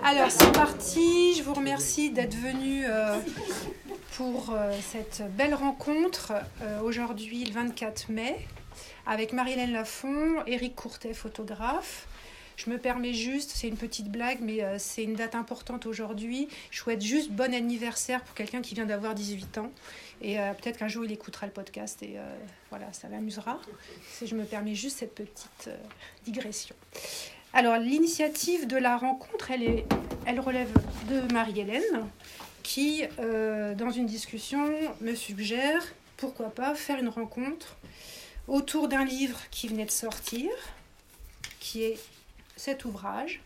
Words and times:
Alors 0.00 0.30
c'est 0.30 0.52
parti, 0.52 1.34
je 1.36 1.42
vous 1.42 1.54
remercie 1.54 2.10
d'être 2.10 2.34
venu 2.34 2.84
euh, 2.86 3.18
pour 4.16 4.50
euh, 4.50 4.76
cette 4.80 5.22
belle 5.36 5.54
rencontre 5.54 6.32
euh, 6.62 6.80
aujourd'hui 6.80 7.44
le 7.44 7.52
24 7.52 8.10
mai 8.10 8.36
avec 9.06 9.32
Marie-Hélène 9.32 9.72
Lafont, 9.72 10.44
Éric 10.46 10.74
Courtet, 10.74 11.14
photographe. 11.14 12.08
Je 12.56 12.70
me 12.70 12.78
permets 12.78 13.12
juste, 13.12 13.52
c'est 13.54 13.68
une 13.68 13.76
petite 13.76 14.10
blague, 14.10 14.38
mais 14.40 14.60
c'est 14.78 15.02
une 15.02 15.14
date 15.14 15.34
importante 15.34 15.86
aujourd'hui. 15.86 16.48
Je 16.70 16.78
souhaite 16.78 17.00
juste 17.00 17.32
bon 17.32 17.52
anniversaire 17.52 18.22
pour 18.22 18.34
quelqu'un 18.34 18.60
qui 18.60 18.74
vient 18.74 18.84
d'avoir 18.84 19.14
18 19.14 19.58
ans. 19.58 19.72
Et 20.20 20.36
peut-être 20.36 20.76
qu'un 20.78 20.86
jour 20.86 21.04
il 21.04 21.10
écoutera 21.10 21.46
le 21.46 21.52
podcast 21.52 22.02
et 22.02 22.18
voilà, 22.68 22.92
ça 22.92 23.08
l'amusera. 23.08 23.58
Je 24.24 24.34
me 24.36 24.44
permets 24.44 24.74
juste 24.74 24.98
cette 24.98 25.14
petite 25.14 25.70
digression. 26.24 26.76
Alors, 27.54 27.76
l'initiative 27.76 28.66
de 28.66 28.78
la 28.78 28.96
rencontre, 28.96 29.50
elle, 29.50 30.40
relève 30.40 30.72
de 31.10 31.30
Marie-Hélène, 31.32 32.08
qui, 32.62 33.04
euh, 33.18 33.74
dans 33.74 33.90
une 33.90 34.06
discussion, 34.06 34.70
me 35.02 35.14
suggère, 35.14 35.82
pourquoi 36.16 36.48
pas, 36.48 36.74
faire 36.74 36.98
une 36.98 37.10
rencontre 37.10 37.76
autour 38.48 38.88
d'un 38.88 39.04
livre 39.04 39.38
qui 39.50 39.68
venait 39.68 39.84
de 39.84 39.90
sortir, 39.90 40.48
qui 41.60 41.84
est 41.84 41.98
cet 42.56 42.86
ouvrage, 42.86 43.42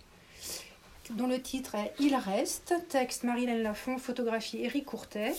dont 1.11 1.27
le 1.27 1.43
titre 1.43 1.75
est 1.75 1.93
Il 1.99 2.15
reste, 2.15 2.75
texte 2.89 3.25
Marie-Hélène 3.25 3.65
Lafont, 3.65 3.99
photographie 3.99 4.63
Éric 4.63 4.85
Courtet, 4.85 5.35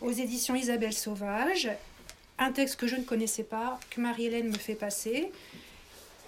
aux 0.00 0.10
éditions 0.10 0.56
Isabelle 0.56 0.92
Sauvage, 0.92 1.70
un 2.38 2.50
texte 2.50 2.80
que 2.80 2.88
je 2.88 2.96
ne 2.96 3.04
connaissais 3.04 3.44
pas, 3.44 3.78
que 3.90 4.00
Marie-Hélène 4.00 4.48
me 4.48 4.58
fait 4.58 4.74
passer, 4.74 5.30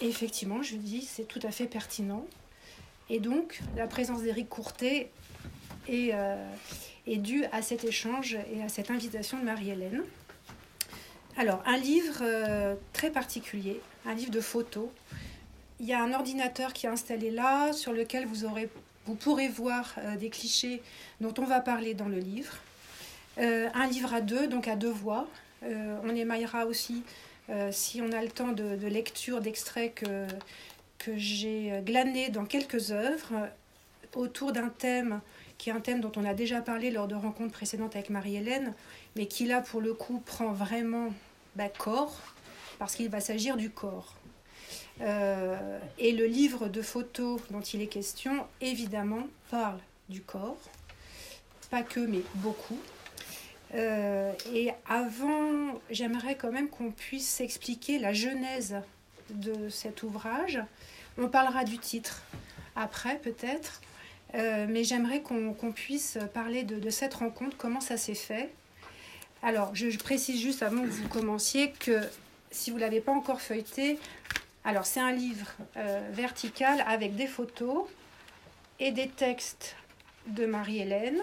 effectivement, 0.08 0.62
je 0.62 0.76
dis, 0.76 1.02
c'est 1.02 1.26
tout 1.26 1.40
à 1.42 1.50
fait 1.50 1.66
pertinent. 1.66 2.26
Et 3.10 3.20
donc, 3.20 3.60
la 3.76 3.86
présence 3.86 4.22
d'Éric 4.22 4.48
Courtet 4.48 5.10
est, 5.88 6.10
euh, 6.14 6.47
due 7.06 7.44
à 7.52 7.62
cet 7.62 7.84
échange 7.84 8.38
et 8.52 8.62
à 8.62 8.69
cette 8.69 8.91
invitation 8.91 9.38
de 9.38 9.44
Marie-Hélène. 9.44 10.02
Alors, 11.36 11.62
un 11.66 11.77
livre 11.77 12.19
euh, 12.22 12.75
très 12.92 13.10
particulier, 13.10 13.80
un 14.06 14.14
livre 14.14 14.30
de 14.30 14.41
photos. 14.41 14.88
Il 15.80 15.86
y 15.86 15.92
a 15.92 16.02
un 16.02 16.12
ordinateur 16.12 16.72
qui 16.72 16.86
est 16.86 16.88
installé 16.88 17.30
là, 17.30 17.72
sur 17.72 17.92
lequel 17.92 18.25
vous, 18.27 18.44
aurez, 18.44 18.70
vous 19.06 19.16
pourrez 19.16 19.48
voir 19.48 19.94
euh, 19.98 20.16
des 20.16 20.30
clichés 20.30 20.80
dont 21.20 21.34
on 21.38 21.44
va 21.44 21.60
parler 21.60 21.94
dans 21.94 22.08
le 22.08 22.19
livre. 22.19 22.55
un 23.36 23.86
livre 23.88 24.14
à 24.14 24.20
deux, 24.20 24.47
donc 24.47 24.69
à 24.69 24.77
deux 24.77 24.92
voix. 24.92 25.27
on 25.62 26.14
émaillera 26.14 26.66
aussi 26.66 27.02
euh, 27.50 27.70
si 27.73 28.00
on 28.00 28.12
a 28.12 28.23
le 28.23 28.28
temps 28.28 28.53
de, 28.53 28.87
lecture, 28.87 29.41
d'extraits 29.41 29.95
que, 29.95 30.27
j'ai 31.17 31.83
glané 31.84 32.31
dans 32.31 32.47
quelques 32.47 32.91
œuvres 32.91 33.50
autour 34.14 34.53
d'un 34.53 34.70
thème 34.70 35.20
qui 35.59 35.70
est 35.70 35.72
un 35.72 35.81
thème 35.81 36.00
dont 36.00 36.12
on 36.17 36.25
a 36.25 36.34
déjà 36.34 36.61
parlé 36.61 36.91
lors 36.91 37.09
de 37.09 37.15
rencontres 37.15 37.53
précédentes 37.53 37.95
avec 37.95 38.11
Marie-Hélène, 38.11 38.75
mais 39.17 39.27
qui 39.27 39.47
là 39.47 39.61
pour 39.61 39.81
le 39.81 39.95
coup 39.95 40.22
prend 40.25 40.53
vraiment 40.53 41.12
bah, 41.56 41.69
corps, 41.69 42.17
parce 42.78 42.97
qu'il 42.97 43.09
va 43.09 43.20
s'agir 43.20 43.56
du 43.56 43.70
corps. 43.70 44.15
Euh, 45.00 45.78
et 45.98 46.12
le 46.12 46.27
livre 46.27 46.69
de 46.69 46.83
photos 46.83 47.41
dont 47.50 47.61
il 47.61 47.83
est 47.83 47.87
question, 47.87 48.47
évidemment, 48.61 49.27
parle 49.50 49.78
du 50.09 50.20
corps, 50.20 50.59
pas 51.70 51.83
que, 51.83 52.00
mais 52.00 52.20
beaucoup. 52.37 52.78
Euh, 53.75 54.33
et 54.53 54.70
avant, 54.89 55.80
j'aimerais 55.91 56.36
quand 56.36 56.53
même 56.53 56.69
qu'on 56.69 56.91
puisse 56.91 57.41
expliquer 57.41 57.98
la 57.98 58.12
genèse 58.12 58.77
de 59.31 59.69
cet 59.69 60.03
ouvrage. 60.03 60.61
On 61.19 61.28
parlera 61.28 61.64
du 61.64 61.78
titre 61.78 62.22
après 62.77 63.19
peut-être, 63.19 63.81
euh, 64.34 64.66
mais 64.69 64.84
j'aimerais 64.84 65.22
qu'on 65.22 65.72
puisse 65.72 66.19
parler 66.33 66.62
de, 66.62 66.91
cette 66.91 67.14
rencontre, 67.14 67.56
comment 67.56 67.81
ça 67.81 67.97
s'est 67.97 68.14
fait. 68.14 68.50
Alors, 69.42 69.75
je, 69.75 69.97
précise 69.98 70.41
juste 70.41 70.62
avant 70.62 70.82
que 70.82 70.88
vous 70.88 71.09
commenciez 71.09 71.72
que 71.72 72.00
si 72.50 72.71
vous 72.71 72.77
ne 72.77 72.82
l'avez 72.82 73.00
pas 73.00 73.12
encore 73.12 73.41
feuilleté, 73.41 73.98
alors 74.65 74.87
c'est 74.87 75.00
un 75.00 75.12
livre 75.12 75.53
euh, 75.77 76.00
vertical 76.12 76.82
avec 76.87 77.16
des 77.16 77.27
photos 77.27 77.84
et 78.81 78.91
des 78.91 79.09
textes 79.09 79.77
de 80.28 80.47
Marie-Hélène, 80.47 81.21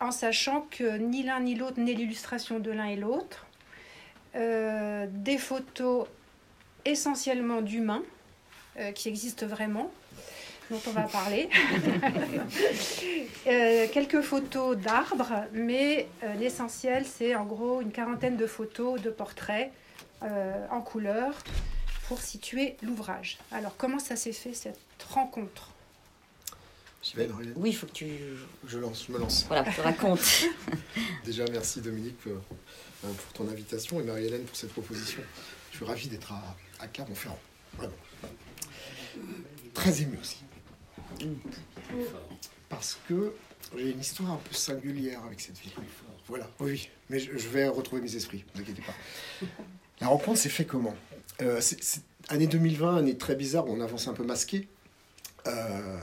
en 0.00 0.10
sachant 0.10 0.66
que 0.70 0.96
ni 0.98 1.22
l'un 1.22 1.40
ni 1.40 1.54
l'autre 1.54 1.80
n'est 1.80 1.94
l'illustration 1.94 2.58
de 2.58 2.70
l'un 2.70 2.86
et 2.86 2.96
l'autre. 2.96 3.46
Euh, 4.34 5.06
des 5.10 5.36
photos 5.36 6.06
essentiellement 6.86 7.60
d'humains 7.60 8.02
euh, 8.78 8.90
qui 8.92 9.10
existent 9.10 9.46
vraiment, 9.46 9.90
dont 10.70 10.80
on 10.86 10.90
va 10.90 11.02
parler. 11.12 11.50
Euh, 13.46 13.86
quelques 13.92 14.22
photos 14.22 14.76
d'arbres, 14.76 15.44
mais 15.52 16.06
l'essentiel, 16.38 17.04
c'est 17.04 17.34
en 17.34 17.44
gros 17.44 17.80
une 17.82 17.92
quarantaine 17.92 18.36
de 18.36 18.46
photos, 18.46 19.00
de 19.00 19.10
portraits 19.10 19.70
en 20.70 20.80
couleur 20.80 21.34
pour 22.06 22.20
situer 22.20 22.76
l'ouvrage. 22.80 23.38
Alors, 23.50 23.76
comment 23.76 23.98
ça 23.98 24.14
s'est 24.14 24.32
fait 24.32 24.54
cette 24.54 24.78
rencontre? 25.08 25.71
Oui, 27.56 27.70
il 27.70 27.76
faut 27.76 27.86
que 27.86 27.92
tu. 27.92 28.06
Je 28.66 28.78
lance, 28.78 29.06
je 29.06 29.12
me 29.12 29.18
lance. 29.18 29.44
Voilà, 29.48 29.70
tu 29.72 29.80
racontes. 29.80 30.44
Déjà, 31.24 31.44
merci 31.50 31.80
Dominique 31.80 32.16
euh, 32.28 32.38
pour, 33.02 33.32
ton 33.32 33.48
invitation 33.48 34.00
et 34.00 34.04
Marie-Hélène 34.04 34.44
pour 34.44 34.56
cette 34.56 34.72
proposition. 34.72 35.20
Je 35.70 35.76
suis 35.76 35.84
ravi 35.84 36.08
d'être 36.08 36.32
à, 36.32 36.56
à 36.78 36.86
Clermont-Ferrand. 36.86 37.38
Vraiment. 37.76 37.92
Très 39.74 40.02
ému 40.02 40.18
aussi. 40.20 40.44
Parce 42.68 42.98
que 43.08 43.32
j'ai 43.76 43.90
une 43.90 44.00
histoire 44.00 44.32
un 44.32 44.36
peu 44.36 44.54
singulière 44.54 45.22
avec 45.24 45.40
cette 45.40 45.58
ville. 45.58 45.72
Voilà, 46.28 46.48
oui, 46.60 46.88
mais 47.10 47.18
je, 47.18 47.48
vais 47.48 47.68
retrouver 47.68 48.00
mes 48.00 48.14
esprits, 48.14 48.44
ne 48.54 48.54
vous 48.54 48.62
inquiétez 48.62 48.82
pas. 48.82 48.94
La 50.00 50.06
rencontre 50.06 50.38
s'est 50.38 50.48
fait 50.48 50.64
comment? 50.64 50.94
Euh, 51.40 51.60
c'est, 51.60 52.02
Année 52.28 52.46
2020, 52.46 52.98
année 52.98 53.18
très 53.18 53.34
bizarre, 53.34 53.66
on 53.66 53.80
avance 53.80 54.06
un 54.08 54.12
peu 54.12 54.24
masqué. 54.24 54.68
Euh, 55.46 55.98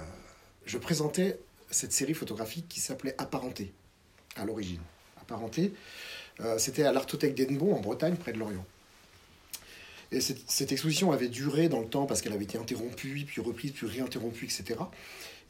je 0.70 0.78
présentais 0.78 1.40
cette 1.72 1.92
série 1.92 2.14
photographique 2.14 2.68
qui 2.70 2.80
s'appelait 2.80 3.16
Apparenté, 3.18 3.74
à 4.36 4.46
l'origine. 4.46 4.82
Apparenté, 5.20 5.74
euh, 6.42 6.60
c'était 6.60 6.84
à 6.84 6.92
l'Artothèque 6.92 7.34
d'Edinburgh, 7.34 7.74
en 7.74 7.80
Bretagne, 7.80 8.16
près 8.16 8.34
de 8.34 8.38
Lorient. 8.38 8.66
Et 10.12 10.22
cette, 10.22 10.72
exposition 10.72 11.12
avait 11.12 11.28
duré 11.28 11.70
dans 11.70 11.80
le 11.80 11.88
temps 11.88 12.06
parce 12.06 12.22
qu'elle 12.22 12.34
avait 12.34 12.44
été 12.44 12.58
interrompue, 12.60 13.26
puis 13.26 13.42
reprise, 13.42 13.72
puis 13.72 13.88
réinterrompue, 13.88 14.46
etc. 14.46 14.80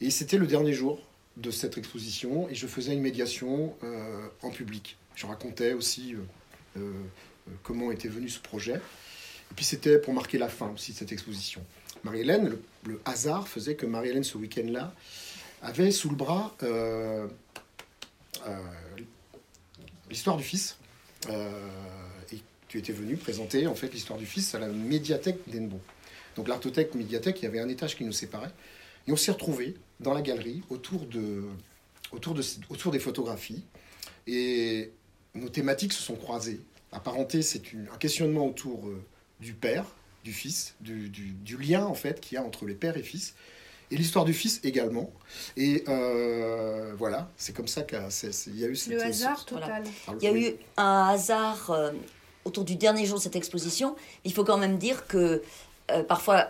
Et 0.00 0.10
c'était 0.10 0.38
le 0.38 0.46
dernier 0.46 0.72
jour 0.72 1.02
de 1.36 1.50
cette 1.50 1.76
exposition 1.76 2.48
et 2.48 2.54
je 2.54 2.66
faisais 2.66 2.92
une 2.92 3.00
médiation 3.00 3.74
euh, 3.84 4.26
en 4.42 4.50
public. 4.50 4.96
Je 5.14 5.26
racontais 5.26 5.74
aussi 5.74 6.14
euh, 6.78 6.92
comment 7.62 7.92
était 7.92 8.08
venu 8.08 8.28
ce 8.30 8.40
projet. 8.40 8.76
Et 8.76 9.54
puis 9.54 9.64
c'était 9.66 9.98
pour 9.98 10.14
marquer 10.14 10.38
la 10.38 10.48
fin 10.48 10.70
aussi 10.70 10.92
de 10.92 10.96
cette 10.96 11.12
exposition. 11.12 11.62
Marie-Hélène, 12.04 12.56
le, 12.86 13.00
hasard 13.04 13.48
faisait 13.48 13.74
que 13.74 13.86
Marie-Hélène, 13.86 14.24
ce 14.24 14.38
week-end-là, 14.38 14.94
avait 15.62 15.90
sous 15.90 16.08
le 16.08 16.16
bras 16.16 16.54
euh, 16.62 17.26
euh, 18.46 18.56
l'histoire 20.08 20.36
du 20.36 20.44
fils. 20.44 20.76
Euh, 21.28 21.50
et 22.32 22.38
tu 22.68 22.78
étais 22.78 22.92
venu 22.92 23.16
présenter 23.16 23.66
en 23.66 23.74
fait 23.74 23.92
l'histoire 23.92 24.18
du 24.18 24.26
fils 24.26 24.54
à 24.54 24.58
la 24.58 24.68
médiathèque 24.68 25.38
d'Enbo. 25.48 25.80
Donc 26.36 26.48
l'artothèque 26.48 26.94
médiathèque, 26.94 27.40
il 27.40 27.44
y 27.44 27.48
avait 27.48 27.60
un 27.60 27.68
étage 27.68 27.96
qui 27.96 28.04
nous 28.04 28.12
séparait. 28.12 28.52
Et 29.06 29.12
on 29.12 29.16
s'est 29.16 29.32
retrouvés 29.32 29.74
dans 29.98 30.14
la 30.14 30.22
galerie 30.22 30.62
autour, 30.70 31.04
de, 31.06 31.44
autour, 32.12 32.34
de, 32.34 32.42
autour 32.70 32.92
des 32.92 32.98
photographies. 32.98 33.62
Et 34.26 34.92
nos 35.34 35.48
thématiques 35.48 35.92
se 35.92 36.02
sont 36.02 36.16
croisées. 36.16 36.60
Apparenté, 36.92 37.42
c'est 37.42 37.62
un 37.92 37.96
questionnement 37.98 38.46
autour 38.46 38.90
du 39.40 39.52
père, 39.52 39.84
du 40.24 40.32
fils, 40.32 40.74
du, 40.80 41.08
du, 41.08 41.56
lien 41.56 41.84
en 41.84 41.94
fait 41.94 42.20
qu'il 42.20 42.36
y 42.36 42.38
a 42.38 42.44
entre 42.44 42.66
les 42.66 42.74
pères 42.74 42.96
et 42.96 43.02
fils, 43.02 43.34
et 43.90 43.96
l'histoire 43.96 44.24
du 44.24 44.32
fils 44.32 44.60
également. 44.64 45.10
Et 45.56 45.84
euh, 45.88 46.92
voilà, 46.96 47.28
c'est 47.36 47.54
comme 47.54 47.68
ça 47.68 47.82
qu'il 47.82 47.98
y 47.98 48.64
a 48.64 48.68
eu 48.68 48.76
Le 48.88 49.02
hasard 49.02 49.44
total. 49.44 49.82
Il 50.20 50.24
y 50.24 50.28
a 50.28 50.36
eu 50.36 50.54
un 50.76 51.08
hasard 51.08 51.70
euh, 51.70 51.90
autour 52.44 52.64
du 52.64 52.76
dernier 52.76 53.06
jour 53.06 53.18
de 53.18 53.22
cette 53.22 53.36
exposition. 53.36 53.96
Il 54.24 54.32
faut 54.32 54.44
quand 54.44 54.58
même 54.58 54.78
dire 54.78 55.06
que 55.06 55.42
euh, 55.90 56.02
parfois 56.04 56.48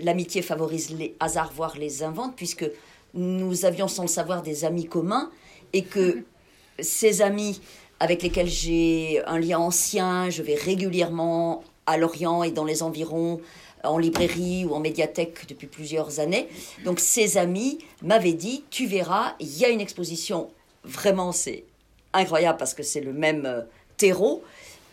l'amitié 0.00 0.42
favorise 0.42 0.90
les 0.90 1.16
hasards, 1.18 1.52
voire 1.52 1.76
les 1.76 2.02
invente, 2.02 2.36
puisque 2.36 2.70
nous 3.14 3.64
avions 3.64 3.88
sans 3.88 4.02
le 4.02 4.08
savoir 4.08 4.42
des 4.42 4.64
amis 4.64 4.86
communs 4.86 5.30
et 5.72 5.82
que 5.82 6.24
ces 6.78 7.22
amis 7.22 7.60
avec 8.00 8.22
lesquels 8.22 8.46
j'ai 8.46 9.20
un 9.26 9.40
lien 9.40 9.58
ancien, 9.58 10.30
je 10.30 10.42
vais 10.42 10.54
régulièrement 10.54 11.64
à 11.88 11.96
Lorient 11.96 12.42
et 12.42 12.50
dans 12.50 12.64
les 12.64 12.82
environs 12.82 13.40
en 13.82 13.98
librairie 13.98 14.64
ou 14.64 14.74
en 14.74 14.80
médiathèque 14.80 15.46
depuis 15.48 15.66
plusieurs 15.66 16.20
années. 16.20 16.48
Donc 16.84 17.00
ces 17.00 17.38
amis 17.38 17.78
m'avaient 18.02 18.34
dit, 18.34 18.64
tu 18.70 18.86
verras, 18.86 19.34
il 19.40 19.56
y 19.58 19.64
a 19.64 19.68
une 19.68 19.80
exposition, 19.80 20.50
vraiment 20.84 21.32
c'est 21.32 21.64
incroyable 22.12 22.58
parce 22.58 22.74
que 22.74 22.82
c'est 22.82 23.00
le 23.00 23.12
même 23.12 23.46
euh, 23.46 23.62
terreau 23.96 24.42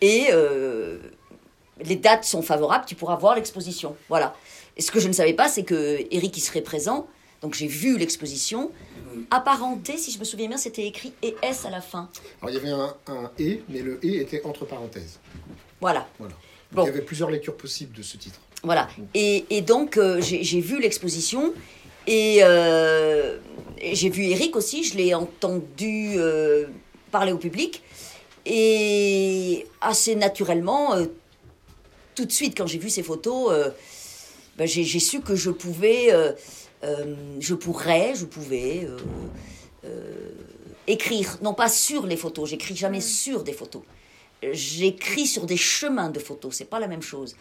et 0.00 0.28
euh, 0.30 0.98
les 1.84 1.96
dates 1.96 2.24
sont 2.24 2.42
favorables, 2.42 2.86
tu 2.86 2.94
pourras 2.94 3.16
voir 3.16 3.34
l'exposition. 3.34 3.96
Voilà. 4.08 4.34
Et 4.76 4.82
ce 4.82 4.90
que 4.90 5.00
je 5.00 5.08
ne 5.08 5.12
savais 5.12 5.34
pas, 5.34 5.48
c'est 5.48 5.64
que 5.64 6.06
Eric, 6.10 6.32
qui 6.32 6.40
serait 6.40 6.62
présent, 6.62 7.06
Donc 7.42 7.54
j'ai 7.54 7.66
vu 7.66 7.98
l'exposition. 7.98 8.70
Apparenté, 9.30 9.96
si 9.96 10.10
je 10.10 10.18
me 10.18 10.24
souviens 10.24 10.48
bien, 10.48 10.56
c'était 10.58 10.86
écrit 10.86 11.12
ES 11.22 11.66
à 11.66 11.70
la 11.70 11.80
fin. 11.80 12.08
Alors 12.40 12.50
il 12.50 12.54
y 12.54 12.58
avait 12.58 12.70
un, 12.70 12.94
un 13.08 13.30
et, 13.38 13.62
mais 13.68 13.80
le 13.80 13.98
et 14.04 14.20
était 14.20 14.42
entre 14.44 14.64
parenthèses. 14.64 15.18
Voilà. 15.80 16.06
Voilà. 16.18 16.34
Bon. 16.76 16.82
Il 16.82 16.88
y 16.88 16.90
avait 16.90 17.00
plusieurs 17.00 17.30
lectures 17.30 17.56
possibles 17.56 17.96
de 17.96 18.02
ce 18.02 18.18
titre. 18.18 18.38
Voilà. 18.62 18.86
Et, 19.14 19.46
et 19.48 19.62
donc, 19.62 19.96
euh, 19.96 20.20
j'ai 20.20 20.60
vu 20.60 20.78
l'exposition 20.78 21.54
et, 22.06 22.40
euh, 22.42 23.38
et 23.78 23.94
j'ai 23.94 24.10
vu 24.10 24.24
Eric 24.24 24.54
aussi, 24.56 24.84
je 24.84 24.94
l'ai 24.98 25.14
entendu 25.14 26.12
euh, 26.16 26.66
parler 27.10 27.32
au 27.32 27.38
public. 27.38 27.82
Et 28.44 29.66
assez 29.80 30.14
naturellement, 30.16 30.94
euh, 30.94 31.06
tout 32.14 32.26
de 32.26 32.32
suite, 32.32 32.56
quand 32.56 32.66
j'ai 32.66 32.78
vu 32.78 32.90
ces 32.90 33.02
photos, 33.02 33.48
euh, 33.50 33.70
ben, 34.58 34.68
j'ai 34.68 34.84
j'ai 34.84 35.00
su 35.00 35.20
que 35.20 35.34
je 35.34 35.50
pouvais, 35.50 36.12
euh, 36.12 36.32
euh, 36.84 37.14
je 37.40 37.54
pourrais, 37.54 38.14
je 38.14 38.26
pouvais 38.26 38.84
euh, 38.84 38.98
euh, 39.86 40.30
écrire, 40.86 41.38
non 41.42 41.54
pas 41.54 41.68
sur 41.68 42.06
les 42.06 42.16
photos, 42.16 42.50
j'écris 42.50 42.76
jamais 42.76 43.00
sur 43.00 43.42
des 43.42 43.52
photos. 43.52 43.82
J'écris 44.42 45.26
sur 45.26 45.46
des 45.46 45.56
chemins 45.56 46.10
de 46.10 46.18
photos, 46.18 46.54
c'est 46.54 46.66
pas 46.66 46.78
la 46.78 46.88
même 46.88 47.02
chose. 47.02 47.36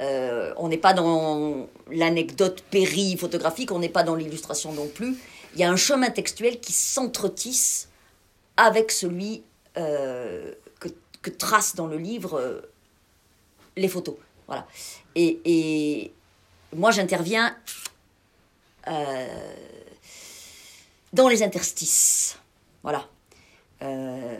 Euh, 0.00 0.54
on 0.56 0.68
n'est 0.68 0.78
pas 0.78 0.94
dans 0.94 1.68
l'anecdote 1.90 2.62
péri-photographique, 2.70 3.72
on 3.72 3.80
n'est 3.80 3.88
pas 3.88 4.04
dans 4.04 4.14
l'illustration 4.14 4.72
non 4.72 4.86
plus. 4.86 5.16
Il 5.54 5.60
y 5.60 5.64
a 5.64 5.70
un 5.70 5.76
chemin 5.76 6.10
textuel 6.10 6.60
qui 6.60 6.72
s'entretisse 6.72 7.88
avec 8.56 8.92
celui 8.92 9.42
euh, 9.76 10.52
que, 10.80 10.88
que 11.22 11.30
tracent 11.30 11.74
dans 11.74 11.86
le 11.86 11.98
livre 11.98 12.38
euh, 12.38 12.60
les 13.76 13.88
photos. 13.88 14.16
Voilà. 14.46 14.66
Et, 15.14 15.40
et 15.44 16.12
moi, 16.74 16.90
j'interviens 16.90 17.56
dans 21.12 21.28
les 21.28 21.42
interstices. 21.42 22.38
Voilà. 22.82 23.06
Euh, 23.82 24.38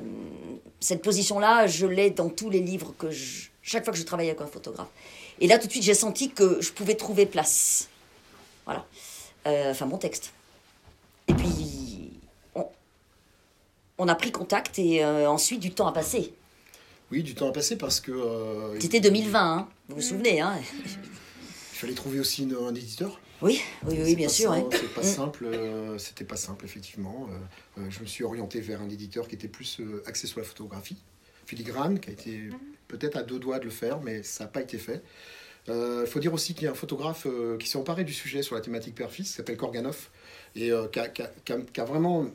cette 0.80 1.02
position-là, 1.02 1.66
je 1.66 1.86
l'ai 1.86 2.10
dans 2.10 2.28
tous 2.28 2.50
les 2.50 2.60
livres 2.60 2.94
que 2.98 3.10
je, 3.10 3.48
chaque 3.62 3.84
fois 3.84 3.92
que 3.92 3.98
je 3.98 4.04
travaille 4.04 4.28
avec 4.28 4.40
un 4.40 4.46
photographe. 4.46 4.88
Et 5.40 5.46
là, 5.46 5.58
tout 5.58 5.66
de 5.66 5.72
suite, 5.72 5.84
j'ai 5.84 5.94
senti 5.94 6.30
que 6.30 6.60
je 6.60 6.72
pouvais 6.72 6.94
trouver 6.96 7.26
place. 7.26 7.88
Voilà. 8.64 8.84
Euh, 9.46 9.70
enfin, 9.70 9.86
mon 9.86 9.98
texte. 9.98 10.32
Et 11.28 11.34
puis, 11.34 12.10
on, 12.54 12.66
on 13.98 14.08
a 14.08 14.14
pris 14.16 14.32
contact 14.32 14.78
et 14.78 15.04
euh, 15.04 15.30
ensuite, 15.30 15.60
du 15.60 15.70
temps 15.72 15.86
a 15.86 15.92
passé. 15.92 16.32
Oui, 17.12 17.22
du 17.22 17.34
temps 17.34 17.48
a 17.48 17.52
passé 17.52 17.76
parce 17.76 18.00
que. 18.00 18.10
euh, 18.12 18.78
C'était 18.80 19.00
2020, 19.00 19.40
hein, 19.40 19.68
vous 19.88 19.96
vous 19.96 20.02
souvenez 20.02 20.40
hein 20.40 20.54
Il 21.72 21.78
fallait 21.80 21.94
trouver 21.94 22.18
aussi 22.18 22.42
une- 22.42 22.56
un 22.56 22.74
éditeur. 22.74 23.20
Oui, 23.42 23.60
oui, 23.86 24.16
bien 24.16 24.26
pas 24.26 24.32
sûr. 24.32 24.68
C'est 24.72 24.94
pas 24.94 25.00
Mm. 25.02 25.04
simple. 25.04 25.44
euh, 25.46 25.98
C'était 25.98 26.24
pas 26.24 26.36
simple, 26.36 26.64
effectivement. 26.64 27.28
Euh, 27.30 27.80
euh, 27.82 27.86
je 27.90 28.00
me 28.00 28.06
suis 28.06 28.24
orienté 28.24 28.60
vers 28.60 28.80
un 28.82 28.88
éditeur 28.88 29.28
qui 29.28 29.34
était 29.36 29.48
plus 29.48 29.78
euh, 29.80 30.02
axé 30.06 30.26
sur 30.26 30.40
la 30.40 30.44
photographie. 30.44 30.96
Filigrane, 31.46 31.98
qui 32.00 32.10
a 32.10 32.12
été 32.12 32.50
peut-être 32.88 33.16
à 33.16 33.22
deux 33.22 33.38
doigts 33.38 33.58
de 33.58 33.64
le 33.64 33.70
faire, 33.70 34.00
mais 34.00 34.22
ça 34.22 34.44
n'a 34.44 34.48
pas 34.50 34.60
été 34.60 34.76
fait. 34.78 35.02
Il 35.68 36.06
faut 36.06 36.18
dire 36.20 36.32
aussi 36.32 36.54
qu'il 36.54 36.64
y 36.64 36.66
a 36.66 36.70
un 36.70 36.74
photographe 36.74 37.26
euh, 37.26 37.56
qui 37.58 37.68
s'est 37.68 37.76
emparé 37.78 38.02
du 38.04 38.12
sujet 38.14 38.42
sur 38.42 38.54
la 38.54 38.60
thématique 38.62 38.94
père-fils, 38.94 39.28
qui 39.30 39.34
s'appelle 39.34 39.56
Korganov, 39.58 40.08
et 40.56 40.72
euh, 40.72 40.88
qui, 40.88 40.98
a, 40.98 41.08
qui 41.08 41.22
a- 41.22 41.30
qui 41.44 41.52
a- 41.52 41.60
qui 41.60 41.80
a 41.80 41.84
vraiment 41.84 42.26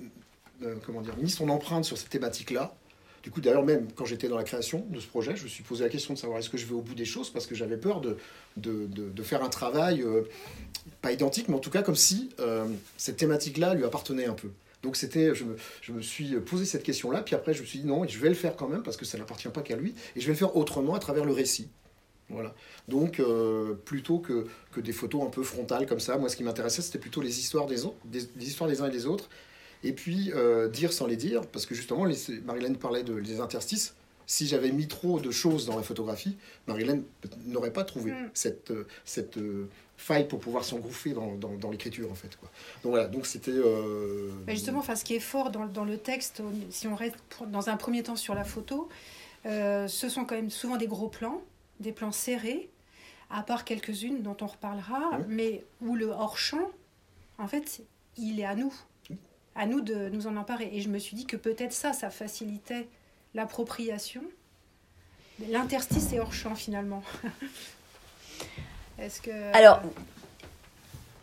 euh, 0.64 0.76
comment 0.86 1.02
dire, 1.02 1.18
mis 1.18 1.30
son 1.32 1.50
empreinte 1.50 1.84
sur 1.86 1.98
cette 1.98 2.10
thématique-là. 2.10 2.76
Du 3.24 3.32
coup, 3.32 3.40
d'ailleurs, 3.40 3.64
même 3.64 3.88
quand 3.96 4.04
j'étais 4.04 4.28
dans 4.28 4.36
la 4.38 4.44
création 4.44 4.86
de 4.90 5.00
ce 5.00 5.08
projet, 5.08 5.36
je 5.36 5.44
me 5.44 5.48
suis 5.48 5.64
posé 5.64 5.84
la 5.86 5.90
question 5.90 6.14
de 6.14 6.20
savoir 6.20 6.40
est-ce 6.40 6.50
que 6.50 6.58
je 6.58 6.66
vais 6.66 6.74
au 6.74 6.82
bout 6.82 6.94
des 6.94 7.06
choses, 7.06 7.30
parce 7.30 7.48
que 7.48 7.56
j'avais 7.56 7.78
peur 7.78 8.02
de, 8.02 8.18
de, 8.58 8.86
de- 8.86 9.24
faire 9.24 9.42
un 9.44 9.50
travail, 9.50 10.02
euh, 10.02 10.24
pas 11.02 11.14
identique, 11.14 11.48
mais 11.48 11.56
en 11.56 11.60
tout 11.60 11.70
cas 11.70 11.84
comme 11.84 11.96
si 11.96 12.30
euh, 12.42 12.66
cette 12.98 13.16
thématique-là 13.16 13.76
lui 13.76 13.86
appartenait 13.86 14.26
un 14.26 14.34
peu. 14.34 14.50
Donc 14.82 14.98
c'était, 14.98 15.34
je 15.34 15.46
me, 15.46 15.56
je 15.82 15.94
me 15.94 16.02
suis 16.02 16.36
posé 16.42 16.66
cette 16.66 16.84
question-là, 16.84 17.22
puis 17.22 17.36
après 17.36 17.54
je 17.54 17.62
me 17.62 17.66
suis 17.66 17.80
dit 17.80 17.86
non, 17.86 18.06
je 18.06 18.20
vais 18.20 18.28
le 18.28 18.36
faire 18.36 18.58
quand 18.58 18.68
même, 18.68 18.84
parce 18.84 18.98
que 18.98 19.06
ça 19.06 19.18
n'appartient 19.18 19.48
pas 19.48 19.62
qu'à 19.62 19.78
lui, 19.78 19.96
et 20.18 20.20
je 20.20 20.26
vais 20.26 20.34
le 20.34 20.38
faire 20.38 20.58
autrement 20.58 20.94
à 20.94 21.00
travers 21.00 21.24
le 21.24 21.32
récit. 21.32 21.70
Voilà. 22.30 22.54
Donc, 22.88 23.20
euh, 23.20 23.74
plutôt 23.86 24.20
que, 24.20 24.48
que 24.72 24.82
des 24.82 24.92
photos 24.94 25.24
un 25.24 25.30
peu 25.30 25.44
frontales 25.44 25.86
comme 25.86 26.00
ça, 26.00 26.18
moi, 26.18 26.30
ce 26.30 26.36
qui 26.36 26.44
m'intéressait, 26.44 26.82
c'était 26.82 27.00
plutôt 27.00 27.22
les 27.22 27.40
histoires 27.40 27.68
des 27.68 27.78
des, 28.06 28.20
les 28.38 28.48
histoires 28.48 28.70
des 28.70 28.82
uns 28.82 28.88
et 28.88 28.92
des 28.92 29.06
autres, 29.06 29.30
et 29.84 29.94
puis 29.94 30.32
euh, 30.34 30.68
dire 30.70 30.94
sans 30.94 31.08
les 31.08 31.16
dire, 31.18 31.42
parce 31.48 31.66
que 31.66 31.76
justement, 31.76 32.06
les, 32.06 32.16
Marilyn 32.46 32.74
parlait 32.76 33.04
de, 33.04 33.20
des 33.20 33.40
interstices. 33.40 33.96
Si 34.26 34.48
j'avais 34.48 34.72
mis 34.72 34.88
trop 34.88 35.20
de 35.20 35.32
choses 35.32 35.66
dans 35.66 35.76
la 35.76 35.84
photographie, 35.84 36.38
Marilyn 36.68 37.02
n'aurait 37.46 37.74
pas 37.74 37.84
trouvé 37.84 38.12
Mm. 38.12 38.30
cette, 38.34 38.72
euh, 38.72 38.88
cette 39.04 39.38
euh, 39.38 39.68
faille 39.98 40.28
pour 40.30 40.40
pouvoir 40.40 40.64
s'engouffrer 40.64 41.12
dans, 41.12 41.36
dans, 41.36 41.52
dans 41.56 41.70
l'écriture, 41.72 42.10
en 42.10 42.16
fait. 42.16 42.36
Quoi. 42.38 42.50
Donc 42.84 42.92
voilà, 42.92 43.08
donc 43.08 43.26
c'était... 43.26 43.52
euh, 43.52 44.32
Mais 44.48 44.54
justement, 44.56 44.80
enfin, 44.80 44.96
ce 44.96 45.04
qui 45.04 45.14
est 45.16 45.20
fort 45.20 45.52
dans, 45.52 45.66
dans 45.66 45.84
le 45.84 45.98
texte, 45.98 46.42
si 46.70 46.88
on 46.88 46.96
reste 46.96 47.18
pour- 47.30 47.48
dans 47.48 47.70
un 47.70 47.76
premier 47.76 48.02
temps 48.02 48.16
sur 48.16 48.34
la 48.34 48.46
photo, 48.46 48.88
ce 49.46 50.08
sont 50.10 50.24
quand 50.24 50.36
même 50.36 50.50
souvent 50.50 50.78
des 50.78 50.88
gros 50.88 51.10
plans, 51.10 51.42
des 51.82 51.92
plans 51.92 52.14
serrés, 52.14 52.70
à 53.30 53.44
part 53.44 53.66
quelques-unes 53.66 54.22
dont 54.22 54.38
on 54.42 54.48
reparlera, 54.48 55.20
mais 55.28 55.64
où 55.82 55.96
le 55.96 56.06
hors-champ, 56.08 56.70
en 57.40 57.48
fait, 57.48 57.82
il 58.18 58.40
est 58.40 58.46
à 58.46 58.56
nous, 58.56 58.74
à 59.56 59.66
nous 59.66 59.82
de 59.82 60.10
nous 60.10 60.28
en 60.28 60.36
emparer. 60.38 60.70
Et 60.74 60.82
je 60.82 60.90
me 60.90 61.00
suis 61.00 61.16
dit 61.16 61.26
que 61.26 61.36
peut-être 61.38 61.74
ça, 61.74 61.94
ça 61.94 62.10
facilitait 62.10 62.88
l'appropriation. 63.34 64.24
L'interstice 65.50 66.14
est 66.14 66.20
hors-champ 66.20 66.56
finalement. 66.56 67.04
Est-ce 69.00 69.22
que... 69.22 69.56
Alors, 69.56 69.82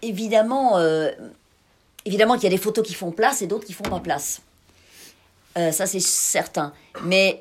évidemment, 0.03 0.79
euh, 0.79 1.11
évidemment 2.05 2.35
qu'il 2.35 2.45
y 2.45 2.47
a 2.47 2.51
des 2.51 2.59
photos 2.63 2.87
qui 2.87 2.95
font 2.95 3.13
place 3.13 3.43
et 3.43 3.47
d'autres 3.47 3.67
qui 3.67 3.73
font 3.73 3.85
pas 3.85 4.01
place. 4.01 4.43
Euh, 5.57 5.73
ça, 5.73 5.87
c'est 5.87 6.01
certain. 6.01 6.73
Mais 7.05 7.41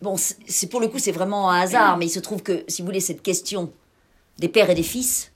bon, 0.00 0.16
c'est- 0.16 0.66
pour 0.68 0.80
le 0.80 0.88
coup, 0.88 0.98
c'est 0.98 1.12
vraiment 1.12 1.50
un 1.50 1.60
hasard. 1.60 1.96
Mais 1.98 2.06
il 2.06 2.10
se 2.10 2.20
trouve 2.20 2.42
que, 2.42 2.64
si 2.68 2.82
vous 2.82 2.86
voulez, 2.86 3.00
cette 3.00 3.22
question 3.22 3.72
des 4.38 4.48
pères 4.48 4.70
et 4.70 4.74
des 4.74 4.82
fils, 4.82 5.30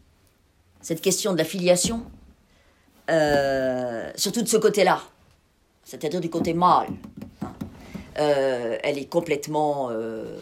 cette 0.80 1.00
question 1.00 1.32
de 1.32 1.38
la 1.38 1.44
filiation, 1.44 2.04
euh, 3.08 4.10
surtout 4.16 4.42
de 4.42 4.48
ce 4.48 4.56
côté-là, 4.56 5.00
c'est-à-dire 5.84 6.20
du 6.20 6.30
côté 6.30 6.52
mâle, 6.54 6.88
euh, 8.18 8.76
elle 8.82 8.98
est 8.98 9.06
complètement 9.08 9.88
euh, 9.90 10.36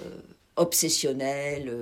obsessionnelle. 0.57 1.73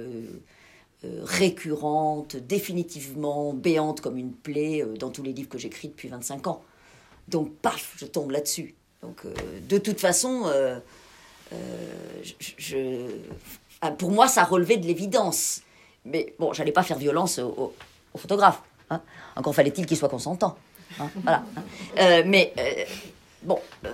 récurrente, 1.22 2.36
définitivement 2.36 3.52
béante 3.52 4.00
comme 4.00 4.16
une 4.16 4.32
plaie 4.32 4.82
dans 4.98 5.10
tous 5.10 5.22
les 5.22 5.34
livres 5.34 5.50
que 5.50 5.58
j'écris 5.58 5.88
depuis 5.88 6.08
25 6.08 6.46
ans. 6.46 6.62
Donc, 7.28 7.52
paf, 7.60 7.92
je 7.98 8.06
tombe 8.06 8.30
là-dessus. 8.30 8.74
Donc, 9.02 9.22
de 9.68 9.76
toute 9.78 10.00
façon, 10.00 10.50
ah, 13.82 13.90
pour 13.90 14.10
moi, 14.10 14.28
ça 14.28 14.44
relevait 14.44 14.76
de 14.78 14.86
l'évidence. 14.86 15.60
Mais 16.04 16.34
bon, 16.38 16.52
j'allais 16.52 16.72
pas 16.72 16.82
faire 16.82 16.98
violence 16.98 17.38
au, 17.38 17.48
au- 17.48 17.74
au 18.14 18.18
photographe. 18.18 18.62
hein. 18.90 19.00
Encore 19.36 19.54
fallait-il 19.54 19.86
qu'il 19.86 19.96
soit 19.96 20.08
consentant. 20.08 20.56
Hein, 21.00 21.10
voilà. 21.22 21.44
Euh, 21.98 22.22
mais 22.26 22.52
euh, 22.58 22.84
bon, 23.42 23.58
euh, 23.84 23.90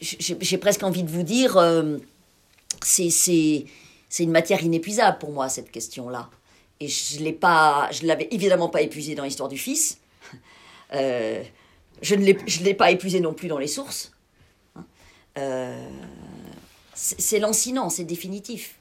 j'ai 0.00 0.58
presque 0.58 0.82
envie 0.82 1.02
de 1.02 1.10
vous 1.10 1.22
dire, 1.22 1.58
c'est 2.82 3.64
une 4.18 4.30
matière 4.30 4.62
inépuisable 4.62 5.18
pour 5.18 5.32
moi 5.32 5.48
cette 5.48 5.70
question-là. 5.70 6.30
Et 6.80 6.88
je 6.88 7.20
l'ai 7.20 7.32
pas, 7.32 7.90
je 7.92 8.06
l'avais 8.06 8.28
évidemment 8.30 8.68
pas 8.68 8.80
épuisée 8.80 9.14
dans 9.14 9.24
l'histoire 9.24 9.48
du 9.48 9.58
fils. 9.58 9.98
Je 10.92 11.44
ne 12.14 12.62
l'ai, 12.64 12.74
pas 12.74 12.90
épuisée 12.90 13.20
non 13.20 13.34
plus 13.34 13.48
dans 13.48 13.58
les 13.58 13.66
sources. 13.66 14.12
Hein. 14.74 14.84
C'est 16.94 17.38
lancinant, 17.38 17.90
c'est 17.90 18.04
définitif. 18.04 18.79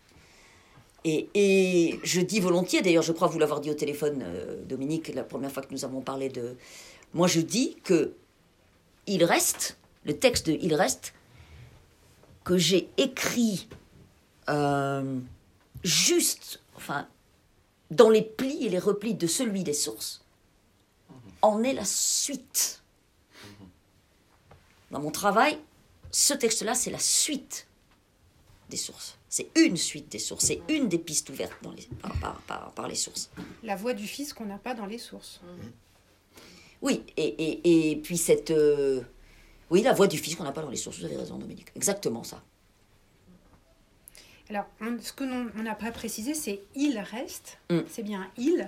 Et, 1.05 1.99
je 2.03 2.21
dis 2.21 2.39
volontiers, 2.39 2.81
d'ailleurs, 2.81 3.03
je 3.03 3.13
crois 3.13 3.27
vous 3.27 3.39
l'avoir 3.39 3.61
dit 3.61 3.69
au 3.69 3.73
téléphone, 3.73 4.21
euh, 4.23 4.61
Dominique, 4.65 5.13
la 5.13 5.23
première 5.23 5.51
fois 5.51 5.63
que 5.63 5.71
nous 5.71 5.85
avons 5.85 6.01
parlé 6.01 6.29
de. 6.29 6.55
Moi, 7.13 7.27
je 7.27 7.39
dis 7.39 7.77
que 7.83 8.13
il 9.07 9.23
reste, 9.23 9.77
le 10.05 10.17
texte 10.17 10.47
de 10.47 10.57
Il 10.61 10.75
reste, 10.75 11.13
que 12.43 12.57
j'ai 12.57 12.89
écrit 12.97 13.67
euh, 14.49 15.19
juste, 15.83 16.61
enfin, 16.75 17.07
dans 17.91 18.09
les 18.09 18.21
plis 18.21 18.65
et 18.65 18.69
les 18.69 18.79
replis 18.79 19.13
de 19.13 19.27
celui 19.27 19.63
des 19.63 19.73
sources, 19.73 20.23
en 21.41 21.63
est 21.63 21.73
la 21.73 21.85
suite. 21.85 22.83
Dans 24.91 24.99
mon 24.99 25.11
travail, 25.11 25.57
ce 26.11 26.33
texte-là, 26.33 26.75
c'est 26.75 26.91
la 26.91 26.99
suite 26.99 27.67
des 28.69 28.77
sources. 28.77 29.18
C'est 29.29 29.49
une 29.55 29.77
suite 29.77 30.09
des 30.11 30.17
sources, 30.19 30.45
c'est 30.45 30.61
une 30.69 30.87
des 30.89 30.97
pistes 30.97 31.29
ouvertes 31.29 31.57
dans 31.61 31.71
les, 31.71 31.83
par, 32.01 32.13
par- 32.19 32.41
par- 32.41 32.71
par 32.71 32.87
les 32.87 32.95
sources. 32.95 33.29
La 33.63 33.75
voix 33.75 33.93
du 33.93 34.07
fils 34.07 34.33
qu'on 34.33 34.45
n'a 34.45 34.57
pas 34.57 34.73
dans 34.73 34.87
les 34.87 34.97
sources. 34.97 35.39
Oui, 36.81 37.03
et, 37.15 37.23
et, 37.27 37.91
et 37.91 37.95
puis 37.97 38.17
cette... 38.17 38.49
euh, 38.51 39.01
oui, 39.69 39.83
la 39.83 39.93
voix 39.93 40.07
du 40.07 40.17
fils 40.17 40.35
qu'on 40.35 40.45
n'a 40.45 40.51
pas 40.51 40.61
dans 40.63 40.69
les 40.71 40.77
sources, 40.77 40.97
vous 40.99 41.05
avez 41.05 41.15
raison, 41.17 41.37
Dominique. 41.37 41.67
Exactement 41.75 42.23
ça. 42.23 42.41
Alors, 44.49 44.65
on- 44.81 44.97
ce 44.99 45.13
que 45.13 45.23
l'on 45.23 45.45
n'a 45.61 45.75
pas 45.75 45.91
précisé, 45.91 46.33
c'est 46.33 46.61
il 46.75 46.97
reste. 46.97 47.59
Mm. 47.69 47.79
C'est 47.87 48.03
bien 48.03 48.31
il. 48.37 48.67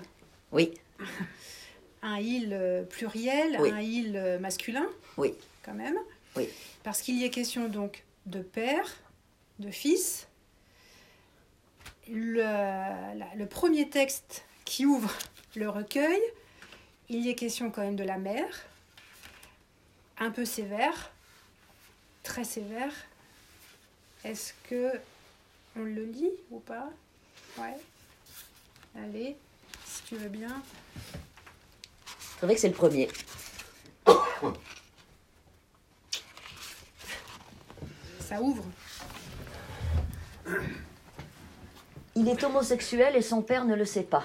Oui, 0.51 0.73
un 2.03 2.19
il 2.19 2.49
euh, 2.53 2.83
pluriel, 2.83 3.57
Oui. 3.59 3.71
un 3.71 3.81
il 3.81 4.15
euh, 4.15 4.37
masculin, 4.37 4.85
Oui. 5.17 5.33
quand 5.63 5.73
même. 5.73 5.97
Oui. 6.35 6.47
Parce 6.83 7.01
qu'il 7.01 7.17
y 7.17 7.23
est 7.23 7.29
question 7.31 7.67
donc 7.67 8.03
de 8.27 8.41
père, 8.41 8.85
de 9.59 9.71
fils. 9.71 10.27
Le, 12.09 12.41
la- 12.41 13.35
le 13.35 13.45
premier 13.45 13.89
texte 13.89 14.43
qui 14.65 14.85
ouvre 14.85 15.11
le 15.55 15.69
recueil, 15.69 16.19
il 17.09 17.19
y 17.25 17.29
est 17.29 17.35
question 17.35 17.71
quand 17.71 17.81
même 17.81 17.95
de 17.95 18.03
la 18.03 18.17
mère, 18.17 18.65
un 20.17 20.31
peu 20.31 20.45
sévère, 20.45 21.11
très 22.23 22.43
sévère. 22.43 22.91
Est-ce 24.23 24.53
que 24.69 24.91
on 25.75 25.81
le 25.83 26.03
lit 26.05 26.31
ou 26.51 26.59
pas? 26.59 26.89
Ouais. 27.57 27.75
Allez, 28.95 29.35
si 29.85 30.03
tu 30.03 30.15
veux 30.17 30.29
bien. 30.29 30.61
C'est 32.39 32.45
vrai 32.45 32.55
que 32.55 32.61
c'est 32.61 32.67
le 32.69 32.73
premier. 32.73 33.07
Ça 38.19 38.41
ouvre. 38.41 38.63
Il 42.21 42.29
est 42.29 42.43
homosexuel 42.43 43.15
et 43.15 43.23
son 43.23 43.41
père 43.41 43.65
ne 43.65 43.73
le 43.73 43.83
sait 43.83 44.03
pas. 44.03 44.23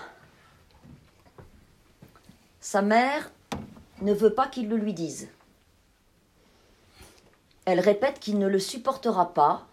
Sa 2.60 2.82
mère 2.82 3.30
ne 4.02 4.12
veut 4.12 4.34
pas 4.34 4.48
qu'il 4.48 4.68
le 4.68 4.76
lui 4.76 4.92
dise. 4.92 5.28
Elle 7.64 7.80
répète 7.80 8.20
qu'il 8.20 8.38
ne 8.38 8.48
le 8.48 8.58
supportera 8.58 9.32
pas, 9.32 9.66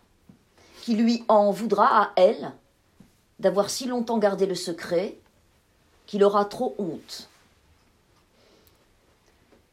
qu'il 0.84 1.04
lui 1.04 1.26
en 1.28 1.52
voudra 1.52 2.02
à 2.02 2.12
elle 2.16 2.54
d'avoir 3.40 3.70
si 3.70 3.88
longtemps 3.88 4.20
gardé 4.20 4.46
le 4.46 4.56
secret, 4.56 5.18
qu'il 6.06 6.24
aura 6.24 6.46
trop 6.46 6.76
honte. 6.78 7.28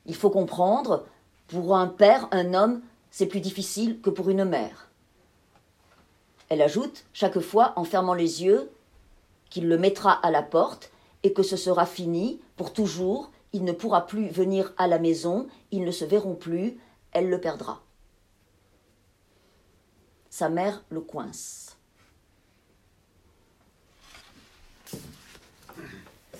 Il 0.06 0.16
faut 0.16 0.30
comprendre, 0.30 1.06
pour 1.46 1.76
un 1.76 1.86
père, 1.86 2.26
un 2.32 2.54
homme, 2.54 2.82
c'est 3.12 3.26
plus 3.26 3.38
difficile 3.38 4.00
que 4.00 4.10
pour 4.10 4.28
une 4.28 4.44
mère. 4.44 4.89
Elle 6.50 6.60
ajoute, 6.62 7.04
chaque 7.12 7.38
fois 7.40 7.72
en 7.76 7.84
fermant 7.84 8.12
les 8.14 8.42
yeux, 8.42 8.70
qu'il 9.48 9.68
le 9.68 9.78
mettra 9.78 10.12
à 10.12 10.30
la 10.30 10.42
porte 10.42 10.90
et 11.22 11.32
que 11.32 11.42
ce 11.42 11.56
sera 11.56 11.86
fini 11.86 12.40
pour 12.56 12.72
toujours, 12.72 13.30
il 13.52 13.64
ne 13.64 13.72
pourra 13.72 14.06
plus 14.06 14.28
venir 14.28 14.72
à 14.76 14.86
la 14.86 14.98
maison, 14.98 15.48
ils 15.70 15.84
ne 15.84 15.90
se 15.90 16.04
verront 16.04 16.34
plus, 16.34 16.76
elle 17.12 17.28
le 17.30 17.40
perdra. 17.40 17.80
Sa 20.28 20.48
mère 20.48 20.82
le 20.90 21.00
coince. 21.00 21.76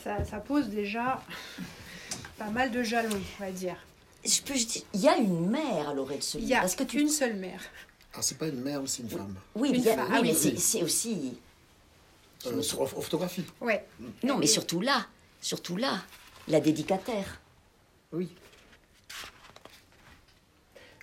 Ça, 0.03 0.25
ça 0.25 0.39
pose 0.39 0.69
déjà 0.69 1.23
pas 2.39 2.51
mal 2.51 2.71
de 2.71 2.83
jalons, 2.83 3.21
on 3.39 3.43
va 3.45 3.53
dire. 3.53 3.77
Je 4.25 4.41
peux, 4.43 4.55
je 4.55 4.67
dis- 4.67 4.85
il 4.95 5.01
y 5.01 5.09
a 5.09 5.17
une 5.17 5.49
mère 5.51 5.89
à 5.91 5.95
l'oreille 5.95 6.19
de 6.19 6.23
ce 6.23 6.39
Il 6.39 6.43
livre. 6.43 6.51
y 6.53 6.55
a 6.55 6.61
Parce 6.61 6.75
que 6.77 6.85
tu... 6.85 7.01
une 7.01 7.09
seule 7.09 7.37
mère. 7.37 7.61
Alors, 8.13 8.25
c'est 8.25 8.39
pas 8.39 8.49
une 8.49 8.61
mère, 8.61 8.81
c'est 8.87 9.03
une 9.03 9.09
femme. 9.11 9.35
Oui, 9.55 9.69
une 9.71 9.77
il 9.77 9.83
y 9.85 9.89
a- 9.89 9.95
femme. 9.97 10.07
oui, 10.11 10.15
Ah 10.19 10.23
mais 10.23 10.33
oui. 10.37 10.57
c'est- 10.59 10.83
aussi... 10.83 11.39
Euh, 12.47 12.63
sur- 12.63 12.89
photographie. 12.89 13.45
Ouais. 13.61 13.85
Non, 14.23 14.39
mais 14.39 14.47
surtout 14.47 14.81
là, 14.81 15.07
surtout 15.43 15.77
là, 15.77 15.99
la 16.49 16.59
dédicataire. 16.61 17.39
Oui. 18.13 18.29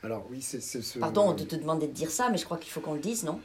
Alors, 0.03 0.25
oui, 0.31 0.41
c'est 0.41 0.61
ce. 0.61 0.99
Pardon 0.99 1.33
de 1.33 1.43
te 1.43 1.55
demander 1.55 1.87
de 1.87 1.91
dire 1.91 2.09
ça, 2.11 2.29
mais 2.29 2.37
je 2.37 2.45
crois 2.45 2.57
qu'il 2.57 2.71
faut 2.71 2.81
qu'on 2.81 2.93
le 2.93 2.99
dise, 2.99 3.23
non? 3.23 3.39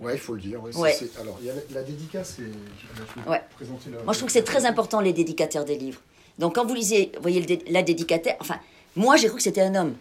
Ouais, 0.00 0.14
il 0.14 0.20
faut 0.20 0.34
le 0.34 0.40
dire. 0.40 0.62
ouais, 0.62 0.72
Alors, 1.20 1.38
il 1.40 1.46
y 1.46 1.50
a 1.50 1.54
la, 1.54 1.60
la 1.72 1.82
dédicace, 1.82 2.36
c'est. 2.36 3.28
Ouais. 3.30 3.42
présenter 3.56 3.90
la- 3.90 4.02
Moi, 4.02 4.12
je 4.12 4.18
trouve 4.18 4.28
que 4.28 4.32
c'est 4.32 4.42
très 4.44 4.64
important, 4.64 5.00
les 5.00 5.12
dédicataires 5.12 5.64
des 5.64 5.76
livres. 5.76 6.00
Donc, 6.38 6.54
quand 6.54 6.64
vous 6.66 6.74
lisez, 6.74 7.10
vous 7.16 7.22
voyez 7.22 7.40
le 7.40 7.46
dé- 7.46 7.64
la 7.68 7.82
dédicataire, 7.82 8.36
enfin, 8.40 8.60
moi, 8.94 9.16
j'ai 9.16 9.26
cru 9.28 9.36
que 9.38 9.42
c'était 9.42 9.62
un 9.62 9.74
homme. 9.74 9.94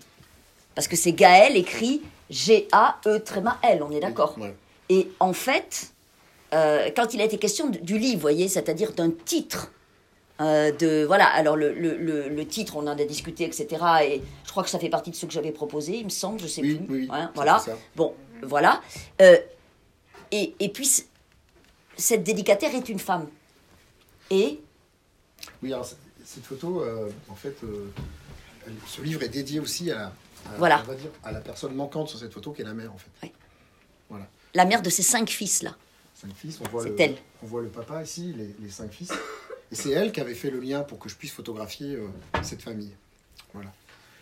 Parce 0.75 0.87
que 0.87 0.95
c'est 0.95 1.13
Gaël 1.13 1.55
écrit 1.57 2.01
G-A-E 2.29 3.19
tréma 3.19 3.57
L, 3.63 3.81
on 3.83 3.91
est 3.91 3.99
d'accord 3.99 4.37
Ouais. 4.37 4.53
Et 4.89 5.09
en 5.19 5.33
fait, 5.33 5.91
euh, 6.53 6.89
quand 6.95 7.13
il 7.13 7.21
a 7.21 7.25
été 7.25 7.37
question 7.37 7.69
du- 7.69 7.97
livre, 7.97 8.15
vous 8.15 8.21
voyez, 8.21 8.47
c'est-à-dire 8.47 8.93
d'un 8.93 9.11
titre, 9.11 9.71
euh, 10.39 10.71
de 10.71 11.03
voilà, 11.05 11.25
alors 11.27 11.55
le, 11.55 11.73
le, 11.73 11.97
le, 11.97 12.29
le 12.29 12.47
titre, 12.47 12.75
on 12.77 12.81
en 12.87 12.97
a 12.97 13.03
discuté, 13.05 13.43
etc. 13.45 13.67
Et 14.03 14.21
je 14.45 14.51
crois 14.51 14.63
que 14.63 14.69
ça 14.69 14.79
fait 14.79 14.89
partie 14.89 15.11
de 15.11 15.15
ce 15.15 15.25
que 15.25 15.31
j'avais 15.31 15.51
proposé, 15.51 15.97
il 15.97 16.05
me 16.05 16.09
semble, 16.09 16.39
je 16.39 16.47
sais 16.47 16.61
Oui, 16.61 16.75
plus. 16.75 16.85
oui, 16.93 16.99
oui, 17.01 17.07
Hein, 17.11 17.31
voilà. 17.35 17.59
ça. 17.59 17.77
Bon, 17.95 18.13
voilà. 18.43 18.81
Euh, 19.21 19.37
et, 20.31 20.53
et 20.59 20.69
puis, 20.69 20.89
cette 21.97 22.23
dédicataire 22.23 22.73
est 22.75 22.87
une 22.89 22.99
femme. 22.99 23.27
Et 24.29 24.59
Oui, 25.63 25.73
alors, 25.73 25.85
cette 26.25 26.43
photo, 26.43 26.81
euh, 26.81 27.09
en 27.29 27.35
fait, 27.35 27.55
ce 28.85 29.01
livre 29.01 29.23
est 29.23 29.29
dédié 29.29 29.59
aussi 29.59 29.89
à- 29.91 30.11
Voilà. 30.57 30.81
on 30.83 30.87
va 30.87 30.95
dire, 30.95 31.09
à 31.23 31.31
la 31.31 31.39
personne 31.41 31.73
manquante 31.75 32.09
sur 32.09 32.19
cette 32.19 32.33
photo, 32.33 32.51
qui 32.51 32.61
est 32.61 32.65
la 32.65 32.73
mère, 32.73 32.91
en 32.93 32.97
fait. 32.97 33.09
Oui. 33.23 33.31
Voilà. 34.09 34.27
la 34.53 34.65
mère 34.65 34.81
de 34.81 34.89
ses 34.89 35.03
cinq 35.03 35.29
fils, 35.29 35.63
là. 35.63 35.75
Cinq 36.15 36.33
fils, 36.33 36.59
on 36.65 36.69
voit, 36.69 36.83
C'est 36.83 36.89
le, 36.89 37.01
elle. 37.01 37.17
on 37.43 37.45
voit 37.47 37.61
le 37.61 37.67
papa 37.69 38.01
ici, 38.01 38.33
les, 38.35 38.55
les 38.59 38.69
cinq 38.71 38.91
fils. 38.91 39.11
Et 39.71 39.75
c'est 39.75 39.91
elle 39.91 40.11
qui 40.11 40.21
avait 40.21 40.33
fait 40.33 40.49
le 40.49 40.59
lien 40.59 40.81
pour 40.81 40.97
que 40.97 41.09
je 41.09 41.15
puisse 41.15 41.31
photographier 41.33 41.95
euh, 41.95 42.07
cette 42.41 42.61
famille. 42.61 42.91
Voilà. 43.53 43.71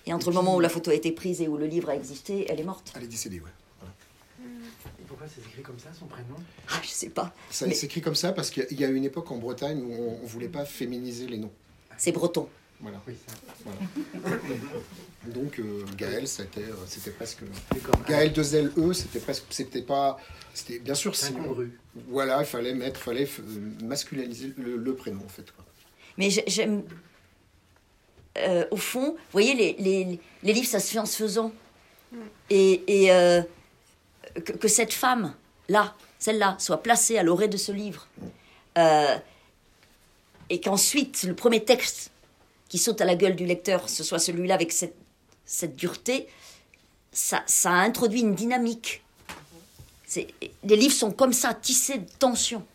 Et 0.08 0.14
entre 0.14 0.28
Et 0.28 0.32
le 0.32 0.36
moment 0.36 0.56
où 0.56 0.60
la 0.60 0.70
photo 0.70 0.92
a 0.92 0.94
été 0.96 1.12
prise 1.12 1.40
et 1.42 1.48
où 1.48 1.56
le 1.58 1.68
livre 1.68 1.90
a 1.90 1.96
existé, 1.96 2.46
elle 2.52 2.60
est 2.60 2.64
morte. 2.64 2.92
Elle 2.96 3.04
est 3.04 3.08
décédée, 3.08 3.40
ouais. 3.40 3.52
Voilà. 3.80 3.94
Et 5.00 5.04
pourquoi 5.08 5.28
c'est 5.34 5.42
écrit 5.48 5.62
comme 5.62 5.80
ça, 5.80 5.90
son 5.98 6.06
prénom? 6.08 6.36
Ah, 6.70 6.80
je 6.84 6.90
sais 6.90 7.10
pas. 7.10 7.34
Ça 7.52 7.68
Mais- 7.68 7.74
s'écrit 7.76 8.02
comme 8.02 8.16
ça 8.16 8.34
parce 8.34 8.50
qu'il 8.50 8.80
y 8.80 8.84
a 8.84 8.88
une 8.90 9.04
époque 9.06 9.32
en 9.32 9.38
Bretagne 9.38 9.82
où 9.84 9.94
on, 9.94 10.20
on 10.24 10.26
voulait 10.26 10.50
pas 10.50 10.66
féminiser 10.66 11.28
les 11.28 11.38
noms. 11.38 11.52
C'est 11.98 12.12
breton. 12.12 12.50
Voilà. 12.82 13.02
Oui, 13.08 13.16
ça. 13.28 13.34
voilà. 13.64 13.80
Donc 15.34 15.60
euh, 15.60 15.84
Gaël, 15.98 16.28
c'était, 16.28 16.62
euh, 16.62 16.76
c'était 16.88 17.12
presque. 17.12 17.40
Gaël 18.08 18.32
de 18.34 18.42
L 18.56 18.72
E, 18.78 18.94
c'était 18.94 19.20
presque, 19.20 19.44
c'était 19.50 19.82
pas, 19.82 20.18
c'était 20.54 20.80
bien 20.80 20.96
sûr. 20.96 21.16
C'est. 21.16 21.34
Voilà, 22.10 22.40
il 22.42 22.46
fallait 22.46 22.74
mettre, 22.74 23.00
fallait 23.00 23.28
euh, 23.40 23.84
masculiniser 23.84 24.54
le, 24.58 24.78
le 24.78 24.96
prénom 24.96 25.22
en 25.26 25.30
fait. 25.30 25.50
Quoi. 25.52 25.66
Mais 26.18 26.30
j'ai- 26.30 26.44
j'aime. 26.48 26.84
euh, 28.38 28.66
au 28.72 28.78
fond, 28.78 29.12
vous 29.12 29.18
voyez, 29.32 29.54
les, 29.56 29.74
les, 29.80 30.20
les 30.44 30.54
livres, 30.54 30.68
ça 30.68 30.80
se 30.80 30.92
fait 30.92 31.00
en 31.00 31.06
se 31.06 31.18
faisant. 31.18 31.52
Et, 32.50 32.84
et 33.04 33.12
euh, 33.12 33.42
que, 34.46 34.52
que 34.54 34.68
cette 34.68 34.94
femme, 34.94 35.34
là, 35.70 35.96
celle-là, 36.20 36.56
soit 36.60 36.82
placée 36.84 37.18
à 37.18 37.24
l'orée 37.24 37.48
de 37.48 37.58
ce 37.58 37.72
livre. 37.72 38.08
euh, 38.78 39.18
et 40.50 40.62
qu'ensuite, 40.62 41.24
le 41.24 41.34
premier 41.34 41.64
texte 41.64 42.12
qui 42.70 42.78
saute 42.78 43.02
à 43.02 43.06
la 43.06 43.16
gueule 43.16 43.36
du 43.36 43.46
lecteur, 43.46 43.90
ce 43.90 44.04
soit 44.04 44.20
celui-là 44.20 44.54
avec 44.54 44.72
cette, 44.72 44.96
cette 45.46 45.76
dureté, 45.76 46.28
ça, 47.12 47.44
ça 47.48 47.72
a 47.72 47.76
introduit 47.84 48.22
une 48.22 48.36
dynamique. 48.36 49.04
C'est- 50.06 50.28
Les 50.64 50.76
livres 50.76 50.94
sont 50.94 51.12
comme 51.12 51.34
ça, 51.34 51.54
tissés 51.54 51.98
de 52.00 52.10
tension. 52.20 52.66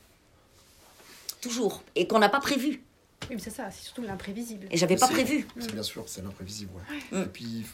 Toujours. 1.41 1.83
Et 1.95 2.07
qu'on 2.07 2.19
n'a 2.19 2.29
pas 2.29 2.41
prévu. 2.41 2.83
Oui, 3.29 3.37
mais 3.37 3.39
c'est 3.39 3.51
ça, 3.51 3.71
c'est 3.71 3.85
surtout 3.85 4.03
l'imprévisible. 4.03 4.67
Et 4.71 4.77
j'avais 4.77 4.97
pas 4.97 5.07
C'est- 5.07 5.13
prévu. 5.15 5.47
C'est 5.59 5.73
bien 5.73 5.83
sûr, 5.83 6.05
c'est 6.09 6.23
l'imprévisible. 6.23 6.71
ouais. 6.75 7.19
Mm. 7.19 7.23
Et 7.23 7.27
puis, 7.27 7.67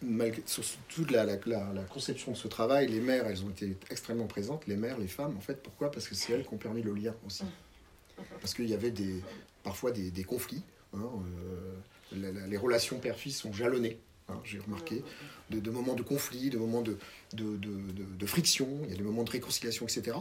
malgré 0.00 0.42
sur 0.46 0.64
sur 0.64 0.78
toute 0.88 1.10
la, 1.10 1.24
la, 1.24 1.36
la- 1.46 1.72
la 1.72 1.82
conception 1.84 2.32
de 2.32 2.36
ce 2.36 2.48
travail, 2.48 2.88
les 2.88 3.00
mères, 3.00 3.26
elles 3.26 3.44
ont 3.44 3.50
été 3.50 3.76
extrêmement 3.90 4.26
présentes. 4.26 4.66
Les 4.66 4.76
mères, 4.76 4.98
les 4.98 5.08
femmes, 5.08 5.36
en 5.36 5.40
fait, 5.40 5.62
pourquoi? 5.62 5.90
Parce 5.90 6.08
que 6.08 6.14
c'est 6.14 6.32
elles 6.32 6.46
qui 6.46 6.54
ont 6.54 6.58
permis 6.58 6.82
le 6.82 6.94
lien 6.94 7.14
aussi. 7.26 7.44
Parce 8.40 8.54
qu'il 8.54 8.68
y 8.68 8.74
avait 8.74 8.90
des, 8.90 9.22
parfois 9.62 9.90
des, 9.90 10.10
des 10.10 10.24
conflits. 10.24 10.62
hein, 10.94 10.98
euh, 11.00 11.74
la- 12.12 12.30
la- 12.32 12.46
les 12.46 12.56
relations 12.58 12.98
père-fils 12.98 13.38
sont 13.38 13.52
jalonnées. 13.52 13.98
Hein, 14.32 14.40
J'ai 14.44 14.58
remarqué 14.58 15.02
de, 15.50 15.60
de 15.60 15.70
moments 15.70 15.94
de 15.94 16.02
conflit, 16.02 16.50
de 16.50 16.58
moments 16.58 16.82
de, 16.82 16.98
de, 17.34 17.56
de, 17.56 18.26
friction, 18.26 18.68
il 18.84 18.90
y 18.90 18.94
a 18.94 18.96
des 18.96 19.02
moments 19.02 19.24
de 19.24 19.30
réconciliation, 19.30 19.86
etc. 19.86 20.16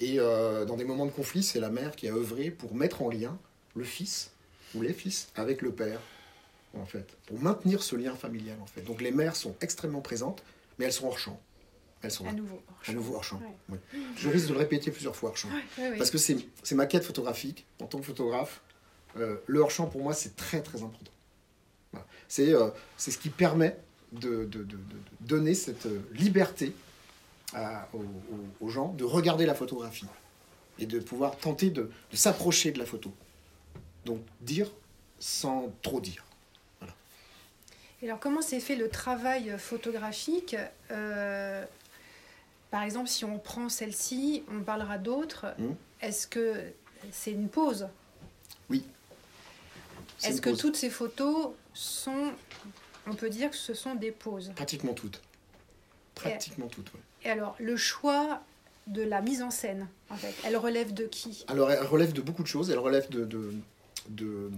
Et 0.00 0.18
euh, 0.18 0.64
dans 0.64 0.76
des 0.76 0.84
moments 0.84 1.06
de 1.06 1.10
conflit, 1.10 1.42
c'est 1.42 1.60
la 1.60 1.70
mère 1.70 1.96
qui 1.96 2.08
a 2.08 2.14
œuvré 2.14 2.50
pour 2.50 2.74
mettre 2.74 3.02
en 3.02 3.10
lien 3.10 3.38
le 3.74 3.84
fils 3.84 4.30
ou 4.74 4.82
les 4.82 4.92
fils 4.92 5.28
avec 5.36 5.62
le 5.62 5.72
père, 5.72 6.00
en 6.74 6.86
fait, 6.86 7.16
pour 7.26 7.40
maintenir 7.40 7.82
ce 7.82 7.96
lien 7.96 8.14
familial, 8.14 8.56
en 8.60 8.66
fait. 8.66 8.82
Donc 8.82 9.00
les 9.02 9.10
mères 9.10 9.36
sont 9.36 9.54
extrêmement 9.60 10.00
présentes, 10.00 10.42
mais 10.78 10.86
elles 10.86 10.92
sont 10.92 11.06
hors 11.06 11.18
champ. 11.18 11.40
Elles 12.02 12.10
sont 12.10 12.26
À 12.26 12.32
nouveau. 12.32 12.62
à 12.86 12.92
nouveau 12.92 13.16
hors 13.16 13.24
champ. 13.24 13.40
Ouais. 13.68 13.78
oui. 13.92 14.00
Je 14.16 14.28
risque 14.30 14.48
de 14.48 14.54
le 14.54 14.58
répéter 14.58 14.90
plusieurs 14.90 15.14
fois 15.14 15.30
hors 15.30 15.36
champ. 15.36 15.48
Oui, 15.52 15.84
oui. 15.90 15.98
Parce 15.98 16.10
que 16.10 16.16
c'est 16.16 16.36
c'est 16.62 16.74
ma 16.74 16.86
quête 16.86 17.04
photographique, 17.04 17.66
en 17.82 17.86
tant 17.86 17.98
que 17.98 18.06
photographe, 18.06 18.62
euh, 19.18 19.36
le 19.46 19.60
hors 19.60 19.70
champ 19.70 19.86
pour 19.86 20.02
moi 20.02 20.14
c'est 20.14 20.34
très 20.34 20.62
très 20.62 20.82
important. 20.82 21.12
Voilà. 22.36 22.48
C'est 22.48 22.54
euh, 22.54 22.70
c'est 22.96 23.10
ce 23.10 23.18
qui 23.18 23.30
permet 23.30 23.76
de, 24.12 24.44
de- 24.44 24.62
de- 24.64 24.78
donner 25.20 25.54
cette 25.54 25.86
euh, 25.86 26.00
liberté 26.12 26.72
à- 27.54 27.88
aux, 28.60 28.68
gens 28.68 28.92
de 28.94 29.04
regarder 29.04 29.46
la 29.46 29.54
photographie 29.54 30.06
et 30.78 30.86
de 30.86 30.98
pouvoir 31.00 31.36
tenter 31.36 31.70
de, 31.70 31.90
s'approcher 32.12 32.70
de 32.72 32.78
la 32.78 32.86
photo. 32.86 33.12
Donc 34.04 34.20
dire 34.40 34.70
sans 35.18 35.70
trop 35.82 36.00
dire. 36.00 36.24
Et 38.02 38.06
alors, 38.06 38.18
comment 38.18 38.40
s'est 38.40 38.60
fait 38.60 38.76
le 38.76 38.88
travail 38.88 39.54
photographique 39.58 40.56
Euh, 40.90 41.62
Par 42.70 42.82
exemple, 42.82 43.08
si 43.10 43.26
on 43.26 43.38
prend 43.38 43.68
celle-ci, 43.68 44.42
on 44.50 44.62
parlera 44.62 44.96
d'autres. 44.96 45.46
Mhm. 45.58 45.74
Est-ce 46.00 46.26
que 46.26 46.62
c'est 47.12 47.32
une 47.32 47.48
pause 47.50 47.88
Oui. 48.70 48.84
Est-ce 50.24 50.40
que 50.40 50.48
toutes 50.56 50.76
ces 50.76 50.88
photos 50.88 51.50
sont, 51.74 52.32
on 53.06 53.14
peut 53.14 53.30
dire 53.30 53.50
que 53.50 53.56
ce 53.56 53.74
sont 53.74 53.94
des 53.94 54.10
poses 54.12 54.52
Pratiquement 54.56 54.94
toutes. 54.94 55.20
Pratiquement 56.14 56.66
toutes, 56.68 56.92
ouais. 56.94 57.00
Et 57.24 57.30
alors, 57.30 57.56
le 57.58 57.76
choix 57.76 58.42
de 58.86 59.02
la 59.02 59.20
mise 59.22 59.42
en 59.42 59.50
scène, 59.50 59.88
en 60.10 60.16
fait, 60.16 60.34
elle 60.44 60.56
relève 60.56 60.92
de 60.92 61.04
qui? 61.04 61.44
Alors, 61.48 61.70
elle 61.70 61.86
relève 61.86 62.12
de 62.12 62.20
beaucoup 62.20 62.42
de 62.42 62.48
choses. 62.48 62.70
Elle 62.70 62.78
relève 62.78 63.08
de, 63.10 63.24
de, 63.24 63.54
de, 64.08 64.50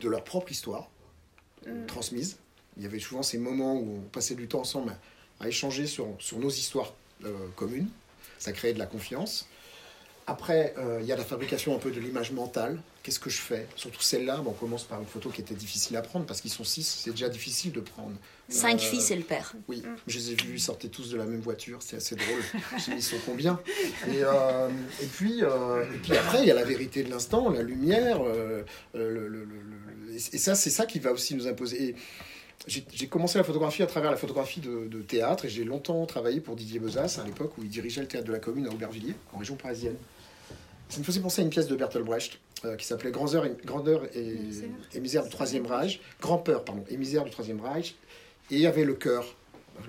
de 0.00 0.08
leur 0.08 0.24
propre 0.24 0.50
histoire 0.50 0.88
Mm. 1.66 1.86
transmise. 1.86 2.36
Il 2.76 2.84
y 2.84 2.86
avait 2.86 3.00
souvent 3.00 3.24
ces 3.24 3.36
moments 3.36 3.74
où 3.74 3.96
on 3.98 4.08
passait 4.10 4.36
du 4.36 4.46
temps 4.46 4.60
ensemble 4.60 4.92
à, 5.40 5.44
à 5.44 5.48
échanger 5.48 5.88
sur, 5.88 6.06
sur 6.20 6.38
nos 6.38 6.48
histoires 6.50 6.94
euh, 7.24 7.48
communes. 7.56 7.88
Ça 8.38 8.52
créait 8.52 8.72
de 8.72 8.78
la 8.78 8.86
confiance. 8.86 9.48
Après, 10.28 10.74
euh, 10.76 10.98
il 11.00 11.06
y 11.06 11.12
a 11.12 11.16
la 11.16 11.24
fabrication 11.24 11.74
un 11.74 11.78
peu 11.78 11.90
de 11.90 11.98
l'image 11.98 12.32
mentale. 12.32 12.78
Qu'est-ce 13.02 13.18
que 13.18 13.30
je 13.30 13.38
fais? 13.40 13.66
Surtout 13.76 14.02
celle-là, 14.02 14.36
bon, 14.38 14.50
on 14.50 14.52
commence 14.52 14.84
par 14.84 15.00
une 15.00 15.06
photo 15.06 15.30
qui 15.30 15.40
était 15.40 15.54
difficile 15.54 15.96
à 15.96 16.02
prendre 16.02 16.26
parce 16.26 16.42
qu'ils 16.42 16.50
sont 16.50 16.64
six, 16.64 16.82
c'est 16.82 17.10
déjà 17.12 17.30
difficile 17.30 17.72
de 17.72 17.80
prendre. 17.80 18.12
Cinq 18.50 18.76
Euh, 18.76 18.78
filles, 18.84 19.00
c'est 19.00 19.16
le 19.16 19.22
père. 19.22 19.54
Oui, 19.68 19.82
je 20.06 20.18
les 20.18 20.32
ai 20.32 20.34
vus, 20.34 20.54
ils 20.56 20.60
sortaient 20.60 20.88
tous 20.88 21.10
de 21.10 21.16
la 21.16 21.24
même 21.24 21.40
voiture, 21.40 21.78
c'est 21.80 21.96
assez 21.96 22.14
drôle. 22.16 22.42
Ils 22.94 23.02
sont 23.02 23.16
combien? 23.24 23.58
Et, 24.08 24.22
euh, 24.22 24.68
et, 25.02 25.06
puis, 25.06 25.42
euh, 25.42 25.84
et 25.94 25.98
puis 25.98 26.14
après, 26.16 26.42
il 26.42 26.46
y 26.48 26.50
a 26.50 26.54
la 26.54 26.64
vérité 26.64 27.02
de 27.02 27.08
l'instant, 27.10 27.48
la 27.50 27.62
lumière, 27.62 28.20
euh, 28.22 28.62
euh, 28.94 29.10
le- 29.10 29.28
le- 29.28 29.44
le- 29.44 29.44
le- 29.44 30.14
et 30.14 30.18
ça, 30.38 30.54
c'est 30.54 30.70
ça 30.70 30.84
qui 30.84 30.98
va 30.98 31.12
aussi 31.12 31.34
nous 31.34 31.46
imposer. 31.46 31.82
Et 31.90 31.94
J'ai 32.66 32.84
j'ai 32.92 33.06
commencé 33.06 33.38
la 33.38 33.44
photographie 33.44 33.82
à 33.84 33.86
travers 33.86 34.10
la 34.10 34.16
photographie 34.16 34.60
de, 34.60 34.88
de 34.88 35.00
théâtre 35.00 35.44
et 35.44 35.48
j'ai 35.48 35.62
longtemps 35.64 36.04
travaillé 36.06 36.40
pour 36.40 36.56
Didier 36.56 36.80
Bezas 36.80 37.20
à 37.22 37.24
l'époque 37.24 37.56
où 37.56 37.62
il 37.62 37.68
dirigeait 37.70 38.00
le 38.02 38.08
théâtre 38.08 38.26
de 38.26 38.32
la 38.32 38.40
Commune 38.40 38.66
à 38.66 38.70
Aubervilliers, 38.70 39.14
en 39.32 39.38
région 39.38 39.54
parisienne. 39.56 39.96
Ça 40.88 40.98
me 40.98 41.04
faisait 41.04 41.20
penser 41.20 41.42
à 41.42 41.44
une 41.44 41.50
pièce 41.50 41.66
de 41.66 41.76
Bertolt 41.76 42.04
Brecht 42.04 42.38
euh, 42.64 42.76
qui 42.76 42.86
s'appelait 42.86 43.10
Grandeur 43.10 43.44
et, 43.46 43.56
Grandeur 43.64 44.02
et, 44.14 44.22
Misère. 44.34 44.68
et 44.94 45.00
misère 45.00 45.24
du 45.24 45.30
Troisième 45.30 45.66
Reich, 45.66 46.00
Grand 46.20 46.38
peur 46.38 46.64
pardon, 46.64 46.84
et 46.88 46.96
misère 46.96 47.24
du 47.24 47.30
Troisième 47.30 47.60
Reich. 47.60 47.96
Et 48.50 48.54
il 48.54 48.60
y 48.60 48.66
avait 48.66 48.84
le 48.84 48.94
cœur. 48.94 49.24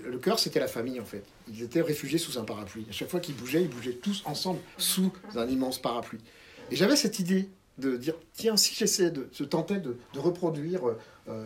Le 0.06 0.20
cœur, 0.20 0.38
c'était 0.38 0.60
la 0.60 0.68
famille 0.68 1.00
en 1.00 1.06
fait. 1.06 1.24
Ils 1.48 1.64
étaient 1.64 1.82
réfugiés 1.82 2.20
sous 2.20 2.38
un 2.38 2.44
parapluie. 2.44 2.86
À 2.90 2.92
chaque 2.92 3.10
fois 3.10 3.20
qu'ils 3.20 3.36
bougeaient, 3.36 3.62
ils 3.62 3.70
bougeaient 3.70 3.94
tous 3.94 4.22
ensemble 4.26 4.60
sous 4.78 5.12
un 5.36 5.48
immense 5.48 5.82
parapluie. 5.82 6.20
Et 6.70 6.76
j'avais 6.76 6.96
cette 6.96 7.18
idée 7.20 7.50
de 7.80 7.96
dire 7.98 8.14
tiens, 8.34 8.58
si 8.58 8.76
j'essaie 8.76 9.10
de, 9.10 9.30
je 9.32 9.44
tentais 9.46 9.80
de, 9.80 9.98
de 10.14 10.20
reproduire, 10.20 10.88
euh, 10.88 10.98
euh, 11.30 11.46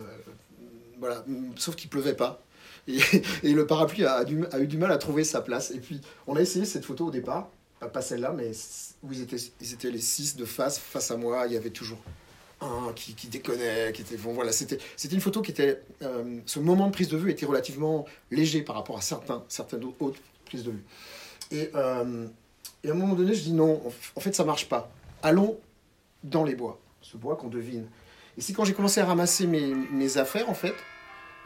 voilà, 0.98 1.24
sauf 1.56 1.76
qu'il 1.76 1.88
pleuvait 1.88 2.14
pas. 2.16 2.42
Et, 2.88 2.98
et 3.44 3.52
le 3.52 3.66
parapluie 3.66 4.04
a, 4.04 4.24
du- 4.24 4.44
a 4.52 4.58
eu 4.58 4.66
du 4.66 4.76
mal 4.76 4.90
à 4.92 4.98
trouver 4.98 5.24
sa 5.24 5.40
place. 5.40 5.70
Et 5.70 5.78
puis, 5.78 6.00
on 6.26 6.36
a 6.36 6.40
essayé 6.40 6.64
cette 6.66 6.84
photo 6.84 7.06
au 7.06 7.10
départ, 7.10 7.50
pas, 7.88 8.02
celle-là, 8.02 8.32
mais 8.32 8.52
où 9.02 9.12
ils 9.12 9.22
étaient, 9.22 9.36
ils 9.60 9.72
étaient 9.72 9.90
les 9.90 10.00
six 10.00 10.36
de 10.36 10.44
face, 10.44 10.78
face 10.78 11.10
à 11.10 11.16
moi. 11.16 11.46
Il 11.46 11.52
y 11.52 11.56
avait 11.56 11.70
toujours 11.70 11.98
un 12.60 12.92
qui, 12.94 13.14
qui 13.14 13.28
déconnait, 13.28 13.92
qui 13.92 14.02
était. 14.02 14.16
Bon, 14.16 14.32
voilà, 14.32 14.52
c'était, 14.52 14.78
une 15.10 15.20
photo 15.20 15.42
qui 15.42 15.50
était. 15.50 15.82
euh, 16.02 16.40
ce 16.46 16.58
moment 16.58 16.86
de 16.86 16.92
prise 16.92 17.08
de 17.08 17.16
vue 17.16 17.30
était 17.30 17.46
relativement 17.46 18.06
léger 18.30 18.62
par 18.62 18.76
rapport 18.76 18.98
à 18.98 19.00
certains, 19.00 19.44
certaines 19.48 19.84
autres 19.84 20.20
prises 20.44 20.64
de 20.64 20.70
vue. 20.70 20.84
Et, 21.50 21.70
euh, 21.74 22.26
à 22.86 22.90
un 22.90 22.94
moment 22.94 23.14
donné, 23.14 23.34
je 23.34 23.42
dis 23.42 23.52
non, 23.52 23.80
en 24.14 24.20
fait, 24.20 24.34
ça 24.34 24.44
marche 24.44 24.68
pas. 24.68 24.90
Allons 25.22 25.58
dans 26.22 26.44
les 26.44 26.54
bois, 26.54 26.78
ce 27.00 27.16
bois 27.16 27.36
qu'on 27.36 27.48
devine. 27.48 27.86
Et 28.36 28.40
c'est 28.40 28.52
quand 28.52 28.64
j'ai 28.64 28.74
commencé 28.74 29.00
à 29.00 29.06
ramasser 29.06 29.46
mes, 29.46 29.74
mes 29.74 30.18
affaires, 30.18 30.50
en 30.50 30.54
fait, 30.54 30.74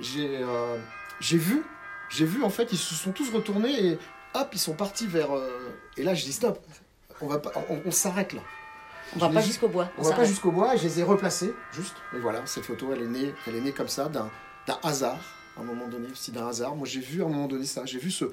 j'ai 0.01 0.39
euh, 0.39 0.79
vu, 1.21 1.63
j'ai 2.11 2.25
vu, 2.25 2.43
en 2.43 2.51
fait, 2.51 2.73
ils 2.73 2.79
se 2.79 2.95
sont 2.95 3.13
tous 3.13 3.31
retournés 3.31 3.87
et 3.87 3.99
hop, 4.35 4.49
ils 4.53 4.59
sont 4.59 4.75
partis 4.75 5.07
vers. 5.07 5.35
euh, 5.35 5.71
et 5.97 6.03
là, 6.03 6.15
je 6.15 6.25
dis 6.25 6.33
stop, 6.33 6.59
on 7.21 7.27
va 7.27 7.39
pas, 7.39 7.53
on, 7.71 7.81
on 7.87 7.91
s'arrête 7.91 8.33
là. 8.33 8.43
On 9.17 9.19
va 9.21 9.29
Je 9.29 9.35
pas 9.35 9.41
les- 9.41 9.47
jusqu'au 9.47 9.69
bois. 9.69 9.91
On 9.97 10.03
va 10.03 10.09
pas 10.11 10.15
s'arrête. 10.17 10.29
jusqu'au 10.29 10.53
bois, 10.53 10.75
et 10.75 10.79
je 10.79 10.85
les 10.85 11.01
ai 11.01 11.03
replacés, 11.03 11.53
juste. 11.73 11.95
Et 12.15 12.19
voilà, 12.19 12.45
cette 12.47 12.65
photo, 12.65 12.93
elle 12.93 13.03
est 13.03 13.07
née, 13.07 13.35
elle 13.47 13.57
est 13.57 13.61
née 13.61 13.73
comme 13.73 13.89
ça, 13.89 14.09
d'un 14.09 14.31
d'un 14.67 14.79
hasard, 14.83 15.19
à 15.57 15.61
un 15.61 15.65
moment 15.65 15.89
donné, 15.89 16.09
aussi 16.13 16.31
d'un 16.31 16.47
hasard. 16.47 16.77
Moi, 16.77 16.87
j'ai 16.87 17.01
vu 17.01 17.23
à 17.23 17.25
un 17.25 17.29
moment 17.29 17.47
donné 17.47 17.65
ça, 17.65 17.87
j'ai 17.87 17.99
vu 17.99 18.11
ce, 18.11 18.27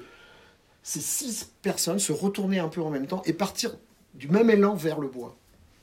ces 0.82 1.00
six 1.00 1.50
personnes 1.62 1.98
se 1.98 2.12
retourner 2.12 2.58
un 2.58 2.68
peu 2.68 2.82
en 2.82 2.90
même 2.90 3.06
temps 3.06 3.22
et 3.24 3.32
partir 3.32 3.74
du 4.12 4.28
même 4.28 4.50
élan 4.50 4.74
vers 4.74 5.00
le 5.00 5.08
bois. 5.08 5.34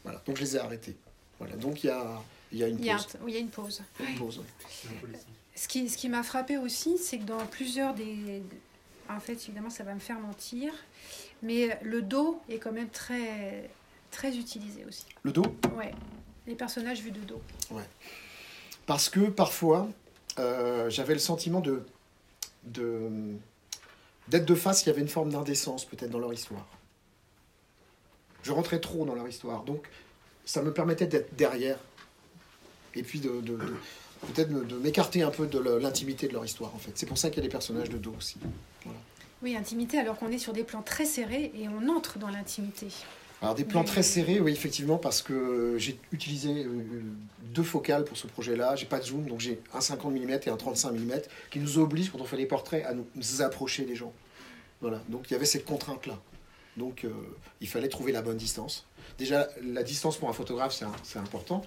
Voilà, 0.04 0.22
donc 0.28 0.38
je 0.38 0.42
les 0.42 0.56
ai 0.56 0.60
arrêtés. 0.60 0.96
Voilà, 1.40 1.56
donc 1.56 1.84
il 1.84 1.88
y 1.88 1.90
a, 1.90 2.22
il 2.52 2.60
y 2.60 2.64
a 2.64 2.68
une 2.68 2.78
Il 2.78 2.86
y 2.86 2.90
a, 2.92 2.94
un- 2.94 2.98
pause. 2.98 3.08
oui, 3.24 3.32
il 3.32 3.34
y 3.34 3.38
a 3.38 3.42
une 3.42 3.50
pause. 3.50 3.82
Une 4.00 4.16
pause, 4.16 4.38
ouais. 4.38 5.10
Ce 5.56 5.68
qui, 5.68 5.90
ce 5.90 5.98
qui 5.98 6.08
m'a 6.10 6.22
frappé 6.24 6.58
aussi, 6.58 6.98
c'est 7.00 7.18
que 7.18 7.24
dans 7.24 7.44
plusieurs 7.48 7.94
des. 7.96 8.44
En 9.10 9.20
fait, 9.20 9.34
évidemment, 9.34 9.70
ça 9.70 9.84
va 9.84 9.94
me 9.94 10.00
faire 10.00 10.20
mentir, 10.20 10.74
mais 11.42 11.78
le 11.84 12.02
dos 12.02 12.42
est 12.50 12.58
quand 12.58 12.72
même 12.72 12.90
très, 12.90 13.70
très 14.12 14.36
utilisé 14.38 14.86
aussi. 14.86 15.06
Le 15.24 15.32
dos, 15.32 15.44
Ouais, 15.76 15.94
les 16.48 16.56
personnages 16.56 17.02
vus 17.02 17.12
de 17.12 17.20
dos. 17.20 17.42
parce 18.86 19.10
que 19.10 19.20
parfois, 19.30 19.88
euh, 20.40 20.90
j'avais 20.90 21.14
le 21.14 21.20
sentiment 21.20 21.60
de 21.62 21.84
de- 22.66 23.36
d'être 24.30 24.46
de 24.46 24.56
face, 24.56 24.84
il 24.84 24.88
y 24.88 24.90
avait 24.90 25.02
une 25.02 25.10
forme 25.10 25.32
d'indécence 25.32 25.84
peut-être 25.84 26.10
dans 26.12 26.20
leur 26.20 26.32
histoire. 26.34 26.66
Je 28.42 28.54
rentrais 28.54 28.80
trop 28.80 29.06
dans 29.06 29.16
leur 29.16 29.28
histoire, 29.28 29.64
donc 29.64 29.86
ça 30.46 30.62
me 30.62 30.74
permettait 30.74 31.08
d'être 31.08 31.36
derrière 31.36 31.78
et 32.96 33.04
puis 33.04 33.20
de, 33.20 33.42
de- 33.42 33.58
de- 33.58 33.76
peut-être 34.34 34.50
de, 34.66 34.78
m'écarter 34.78 35.24
un 35.24 35.30
peu 35.30 35.46
de 35.46 35.60
l'intimité 35.60 36.30
de 36.30 36.34
leur 36.34 36.46
histoire 36.46 36.74
en 36.74 36.78
fait. 36.78 36.92
C'est 36.96 37.06
pour 37.06 37.18
ça 37.18 37.30
qu'il 37.30 37.38
y 37.38 37.40
a 37.42 37.48
des 37.48 37.52
personnages 37.52 37.90
de 37.90 37.98
dos 37.98 38.14
aussi. 38.18 38.38
Oui, 39.44 39.58
intimité, 39.58 40.00
alors 40.00 40.18
qu'on 40.18 40.32
est 40.32 40.38
sur 40.38 40.54
des 40.54 40.64
plans 40.64 40.82
très 40.82 41.04
serrés 41.04 41.52
et 41.54 41.68
on 41.68 41.90
entre 41.90 42.18
dans 42.18 42.30
l'intimité. 42.30 42.88
Alors 43.42 43.56
des 43.56 43.66
plans 43.66 43.84
très 43.84 44.02
serrés, 44.02 44.40
oui 44.40 44.54
effectivement, 44.54 44.98
parce 44.98 45.22
que 45.22 45.76
j'ai 45.78 46.00
utilisé 46.14 46.64
euh, 46.64 46.82
deux 47.54 47.64
focales 47.64 48.06
pour 48.06 48.16
ce 48.16 48.26
projet-là. 48.26 48.78
J'ai 48.78 48.86
pas 48.86 49.00
de 49.00 49.04
zoom, 49.04 49.26
donc 49.26 49.42
j'ai 49.42 49.60
un 49.74 49.82
50 49.82 50.14
mm 50.14 50.30
et 50.46 50.50
un 50.50 50.56
35 50.56 50.94
mm 50.94 51.12
qui 51.52 51.60
nous 51.60 51.78
obligent 51.78 52.10
quand 52.10 52.22
on 52.22 52.24
fait 52.24 52.38
les 52.38 52.46
portraits 52.46 52.86
à 52.86 52.94
nous, 52.94 53.06
approcher 53.42 53.84
des 53.84 53.98
gens. 53.98 54.14
Voilà, 54.80 55.02
donc 55.10 55.30
il 55.30 55.34
y 55.34 55.36
avait 55.36 55.46
cette 55.46 55.66
contrainte-là. 55.66 56.18
Donc 56.78 57.04
euh, 57.04 57.10
il 57.60 57.68
fallait 57.68 57.90
trouver 57.90 58.14
la 58.14 58.22
bonne 58.22 58.38
distance. 58.38 58.86
Déjà, 59.18 59.50
la 59.62 59.84
distance 59.84 60.16
pour 60.16 60.30
un 60.30 60.34
photographe, 60.34 60.82
c'est 61.04 61.20
important. 61.20 61.66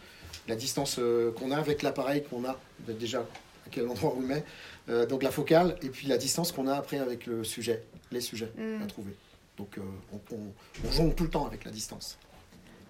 La 0.49 0.57
distance 0.57 0.97
euh, 0.99 1.31
qu'on 1.33 1.51
a 1.51 1.59
avec 1.59 1.83
l'appareil 1.83 2.25
qu'on 2.25 2.47
a, 2.47 2.59
déjà 2.89 3.21
à 3.21 3.69
quel 3.71 3.87
endroit 3.87 4.15
on 4.17 4.21
le 4.21 4.27
met, 4.27 4.45
euh, 4.89 5.07
donc 5.07 5.23
la 5.23 5.31
focale, 5.31 5.77
et 5.83 5.89
puis 5.91 6.07
la 6.07 6.19
distance 6.19 6.53
qu'on 6.53 6.67
a 6.67 6.75
après 6.75 6.99
avec 6.99 7.27
le 7.27 7.45
sujet, 7.45 7.83
les 8.13 8.21
sujets 8.21 8.53
Mm. 8.57 8.83
à 8.83 8.87
trouver. 8.87 9.15
Donc 9.59 9.79
euh, 9.79 9.83
on, 10.13 10.35
on, 10.35 10.39
on 10.87 10.91
jongle 10.93 11.15
tout 11.15 11.25
le 11.25 11.31
temps 11.31 11.47
avec 11.47 11.65
la 11.65 11.71
distance. 11.71 12.19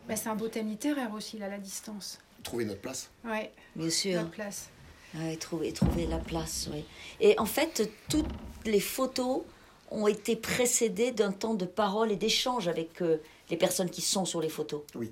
Bah, 0.09 0.17
c'est 0.17 0.29
un 0.29 0.37
beau 0.37 0.49
thème 0.49 0.69
littéraire 0.69 1.13
aussi, 1.15 1.39
là, 1.39 1.49
la 1.49 1.59
distance. 1.59 2.19
Trouver 2.43 2.65
notre 2.65 2.81
place. 2.81 3.11
Ouais, 3.25 3.51
Bien 3.75 3.91
sûr. 3.91 4.15
notre 4.21 4.31
place. 4.31 4.69
Ouais, 5.15 5.37
trouver, 5.37 5.73
trouver 5.73 6.07
la 6.07 6.19
place, 6.19 6.69
oui. 6.73 6.85
Et 7.21 7.39
en 7.39 7.47
fait, 7.47 7.91
toutes 8.09 8.27
les 8.65 8.81
photos 8.81 9.43
ont 9.91 10.07
été 10.09 10.37
précédées 10.37 11.13
d'un 11.13 11.33
temps 11.33 11.55
de 11.55 11.65
parole 11.65 12.11
et 12.13 12.17
d'échange 12.17 12.69
avec 12.69 13.01
euh, 13.03 13.19
les 13.51 13.57
personnes 13.57 13.89
qui 13.89 14.03
sont 14.03 14.25
sur 14.25 14.41
les 14.41 14.49
photos. 14.49 14.83
Oui. 14.97 15.11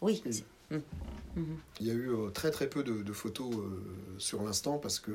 Oui. 0.00 0.22
Oui. 0.70 0.78
C'est- 1.34 1.40
Il 1.80 1.86
y 1.86 1.90
a 1.90 1.94
eu 1.94 2.10
euh, 2.10 2.30
très 2.30 2.50
très 2.50 2.68
peu 2.68 2.82
de, 2.84 3.02
de 3.02 3.12
photos 3.12 3.52
euh, 3.54 3.82
sur 4.18 4.42
l'instant 4.42 4.78
parce 4.78 4.98
que, 5.00 5.12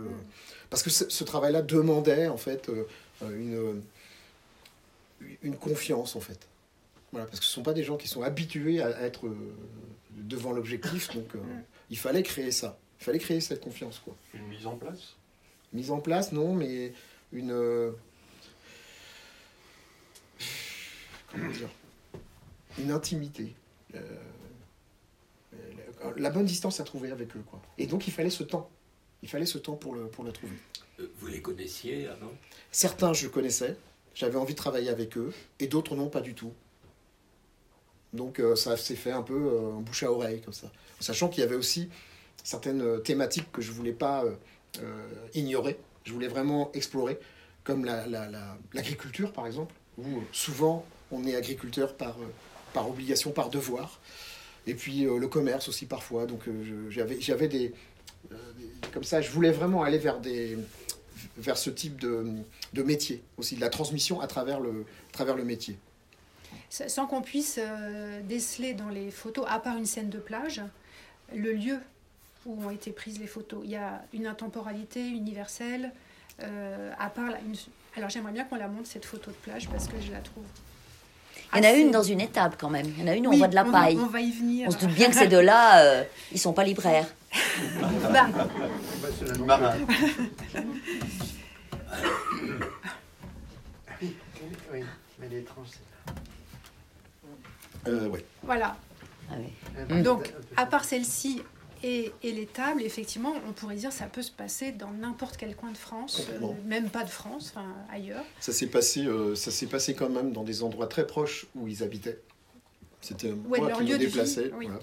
parce 0.70 0.84
que 0.84 0.90
ce, 0.90 1.10
ce 1.10 1.24
travail-là 1.24 1.62
demandait 1.62 2.28
en 2.28 2.38
fait 2.38 2.70
euh, 2.70 2.86
une, 3.22 3.82
une 5.44 5.56
confiance 5.58 6.16
en 6.16 6.20
fait. 6.20 6.40
Voilà, 7.12 7.26
parce 7.26 7.40
que 7.40 7.46
ce 7.46 7.52
ne 7.52 7.56
sont 7.56 7.64
pas 7.64 7.74
des 7.74 7.84
gens 7.84 7.98
qui 7.98 8.08
sont 8.08 8.22
habitués 8.22 8.82
à 8.82 8.90
être 9.02 9.28
euh, 9.28 9.36
devant 10.18 10.52
l'objectif, 10.52 11.14
donc 11.16 11.34
euh, 11.36 11.40
il 11.90 11.98
fallait 11.98 12.24
créer 12.24 12.52
ça. 12.52 12.78
Il 13.02 13.04
fallait 13.06 13.20
créer 13.20 13.40
cette 13.42 13.62
confiance. 13.62 14.00
Quoi. 14.00 14.16
Une 14.34 14.48
mise 14.48 14.68
en 14.68 14.76
place? 14.76 15.16
Mise 15.74 15.90
en 15.92 16.00
place, 16.00 16.32
non, 16.34 16.54
mais 16.54 16.92
une. 17.32 17.52
euh, 17.52 17.92
comment 21.32 21.50
dire? 21.52 21.70
Une 22.78 22.92
intimité. 22.92 23.54
Euh, 23.96 24.00
la 26.18 26.30
bonne 26.30 26.46
distance 26.46 26.80
à 26.80 26.84
trouver 26.84 27.12
avec 27.12 27.36
eux. 27.36 27.44
Quoi. 27.50 27.62
Et 27.78 27.88
donc 27.88 28.08
il 28.08 28.12
fallait 28.14 28.30
ce 28.30 28.44
temps. 28.44 28.70
Il 29.22 29.30
fallait 29.30 29.46
ce 29.46 29.58
temps 29.58 29.76
pour 29.76 29.94
le, 29.96 30.08
pour 30.08 30.24
le 30.24 30.32
trouver. 30.32 30.56
Euh, 31.00 31.08
Vous 31.20 31.28
les 31.28 31.42
connaissiez 31.42 32.08
avant? 32.08 32.32
Certains, 32.72 33.14
je 33.14 33.28
connaissais, 33.28 33.76
j'avais 34.16 34.38
envie 34.38 34.54
de 34.54 34.58
travailler 34.60 34.90
avec 34.90 35.18
eux, 35.18 35.34
et 35.60 35.68
d'autres, 35.68 35.96
non, 35.96 36.08
pas 36.10 36.22
du 36.22 36.34
tout. 36.36 36.54
Donc 38.14 38.40
euh, 38.40 38.56
ça 38.56 38.76
s'est 38.78 38.96
fait 38.96 39.12
un 39.12 39.22
peu 39.22 39.34
euh, 39.36 39.72
en 39.74 39.82
bouche 39.82 40.04
à 40.04 40.12
oreille, 40.12 40.42
comme 40.42 40.54
ça. 40.54 40.72
Sachant 41.00 41.30
qu'il 41.30 41.42
y 41.42 41.46
avait 41.46 41.56
aussi 41.56 41.90
certaines 42.44 42.82
euh, 42.82 42.98
thématiques 43.00 43.52
que 43.52 43.62
je 43.62 43.72
voulais 43.72 43.94
pas 43.94 44.24
euh, 44.24 44.36
euh, 44.82 45.08
ignorer, 45.34 45.78
je 46.06 46.14
voulais 46.14 46.28
vraiment 46.28 46.72
explorer, 46.74 47.20
comme 47.64 47.86
la- 47.86 48.08
la- 48.08 48.28
la- 48.30 48.58
l'agriculture, 48.74 49.32
par 49.34 49.46
exemple, 49.46 49.76
où 49.98 50.04
euh, 50.18 50.22
souvent 50.32 50.86
on 51.12 51.26
est 51.26 51.36
agriculteur 51.36 51.96
par, 51.96 52.18
euh, 52.22 52.26
par 52.74 52.90
obligation, 52.90 53.32
par 53.32 53.50
devoir. 53.50 54.00
Et 54.70 54.76
puis 54.76 55.06
euh, 55.06 55.18
le 55.18 55.28
commerce 55.28 55.68
aussi 55.68 55.88
parfois. 55.88 56.28
Donc 56.28 56.48
euh, 56.48 56.90
j'avais 56.90 57.16
euh, 57.26 57.48
des- 57.48 57.74
Comme 58.94 59.04
ça, 59.04 59.20
je 59.20 59.32
voulais 59.32 59.52
vraiment 59.52 59.82
aller 59.84 59.98
vers 59.98 60.20
des 60.20 60.58
vers 61.38 61.58
ce 61.58 61.70
type 61.70 62.00
de, 62.00 62.26
de 62.74 62.84
métier 62.84 63.24
aussi, 63.38 63.56
de 63.56 63.62
la 63.62 63.70
transmission 63.70 64.22
à 64.22 64.28
travers 64.28 64.60
le, 64.60 64.86
travers 65.12 65.36
le 65.36 65.44
métier. 65.44 65.78
Sans 66.70 67.08
qu'on 67.08 67.22
puisse 67.22 67.60
déceler 68.28 68.74
dans 68.74 68.90
les 68.90 69.10
photos, 69.12 69.46
à 69.50 69.60
part 69.60 69.76
une 69.78 69.86
scène 69.86 70.10
de 70.10 70.20
plage, 70.20 70.62
le 71.36 71.52
lieu 71.54 71.78
où 72.46 72.64
ont 72.64 72.70
été 72.72 72.92
prises 72.92 73.20
les 73.20 73.28
photos. 73.28 73.62
Il 73.66 73.72
y 73.72 73.76
a 73.76 74.02
une 74.14 74.28
intemporalité 74.28 75.02
universelle, 75.08 75.92
à 76.40 77.10
part. 77.10 77.34
Alors 77.98 78.10
j'aimerais 78.10 78.32
bien 78.34 78.46
qu'on 78.46 78.56
la 78.56 78.68
montre 78.68 78.88
cette 78.88 79.06
photo 79.06 79.32
de 79.32 79.36
plage 79.38 79.68
parce 79.70 79.88
que 79.88 80.00
je 80.00 80.12
la 80.12 80.20
trouve. 80.20 80.46
Il 81.54 81.58
y 81.58 81.62
en 81.62 81.64
a 81.64 81.68
assez- 81.70 81.80
une 81.82 81.92
dans 81.92 82.04
une 82.04 82.22
étable 82.22 82.56
quand 82.60 82.70
même. 82.70 82.86
Il 82.98 83.04
y 83.04 83.04
en 83.04 83.12
a 83.12 83.16
une 83.16 83.26
où 83.28 83.30
Oui, 83.32 83.36
on 83.38 83.40
voit 83.40 83.48
de 83.48 83.56
la 83.56 83.64
paille. 83.66 83.98
On 84.00 84.06
va 84.08 84.22
y 84.22 84.32
venir. 84.32 84.68
On 84.68 84.72
se 84.72 84.78
doute 84.78 84.92
bien 84.94 85.10
que 85.10 85.16
ces 85.16 85.28
deux-là, 85.28 85.80
euh, 85.84 86.04
ils 86.32 86.40
sont 86.40 86.54
pas 86.54 86.64
libraires. 86.64 87.08
Bah, 88.12 88.28
Marin. 89.46 89.76
oui, 94.02 94.16
oui, 94.74 94.84
mais 95.20 95.26
elle 95.28 95.34
est 95.34 95.40
étrange 95.40 95.68
celle-là. 95.68 96.14
Euh, 97.88 98.08
ouais. 98.10 98.26
voilà. 98.44 98.76
Ah 99.32 99.36
oui. 99.38 100.02
Donc, 100.02 100.34
à 100.58 100.66
part 100.66 100.84
celle-ci 100.84 101.42
et, 101.84 102.12
et 102.24 102.32
les 102.32 102.46
tables, 102.46 102.82
effectivement, 102.84 103.34
on 103.48 103.54
pourrait 103.54 103.76
dire 103.76 103.92
ça 103.92 104.06
peut 104.06 104.22
se 104.22 104.32
passer 104.32 104.72
dans 104.72 104.92
n'importe 104.92 105.38
quel 105.38 105.56
coin 105.56 105.72
de 105.72 105.78
France, 105.78 106.22
euh, 106.42 106.48
même 106.65 106.89
pas 106.89 107.04
de 107.04 107.10
France, 107.10 107.54
enfin 107.56 107.74
ailleurs. 107.92 108.26
Ça 108.39 108.52
s'est 108.54 108.68
passé, 108.68 109.06
euh, 109.06 109.36
ça 109.36 109.52
s'est 109.52 109.68
passé 109.68 109.94
quand 109.96 110.10
même 110.10 110.32
dans 110.32 110.44
des 110.44 110.63
endroits 110.63 110.88
très 110.88 111.08
proches 111.08 111.46
où 111.56 111.68
ils 111.68 111.84
habitaient. 111.84 112.20
C'était 113.02 113.32
Ouais, 113.32 113.60
moi 113.60 113.70
leur 113.70 113.78
qui 113.80 113.86
lieu 113.86 113.94
me 113.94 114.00
de 114.00 114.06
vie, 114.06 114.12
déplaçais. 114.12 114.52
oui. 114.58 114.68
voilà. 114.68 114.80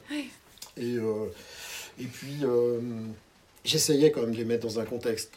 Et, 0.78 0.96
euh, 0.96 1.26
et 1.98 2.04
puis, 2.04 2.42
j'essayais 3.64 4.10
quand 4.10 4.22
même 4.22 4.32
de 4.32 4.36
les 4.36 4.44
mettre 4.44 4.66
dans 4.66 4.78
un 4.80 4.84
contexte, 4.84 5.32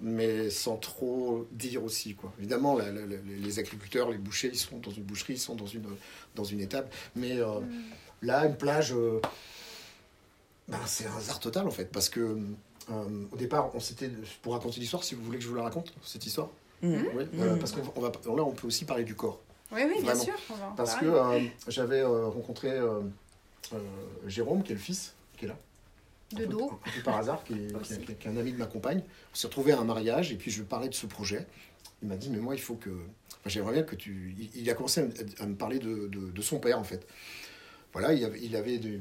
mais 0.00 0.48
sans 0.50 0.76
trop 0.76 1.46
dire 1.52 1.82
aussi. 1.84 2.14
Quoi. 2.14 2.32
Évidemment, 2.38 2.76
la- 2.76 2.90
la- 2.90 3.06
la- 3.06 3.16
les 3.40 3.58
agriculteurs, 3.58 4.10
les 4.10 4.18
bouchers, 4.18 4.50
ils 4.52 4.58
sont 4.58 4.78
dans 4.78 4.90
une 4.90 5.02
boucherie, 5.02 5.34
ils 5.34 5.38
sont 5.38 5.54
dans 5.54 5.66
une, 5.66 5.84
dans 6.34 6.44
une 6.44 6.60
étable. 6.60 6.88
Mais 7.16 7.36
Mm. 7.36 7.68
là, 8.22 8.46
une 8.46 8.56
plage, 8.56 8.94
ben, 10.70 10.78
c'est 10.86 11.06
un 11.06 11.16
hasard 11.16 11.40
total 11.40 11.66
en 11.66 11.70
fait. 11.70 11.86
Parce 11.86 12.08
que 12.08 12.20
euh, 12.90 13.24
au 13.32 13.36
départ, 13.36 13.70
on 13.74 13.80
s'était. 13.80 14.10
Pour 14.42 14.52
raconter 14.54 14.80
l'histoire, 14.80 15.04
si 15.04 15.14
vous 15.14 15.22
voulez 15.24 15.38
que 15.38 15.44
je 15.44 15.48
vous 15.48 15.54
la 15.56 15.62
raconte, 15.64 15.92
cette 16.04 16.24
histoire. 16.26 16.48
Mhm. 16.82 17.04
Oui, 17.14 17.24
euh, 17.38 17.56
parce 17.56 17.72
que 17.72 17.80
on 17.94 18.00
va, 18.00 18.08
là, 18.08 18.42
on 18.44 18.52
peut 18.52 18.66
aussi 18.66 18.84
parler 18.84 19.04
du 19.04 19.14
corps. 19.14 19.40
Oui, 19.72 19.82
oui, 19.86 20.02
bien 20.02 20.14
sûr. 20.14 20.34
on 20.50 20.54
va 20.54 20.66
en 20.68 20.72
Parce 20.72 20.94
que 20.96 21.06
parler. 21.06 21.46
euh, 21.46 21.70
j'avais 21.70 22.00
euh, 22.00 22.26
rencontré 22.28 22.70
Jérôme, 24.26 24.62
qui 24.62 24.72
est 24.72 24.74
le 24.74 24.80
fils, 24.80 25.14
qui 25.36 25.44
est 25.44 25.48
là. 25.48 25.56
de 26.32 26.44
un 26.44 26.46
peu- 26.46 26.52
dos. 26.52 26.70
Un 26.86 26.90
peu 26.96 27.02
par 27.04 27.16
hasard, 27.18 27.44
qui 27.44 27.52
est, 27.54 27.66
qui 27.68 27.74
Aussi. 27.76 27.92
est- 27.94 28.18
qui 28.18 28.26
est 28.26 28.30
un 28.30 28.36
ami 28.36 28.52
de 28.52 28.56
ma 28.58 28.66
compagne. 28.66 29.02
On 29.32 29.36
s'est 29.36 29.46
retrouvé 29.46 29.72
à 29.72 29.78
un 29.80 29.84
mariage 29.84 30.32
et 30.32 30.36
puis 30.36 30.50
je 30.50 30.62
parlais 30.62 30.88
de 30.88 30.94
ce 30.94 31.06
projet. 31.06 31.46
Il 32.02 32.08
m'a 32.08 32.16
dit, 32.16 32.30
mais 32.30 32.38
moi, 32.38 32.54
il 32.54 32.60
faut 32.60 32.74
que. 32.76 32.90
enfin, 32.90 33.48
J'aimerais 33.48 33.74
bien 33.74 33.82
que 33.82 33.94
tu. 33.94 34.34
Il, 34.38 34.62
il 34.62 34.70
a 34.70 34.74
commencé 34.74 35.00
à, 35.02 35.04
me- 35.04 35.12
à 35.42 35.46
me 35.46 35.54
parler 35.54 35.78
de, 35.78 36.08
de- 36.08 36.30
de 36.30 36.42
son 36.42 36.58
père, 36.58 36.78
en 36.78 36.84
fait. 36.84 37.06
Voilà, 37.92 38.12
il 38.14 38.24
avait, 38.24 38.40
il 38.40 38.56
avait 38.56 38.78
des. 38.78 39.00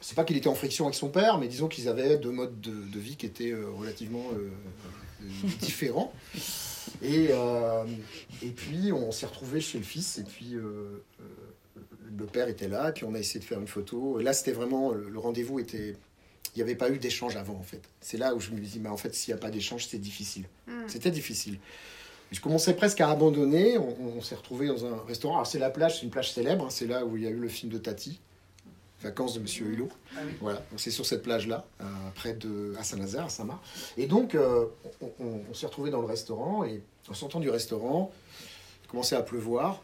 C'est 0.00 0.14
pas 0.14 0.24
qu'il 0.24 0.36
était 0.36 0.48
en 0.48 0.54
friction 0.54 0.84
avec 0.84 0.94
son 0.94 1.08
père, 1.08 1.38
mais 1.38 1.48
disons 1.48 1.68
qu'ils 1.68 1.88
avaient 1.88 2.16
deux 2.18 2.30
modes 2.30 2.60
de, 2.60 2.70
de 2.70 2.98
vie 3.00 3.16
qui 3.16 3.26
étaient 3.26 3.50
euh, 3.50 3.66
relativement 3.76 4.24
euh, 4.32 4.50
euh, 5.22 5.48
différents. 5.60 6.12
Et, 7.02 7.28
et 8.42 8.50
puis 8.50 8.92
on 8.92 9.12
s'est 9.12 9.26
retrouvé 9.26 9.60
chez 9.60 9.78
le 9.78 9.84
fils, 9.84 10.18
et 10.18 10.24
puis 10.24 10.54
le 10.54 12.26
père 12.26 12.48
était 12.48 12.66
là, 12.68 12.88
et 12.88 12.92
puis 12.92 13.04
on 13.04 13.14
a 13.14 13.18
essayé 13.18 13.38
de 13.40 13.44
faire 13.44 13.60
une 13.60 13.66
photo. 13.68 14.18
Et 14.20 14.22
là, 14.22 14.32
c'était 14.32 14.52
vraiment 14.52 14.92
le, 14.92 15.18
rendez-vous 15.18 15.58
était. 15.58 15.96
Il 16.54 16.58
n'y 16.58 16.62
avait 16.62 16.74
pas 16.74 16.90
eu 16.90 16.98
d'échange 16.98 17.36
avant, 17.36 17.54
en 17.54 17.62
fait. 17.62 17.82
C'est 18.00 18.16
là 18.16 18.34
où 18.34 18.40
je 18.40 18.50
me 18.50 18.58
dis, 18.58 18.80
mais 18.80 18.88
en 18.88 18.96
fait, 18.96 19.14
s'il 19.14 19.32
n'y 19.34 19.38
a 19.38 19.40
pas 19.40 19.50
d'échange, 19.50 19.86
c'est 19.86 19.98
difficile. 19.98 20.44
Mm. 20.66 20.72
C'était 20.88 21.10
difficile. 21.10 21.58
Je 22.32 22.40
commençais 22.40 22.74
presque 22.74 23.00
à 23.00 23.10
abandonner. 23.10 23.76
On, 23.78 24.16
on 24.16 24.20
s'est 24.22 24.34
retrouvé 24.34 24.66
dans 24.66 24.84
un 24.86 24.96
restaurant. 25.06 25.34
Alors, 25.34 25.46
c'est 25.46 25.58
la 25.58 25.70
plage, 25.70 25.98
c'est 25.98 26.04
une 26.04 26.10
plage 26.10 26.32
célèbre. 26.32 26.64
hein. 26.64 26.70
C'est 26.70 26.86
là 26.86 27.04
où 27.04 27.16
il 27.16 27.22
y 27.24 27.26
a 27.26 27.30
eu 27.30 27.36
le 27.38 27.48
film 27.48 27.70
de 27.70 27.78
Tati, 27.78 28.18
Vacances 29.02 29.34
de 29.34 29.40
Monsieur 29.40 29.66
Hulot. 29.66 29.88
Ah 30.16 30.20
oui. 30.26 30.32
Voilà, 30.40 30.58
donc 30.70 30.78
c'est 30.80 30.90
sur 30.90 31.06
cette 31.06 31.22
plage-là, 31.22 31.64
euh, 31.80 31.84
près 32.16 32.32
de 32.34 32.74
à 32.78 32.82
Saint-Nazaire, 32.82 33.24
à 33.26 33.28
Saint-Marc. 33.28 33.60
Et 33.96 34.06
donc, 34.06 34.34
euh, 34.34 34.64
on, 35.00 35.06
on- 35.20 35.40
on 35.50 35.54
s'est 35.54 35.66
retrouvé 35.66 35.90
dans 35.90 36.00
le 36.00 36.06
restaurant 36.06 36.64
et 36.64 36.82
en 37.08 37.14
sortant 37.14 37.38
du 37.40 37.48
restaurant, 37.50 38.12
il 38.84 38.88
commençait 38.90 39.16
à 39.16 39.22
pleuvoir. 39.22 39.82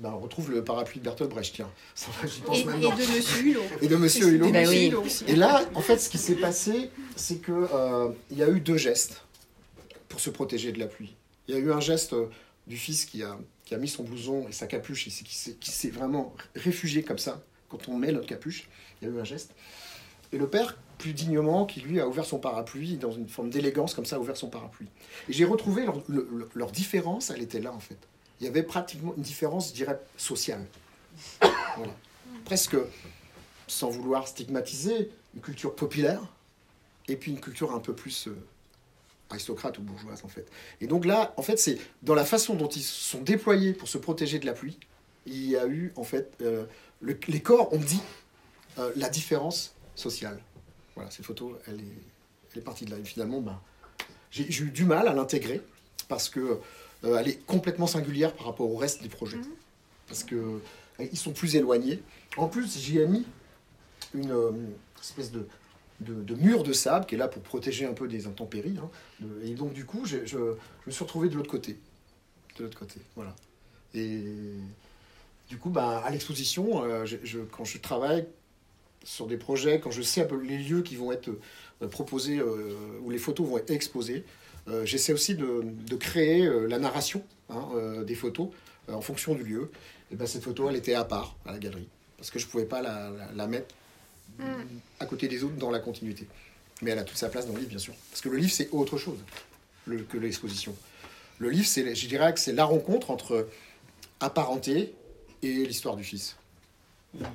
Ben, 0.00 0.10
on 0.12 0.18
retrouve 0.20 0.50
le 0.50 0.64
parapluie 0.64 1.00
de 1.00 1.04
Bertolt 1.04 1.30
Brecht, 1.30 1.54
tiens. 1.54 1.70
Ça 1.94 2.08
va, 2.20 2.26
j'y 2.26 2.40
pense 2.40 2.56
Et, 2.58 2.60
et 2.62 2.64
de 2.64 3.16
Monsieur 3.16 3.42
Hulot. 3.46 3.60
Et 3.82 3.88
de 3.88 3.96
Monsieur 3.96 4.26
Hulot. 4.28 4.46
de 4.46 4.52
Ben 4.52 4.68
oui. 4.68 4.92
Et 5.28 5.36
là, 5.36 5.62
en 5.74 5.80
fait, 5.80 5.98
ce 5.98 6.08
qui 6.08 6.18
s'est 6.18 6.34
passé, 6.36 6.90
c'est 7.14 7.36
que 7.36 7.52
euh, 7.52 8.08
il 8.30 8.38
y 8.38 8.42
a 8.42 8.48
eu 8.48 8.60
deux 8.60 8.78
gestes 8.78 9.22
pour 10.08 10.18
se 10.20 10.30
protéger 10.30 10.72
de 10.72 10.78
la 10.78 10.86
pluie. 10.86 11.14
Il 11.46 11.54
y 11.54 11.58
a 11.58 11.60
eu 11.60 11.70
un 11.72 11.80
geste 11.80 12.14
du 12.66 12.76
fils 12.76 13.04
qui 13.04 13.22
a, 13.22 13.38
qui 13.64 13.74
a 13.74 13.78
mis 13.78 13.86
son 13.88 14.02
blouson 14.02 14.46
et 14.48 14.52
sa 14.52 14.66
capuche 14.66 15.06
et 15.06 15.10
c'est- 15.10 15.24
qui 15.24 15.34
s'est- 15.34 15.54
qui 15.60 15.70
s'est 15.70 15.90
vraiment 15.90 16.34
réfugié 16.54 17.02
comme 17.02 17.18
ça. 17.18 17.40
Quand 17.68 17.88
on 17.88 17.96
met 17.96 18.12
notre 18.12 18.26
capuche, 18.26 18.68
il 19.00 19.08
y 19.08 19.10
a 19.10 19.14
eu 19.14 19.20
un 19.20 19.24
geste. 19.24 19.52
Et 20.32 20.38
le 20.38 20.48
père, 20.48 20.76
plus 20.98 21.12
dignement, 21.12 21.66
qui 21.66 21.80
lui 21.80 22.00
a 22.00 22.08
ouvert 22.08 22.24
son 22.24 22.38
parapluie, 22.38 22.96
dans 22.96 23.12
une 23.12 23.28
forme 23.28 23.50
d'élégance 23.50 23.94
comme 23.94 24.06
ça, 24.06 24.16
a 24.16 24.18
ouvert 24.18 24.36
son 24.36 24.48
parapluie. 24.48 24.88
Et 25.28 25.32
j'ai 25.32 25.44
retrouvé 25.44 25.84
leur, 25.84 26.02
le- 26.08 26.28
le- 26.32 26.48
leur 26.54 26.72
différence, 26.72 27.30
elle 27.30 27.42
était 27.42 27.60
là 27.60 27.72
en 27.72 27.80
fait. 27.80 27.98
Il 28.40 28.44
y 28.44 28.48
avait 28.48 28.62
pratiquement 28.64 29.14
une 29.16 29.22
différence, 29.22 29.68
je 29.70 29.74
dirais, 29.74 29.98
sociale. 30.16 30.64
Voilà. 31.76 31.92
Presque, 32.44 32.76
sans 33.66 33.88
vouloir 33.90 34.28
stigmatiser, 34.28 35.10
une 35.34 35.40
culture 35.40 35.74
populaire 35.74 36.20
et 37.08 37.16
puis 37.16 37.30
une 37.32 37.40
culture 37.40 37.72
un 37.72 37.78
peu 37.80 37.94
plus 37.94 38.28
euh, 38.28 38.36
aristocrate 39.30 39.78
ou 39.78 39.82
bourgeoise 39.82 40.22
en 40.24 40.28
fait. 40.28 40.46
Et 40.80 40.86
donc 40.86 41.04
là, 41.04 41.34
en 41.36 41.42
fait, 41.42 41.58
c'est 41.58 41.78
dans 42.02 42.14
la 42.14 42.24
façon 42.24 42.54
dont 42.54 42.68
ils 42.68 42.82
sont 42.82 43.20
déployés 43.22 43.72
pour 43.72 43.88
se 43.88 43.98
protéger 43.98 44.38
de 44.38 44.46
la 44.46 44.52
pluie, 44.52 44.78
il 45.26 45.48
y 45.48 45.56
a 45.56 45.66
eu 45.66 45.92
en 45.96 46.04
fait 46.04 46.32
euh, 46.42 46.64
le- 47.06 47.18
les 47.28 47.40
corps 47.40 47.72
ont 47.72 47.78
dit 47.78 48.00
euh, 48.78 48.92
la 48.96 49.08
différence 49.08 49.74
sociale. 49.94 50.38
Voilà, 50.94 51.10
cette 51.10 51.24
photo, 51.24 51.56
elle 51.66 51.80
est, 51.80 51.98
elle 52.52 52.58
est 52.58 52.64
partie 52.64 52.84
de 52.84 52.90
là. 52.90 52.98
Et 52.98 53.04
finalement, 53.04 53.40
ben, 53.40 53.58
j'ai 54.30 54.62
eu 54.62 54.70
du 54.70 54.84
mal 54.84 55.08
à 55.08 55.14
l'intégrer 55.14 55.62
parce 56.08 56.28
que 56.28 56.60
euh, 57.04 57.16
elle 57.18 57.28
est 57.28 57.44
complètement 57.46 57.86
singulière 57.86 58.34
par 58.34 58.46
rapport 58.46 58.70
au 58.70 58.76
reste 58.76 59.02
des 59.02 59.08
projets. 59.08 59.36
Mhm. 59.38 59.46
Parce 60.08 60.24
que 60.24 60.34
euh, 60.36 60.58
ils 61.00 61.18
sont 61.18 61.32
plus 61.32 61.56
éloignés. 61.56 62.02
En 62.36 62.48
plus, 62.48 62.78
j'y 62.78 62.98
ai 62.98 63.06
mis 63.06 63.24
une 64.14 64.30
euh, 64.32 64.50
espèce 65.00 65.30
de, 65.32 65.46
de, 66.00 66.14
de 66.22 66.34
mur 66.34 66.62
de 66.62 66.72
sable 66.72 67.06
qui 67.06 67.14
est 67.14 67.18
là 67.18 67.28
pour 67.28 67.42
protéger 67.42 67.86
un 67.86 67.92
peu 67.94 68.08
des 68.08 68.26
intempéries. 68.26 68.76
hein. 68.82 68.90
De- 69.20 69.42
et 69.44 69.54
donc, 69.54 69.72
du 69.72 69.84
coup, 69.84 70.04
je, 70.04 70.24
je 70.26 70.38
me 70.38 70.90
suis 70.90 71.04
retrouvé 71.04 71.28
de 71.28 71.34
l'autre 71.36 71.50
côté. 71.50 71.78
De 72.58 72.64
l'autre 72.64 72.78
côté, 72.78 73.00
voilà. 73.14 73.34
Et 73.94 74.22
du 75.48 75.58
coup, 75.58 75.70
ben, 75.70 76.00
à 76.04 76.10
l'exposition, 76.10 76.82
euh, 76.84 77.04
je- 77.06 77.16
je- 77.24 77.38
quand 77.40 77.64
je 77.64 77.78
travaille 77.78 78.26
sur 79.04 79.26
des 79.26 79.36
projets, 79.36 79.78
quand 79.80 79.90
je 79.92 80.02
sais 80.02 80.22
un 80.22 80.24
peu 80.26 80.40
les 80.40 80.58
lieux 80.58 80.82
qui 80.82 80.96
vont 80.96 81.12
être 81.12 81.28
euh, 81.82 81.86
proposés, 81.88 82.38
euh, 82.38 82.74
où 83.02 83.10
les 83.10 83.18
photos 83.18 83.46
vont 83.46 83.58
être 83.58 83.70
exposées, 83.70 84.24
j'essaie 84.84 85.12
aussi 85.12 85.36
de, 85.36 85.62
de 85.64 85.94
créer 85.96 86.44
la 86.68 86.78
narration 86.80 87.22
hein, 87.50 88.02
des 88.04 88.16
photos 88.16 88.48
en 88.90 89.00
fonction 89.00 89.34
du 89.36 89.44
lieu. 89.44 89.70
Et 90.10 90.16
ben, 90.16 90.26
cette 90.26 90.42
photo, 90.42 90.68
elle 90.68 90.74
était 90.76 90.94
à 90.94 91.04
part 91.04 91.36
à 91.46 91.52
la 91.52 91.58
galerie, 91.58 91.86
parce 92.16 92.30
que 92.32 92.38
je 92.40 92.46
ne 92.46 92.50
pouvais 92.50 92.64
pas 92.64 92.82
la, 92.82 93.10
la- 93.10 93.32
la 93.32 93.46
mettre 93.46 93.74
Mm. 94.40 94.44
à 95.00 95.06
côté 95.06 95.28
des 95.28 95.44
autres 95.44 95.54
dans 95.56 95.70
la 95.70 95.78
continuité. 95.78 96.26
Mais 96.82 96.90
elle 96.90 96.98
a 96.98 97.04
toute 97.04 97.16
sa 97.16 97.28
place 97.28 97.46
dans 97.46 97.52
le 97.52 97.58
livre, 97.60 97.70
bien 97.70 97.78
sûr. 97.78 97.94
Parce 98.10 98.20
que 98.20 98.28
le 98.28 98.36
livre, 98.38 98.52
c'est 98.52 98.68
autre 98.72 98.98
chose 98.98 99.18
le- 99.86 100.02
que 100.02 100.18
l'exposition. 100.18 100.74
Le 101.38 101.48
livre, 101.50 101.66
je 101.66 102.06
dirais 102.08 102.34
que 102.34 102.40
c'est 102.40 102.52
la 102.52 102.64
rencontre 102.64 103.10
entre 103.12 103.48
apparenté 104.20 104.92
et 105.42 105.66
l'histoire 105.66 105.96
du 105.96 106.04
fils. 106.04 106.36
Voilà. 107.14 107.32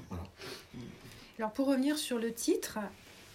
Alors 1.38 1.52
pour 1.54 1.68
revenir 1.68 1.98
sur 1.98 2.18
le 2.20 2.34
titre, 2.34 2.78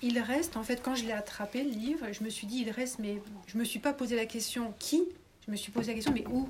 il 0.02 0.18
reste, 0.20 0.57
en 0.57 0.62
fait, 0.62 0.83
quand 0.83 0.94
je 0.94 1.05
l'ai 1.05 1.12
attrapé, 1.12 1.64
le 1.64 1.70
livre, 1.70 2.07
je 2.12 2.22
me 2.22 2.29
suis 2.31 2.46
dit, 2.46 2.59
il 2.61 2.70
reste, 2.70 2.98
mais 2.98 3.20
je 3.46 3.59
me 3.59 3.64
suis 3.64 3.79
pas 3.79 3.92
posé 3.92 4.14
la 4.16 4.26
question 4.26 4.72
qui, 4.79 5.02
je 5.46 5.50
me 5.50 5.57
suis 5.57 5.72
posé 5.72 5.88
la 5.88 5.94
question, 5.94 6.12
mais 6.12 6.26
où? 6.29 6.48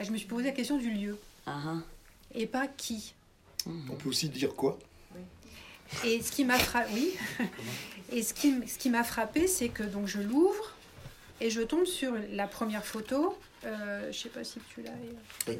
Je 0.00 0.10
me 0.10 0.16
suis 0.16 0.26
posé 0.28 0.46
la 0.46 0.52
question 0.52 0.76
du 0.78 0.90
lieu, 0.90 1.18
Ah, 1.46 1.60
ah. 1.66 1.76
et 2.34 2.46
pas 2.46 2.66
qui. 2.68 3.14
On 3.66 3.94
peut 3.96 4.08
aussi 4.08 4.28
dire 4.28 4.54
quoi? 4.54 4.78
Et 6.04 6.22
ce 6.22 6.32
qui 6.32 6.44
m'a 6.44 6.58
frappé, 6.58 6.90
oui, 6.94 7.12
et 8.10 8.22
ce 8.22 8.32
qui, 8.34 8.48
m- 8.48 8.64
ce 8.66 8.78
qui 8.78 8.90
m'a 8.90 9.04
frappé, 9.04 9.46
c'est 9.46 9.68
que 9.68 9.82
donc 9.82 10.06
je 10.08 10.20
l'ouvre 10.20 10.72
et 11.40 11.50
je 11.50 11.60
tombe 11.60 11.84
sur 11.84 12.12
la 12.32 12.46
première 12.48 12.84
photo. 12.84 13.36
Euh, 13.64 14.10
je 14.12 14.18
sais 14.18 14.28
pas 14.28 14.42
si 14.44 14.58
tu 14.74 14.82
l'as. 14.82 14.90
Oui. 15.48 15.58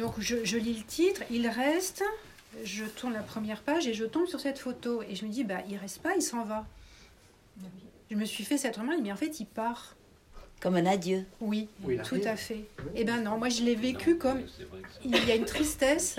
Donc 0.00 0.14
je, 0.18 0.44
je 0.44 0.56
lis 0.56 0.72
le 0.72 0.82
titre, 0.82 1.22
il 1.30 1.46
reste, 1.46 2.02
je 2.64 2.86
tourne 2.86 3.12
la 3.12 3.22
première 3.22 3.60
page 3.60 3.86
et 3.86 3.92
je 3.92 4.06
tombe 4.06 4.26
sur 4.26 4.40
cette 4.40 4.58
photo 4.58 5.02
et 5.02 5.14
je 5.14 5.26
me 5.26 5.30
dis 5.30 5.44
bah 5.44 5.58
il 5.68 5.76
reste 5.76 6.00
pas, 6.00 6.14
il 6.16 6.22
s'en 6.22 6.42
va. 6.42 6.66
Je 8.10 8.16
me 8.16 8.24
suis 8.24 8.44
fait 8.44 8.56
cette 8.56 8.76
remarque, 8.76 9.00
mais 9.02 9.12
en 9.12 9.16
fait 9.16 9.40
il 9.40 9.46
part. 9.46 9.94
Comme 10.60 10.76
un 10.76 10.86
adieu. 10.86 11.26
Oui, 11.40 11.68
Oui, 11.84 11.98
tout 12.02 12.20
à 12.24 12.36
fait. 12.36 12.64
Eh 12.94 13.04
ben 13.04 13.22
non, 13.22 13.36
moi 13.36 13.50
je 13.50 13.62
l'ai 13.62 13.74
vécu 13.74 14.16
comme 14.16 14.40
il 15.04 15.24
y 15.26 15.30
a 15.30 15.34
une 15.34 15.44
tristesse 15.44 16.18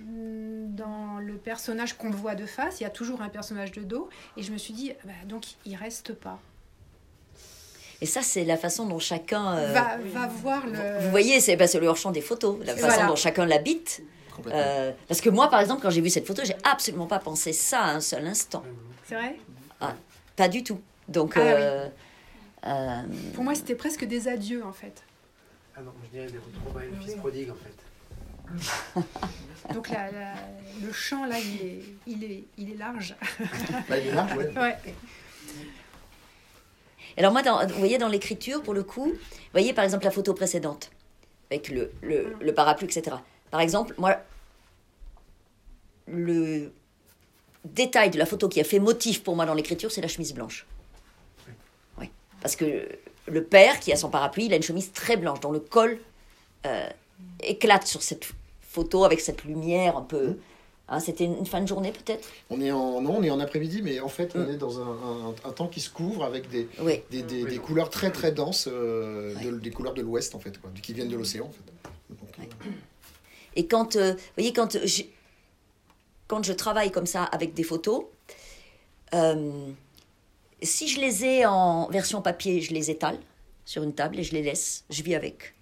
mm, 0.00 0.74
dans 0.74 1.18
le 1.18 1.34
personnage 1.38 1.94
qu'on 1.94 2.10
voit 2.10 2.34
de 2.34 2.44
face. 2.44 2.80
Il 2.80 2.82
y 2.82 2.86
a 2.86 2.90
toujours 2.90 3.22
un 3.22 3.30
personnage 3.30 3.72
de 3.72 3.82
dos. 3.82 4.10
Et 4.36 4.42
je 4.42 4.52
me 4.52 4.58
suis 4.58 4.74
dit, 4.74 4.92
ah 4.92 5.06
bah, 5.06 5.12
donc 5.26 5.44
il 5.64 5.76
reste 5.76 6.12
pas. 6.12 6.40
Et 8.00 8.06
ça, 8.06 8.22
c'est 8.22 8.44
la 8.44 8.56
façon 8.56 8.86
dont 8.86 8.98
chacun. 9.00 9.56
euh, 9.56 9.72
va, 9.72 9.96
va 9.98 10.26
voir 10.28 10.66
le. 10.66 11.00
Vous 11.00 11.10
voyez, 11.10 11.40
c'est 11.40 11.56
bah, 11.56 11.64
le 11.80 11.86
hors-champ 11.86 12.10
des 12.12 12.20
photos, 12.20 12.58
la 12.64 12.74
façon 12.76 12.86
Voilà. 12.88 13.06
dont 13.08 13.16
chacun 13.16 13.44
l'habite. 13.46 14.02
Euh, 14.46 14.92
parce 15.08 15.20
que 15.20 15.30
moi, 15.30 15.50
par 15.50 15.60
exemple, 15.60 15.82
quand 15.82 15.90
j'ai 15.90 16.00
vu 16.00 16.10
cette 16.10 16.26
photo, 16.26 16.42
j'ai 16.44 16.54
absolument 16.62 17.06
pas 17.06 17.18
pensé 17.18 17.52
ça 17.52 17.80
à 17.80 17.90
un 17.90 18.00
seul 18.00 18.24
instant. 18.26 18.62
C'est 19.04 19.16
vrai? 19.16 19.36
Pas 20.36 20.48
du 20.48 20.62
tout. 20.62 20.80
Donc, 21.08 21.32
Ah 21.36 21.40
oui. 21.40 21.50
euh, 22.66 23.02
Pour 23.34 23.42
moi, 23.42 23.56
c'était 23.56 23.74
presque 23.74 24.04
des 24.04 24.28
adieux 24.28 24.64
en 24.64 24.72
fait. 24.72 25.02
Ah 25.76 25.80
non, 25.80 25.92
je 26.04 26.10
dirais 26.18 26.30
des 26.30 26.38
retrouvailles, 26.38 26.90
le 26.96 27.00
fils 27.04 27.14
prodigue 27.16 27.50
en 27.50 27.54
fait. 27.54 29.02
Donc 29.74 29.88
la- 29.90 30.10
la- 30.12 30.34
le 30.84 30.92
champ 30.92 31.24
là, 31.26 31.36
il 31.38 31.66
est, 31.66 31.82
il 32.06 32.24
est, 32.24 32.44
il 32.56 32.70
est 32.72 32.76
large. 32.76 33.16
Là, 33.88 33.98
il 33.98 34.06
est 34.06 34.12
large, 34.12 34.36
ouais. 34.36 34.52
Ouais. 34.56 34.76
Alors 37.18 37.32
moi, 37.32 37.42
dans- 37.42 37.66
vous 37.66 37.78
voyez, 37.78 37.98
dans 37.98 38.08
l'écriture, 38.08 38.62
pour 38.62 38.74
le 38.74 38.82
coup, 38.84 39.06
vous 39.06 39.18
voyez 39.52 39.72
par 39.72 39.84
exemple 39.84 40.04
la 40.04 40.10
photo 40.10 40.34
précédente, 40.34 40.90
avec 41.50 41.68
le, 41.68 41.90
le, 42.02 42.34
le 42.40 42.54
parapluie, 42.54 42.86
etc. 42.86 43.16
Par 43.50 43.60
exemple, 43.60 43.94
moi, 43.98 44.16
le 46.06 46.72
détail 47.64 48.10
de 48.10 48.18
la 48.18 48.26
photo 48.26 48.48
qui 48.48 48.60
a 48.60 48.64
fait 48.64 48.78
motif 48.78 49.22
pour 49.22 49.36
moi 49.36 49.46
dans 49.46 49.54
l'écriture, 49.54 49.90
c'est 49.90 50.00
la 50.00 50.08
chemise 50.08 50.32
blanche. 50.32 50.66
Oui. 51.98 52.08
Parce 52.40 52.56
que 52.56 52.88
le 53.26 53.44
père, 53.44 53.80
qui 53.80 53.92
a 53.92 53.96
son 53.96 54.10
parapluie, 54.10 54.46
il 54.46 54.52
a 54.52 54.56
une 54.56 54.62
chemise 54.62 54.92
très 54.92 55.16
blanche, 55.16 55.40
dont 55.40 55.52
le 55.52 55.60
col 55.60 55.98
euh, 56.66 56.88
éclate 57.40 57.86
sur 57.86 58.02
cette 58.02 58.26
photo 58.62 59.04
avec 59.04 59.20
cette 59.20 59.44
lumière 59.44 59.96
un 59.96 60.02
peu... 60.02 60.38
hein, 60.88 61.00
C'était 61.00 61.24
une 61.24 61.46
fin 61.46 61.60
de 61.60 61.66
journée 61.68 61.92
peut-être? 61.92 62.28
On 62.50 62.60
est 62.60 62.70
en, 62.72 63.00
non, 63.00 63.16
on 63.18 63.22
est 63.22 63.30
en 63.30 63.40
après-midi, 63.40 63.82
mais 63.82 64.00
en 64.00 64.08
fait, 64.08 64.32
on 64.34 64.48
est 64.48 64.56
dans 64.56 64.80
un, 64.80 64.90
un- 64.90 65.34
un 65.44 65.52
temps 65.52 65.68
qui 65.68 65.80
se 65.80 65.90
couvre 65.90 66.24
avec 66.24 66.48
des, 66.48 66.68
Oui. 66.80 67.02
des, 67.10 67.22
des- 67.22 67.44
Oui. 67.44 67.50
des 67.50 67.58
couleurs 67.58 67.90
très 67.90 68.10
très 68.10 68.32
denses, 68.32 68.68
euh, 68.70 69.34
de- 69.42 69.58
des 69.58 69.70
couleurs 69.70 69.94
de 69.94 70.02
l'Ouest 70.02 70.34
en 70.34 70.38
fait, 70.40 70.60
quoi, 70.60 70.70
qui 70.82 70.92
viennent 70.94 71.08
de 71.08 71.16
l'océan 71.16 71.46
en 71.46 71.50
fait. 71.52 71.72
Donc, 72.10 72.28
euh, 72.38 72.72
Et 73.56 73.66
quand, 73.66 73.96
euh, 73.96 74.12
vous 74.12 74.18
voyez, 74.36 74.52
quand 74.52 74.78
je, 74.84 75.02
quand 76.26 76.42
je 76.44 76.52
travaille 76.52 76.90
comme 76.90 77.06
ça 77.06 77.24
avec 77.24 77.54
des 77.54 77.62
photos, 77.64 78.04
euh, 79.14 79.66
si 80.62 80.88
je 80.88 81.00
les 81.00 81.24
ai 81.24 81.46
en 81.46 81.88
version 81.88 82.20
papier, 82.22 82.60
je 82.60 82.72
les 82.74 82.90
étale 82.90 83.18
sur 83.64 83.82
une 83.82 83.94
table 83.94 84.18
et 84.18 84.22
je 84.24 84.32
les 84.32 84.42
laisse. 84.42 84.84
Je 84.90 85.02
vis 85.02 85.14
avec. 85.14 85.54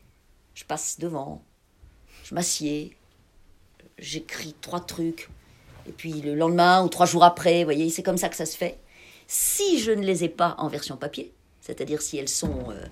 Je 0.54 0.64
passe 0.64 0.98
devant, 0.98 1.42
je 2.24 2.34
m'assieds, 2.34 2.96
j'écris 3.98 4.54
trois 4.61 4.80
trucs. 4.80 5.28
Et 5.88 5.92
puis 5.92 6.12
le 6.20 6.35
lendemain 6.35 6.82
ou 6.82 6.88
trois 6.88 7.06
jours 7.06 7.24
après, 7.24 7.61
vous 7.61 7.64
voyez, 7.66 7.90
c'est 7.90 8.02
comme 8.02 8.18
ça 8.18 8.28
que 8.28 8.37
ça 8.37 8.46
se 8.46 8.56
fait. 8.56 8.78
Si 9.28 9.78
je 9.80 9.90
ne 9.92 10.02
les 10.04 10.24
ai 10.24 10.28
pas 10.28 10.54
en 10.59 10.68
version 10.68 10.96
papier, 10.96 11.32
c'est-à-dire 11.61 12.02
si 12.02 12.16
elles 12.16 12.28
sont 12.28 12.70
euh, 12.70 12.85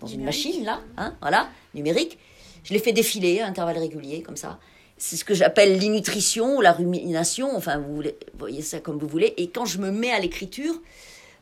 dans 0.00 0.06
une 0.06 0.24
machine, 0.24 0.64
là, 0.64 0.80
hein, 0.96 1.14
voilà, 1.20 1.48
numérique, 1.74 2.18
je 2.64 2.72
les 2.72 2.78
fais 2.78 2.92
défiler 2.92 3.40
à 3.40 3.46
intervalles 3.46 3.78
réguliers, 3.78 4.22
comme 4.22 4.36
ça. 4.36 4.58
C'est 4.98 5.16
ce 5.16 5.24
que 5.24 5.34
j'appelle 5.34 5.78
l'innutrition 5.78 6.56
ou 6.56 6.60
la 6.60 6.72
rumination, 6.72 7.56
enfin, 7.56 7.78
vous, 7.78 7.94
voulez- 7.94 8.16
vous 8.34 8.38
voyez 8.38 8.62
ça 8.62 8.80
comme 8.80 8.98
vous 8.98 9.08
voulez. 9.08 9.32
Et 9.38 9.48
quand 9.48 9.64
je 9.64 9.78
me 9.78 9.90
mets 9.90 10.12
à 10.12 10.20
l'écriture, 10.20 10.74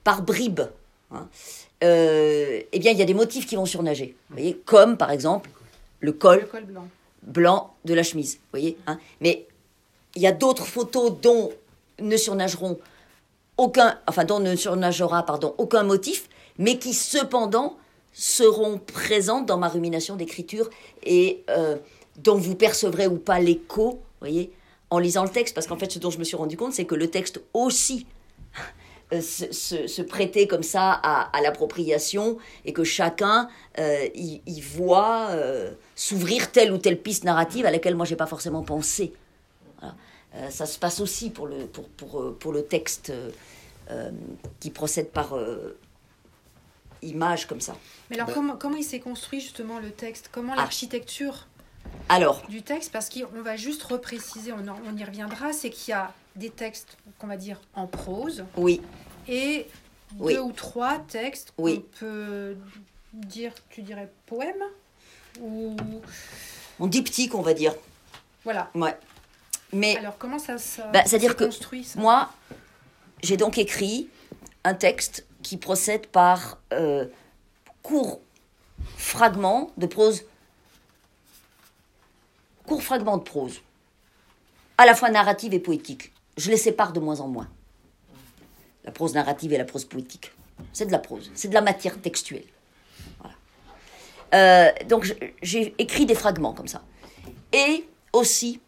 par 0.05 0.23
bribes, 0.23 0.61
hein, 1.11 1.29
euh, 1.83 2.61
eh 2.73 2.79
bien, 2.79 2.93
il 2.93 2.99
y 2.99 3.03
a 3.03 3.07
des 3.07 3.15
motifs 3.15 3.47
qui 3.47 3.57
vont 3.57 3.67
surnager. 3.67 4.15
Vous 4.31 4.37
voyez, 4.37 4.57
comme 4.65 4.97
par 4.97 5.11
exemple 5.11 5.51
le 6.01 6.13
col 6.13 6.41
Le 6.41 6.47
col 6.47 6.65
blanc. 6.65 6.89
Blanc 7.23 7.75
de 7.85 7.95
la 7.95 8.03
chemise. 8.03 8.39
Voyez 8.53 8.77
hein 8.87 8.99
Mais 9.21 9.47
il 10.15 10.23
y 10.23 10.27
a 10.27 10.33
d'autres 10.33 10.67
photos 10.67 11.13
dont 11.21 11.51
ne 12.01 12.17
surnageront 12.17 12.79
aucun, 13.57 13.99
enfin 14.07 14.25
dont 14.25 14.41
ne 14.41 14.55
surnagera 14.57 15.25
pardon 15.25 15.55
aucun 15.59 15.83
motif, 15.83 16.29
mais 16.59 16.79
qui 16.79 16.95
cependant 16.95 17.77
seront 18.13 18.79
présentes 18.79 19.47
dans 19.47 19.59
ma 19.59 19.69
rumination 19.69 20.17
d'écriture 20.17 20.71
et 21.05 21.45
euh, 21.51 21.77
dont 22.17 22.37
vous 22.37 22.55
percevrez 22.55 23.07
ou 23.07 23.17
pas 23.17 23.39
l'écho, 23.39 24.01
voyez, 24.21 24.53
en 24.91 24.99
lisant 24.99 25.23
le 25.23 25.29
texte, 25.29 25.55
parce 25.55 25.67
qu'en 25.67 25.77
fait, 25.77 25.93
ce 25.93 25.99
dont 25.99 26.11
je 26.11 26.19
me 26.19 26.25
suis 26.25 26.37
rendu 26.37 26.57
compte, 26.57 26.73
c'est 26.73 26.85
que 26.85 26.95
le 26.95 27.09
texte 27.09 27.41
aussi 27.53 28.07
se, 29.13 29.53
se- 29.53 29.87
se 29.87 30.03
prêtait 30.03 30.47
comme 30.47 30.63
ça 30.63 30.93
à, 31.03 31.37
à 31.37 31.41
l'appropriation 31.41 32.39
et 32.65 32.73
que 32.73 32.85
chacun 32.85 33.49
euh, 33.79 34.07
y, 34.15 34.43
y 34.47 34.61
voit 34.61 35.29
euh, 35.31 35.73
s'ouvrir 35.95 36.53
telle 36.53 36.73
ou 36.73 36.79
telle 36.79 37.01
piste 37.01 37.25
narrative 37.25 37.65
à 37.67 37.71
laquelle 37.71 37.95
moi 37.95 38.05
j'ai 38.07 38.17
pas 38.17 38.27
forcément 38.27 38.63
pensé. 38.63 39.13
Voilà. 39.81 39.95
Euh, 40.35 40.51
ça 40.51 40.67
se 40.67 40.79
passe 40.79 41.01
aussi 41.01 41.31
pour 41.31 41.47
le, 41.47 41.67
pour, 41.67 41.89
pour, 41.89 42.21
euh, 42.21 42.37
pour 42.39 42.53
le 42.53 42.63
texte 42.65 43.11
euh, 43.11 43.31
euh, 43.91 44.11
qui 44.61 44.71
procède 44.71 45.09
par 45.11 45.35
euh, 45.37 45.79
image 47.03 47.47
comme 47.47 47.61
ça. 47.61 47.77
Mais 48.11 48.17
alors 48.17 48.29
Bah- 48.29 48.35
comment, 48.35 48.57
comment 48.57 48.77
il 48.77 48.85
s'est 48.85 49.01
construit 49.01 49.41
justement 49.41 49.79
le 49.79 49.91
texte? 49.91 50.29
Comment 50.33 50.53
Ah. 50.55 50.63
l'architecture 50.63 51.47
Alors, 52.11 52.43
du 52.49 52.61
texte? 52.63 52.93
Parce 52.93 53.09
qu'on 53.09 53.41
va 53.43 53.57
juste 53.57 53.83
repréciser, 53.85 54.53
on, 54.53 54.69
en- 54.69 54.79
on 54.87 54.97
y 54.97 55.05
reviendra, 55.05 55.53
c'est 55.53 55.71
qu'il 55.71 55.93
y 55.93 55.95
a 55.95 56.13
des 56.39 56.51
textes 56.51 56.97
qu'on 57.19 57.27
va 57.27 57.37
dire 57.37 57.61
en 57.75 57.87
prose 57.87 58.45
oui, 58.57 58.81
et 59.27 59.67
Oui. 60.19 60.35
deux 60.35 60.41
ou 60.41 60.53
trois 60.53 60.99
textes 61.01 61.53
qu'on 61.57 61.65
Oui. 61.65 61.85
peut 61.99 62.57
dire, 63.13 63.53
tu 63.71 63.83
dirais 63.83 64.11
poème 64.27 64.63
ou 65.41 65.77
on 66.81 66.87
diptyque, 66.87 67.35
on 67.35 67.43
va 67.43 67.55
dire. 67.55 67.75
voilà. 68.45 68.71
Ouais. 68.75 68.97
Mais 69.73 69.97
Alors 69.99 70.17
comment 70.17 70.39
ça, 70.39 70.57
ça 70.59 70.87
Bah, 70.93 71.03
c'est-à-dire 71.05 71.37
que 71.37 71.51
ça? 71.51 71.67
Moi, 71.97 72.33
j'ai 73.23 73.37
donc 73.37 73.59
écrit 73.59 74.09
un 74.65 74.75
texte 74.75 75.27
qui 75.43 75.57
procède 75.57 76.07
par 76.07 76.59
euh, 76.73 77.07
courts 77.83 78.21
fragments 78.97 79.71
de 79.77 79.87
prose, 79.87 80.25
courts 82.67 82.83
fragments 82.83 83.19
de 83.19 83.23
prose, 83.23 83.61
à 84.79 84.87
la 84.87 84.95
fois 84.95 85.11
narrative 85.11 85.53
et 85.53 85.61
poétique. 85.61 86.13
Je 86.39 86.51
les 86.51 86.57
sépare 86.57 86.93
de 86.93 87.01
moins 87.01 87.21
en 87.21 87.29
moins. 87.29 87.49
La 88.85 88.93
prose 88.93 89.13
narrative 89.13 89.53
et 89.53 89.59
la 89.59 89.65
prose 89.65 89.85
poétique. 89.85 90.33
C'est 90.73 90.87
de 90.87 90.93
la 90.93 90.99
prose, 90.99 91.31
c'est 91.35 91.49
de 91.49 91.55
la 91.55 91.61
matière 91.61 92.01
textuelle. 92.01 92.45
Euh, 94.35 94.71
donc 94.89 95.17
j'ai 95.43 95.75
écrit 95.79 96.07
des 96.07 96.15
fragments 96.15 96.53
comme 96.53 96.69
ça. 96.69 96.83
Et 97.53 97.85
aussi 98.13 98.61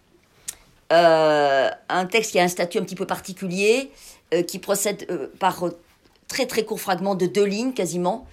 euh, 0.93 1.71
un 1.89 2.07
texte 2.07 2.33
qui 2.33 2.41
a 2.41 2.43
un 2.43 2.49
statut 2.49 2.79
un 2.79 2.83
petit 2.83 2.97
peu 2.97 3.07
particulier, 3.07 3.91
euh, 4.35 4.43
qui 4.43 4.59
procède 4.59 5.31
par 5.39 5.65
très 6.29 6.47
très 6.47 6.65
courts 6.65 6.81
fragments 6.81 7.15
de 7.15 7.27
deux 7.27 7.45
lignes 7.45 7.73
quasiment, 7.73 8.27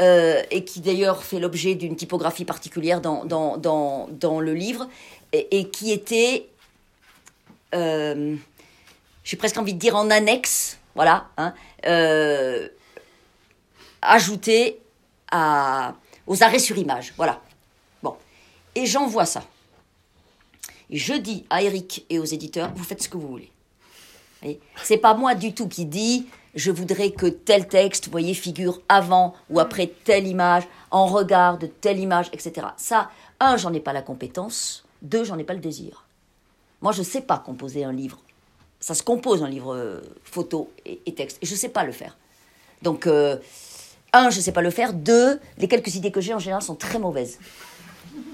et 0.00 0.64
qui 0.64 0.80
d'ailleurs 0.80 1.24
fait 1.24 1.40
l'objet 1.40 1.74
d'une 1.74 1.96
typographie 1.96 2.44
particulière 2.44 3.00
dans, 3.00 4.40
le 4.40 4.54
livre, 4.54 4.88
et, 5.32 5.68
qui 5.70 5.90
était, 5.90 6.48
j'ai 9.28 9.36
presque 9.36 9.58
envie 9.58 9.74
de 9.74 9.78
dire 9.78 9.94
en 9.94 10.08
annexe, 10.08 10.78
voilà, 10.94 11.28
hein, 11.36 11.52
euh, 11.84 12.66
ajouté 14.00 14.80
à, 15.30 15.96
aux 16.26 16.42
arrêts 16.42 16.58
sur 16.58 16.78
image, 16.78 17.12
voilà. 17.14 17.42
Bon, 18.02 18.16
et 18.74 18.86
j'envoie 18.86 19.26
ça. 19.26 19.44
Je 20.88 21.12
dis 21.12 21.44
à 21.50 21.62
Eric 21.62 22.06
et 22.08 22.18
aux 22.18 22.24
éditeurs, 22.24 22.72
vous 22.74 22.84
faites 22.84 23.02
ce 23.02 23.10
que 23.10 23.18
vous 23.18 23.28
voulez. 23.28 23.52
C'est 24.82 24.96
pas 24.96 25.12
moi 25.12 25.34
du 25.34 25.52
tout 25.52 25.68
qui 25.68 25.84
dis, 25.84 26.26
je 26.54 26.70
voudrais 26.70 27.10
que 27.10 27.26
tel 27.26 27.68
texte, 27.68 28.08
voyez, 28.08 28.32
figure 28.32 28.80
avant 28.88 29.34
ou 29.50 29.60
après 29.60 29.92
telle 30.04 30.26
image, 30.26 30.62
en 30.90 31.04
regard 31.04 31.58
de 31.58 31.66
telle 31.66 31.98
image, 31.98 32.30
etc. 32.32 32.68
Ça, 32.78 33.10
un, 33.40 33.58
j'en 33.58 33.74
ai 33.74 33.80
pas 33.80 33.92
la 33.92 34.00
compétence. 34.00 34.86
Deux, 35.02 35.24
j'en 35.24 35.36
ai 35.36 35.44
pas 35.44 35.52
le 35.52 35.60
désir. 35.60 36.06
Moi, 36.80 36.92
je 36.92 37.02
sais 37.02 37.20
pas 37.20 37.36
composer 37.36 37.84
un 37.84 37.92
livre. 37.92 38.20
Ça 38.80 38.94
se 38.94 39.02
compose 39.02 39.42
un 39.42 39.48
livre 39.48 39.74
euh, 39.74 40.00
photo 40.22 40.70
et, 40.86 41.12
texte. 41.12 41.38
Et 41.42 41.46
je 41.46 41.54
sais 41.54 41.68
pas 41.68 41.84
le 41.84 41.92
faire. 41.92 42.16
Donc, 42.82 43.06
euh, 43.06 43.36
un, 44.12 44.30
je 44.30 44.40
sais 44.40 44.52
pas 44.52 44.62
le 44.62 44.70
faire. 44.70 44.92
Deux, 44.92 45.40
les 45.58 45.66
quelques 45.66 45.94
idées 45.96 46.12
que 46.12 46.20
j'ai 46.20 46.32
en 46.32 46.38
général 46.38 46.62
sont 46.62 46.76
très 46.76 46.98
mauvaises. 46.98 47.38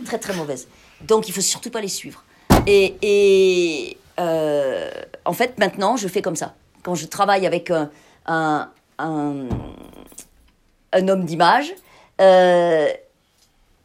Très, 0.04 0.18
très 0.18 0.34
mauvaises. 0.34 0.68
Donc, 1.00 1.28
il 1.28 1.32
faut 1.32 1.40
surtout 1.40 1.70
pas 1.70 1.80
les 1.80 1.88
suivre. 1.88 2.24
Et, 2.66 3.96
euh, 4.20 4.90
en 5.24 5.32
fait, 5.32 5.58
maintenant, 5.58 5.96
je 5.96 6.08
fais 6.08 6.22
comme 6.22 6.36
ça. 6.36 6.54
Quand 6.82 6.94
je 6.94 7.06
travaille 7.06 7.46
avec 7.46 7.70
un, 7.70 7.90
un, 8.98 9.48
homme 10.92 11.24
d'image, 11.24 11.74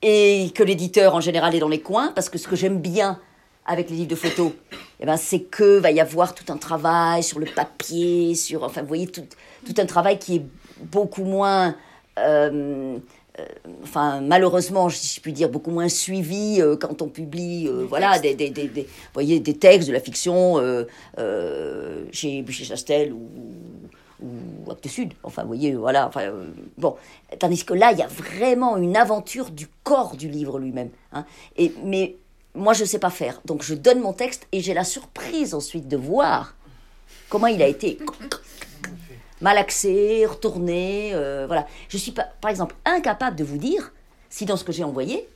et 0.01 0.51
que 0.55 0.63
l'éditeur 0.63 1.15
en 1.15 1.21
général 1.21 1.55
est 1.55 1.59
dans 1.59 1.69
les 1.69 1.81
coins, 1.81 2.11
parce 2.13 2.29
que 2.29 2.37
ce 2.37 2.47
que 2.47 2.55
j'aime 2.55 2.79
bien 2.79 3.19
avec 3.69 3.89
les 3.91 3.97
livres 3.97 4.09
de 4.09 4.15
photos, 4.15 4.51
eh 4.99 5.05
ben, 5.05 5.15
c'est 5.15 5.41
que 5.41 5.77
va 5.77 5.91
y 5.91 5.99
avoir 5.99 6.33
tout 6.33 6.51
un 6.51 6.57
travail 6.57 7.21
sur 7.21 7.37
le 7.39 7.45
papier, 7.45 8.33
sur, 8.33 8.63
enfin, 8.63 8.81
vous 8.81 8.87
voyez, 8.87 9.05
tout, 9.07 9.23
tout 9.65 9.75
un 9.77 9.85
travail 9.85 10.17
qui 10.17 10.37
est 10.37 10.45
beaucoup 10.81 11.23
moins, 11.23 11.75
euh, 12.17 12.97
euh, 13.39 13.45
enfin, 13.83 14.21
malheureusement, 14.21 14.89
si 14.89 15.15
je 15.15 15.21
puis 15.21 15.33
dire, 15.33 15.49
beaucoup 15.49 15.69
moins 15.69 15.87
suivi 15.87 16.59
euh, 16.59 16.75
quand 16.77 17.03
on 17.03 17.09
publie, 17.09 17.69
voilà, 17.87 18.17
des, 18.17 18.33
des, 18.33 18.49
des, 18.49 18.67
des- 18.67 18.87
voyez, 19.13 19.39
des 19.39 19.55
textes 19.55 19.87
de 19.87 19.93
la 19.93 19.99
fiction 19.99 20.57
chez 22.11 22.41
Bûcher-Chastel 22.41 23.13
ou, 23.13 23.29
ou 24.21 24.71
Actes 24.71 24.87
Sud. 24.87 25.13
Enfin, 25.23 25.43
vous 25.43 25.49
voyez, 25.49 25.75
voilà. 25.75 26.07
Enfin, 26.07 26.23
euh, 26.23 26.47
bon. 26.77 26.95
Tandis 27.37 27.63
que 27.63 27.73
là, 27.75 27.91
il 27.91 27.99
y 27.99 28.01
a 28.01 28.07
vraiment 28.07 28.77
une 28.77 28.97
aventure 28.97 29.51
du 29.51 29.67
corps 29.83 30.15
du 30.17 30.27
livre 30.27 30.57
lui-même. 30.59 30.89
hein. 31.13 31.23
Et, 31.55 31.71
mais 31.83 32.15
moi, 32.55 32.73
je 32.73 32.81
ne 32.81 32.87
sais 32.87 32.99
pas 32.99 33.09
faire. 33.09 33.41
Donc, 33.45 33.61
je 33.63 33.73
donne 33.75 33.99
mon 33.99 34.13
texte 34.13 34.47
et 34.51 34.61
j'ai 34.61 34.73
la 34.73 34.83
surprise 34.83 35.53
ensuite 35.53 35.87
de 35.87 35.97
voir 35.97 36.55
comment 37.29 37.47
il 37.47 37.61
a 37.61 37.67
été 37.67 37.97
malaxé, 39.41 40.25
retourné. 40.25 41.11
euh, 41.13 41.45
voilà. 41.47 41.67
Je 41.87 41.97
suis, 41.97 42.11
pas, 42.11 42.27
par 42.41 42.51
exemple, 42.51 42.75
incapable 42.85 43.35
de 43.35 43.43
vous 43.43 43.57
dire 43.57 43.91
si 44.29 44.45
dans 44.45 44.57
ce 44.57 44.63
que 44.63 44.71
j'ai 44.71 44.83
envoyé, 44.83 45.27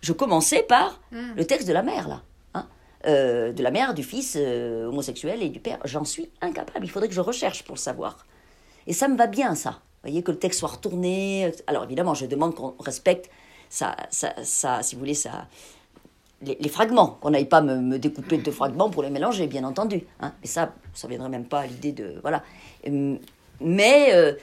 je 0.00 0.12
commençais 0.12 0.62
par 0.62 1.00
Mm. 1.12 1.32
le 1.36 1.44
texte 1.46 1.68
de 1.68 1.72
la 1.72 1.82
mère, 1.82 2.08
là. 2.08 2.22
hein. 2.54 2.66
Euh, 3.06 3.52
de 3.52 3.62
la 3.62 3.70
mère, 3.70 3.94
du 3.94 4.02
fils 4.02 4.36
euh, 4.38 4.86
homosexuel 4.86 5.42
et 5.42 5.48
du 5.48 5.60
père. 5.60 5.78
J'en 5.84 6.04
suis 6.04 6.30
incapable. 6.40 6.84
Il 6.84 6.90
faudrait 6.90 7.08
que 7.08 7.14
je 7.14 7.20
recherche 7.20 7.62
pour 7.64 7.74
le 7.74 7.80
savoir. 7.80 8.26
Et 8.86 8.92
ça 8.92 9.08
me 9.08 9.16
va 9.16 9.26
bien, 9.26 9.54
ça. 9.54 9.70
Vous 9.70 10.08
voyez, 10.08 10.22
que 10.22 10.32
le 10.32 10.38
texte 10.38 10.60
soit 10.60 10.70
retourné. 10.70 11.52
Alors, 11.68 11.84
évidemment, 11.84 12.14
je 12.14 12.26
demande 12.26 12.54
qu'on 12.54 12.74
respecte 12.80 13.30
ça, 13.70 13.96
ça, 14.10 14.34
ça, 14.42 14.82
si 14.82 14.96
vous 14.96 14.98
voulez, 15.00 15.14
ça, 15.14 15.46
les, 16.44 16.56
les 16.60 16.68
fragments, 16.68 17.18
qu'on 17.20 17.30
n'aille 17.30 17.46
pas 17.48 17.60
me, 17.60 17.76
me 17.76 17.98
découper 17.98 18.38
de 18.38 18.50
fragments 18.50 18.90
pour 18.90 19.02
les 19.02 19.10
mélanger, 19.10 19.46
bien 19.46 19.64
entendu. 19.64 20.02
Hein. 20.20 20.32
Et 20.42 20.46
ça, 20.46 20.74
ça 20.94 21.08
viendrait 21.08 21.28
même 21.28 21.46
pas 21.46 21.60
à 21.60 21.66
l'idée 21.66 21.92
de... 21.92 22.16
Voilà. 22.22 22.42
Hum, 22.86 23.18
Mais, 23.60 24.12
euh, 24.14 24.34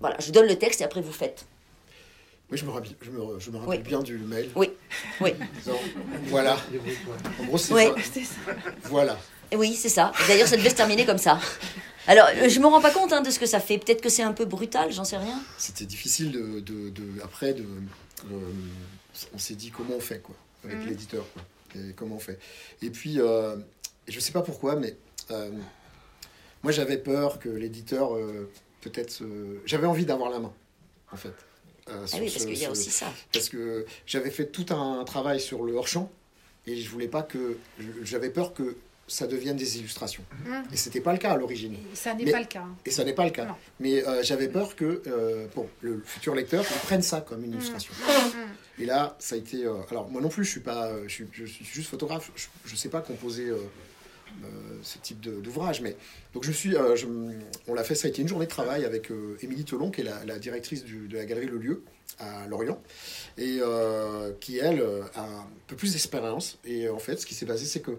voilà, 0.00 0.16
je 0.20 0.30
donne 0.32 0.46
le 0.46 0.56
texte 0.56 0.80
et 0.80 0.84
après 0.84 1.00
vous 1.00 1.12
faites. 1.12 1.46
Oui, 2.50 2.58
je 2.58 2.64
me 2.64 2.70
rappelle, 2.70 2.90
je 3.00 3.10
me, 3.10 3.38
je 3.38 3.50
me 3.50 3.58
rappelle 3.58 3.78
Oui. 3.78 3.88
bien 3.88 4.00
du 4.00 4.18
mail. 4.18 4.50
Oui, 4.56 4.70
oui. 5.20 5.34
disant, 5.58 5.78
voilà. 6.26 6.56
En 7.40 7.44
gros, 7.44 7.58
c'est 7.58 7.72
Oui. 7.74 7.84
ça. 7.86 8.20
Voilà. 8.84 9.16
Et 9.52 9.56
Oui, 9.56 9.74
c'est 9.74 9.88
ça. 9.88 10.10
D'ailleurs, 10.26 10.48
ça 10.48 10.56
devait 10.56 10.70
se 10.70 10.74
terminer 10.74 11.06
comme 11.06 11.18
ça. 11.18 11.38
Alors, 12.08 12.26
euh, 12.36 12.48
je 12.48 12.58
me 12.58 12.66
rends 12.66 12.80
pas 12.80 12.90
compte 12.90 13.12
hein, 13.12 13.20
de 13.20 13.30
ce 13.30 13.38
que 13.38 13.46
ça 13.46 13.60
fait. 13.60 13.78
Peut-être 13.78 14.00
que 14.00 14.08
c'est 14.08 14.22
un 14.24 14.32
peu 14.32 14.46
brutal, 14.46 14.90
j'en 14.90 15.04
sais 15.04 15.16
rien. 15.16 15.40
C'était 15.58 15.84
difficile 15.84 16.32
de, 16.32 16.58
de, 16.60 16.88
de- 16.90 17.22
après 17.22 17.52
de, 17.54 17.62
euh, 17.62 18.36
on 19.34 19.38
s'est 19.38 19.54
dit 19.54 19.70
comment 19.70 19.94
on 19.96 20.00
fait 20.00 20.18
quoi 20.20 20.34
avec 20.64 20.78
Mhm. 20.78 20.88
l'éditeur. 20.88 21.24
Et 21.76 21.92
comment 21.94 22.16
on 22.16 22.20
fait. 22.20 22.38
Et 22.82 22.90
puis 22.90 23.20
euh, 23.20 23.56
je 24.08 24.18
sais 24.20 24.32
pas 24.32 24.42
pourquoi 24.42 24.74
mais 24.76 24.96
euh, 25.30 25.50
moi 26.62 26.72
j'avais 26.72 26.98
peur 26.98 27.38
que 27.38 27.48
l'éditeur 27.48 28.16
euh, 28.16 28.50
peut-être 28.80 29.22
j'avais 29.66 29.86
envie 29.86 30.04
d'avoir 30.04 30.30
la 30.30 30.40
main 30.40 30.52
en 31.12 31.16
fait. 31.16 31.28
euh, 31.88 32.06
Ah 32.12 32.16
oui, 32.20 32.26
parce 32.30 32.42
ce- 32.42 32.46
qu'il 32.48 32.58
y 32.58 32.64
a 32.64 32.70
aussi 32.70 32.90
ça. 32.90 33.06
parce 33.32 33.48
que 33.48 33.86
j'avais 34.06 34.30
fait 34.30 34.46
tout 34.46 34.66
un 34.74 35.04
travail 35.04 35.40
sur 35.40 35.62
le 35.64 35.74
hors-champ 35.74 36.10
et 36.66 36.76
je 36.76 36.90
voulais 36.90 37.08
pas 37.08 37.22
que 37.22 37.56
j'avais 38.02 38.30
peur 38.30 38.52
que 38.52 38.76
ça 39.10 39.26
devienne 39.26 39.56
des 39.56 39.78
illustrations. 39.78 40.22
Mhm. 40.46 40.62
Et 40.72 40.76
c'était 40.76 41.00
pas 41.00 41.12
le 41.12 41.18
cas 41.18 41.32
à 41.32 41.36
l'origine. 41.36 41.74
Et 41.74 41.96
ça 41.96 42.14
n'est 42.14 42.30
pas 42.30 42.38
le 42.40 42.46
cas. 42.46 42.64
Et 42.86 42.90
ça 42.90 43.04
n'est 43.04 43.12
pas 43.12 43.24
le 43.24 43.30
cas. 43.32 43.44
Non. 43.46 43.54
Mais 43.80 44.06
euh, 44.06 44.22
j'avais 44.22 44.48
peur 44.48 44.76
que 44.76 45.02
euh, 45.06 45.46
bon, 45.54 45.68
le 45.82 46.00
futur 46.04 46.34
lecteur 46.34 46.64
il 46.70 46.78
prenne 46.86 47.02
ça 47.02 47.20
comme 47.20 47.44
une 47.44 47.52
illustration. 47.52 47.92
Mm. 47.92 48.82
Et 48.82 48.86
là, 48.86 49.16
ça 49.18 49.34
a 49.34 49.38
été. 49.38 49.64
euh, 49.66 49.74
alors, 49.90 50.08
moi 50.08 50.20
non 50.22 50.28
plus, 50.28 50.44
je 50.44 50.50
suis 50.50 50.60
pas. 50.60 50.92
Je 51.06 51.12
suis, 51.12 51.26
je 51.32 51.44
suis 51.44 51.64
juste 51.64 51.90
photographe. 51.90 52.30
Je 52.64 52.72
ne 52.72 52.76
sais 52.78 52.88
pas 52.88 53.00
composer 53.00 53.52
ce 54.82 54.98
type 54.98 55.20
d'ouvrage. 55.20 55.80
Mais 55.82 55.96
donc, 56.32 56.44
je 56.44 56.52
suis. 56.52 56.70
je 56.70 57.06
on 57.66 57.74
l'a 57.74 57.84
fait. 57.84 57.94
Ça 57.94 58.06
a 58.06 58.10
été 58.10 58.22
une 58.22 58.28
journée 58.28 58.46
de 58.46 58.50
travail 58.50 58.84
avec 58.84 59.10
Émilie 59.42 59.64
Telon, 59.64 59.90
qui 59.90 60.00
est 60.02 60.04
la, 60.04 60.24
la 60.24 60.38
directrice 60.38 60.84
du- 60.84 61.08
de 61.08 61.16
la 61.16 61.24
galerie 61.26 61.46
Le 61.46 61.58
Lieu 61.58 61.82
à 62.18 62.46
Lorient, 62.48 62.80
et 63.38 63.58
euh, 63.60 64.32
qui 64.40 64.58
elle 64.58 64.82
a 65.14 65.20
un 65.24 65.46
peu 65.66 65.76
plus 65.76 65.92
d'expérience. 65.92 66.58
Et 66.64 66.88
en 66.88 66.98
fait, 66.98 67.16
ce 67.16 67.26
qui 67.26 67.34
s'est 67.34 67.46
passé, 67.46 67.64
c'est 67.64 67.80
que 67.80 67.98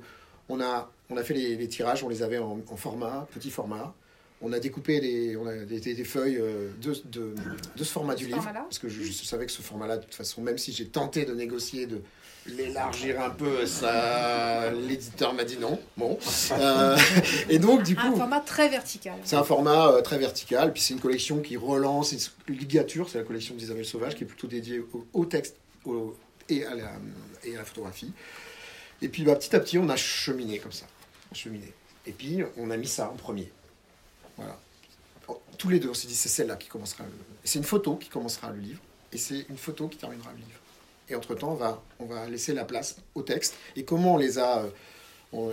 on 0.49 0.59
a, 0.61 0.91
on 1.11 1.17
a 1.17 1.23
fait 1.23 1.33
les, 1.35 1.55
les 1.55 1.67
tirages. 1.67 2.03
On 2.03 2.09
les 2.09 2.23
avait 2.23 2.39
en, 2.39 2.59
en 2.67 2.75
format, 2.75 3.27
petit 3.33 3.51
format. 3.51 3.93
On 4.43 4.51
a 4.53 4.59
découpé 4.59 4.99
les, 4.99 5.37
on 5.37 5.45
a 5.45 5.55
des, 5.55 6.03
feuilles 6.03 6.37
euh, 6.37 6.71
de, 6.81 6.93
de, 7.05 7.35
de 7.77 7.83
ce 7.83 7.91
format 7.91 8.15
du 8.15 8.23
Ce 8.23 8.29
livre. 8.29 8.43
Parce 8.51 8.79
que 8.79 8.89
je, 8.89 9.03
je 9.03 9.11
savais 9.23 9.45
que 9.45 9.51
ce 9.51 9.61
format-là, 9.61 9.97
de 9.97 10.03
toute 10.03 10.15
façon, 10.15 10.41
même 10.41 10.57
si 10.57 10.73
j'ai 10.73 10.87
tenté 10.87 11.25
de 11.25 11.33
négocier, 11.35 11.85
de 11.85 12.01
l'élargir 12.47 13.21
un 13.21 13.29
peu, 13.29 13.67
ça, 13.67 14.71
l'éditeur 14.71 15.35
m'a 15.35 15.43
dit 15.43 15.57
non. 15.59 15.79
Bon. 15.95 16.17
Euh, 16.53 16.97
et 17.49 17.59
donc, 17.59 17.83
du 17.83 17.95
Un 17.95 18.09
coup, 18.09 18.17
format 18.17 18.39
très 18.39 18.67
vertical. 18.67 19.13
c'est 19.23 19.35
un 19.35 19.43
format 19.43 19.89
euh, 19.91 20.01
très 20.01 20.17
vertical. 20.17 20.73
Puis 20.73 20.81
c'est 20.81 20.95
une 20.95 20.99
collection 21.01 21.41
qui 21.41 21.55
relance, 21.55 22.11
une 22.47 22.55
ligature, 22.55 23.09
c'est 23.09 23.19
la 23.19 23.23
collection 23.25 23.53
d'Isabelle 23.53 23.85
Sauvage, 23.85 24.15
qui 24.15 24.23
est 24.23 24.27
plutôt 24.27 24.47
dédiée 24.47 24.79
au, 24.79 25.05
au 25.13 25.25
texte 25.25 25.55
au- 25.85 26.15
et, 26.49 26.65
à 26.65 26.73
la, 26.73 26.93
et 27.43 27.53
à 27.55 27.59
la 27.59 27.63
photographie. 27.65 28.11
Et 29.03 29.07
puis 29.07 29.23
bah, 29.23 29.35
petit 29.35 29.55
à 29.55 29.59
petit, 29.59 29.77
on 29.77 29.87
a 29.89 29.95
cheminé 29.95 30.57
comme 30.57 30.71
ça. 30.71 30.87
On 31.31 31.33
a 31.33 31.37
cheminé. 31.37 31.73
Et 32.05 32.11
puis, 32.11 32.39
on 32.57 32.69
a 32.71 32.77
mis 32.77 32.87
ça 32.87 33.09
en 33.09 33.15
premier. 33.15 33.51
Voilà. 34.35 34.59
Oh, 35.27 35.41
Tous 35.57 35.69
les 35.69 35.79
deux, 35.79 35.89
on 35.89 35.93
s'est 35.93 36.07
dit, 36.07 36.15
c'est 36.15 36.29
celle-là 36.29 36.57
qui 36.57 36.67
commencera 36.67 37.05
le... 37.05 37.11
C'est 37.43 37.59
une 37.59 37.65
photo 37.65 37.95
qui 37.95 38.09
commencera 38.09 38.51
le 38.51 38.59
livre, 38.59 38.81
et 39.13 39.17
c'est 39.17 39.45
une 39.49 39.57
photo 39.57 39.87
qui 39.87 39.97
terminera 39.97 40.31
le 40.31 40.37
livre. 40.37 40.59
Et 41.09 41.15
entre-temps, 41.15 41.51
on 41.51 41.55
va, 41.55 41.81
on 41.99 42.05
va 42.05 42.27
laisser 42.27 42.53
la 42.53 42.65
place 42.65 42.97
au 43.15 43.21
texte. 43.21 43.55
Et 43.75 43.85
comment 43.85 44.15
on 44.15 44.17
les 44.17 44.39
a... 44.39 44.65
euh, 45.33 45.51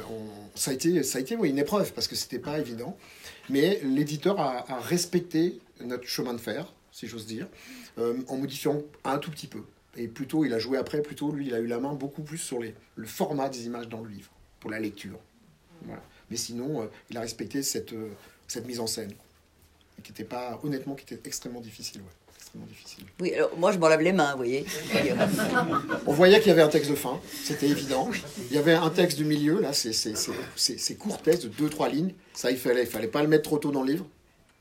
ça 0.56 0.72
a 0.72 0.74
été, 0.74 1.02
ça 1.04 1.18
a 1.18 1.20
été 1.20 1.34
une 1.34 1.58
épreuve, 1.58 1.92
parce 1.92 2.08
que 2.08 2.16
c'était 2.16 2.40
pas 2.40 2.58
évident. 2.58 2.96
Mais 3.48 3.80
l'éditeur 3.84 4.40
a, 4.40 4.80
respecté 4.80 5.60
notre 5.80 6.08
chemin 6.08 6.34
de 6.34 6.40
fer, 6.40 6.72
si 6.90 7.06
j'ose 7.06 7.26
dire, 7.26 7.46
euh, 7.98 8.18
en 8.26 8.36
modifiant 8.36 8.82
un 9.04 9.18
tout 9.18 9.30
petit 9.30 9.46
peu. 9.46 9.62
Et 9.96 10.08
plutôt, 10.08 10.44
il 10.44 10.52
a 10.54 10.58
joué 10.58 10.76
après, 10.76 11.02
plutôt, 11.02 11.30
lui, 11.30 11.46
il 11.46 11.54
a 11.54 11.60
eu 11.60 11.66
la 11.66 11.78
main 11.78 11.92
beaucoup 11.92 12.22
plus 12.22 12.38
sur 12.38 12.58
le 12.60 13.06
format 13.06 13.48
des 13.48 13.66
images 13.66 13.88
dans 13.88 14.00
le 14.00 14.08
livre, 14.08 14.30
pour 14.60 14.70
la 14.70 14.80
lecture. 14.80 15.18
Voilà. 15.84 16.02
Mais 16.30 16.36
sinon, 16.36 16.82
euh, 16.82 16.86
il 17.10 17.16
a 17.16 17.20
respecté 17.20 17.62
cette, 17.62 17.92
euh, 17.92 18.10
cette 18.46 18.66
mise 18.66 18.80
en 18.80 18.86
scène, 18.86 19.12
qui 20.02 20.12
était 20.12 20.24
pas, 20.24 20.60
honnêtement, 20.62 20.94
qui 20.94 21.02
était 21.14 21.26
extrêmement 21.28 21.60
difficile. 21.60 22.00
Ouais. 22.02 22.06
Extrêmement 22.36 22.66
difficile. 22.66 23.04
Oui, 23.20 23.34
alors 23.34 23.56
moi, 23.58 23.72
je 23.72 23.78
m'en 23.78 23.88
lave 23.88 24.00
les 24.02 24.12
mains, 24.12 24.30
vous 24.32 24.38
voyez. 24.38 24.64
On 26.06 26.12
voyait 26.12 26.38
qu'il 26.38 26.48
y 26.48 26.50
avait 26.52 26.62
un 26.62 26.68
texte 26.68 26.90
de 26.90 26.94
fin, 26.96 27.20
c'était 27.44 27.68
évident. 27.68 28.10
Il 28.50 28.54
y 28.56 28.58
avait 28.58 28.74
un 28.74 28.90
texte 28.90 29.18
du 29.18 29.24
milieu, 29.24 29.60
là, 29.60 29.72
c'est 29.72 29.92
c'est- 29.92 30.16
c'est- 30.16 30.32
c'est- 30.56 30.78
c'est 30.78 30.94
court 30.96 31.20
texte 31.22 31.44
de 31.44 31.48
2-3 31.48 31.88
lignes. 31.88 32.14
Ça, 32.34 32.50
il 32.50 32.58
fallait, 32.58 32.82
il 32.82 32.88
fallait 32.88 33.08
pas 33.08 33.22
le 33.22 33.28
mettre 33.28 33.44
trop 33.44 33.58
tôt 33.58 33.70
dans 33.70 33.82
le 33.82 33.92
livre. 33.92 34.06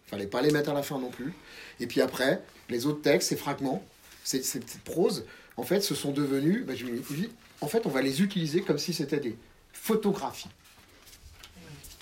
Il 0.08 0.10
fallait 0.12 0.28
pas 0.28 0.42
les 0.42 0.52
mettre 0.52 0.70
à 0.70 0.74
la 0.74 0.84
fin 0.84 1.00
non 1.00 1.10
plus. 1.10 1.34
Et 1.80 1.88
puis 1.88 2.02
après, 2.02 2.42
les 2.70 2.86
autres 2.86 3.02
textes, 3.02 3.30
ces 3.30 3.36
fragments, 3.38 3.84
ces, 4.24 4.42
ces 4.44 4.60
petites 4.60 4.84
proses, 4.84 5.26
en 5.58 5.64
fait, 5.64 5.82
se 5.82 5.96
sont 5.96 6.12
devenus. 6.12 6.66
ben, 6.66 6.76
je 6.76 6.86
me 6.86 6.98
dis, 7.00 7.30
en 7.62 7.68
fait, 7.68 7.86
on 7.86 7.90
va 7.90 8.02
les 8.02 8.22
utiliser 8.22 8.62
comme 8.62 8.78
si 8.78 8.94
c'était 8.94 9.20
des 9.20 9.36
photographies. 9.74 10.50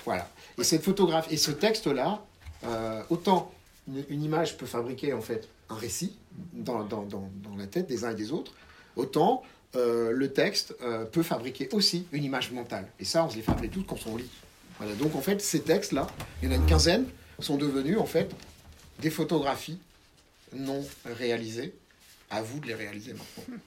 Voilà. 0.06 0.30
Et 0.58 0.64
cette 0.64 0.84
photographie, 0.84 1.34
et 1.34 1.38
ce 1.38 1.52
texte-là, 1.52 2.24
euh, 2.64 3.04
autant 3.10 3.52
une, 3.88 4.06
une 4.10 4.24
image 4.24 4.58
peut 4.58 4.66
fabriquer 4.66 5.14
en 5.14 5.22
fait 5.22 5.48
un 5.70 5.76
récit 5.76 6.16
dans, 6.54 6.84
dans, 6.84 7.04
dans, 7.04 7.30
dans 7.44 7.56
la 7.58 7.68
tête 7.68 7.88
des 7.88 8.06
uns 8.06 8.12
et 8.12 8.16
des 8.16 8.32
autres, 8.32 8.54
autant 8.96 9.44
euh, 9.76 10.12
le 10.12 10.32
texte 10.32 10.76
euh, 10.82 11.06
peut 11.06 11.24
fabriquer 11.24 11.68
aussi 11.74 12.08
une 12.12 12.24
image 12.24 12.52
mentale. 12.52 12.88
Et 13.00 13.06
ça, 13.06 13.26
on 13.26 13.30
se 13.30 13.36
les 13.36 13.42
fabrique 13.42 13.72
toutes 13.72 13.88
quand 13.88 14.08
on 14.08 14.16
lit. 14.16 14.30
Voilà. 14.78 14.94
Donc 14.96 15.16
en 15.16 15.22
fait, 15.22 15.42
ces 15.42 15.62
textes-là, 15.62 16.08
il 16.42 16.50
y 16.50 16.52
en 16.52 16.56
a 16.56 16.58
une 16.58 16.66
quinzaine, 16.66 17.06
sont 17.40 17.58
devenus 17.58 17.98
en 17.98 18.06
fait 18.06 18.32
des 19.00 19.10
photographies 19.10 19.80
non 20.54 20.86
réalisées. 21.06 21.74
À 22.32 22.42
vous 22.42 22.60
de 22.60 22.66
les 22.66 22.74
réaliser 22.74 23.14
maintenant. 23.14 23.58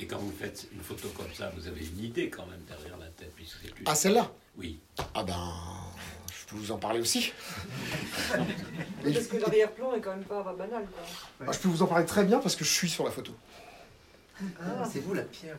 Et 0.00 0.06
quand 0.06 0.18
vous 0.18 0.32
faites 0.32 0.66
une 0.72 0.80
photo 0.80 1.08
comme 1.16 1.32
ça, 1.32 1.52
vous 1.56 1.68
avez 1.68 1.86
une 1.86 2.04
idée 2.04 2.28
quand 2.28 2.44
même 2.44 2.60
derrière 2.66 2.98
la 2.98 3.06
tête, 3.06 3.32
puisque. 3.36 3.72
Ah, 3.86 3.94
celle-là 3.94 4.32
Oui. 4.58 4.78
Ah 5.14 5.22
ben, 5.22 5.34
je 6.30 6.46
peux 6.46 6.56
vous 6.56 6.72
en 6.72 6.78
parler 6.78 7.00
aussi. 7.00 7.32
Parce 8.30 9.26
que 9.26 9.36
l'arrière-plan 9.36 9.94
est 9.94 10.00
quand 10.00 10.10
même 10.16 10.24
pas 10.24 10.42
banal. 10.42 10.84
Quoi. 10.86 11.46
Ah, 11.48 11.52
je 11.52 11.58
peux 11.58 11.68
vous 11.68 11.82
en 11.82 11.86
parler 11.86 12.06
très 12.06 12.24
bien 12.24 12.38
parce 12.38 12.56
que 12.56 12.64
je 12.64 12.70
suis 12.72 12.88
sur 12.88 13.04
la 13.04 13.10
photo. 13.10 13.32
Ah, 14.60 14.84
c'est 14.90 15.00
vous 15.00 15.14
la 15.14 15.22
pierre 15.22 15.56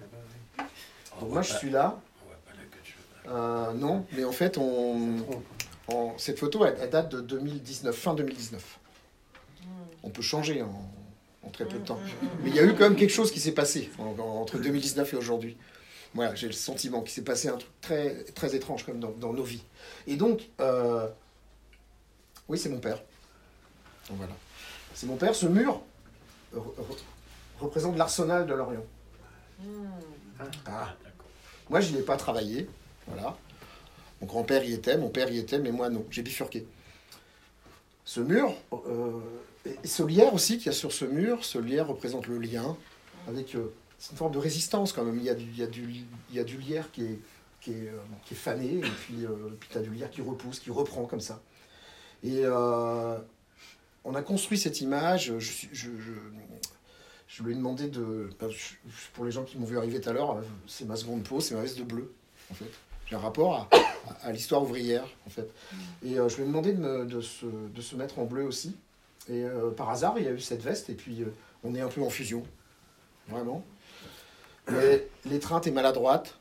Donc 1.19 1.29
moi, 1.31 1.41
je 1.41 1.51
pas- 1.51 1.57
suis 1.59 1.69
là. 1.69 1.99
on 2.23 2.27
voit 2.27 2.37
pas 2.45 2.51
la 2.55 2.63
queue 2.65 2.79
de 2.81 2.85
cheval. 2.85 3.35
Euh, 3.35 3.73
non, 3.73 4.05
mais 4.13 4.23
en 4.23 4.31
fait, 4.31 4.57
on, 4.57 5.17
en- 5.87 6.17
cette 6.17 6.39
photo, 6.39 6.63
elle, 6.65 6.77
elle 6.79 6.89
date 6.89 7.09
de 7.09 7.21
2019, 7.21 7.95
fin 7.95 8.13
2019. 8.13 8.79
On 10.03 10.09
peut 10.09 10.21
changer 10.21 10.61
en, 10.61 10.91
en 11.43 11.49
très 11.49 11.65
peu 11.65 11.79
de 11.79 11.85
temps. 11.85 11.99
Mais 12.43 12.49
il 12.51 12.55
y 12.55 12.59
a 12.59 12.63
eu 12.63 12.73
quand 12.73 12.83
même 12.83 12.95
quelque 12.95 13.13
chose 13.13 13.31
qui 13.31 13.39
s'est 13.39 13.51
passé 13.51 13.89
en- 13.97 14.15
en- 14.19 14.41
entre 14.41 14.57
2019 14.59 15.13
et 15.13 15.17
aujourd'hui. 15.17 15.57
Voilà, 16.17 16.33
j'ai 16.33 16.47
le 16.47 16.53
sentiment 16.53 17.01
qu'il 17.01 17.11
s'est 17.11 17.21
passé 17.21 17.47
un 17.47 17.57
truc 17.57 17.69
très, 17.79 18.23
très 18.33 18.55
étrange 18.55 18.83
comme 18.83 18.99
dans, 18.99 19.11
dans 19.11 19.33
nos 19.33 19.43
vies. 19.43 19.61
Et 20.07 20.15
donc, 20.15 20.49
euh, 20.59 21.07
oui, 22.49 22.57
c'est 22.57 22.69
mon 22.69 22.79
père. 22.79 22.97
Donc 24.09 24.17
voilà. 24.17 24.33
C'est 24.95 25.05
mon 25.05 25.15
père. 25.15 25.35
Ce 25.35 25.45
mur 25.45 25.79
re- 26.55 26.57
re- 26.59 26.97
représente 27.59 27.95
l'arsenal 27.97 28.47
de 28.47 28.53
l'Orient. 28.55 28.83
Ah. 29.59 29.63
Ah, 30.39 30.95
d'accord. 31.03 31.27
Moi, 31.69 31.81
je 31.81 31.91
n'y 31.93 31.99
ai 31.99 32.01
pas 32.01 32.17
travaillé. 32.17 32.67
Voilà. 33.05 33.37
Mon 34.19 34.25
grand-père 34.25 34.63
y 34.63 34.73
était, 34.73 34.97
mon 34.97 35.09
père 35.09 35.29
y 35.29 35.37
était, 35.37 35.59
mais 35.59 35.71
moi 35.71 35.89
non. 35.91 36.03
J'ai 36.09 36.23
bifurqué. 36.23 36.65
Ce 38.05 38.21
mur, 38.21 38.55
euh, 38.73 39.19
et 39.83 39.87
ce 39.87 40.01
lierre 40.01 40.33
aussi 40.33 40.57
qu'il 40.57 40.65
y 40.65 40.69
a 40.69 40.73
sur 40.73 40.91
ce 40.91 41.05
mur, 41.05 41.45
ce 41.45 41.59
lierre 41.59 41.87
représente 41.89 42.25
le 42.25 42.39
lien 42.39 42.75
avec. 43.27 43.53
euh, 43.53 43.71
c'est 43.97 44.11
une 44.11 44.17
forme 44.17 44.33
de 44.33 44.37
résistance 44.39 44.93
quand 44.93 45.03
même. 45.03 45.17
Il 45.17 45.23
y 45.23 45.29
a 45.29 45.35
du, 45.35 45.45
il 45.45 45.57
y 45.57 45.63
a 45.63 45.67
du, 45.67 45.83
il 46.29 46.35
y 46.35 46.39
a 46.39 46.43
du 46.43 46.57
lierre 46.57 46.91
qui 46.91 47.03
est, 47.03 47.19
qui 47.61 47.71
est, 47.71 47.87
euh, 47.89 47.97
qui 48.25 48.33
est 48.33 48.37
fané, 48.37 48.75
et 48.77 48.81
puis, 48.81 49.25
euh, 49.25 49.49
puis 49.59 49.69
tu 49.71 49.77
as 49.77 49.81
du 49.81 49.89
lierre 49.91 50.09
qui 50.11 50.21
repousse, 50.21 50.59
qui 50.59 50.69
reprend 50.71 51.05
comme 51.05 51.19
ça. 51.21 51.41
Et 52.23 52.41
euh, 52.43 53.17
on 54.03 54.15
a 54.15 54.21
construit 54.21 54.57
cette 54.57 54.81
image. 54.81 55.33
Je, 55.39 55.39
je, 55.39 55.67
je, 55.73 55.89
je 57.27 57.43
lui 57.43 57.51
ai 57.51 57.55
demandé 57.55 57.87
de. 57.89 58.29
Pour 59.13 59.25
les 59.25 59.31
gens 59.31 59.43
qui 59.43 59.57
m'ont 59.57 59.65
vu 59.65 59.77
arriver 59.77 59.99
tout 59.99 60.09
à 60.09 60.13
l'heure, 60.13 60.41
c'est 60.67 60.85
ma 60.85 60.95
seconde 60.95 61.23
peau, 61.23 61.41
c'est 61.41 61.55
ma 61.55 61.61
veste 61.61 61.77
de 61.77 61.83
bleu, 61.83 62.13
en 62.51 62.53
fait. 62.53 62.71
J'ai 63.09 63.15
un 63.15 63.19
rapport 63.19 63.55
à, 63.71 64.27
à- 64.27 64.31
l'histoire 64.31 64.61
ouvrière, 64.63 65.05
en 65.25 65.29
fait. 65.29 65.49
Et 66.03 66.15
je 66.15 66.35
lui 66.35 66.43
ai 66.43 66.45
demandé 66.45 66.73
de, 66.73 66.79
me- 66.79 67.05
de 67.05 67.21
se, 67.21 67.45
de 67.45 67.81
se 67.81 67.95
mettre 67.95 68.19
en 68.19 68.25
bleu 68.25 68.43
aussi. 68.45 68.75
Et 69.29 69.43
par 69.75 69.89
hasard, 69.89 70.15
il 70.17 70.25
y 70.25 70.27
a 70.27 70.31
eu 70.31 70.39
cette 70.39 70.61
veste, 70.61 70.89
et 70.89 70.93
puis 70.93 71.23
on 71.63 71.73
est 71.75 71.81
un 71.81 71.87
peu 71.89 72.01
en 72.01 72.09
fusion. 72.09 72.43
Vraiment. 73.29 73.63
L'étreinte 75.25 75.67
est 75.67 75.71
maladroite, 75.71 76.37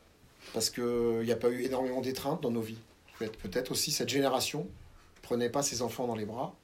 parce 0.53 0.69
qu'il 0.69 1.21
n'y 1.23 1.31
a 1.31 1.35
pas 1.37 1.49
eu 1.49 1.63
énormément 1.63 2.01
d'étreinte 2.01 2.41
dans 2.41 2.51
nos 2.51 2.61
vies. 2.61 2.77
Peut-être 3.19 3.71
aussi 3.71 3.91
cette 3.91 4.09
génération 4.09 4.67
prenait 5.21 5.49
pas 5.49 5.63
ses 5.63 5.81
enfants 5.81 6.07
dans 6.07 6.15
les 6.15 6.25
bras. 6.25 6.55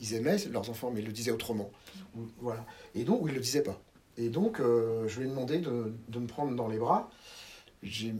Ils 0.00 0.14
aimaient 0.14 0.36
leurs 0.50 0.68
enfants, 0.70 0.90
mais 0.92 1.00
ils 1.00 1.06
le 1.06 1.12
disaient 1.12 1.30
autrement. 1.30 1.70
Voilà. 2.40 2.64
Et 2.94 3.04
donc, 3.04 3.22
ils 3.26 3.34
le 3.34 3.40
disaient 3.40 3.62
pas. 3.62 3.80
Et 4.16 4.28
donc, 4.28 4.60
euh, 4.60 5.08
je 5.08 5.18
lui 5.20 5.26
ai 5.26 5.30
demandé 5.30 5.58
de, 5.58 5.92
me 6.18 6.26
prendre 6.26 6.54
dans 6.54 6.68
les 6.68 6.78
bras. 6.78 7.10
J'ai 7.82 8.12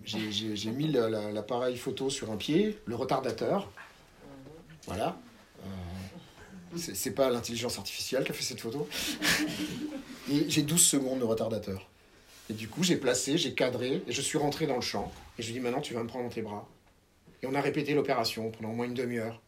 mis 0.73 0.89
la- 0.89 1.09
la- 1.09 1.31
l'appareil 1.33 1.77
photo 1.77 2.11
sur 2.11 2.31
un 2.31 2.37
pied, 2.37 2.79
le 2.87 2.95
retardateur. 2.97 3.71
Voilà. 4.87 5.17
Euh, 5.63 6.79
c'est 6.93 7.13
pas 7.13 7.31
l'intelligence 7.31 7.79
artificielle 7.79 8.25
qui 8.25 8.31
a 8.33 8.35
fait 8.35 8.43
cette 8.43 8.61
photo. 8.61 8.89
Et 10.31 10.49
j'ai 10.49 10.63
12 10.63 10.81
secondes 10.83 11.21
de 11.21 11.25
retardateur. 11.25 11.89
Et 12.51 12.53
du 12.53 12.69
coup, 12.69 12.83
j'ai 12.83 12.97
placé, 12.97 13.39
j'ai 13.39 13.55
cadré, 13.55 14.03
et 14.07 14.13
je 14.13 14.21
suis 14.21 14.37
rentré 14.39 14.67
dans 14.67 14.75
le 14.77 14.81
champ. 14.83 15.11
Et 15.39 15.43
je 15.43 15.49
lui 15.49 15.57
ai 15.57 15.59
dit, 15.61 15.65
maintenant, 15.65 15.81
tu 15.81 15.95
vas 15.95 16.03
me 16.03 16.09
prendre 16.09 16.25
dans 16.27 16.35
tes 16.35 16.43
bras. 16.43 16.69
Et 17.43 17.47
on 17.47 17.55
a 17.55 17.61
répété 17.61 17.95
l'opération 17.95 18.51
pendant 18.51 18.71
au 18.71 18.75
moins 18.75 18.87
une 18.87 18.95
demi-heure. 18.95 19.41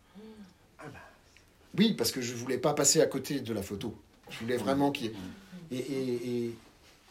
Oui, 1.79 1.93
parce 1.95 2.11
que 2.11 2.23
je 2.23 2.33
voulais 2.35 2.57
pas 2.59 2.73
passer 2.73 3.01
à 3.03 3.07
côté 3.07 3.41
de 3.41 3.53
la 3.53 3.63
photo. 3.63 3.95
Je 4.31 4.39
voulais 4.39 4.57
vraiment 4.57 4.91
qu'il 4.93 5.07
y 5.07 5.09
ait... 5.09 5.15
Et, 5.73 5.77
et- 5.79 6.45
et 6.47 6.55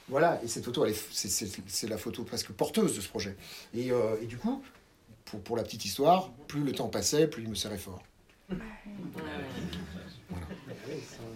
voilà, 0.10 0.40
et 0.44 0.48
cette 0.48 0.64
photo, 0.66 0.86
elle 0.86 0.92
est- 0.92 1.08
c'est, 1.12 1.30
c'est- 1.30 1.62
c'est 1.68 1.88
la 1.88 1.98
photo 1.98 2.24
presque 2.24 2.52
porteuse 2.52 2.96
de 2.96 3.02
ce 3.02 3.08
projet. 3.10 3.36
Et, 3.76 3.92
euh, 3.92 4.16
et 4.22 4.26
du 4.26 4.38
coup, 4.38 4.64
pour, 5.26 5.42
pour 5.42 5.56
la 5.58 5.64
petite 5.64 5.86
histoire, 5.86 6.32
plus 6.48 6.62
le 6.64 6.72
temps 6.72 6.88
passait, 6.88 7.28
plus 7.28 7.44
il 7.44 7.50
me 7.50 7.56
serrait 7.56 7.78
fort. 7.78 8.02
Ah 8.50 8.56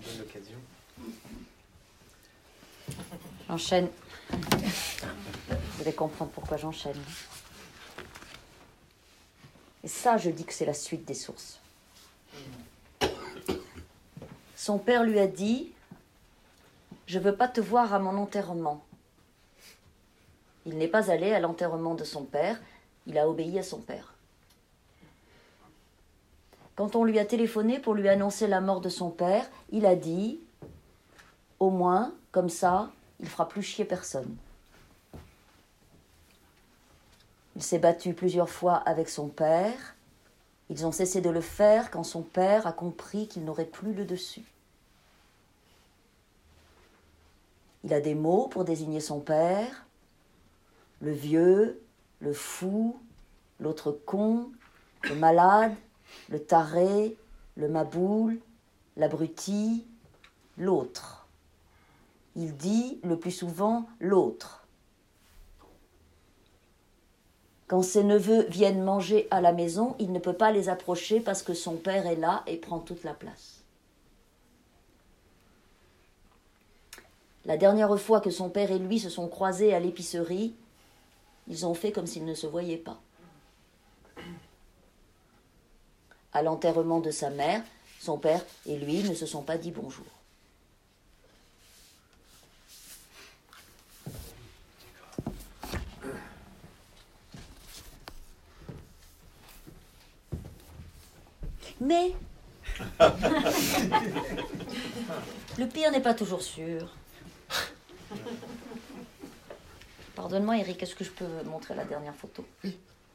donne 0.05 0.17
l'occasion. 0.19 0.55
J'enchaîne. 3.47 3.89
Vous 5.79 5.87
allez 5.87 5.95
comprendre 5.95 6.29
pourquoi 6.31 6.57
j'enchaîne. 6.57 7.01
Et 9.81 9.87
ça, 9.87 10.17
je 10.17 10.29
dis 10.29 10.43
que 10.43 10.51
c'est 10.51 10.65
la 10.65 10.73
suite 10.73 11.05
des 11.05 11.13
sources. 11.13 11.61
Son 14.57 14.77
père 14.77 15.05
lui 15.05 15.19
a 15.19 15.27
dit 15.27 15.71
Je 17.05 17.17
veux 17.17 17.33
pas 17.33 17.47
te 17.47 17.61
voir 17.61 17.93
à 17.93 17.99
mon 17.99 18.17
enterrement. 18.17 18.83
Il 20.65 20.77
n'est 20.77 20.89
pas 20.89 21.11
allé 21.11 21.31
à 21.31 21.39
l'enterrement 21.39 21.95
de 21.95 22.03
son 22.03 22.25
père, 22.25 22.59
il 23.07 23.17
a 23.17 23.29
obéi 23.29 23.57
à 23.57 23.63
son 23.63 23.79
père. 23.79 24.15
Quand 26.75 26.97
on 26.97 27.05
lui 27.05 27.19
a 27.19 27.25
téléphoné 27.25 27.79
pour 27.79 27.93
lui 27.93 28.09
annoncer 28.09 28.47
la 28.47 28.59
mort 28.59 28.81
de 28.81 28.89
son 28.89 29.11
père, 29.11 29.49
il 29.71 29.85
a 29.85 29.95
dit 29.95 30.41
Au 31.61 31.69
moins, 31.69 32.13
comme 32.33 32.49
ça, 32.49 32.91
il 33.21 33.29
fera 33.29 33.47
plus 33.47 33.63
chier 33.63 33.85
personne. 33.85 34.35
Il 37.59 37.63
s'est 37.63 37.77
battu 37.77 38.13
plusieurs 38.13 38.49
fois 38.49 38.75
avec 38.75 39.09
son 39.09 39.27
père. 39.27 39.97
Ils 40.69 40.85
ont 40.85 40.93
cessé 40.93 41.19
de 41.19 41.29
le 41.29 41.41
faire 41.41 41.91
quand 41.91 42.05
son 42.05 42.21
père 42.21 42.65
a 42.67 42.71
compris 42.71 43.27
qu'il 43.27 43.43
n'aurait 43.43 43.65
plus 43.65 43.93
le 43.93 44.05
dessus. 44.05 44.45
Il 47.83 47.93
a 47.93 47.99
des 47.99 48.15
mots 48.15 48.47
pour 48.47 48.63
désigner 48.63 49.01
son 49.01 49.19
père. 49.19 49.85
Le 51.01 51.11
vieux, 51.11 51.81
le 52.21 52.31
fou, 52.31 52.97
l'autre 53.59 53.91
con, 53.91 54.53
le 55.03 55.15
malade, 55.15 55.75
le 56.29 56.41
taré, 56.41 57.17
le 57.57 57.67
maboule, 57.67 58.39
l'abruti, 58.95 59.85
l'autre. 60.57 61.27
Il 62.37 62.55
dit 62.55 63.01
le 63.03 63.19
plus 63.19 63.31
souvent 63.31 63.89
l'autre. 63.99 64.58
Quand 67.69 67.83
ses 67.83 68.03
neveux 68.03 68.47
viennent 68.49 68.83
manger 68.83 69.27
à 69.29 69.41
la 69.41 69.53
maison, 69.53 69.95
il 69.99 70.11
ne 70.11 70.17
peut 70.17 70.33
pas 70.33 70.51
les 70.51 70.69
approcher 70.69 71.19
parce 71.19 71.43
que 71.43 71.53
son 71.53 71.75
père 71.75 72.07
est 72.07 72.15
là 72.15 72.41
et 72.47 72.57
prend 72.57 72.79
toute 72.79 73.03
la 73.03 73.13
place. 73.13 73.61
La 77.45 77.57
dernière 77.57 77.95
fois 77.99 78.21
que 78.21 78.31
son 78.31 78.49
père 78.49 78.71
et 78.71 78.79
lui 78.79 78.99
se 78.99 79.09
sont 79.09 79.27
croisés 79.27 79.71
à 79.75 79.79
l'épicerie, 79.79 80.55
ils 81.47 81.67
ont 81.67 81.75
fait 81.75 81.91
comme 81.91 82.07
s'ils 82.07 82.25
ne 82.25 82.33
se 82.33 82.47
voyaient 82.47 82.75
pas. 82.75 82.99
À 86.33 86.41
l'enterrement 86.41 87.01
de 87.01 87.11
sa 87.11 87.29
mère, 87.29 87.61
son 87.99 88.17
père 88.17 88.43
et 88.65 88.77
lui 88.77 89.03
ne 89.03 89.13
se 89.13 89.27
sont 89.27 89.43
pas 89.43 89.59
dit 89.59 89.71
bonjour. 89.71 90.18
Mais 101.81 102.13
le 105.57 105.65
pire 105.67 105.91
n'est 105.91 106.01
pas 106.01 106.13
toujours 106.13 106.41
sûr. 106.41 106.87
Pardonne-moi, 110.15 110.57
Eric, 110.57 110.83
est-ce 110.83 110.95
que 110.95 111.03
je 111.03 111.11
peux 111.11 111.43
montrer 111.45 111.75
la 111.75 111.85
dernière 111.85 112.15
photo? 112.15 112.45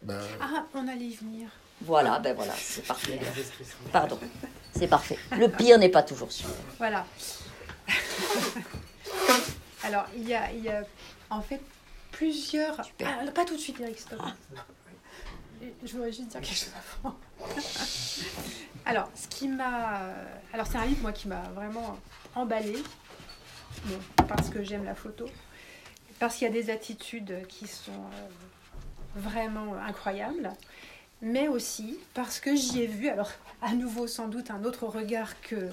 Ben, 0.03 0.21
Ah, 0.41 0.65
on 0.75 0.89
allait 0.89 1.05
y 1.07 1.15
venir. 1.17 1.49
Voilà, 1.83 2.19
ben 2.19 2.35
voilà, 2.35 2.55
c'est 2.57 2.87
parfait. 2.87 3.21
Pardon, 3.93 4.19
c'est 4.75 4.87
parfait. 4.89 5.19
Le 5.37 5.49
pire 5.49 5.79
n'est 5.79 5.89
pas 5.91 6.03
toujours 6.03 6.33
sûr. 6.33 6.49
Voilà. 6.79 7.05
Alors, 9.83 10.07
il 10.17 10.27
y 10.27 10.35
a, 10.35 10.51
il 10.53 10.63
y 10.63 10.69
a 10.71 10.83
en 11.31 11.43
fait 11.43 11.61
plusieurs. 12.13 12.81
Ah, 13.05 13.31
pas 13.35 13.45
tout 13.45 13.57
de 13.57 13.61
suite, 13.61 13.81
Eric, 13.81 13.99
stop. 13.99 14.21
Je 15.85 15.93
voudrais 15.93 16.13
juste 16.13 16.29
dire 16.29 16.41
quelque 16.41 16.57
chose 16.57 16.73
avant. 17.03 17.17
Alors, 18.87 19.11
ce 19.15 19.29
qui 19.29 19.49
m'a. 19.49 20.01
Alors, 20.53 20.67
c'est 20.67 20.79
un 20.79 20.87
livre, 20.87 21.03
moi, 21.03 21.13
qui 21.13 21.29
m'a 21.29 21.43
vraiment 21.55 21.99
emballé. 22.35 22.83
Bon, 23.87 24.25
parce 24.29 24.51
que 24.51 24.63
j'aime 24.63 24.85
la 24.85 24.95
photo. 24.95 25.27
Parce 26.19 26.37
qu'il 26.37 26.47
y 26.47 26.51
a 26.51 26.53
des 26.53 26.71
attitudes 26.71 27.47
qui 27.49 27.67
sont 27.67 27.93
euh, 27.93 28.29
vraiment 29.17 29.75
incroyables. 29.75 30.53
Mais 31.23 31.49
aussi 31.49 31.99
parce 32.13 32.39
que 32.39 32.55
j'y 32.55 32.83
ai 32.83 32.87
vu, 32.87 33.09
alors 33.09 33.31
à 33.63 33.73
nouveau 33.73 34.07
sans 34.07 34.29
doute 34.29 34.51
un 34.51 34.63
autre 34.65 34.87
regard 34.87 35.41
que, 35.41 35.71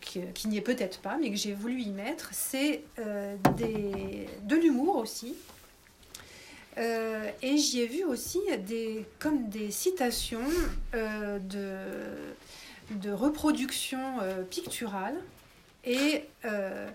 qui 0.00 0.48
n'y 0.48 0.58
est 0.58 0.62
peut-être 0.62 1.00
pas, 1.00 1.16
mais 1.18 1.30
que 1.30 1.36
j'ai 1.36 1.54
voulu 1.54 1.80
y 1.80 1.90
mettre, 1.90 2.28
c'est 2.32 2.84
euh, 2.98 3.36
de 4.42 4.56
l'humour 4.56 4.96
aussi. 4.96 5.34
Euh, 6.78 7.30
et 7.42 7.56
j'y 7.56 7.80
ai 7.80 7.86
vu 7.86 8.04
aussi 8.04 8.38
des, 8.66 9.04
comme 9.18 9.48
des 9.48 9.70
citations 9.70 10.40
euh, 10.94 11.38
de, 11.40 12.96
de 12.96 13.10
reproduction 13.10 14.20
euh, 14.20 14.42
picturale 14.44 15.16
et 15.84 16.24
euh, 16.44 16.88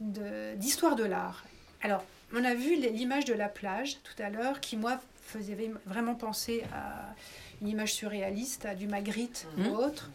de- 0.00 0.54
d'histoire 0.56 0.96
de, 0.96 1.04
l'art. 1.04 1.44
Alors, 1.82 2.04
on 2.34 2.44
a 2.44 2.54
vu 2.54 2.74
l'image 2.76 3.24
de 3.26 3.34
la 3.34 3.48
plage 3.48 3.98
tout 4.02 4.20
à 4.22 4.28
l'heure 4.28 4.60
qui, 4.60 4.76
moi, 4.76 4.98
faisait 5.22 5.70
vraiment 5.86 6.14
penser 6.14 6.64
à 6.74 7.14
une 7.62 7.68
image 7.68 7.92
surréaliste, 7.94 8.66
à 8.66 8.74
du 8.74 8.86
Magritte 8.88 9.46
Mhm. 9.56 9.66
ou 9.68 9.76
autre. 9.76 10.10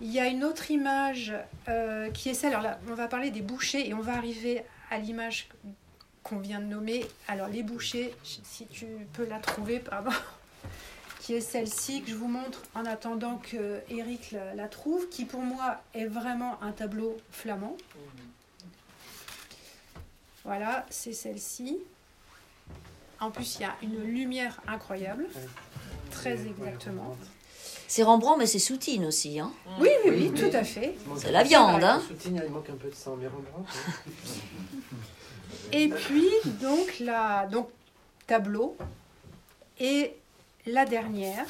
Il 0.00 0.10
y 0.10 0.18
a 0.18 0.26
une 0.26 0.42
autre 0.44 0.70
image 0.70 1.32
qui 2.14 2.28
est 2.28 2.34
celle, 2.34 2.50
alors 2.50 2.62
là, 2.62 2.80
on 2.90 2.94
va 2.94 3.06
parler 3.06 3.30
des 3.30 3.42
bouchers 3.42 3.88
et 3.88 3.94
on 3.94 4.00
va 4.00 4.14
arriver 4.16 4.62
à 4.90 4.98
l'image 4.98 5.48
qu'on 6.24 6.38
vient 6.40 6.58
de 6.60 6.64
nommer. 6.66 7.06
Alors 7.28 7.46
les 7.48 7.62
bouchers, 7.62 8.12
si 8.24 8.66
tu 8.66 8.86
peux 9.12 9.26
la 9.26 9.38
trouver, 9.38 9.78
pardon, 9.78 10.10
qui 11.20 11.34
est 11.34 11.40
celle-ci 11.40 12.02
que 12.02 12.10
je 12.10 12.14
vous 12.16 12.28
montre 12.28 12.60
en 12.74 12.84
attendant 12.86 13.36
que 13.36 13.80
Eric 13.90 14.32
la, 14.32 14.54
la 14.54 14.66
trouve, 14.68 15.08
qui 15.10 15.24
pour 15.26 15.40
moi 15.42 15.80
est 15.94 16.06
vraiment 16.06 16.60
un 16.62 16.72
tableau 16.72 17.16
flamand. 17.30 17.76
Voilà, 20.44 20.84
c'est 20.90 21.12
celle-ci. 21.12 21.78
En 23.20 23.30
plus, 23.30 23.56
il 23.56 23.62
y 23.62 23.64
a 23.64 23.74
une 23.82 24.02
lumière 24.04 24.60
incroyable, 24.66 25.26
très 26.10 26.32
exactement. 26.46 27.16
C'est 27.88 28.02
Rembrandt, 28.02 28.38
mais 28.38 28.46
c'est 28.46 28.58
Soutine 28.58 29.04
aussi. 29.06 29.38
Hein 29.38 29.52
Oui, 29.78 29.88
oui, 30.04 30.10
oui, 30.10 30.10
Oui, 30.10 30.30
oui. 30.34 30.50
tout 30.50 30.56
à 30.56 30.64
fait. 30.64 30.94
c'est 31.16 31.30
la 31.30 31.44
viande. 31.44 31.82
Hein 31.84 32.02
Soutine, 32.06 32.42
il 32.44 32.50
manque 32.52 32.68
un 32.68 32.74
peu 32.76 32.88
de 32.90 32.94
sang, 32.94 33.16
mais 33.16 33.28
Rembrandt. 33.28 33.68
hein. 33.68 33.92
Et 35.72 35.88
puis, 35.88 36.28
donc, 36.60 36.98
la, 37.00 37.46
donc, 37.46 37.68
tableau. 38.26 38.76
Et 39.78 40.14
la 40.66 40.84
dernière, 40.84 41.46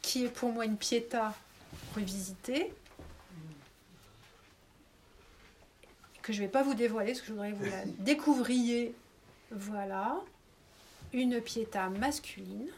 qui 0.00 0.24
est 0.24 0.28
pour 0.28 0.52
moi 0.52 0.64
une 0.64 0.76
Pietà 0.76 1.34
revisitée, 1.94 2.72
que 6.22 6.32
je 6.32 6.40
ne 6.40 6.46
vais 6.46 6.50
pas 6.50 6.62
vous 6.62 6.74
dévoiler, 6.74 7.12
parce 7.12 7.20
que 7.20 7.28
je 7.28 7.32
voudrais 7.32 7.50
que 7.50 7.56
vous 7.56 7.64
la 7.64 7.84
découvriez. 7.98 8.94
Voilà, 9.50 10.20
une 11.12 11.40
Pietà 11.40 11.90
masculine, 11.90 12.68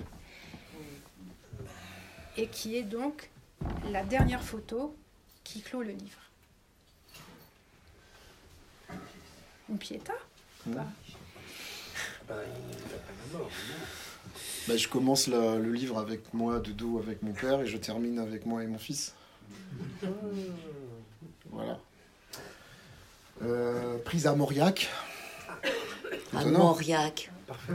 et 2.36 2.48
qui 2.48 2.76
est 2.76 2.82
donc 2.82 3.30
la 3.90 4.02
dernière 4.02 4.42
photo 4.42 4.96
qui 5.44 5.60
clôt 5.60 5.82
le 5.82 5.92
livre. 5.92 6.23
Une 9.68 9.78
Pietà 9.78 10.12
Mmh. 10.66 10.74
pas 10.74 10.86
Bah. 12.28 12.34
Bah, 14.66 14.76
je 14.76 14.88
commence 14.88 15.26
la- 15.26 15.56
le 15.56 15.72
livre 15.72 15.98
avec 15.98 16.32
moi 16.32 16.58
de 16.58 16.72
dos 16.72 16.98
avec 16.98 17.22
mon 17.22 17.32
père 17.32 17.60
et 17.60 17.66
je 17.66 17.76
termine 17.76 18.18
avec 18.18 18.46
moi 18.46 18.62
et 18.62 18.66
mon 18.66 18.78
fils. 18.78 19.14
Voilà. 21.50 21.78
Euh, 23.42 23.98
prise 23.98 24.26
à 24.26 24.34
Mauriac. 24.34 24.88
À 26.34 26.40
Étonnant. 26.40 26.58
Mauriac. 26.60 27.30
Parfait. 27.46 27.72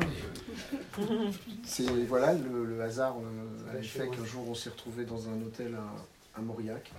C'est 1.63 1.83
voilà 2.07 2.33
le, 2.33 2.65
le 2.65 2.81
hasard 2.81 3.17
euh, 3.19 3.71
a 3.71 3.75
Ouais, 3.75 3.83
fait 3.83 4.09
qu'un 4.09 4.25
jour 4.25 4.49
on 4.49 4.55
s'est 4.55 4.71
retrouvé 4.71 5.05
dans 5.05 5.29
un 5.29 5.39
hôtel 5.43 5.75
à, 5.75 6.39
à 6.39 6.41
Mauriac, 6.41 6.91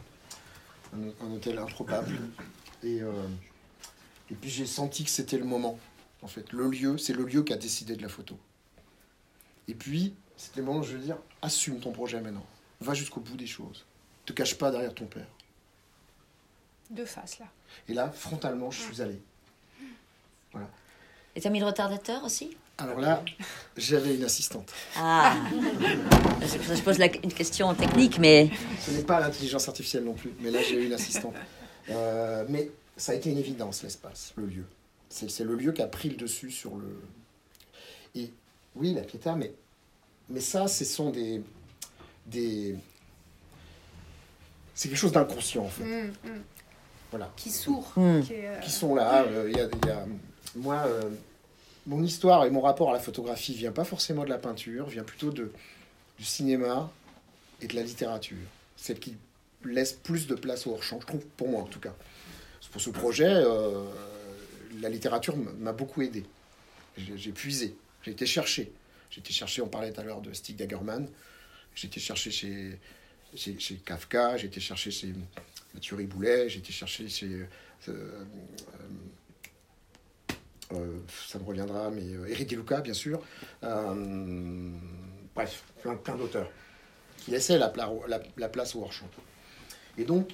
un, 0.94 1.26
un 1.26 1.32
hôtel 1.32 1.58
improbable. 1.58 2.16
Et, 2.84 3.02
euh, 3.02 3.10
et 4.30 4.34
puis 4.34 4.50
j'ai 4.50 4.66
senti 4.66 5.04
que 5.04 5.10
c'était 5.10 5.38
le 5.38 5.44
moment. 5.44 5.78
En 6.22 6.26
fait, 6.28 6.52
le 6.52 6.68
lieu, 6.68 6.98
c'est 6.98 7.12
le 7.14 7.24
lieu 7.24 7.42
qui 7.42 7.52
a 7.52 7.56
décidé 7.56 7.96
de 7.96 8.02
la 8.02 8.08
photo. 8.08 8.38
Et 9.68 9.74
puis 9.74 10.14
c'était 10.36 10.60
le 10.60 10.66
moment, 10.66 10.82
je 10.82 10.96
veux 10.96 11.02
dire, 11.02 11.16
assume 11.42 11.80
ton 11.80 11.92
projet 11.92 12.20
maintenant. 12.20 12.44
Va 12.80 12.94
jusqu'au 12.94 13.20
bout 13.20 13.36
des 13.36 13.46
choses. 13.46 13.84
Te 14.26 14.32
cache 14.32 14.56
pas 14.56 14.70
derrière 14.70 14.94
ton 14.94 15.06
père. 15.06 15.26
de 16.90 17.04
face 17.04 17.38
là. 17.38 17.46
Et 17.88 17.94
là, 17.94 18.10
frontalement, 18.10 18.70
je 18.70 18.80
suis 18.80 19.00
allé. 19.02 19.20
Et 21.36 21.40
t'as 21.40 21.50
mis 21.50 21.60
le 21.60 21.66
retardateur 21.66 22.24
aussi? 22.24 22.56
Alors 22.78 22.98
là, 22.98 23.22
j'avais 23.76 24.16
une 24.16 24.24
assistante. 24.24 24.72
Ah 24.96 25.36
que 26.40 26.74
je 26.74 26.82
pose 26.82 26.98
la- 26.98 27.14
une 27.22 27.32
question 27.32 27.72
technique, 27.74 28.18
mais 28.18 28.50
Ce 28.80 28.90
n'est 28.90 29.02
pas 29.04 29.20
l'intelligence 29.20 29.68
artificielle 29.68 30.02
non 30.04 30.14
plus, 30.14 30.32
mais 30.40 30.50
là 30.50 30.60
j'ai 30.62 30.82
eu 30.82 30.86
une 30.86 30.92
assistante. 30.94 31.34
Euh, 31.90 32.44
mais 32.48 32.70
ça 33.00 33.12
a 33.12 33.14
été 33.14 33.30
une 33.30 33.38
évidence, 33.38 33.82
l'espace, 33.82 34.32
le 34.36 34.46
lieu. 34.46 34.64
C'est 35.08 35.42
le 35.44 35.54
lieu 35.56 35.72
qui 35.72 35.82
a 35.82 35.86
pris 35.88 36.08
le 36.10 36.16
dessus 36.16 36.50
sur 36.50 36.76
le. 36.76 37.00
Et 38.14 38.30
oui, 38.76 38.94
la 38.94 39.02
piéta, 39.02 39.34
mais, 39.34 39.52
mais 40.28 40.40
ça, 40.40 40.68
ce 40.68 40.84
sont 40.84 41.10
des. 41.10 41.42
des... 42.26 42.76
C'est 44.74 44.88
quelque 44.88 44.98
chose 44.98 45.12
d'inconscient 45.12 45.64
en 45.64 45.68
fait. 45.68 45.82
Hum, 45.82 46.12
hum. 46.24 46.42
Voilà. 47.10 47.32
Qui 47.36 47.50
sourd. 47.50 47.92
Hmm. 47.96 48.20
qui 48.20 48.34
euh, 48.34 48.58
Qui 48.60 48.70
sont 48.70 48.94
là. 48.94 49.24
euh, 49.24 49.48
il 49.50 49.56
y 49.56 49.60
a, 49.60 49.64
il 49.82 49.88
y 49.88 49.90
a- 49.90 50.06
Moi, 50.54 50.76
euh, 50.86 51.10
mon 51.86 52.02
histoire 52.04 52.44
et 52.44 52.50
mon 52.50 52.60
rapport 52.60 52.90
à 52.90 52.92
la 52.92 53.00
photographie 53.00 53.54
vient 53.54 53.72
pas 53.72 53.84
forcément 53.84 54.24
de 54.24 54.30
la 54.30 54.38
peinture, 54.38 54.86
vient 54.86 55.02
plutôt 55.02 55.30
de, 55.30 55.50
du 56.18 56.24
cinéma 56.24 56.90
et 57.60 57.66
de 57.66 57.74
la 57.74 57.82
littérature. 57.82 58.36
Celle 58.76 59.00
qui 59.00 59.16
laisse 59.64 59.92
plus 59.92 60.28
de 60.28 60.34
place 60.36 60.66
au 60.68 60.72
hors-champ, 60.72 61.00
je 61.00 61.06
trouve, 61.06 61.24
pour 61.36 61.48
moi 61.48 61.62
en 61.62 61.66
tout 61.66 61.80
cas. 61.80 61.94
Pour 62.70 62.80
ce 62.80 62.90
projet, 62.90 63.28
euh, 63.28 63.84
la 64.80 64.88
littérature 64.88 65.36
m'a 65.36 65.72
beaucoup 65.72 66.02
aidé. 66.02 66.24
J'ai 66.96 67.32
puisé, 67.32 67.74
j'ai 68.02 68.10
été 68.12 68.26
chercher. 68.26 68.72
J'ai 69.10 69.20
été 69.20 69.32
chercher, 69.32 69.62
on 69.62 69.68
parlait 69.68 69.92
tout 69.92 70.00
à 70.00 70.04
l'heure 70.04 70.20
de 70.20 70.32
Stig 70.32 70.56
Dagerman, 70.56 71.08
j'ai 71.74 71.88
été 71.88 71.98
chercher 71.98 72.30
chez, 72.30 72.78
Kafka, 73.84 74.36
j'ai 74.36 74.46
été 74.46 74.60
chercher 74.60 74.90
chez 74.92 75.12
Mathieu 75.74 75.96
Riboulet, 75.96 76.48
j'ai 76.48 76.58
été 76.60 76.72
chercher 76.72 77.08
chez... 77.08 77.46
euh, 77.88 78.24
euh, 80.72 80.98
ça 81.28 81.38
me 81.40 81.44
reviendra, 81.44 81.90
mais 81.90 82.04
Eric 82.30 82.48
Deluca, 82.50 82.80
bien 82.80 82.94
sûr. 82.94 83.20
Bref, 85.34 85.64
plein, 85.82 85.96
plein 85.96 86.14
d'auteurs 86.16 86.50
qui 87.16 87.32
laissaient 87.32 87.58
la, 87.58 87.68
pla- 87.68 87.90
la- 88.06 88.22
la 88.36 88.48
place 88.48 88.74
au 88.76 88.82
hors-champ. 88.82 89.08
Et 89.98 90.04
donc, 90.04 90.30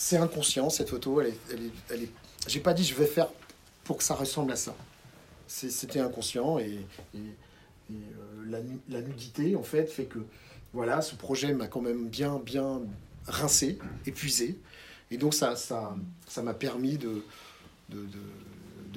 c'est 0.00 0.16
inconscient, 0.16 0.70
cette 0.70 0.90
photo. 0.90 1.20
Elle 1.20 1.26
est, 1.28 1.38
elle 1.90 2.02
est, 2.04 2.10
J'ai 2.46 2.60
pas 2.60 2.72
dit 2.72 2.84
je 2.84 2.94
vais 2.94 3.04
faire 3.06 3.28
pour 3.82 3.96
que 3.96 4.04
ça 4.04 4.14
ressemble 4.14 4.52
à 4.52 4.56
ça. 4.56 4.76
C'était 5.48 5.98
inconscient 5.98 6.60
et, 6.60 6.78
euh, 7.16 7.94
la, 8.46 8.60
nu- 8.60 8.78
la 8.88 9.00
nudité, 9.02 9.56
en 9.56 9.62
fait, 9.64 9.86
fait 9.86 10.04
que 10.04 10.20
voilà, 10.72 11.02
ce 11.02 11.16
projet 11.16 11.52
m'a 11.52 11.66
quand 11.66 11.80
même 11.80 12.06
bien, 12.08 12.38
bien 12.38 12.80
rincé, 13.26 13.78
épuisé. 14.06 14.56
Et 15.10 15.16
donc, 15.16 15.34
ça 15.34 15.56
ça 15.56 15.96
ça 16.28 16.42
m'a 16.42 16.54
permis 16.54 16.96
de, 16.96 17.24
de, 17.88 18.06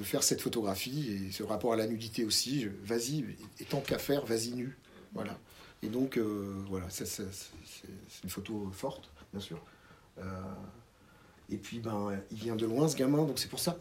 faire 0.04 0.22
cette 0.24 0.40
photographie 0.40 1.10
et 1.28 1.32
ce 1.32 1.42
rapport 1.44 1.72
à 1.72 1.76
la 1.76 1.86
nudité 1.86 2.24
aussi. 2.24 2.66
Vas-y, 2.84 3.24
et 3.60 3.64
tant 3.64 3.80
qu'à 3.80 3.98
faire, 3.98 4.24
vas-y 4.26 4.50
nu. 4.52 4.76
Voilà. 5.14 5.38
Et 5.82 5.88
donc, 5.88 6.16
euh, 6.16 6.62
voilà, 6.68 6.86
c'est 6.90 7.04
une 8.24 8.30
photo 8.30 8.70
forte, 8.72 9.08
bien 9.32 9.40
sûr. 9.40 9.60
Euh, 10.18 10.22
et 11.50 11.56
puis, 11.56 11.80
ben, 11.80 12.12
il 12.30 12.38
vient 12.38 12.56
de 12.56 12.66
loin, 12.66 12.88
ce 12.88 12.96
gamin, 12.96 13.24
donc 13.24 13.38
c'est 13.38 13.48
pour 13.48 13.60
ça 13.60 13.78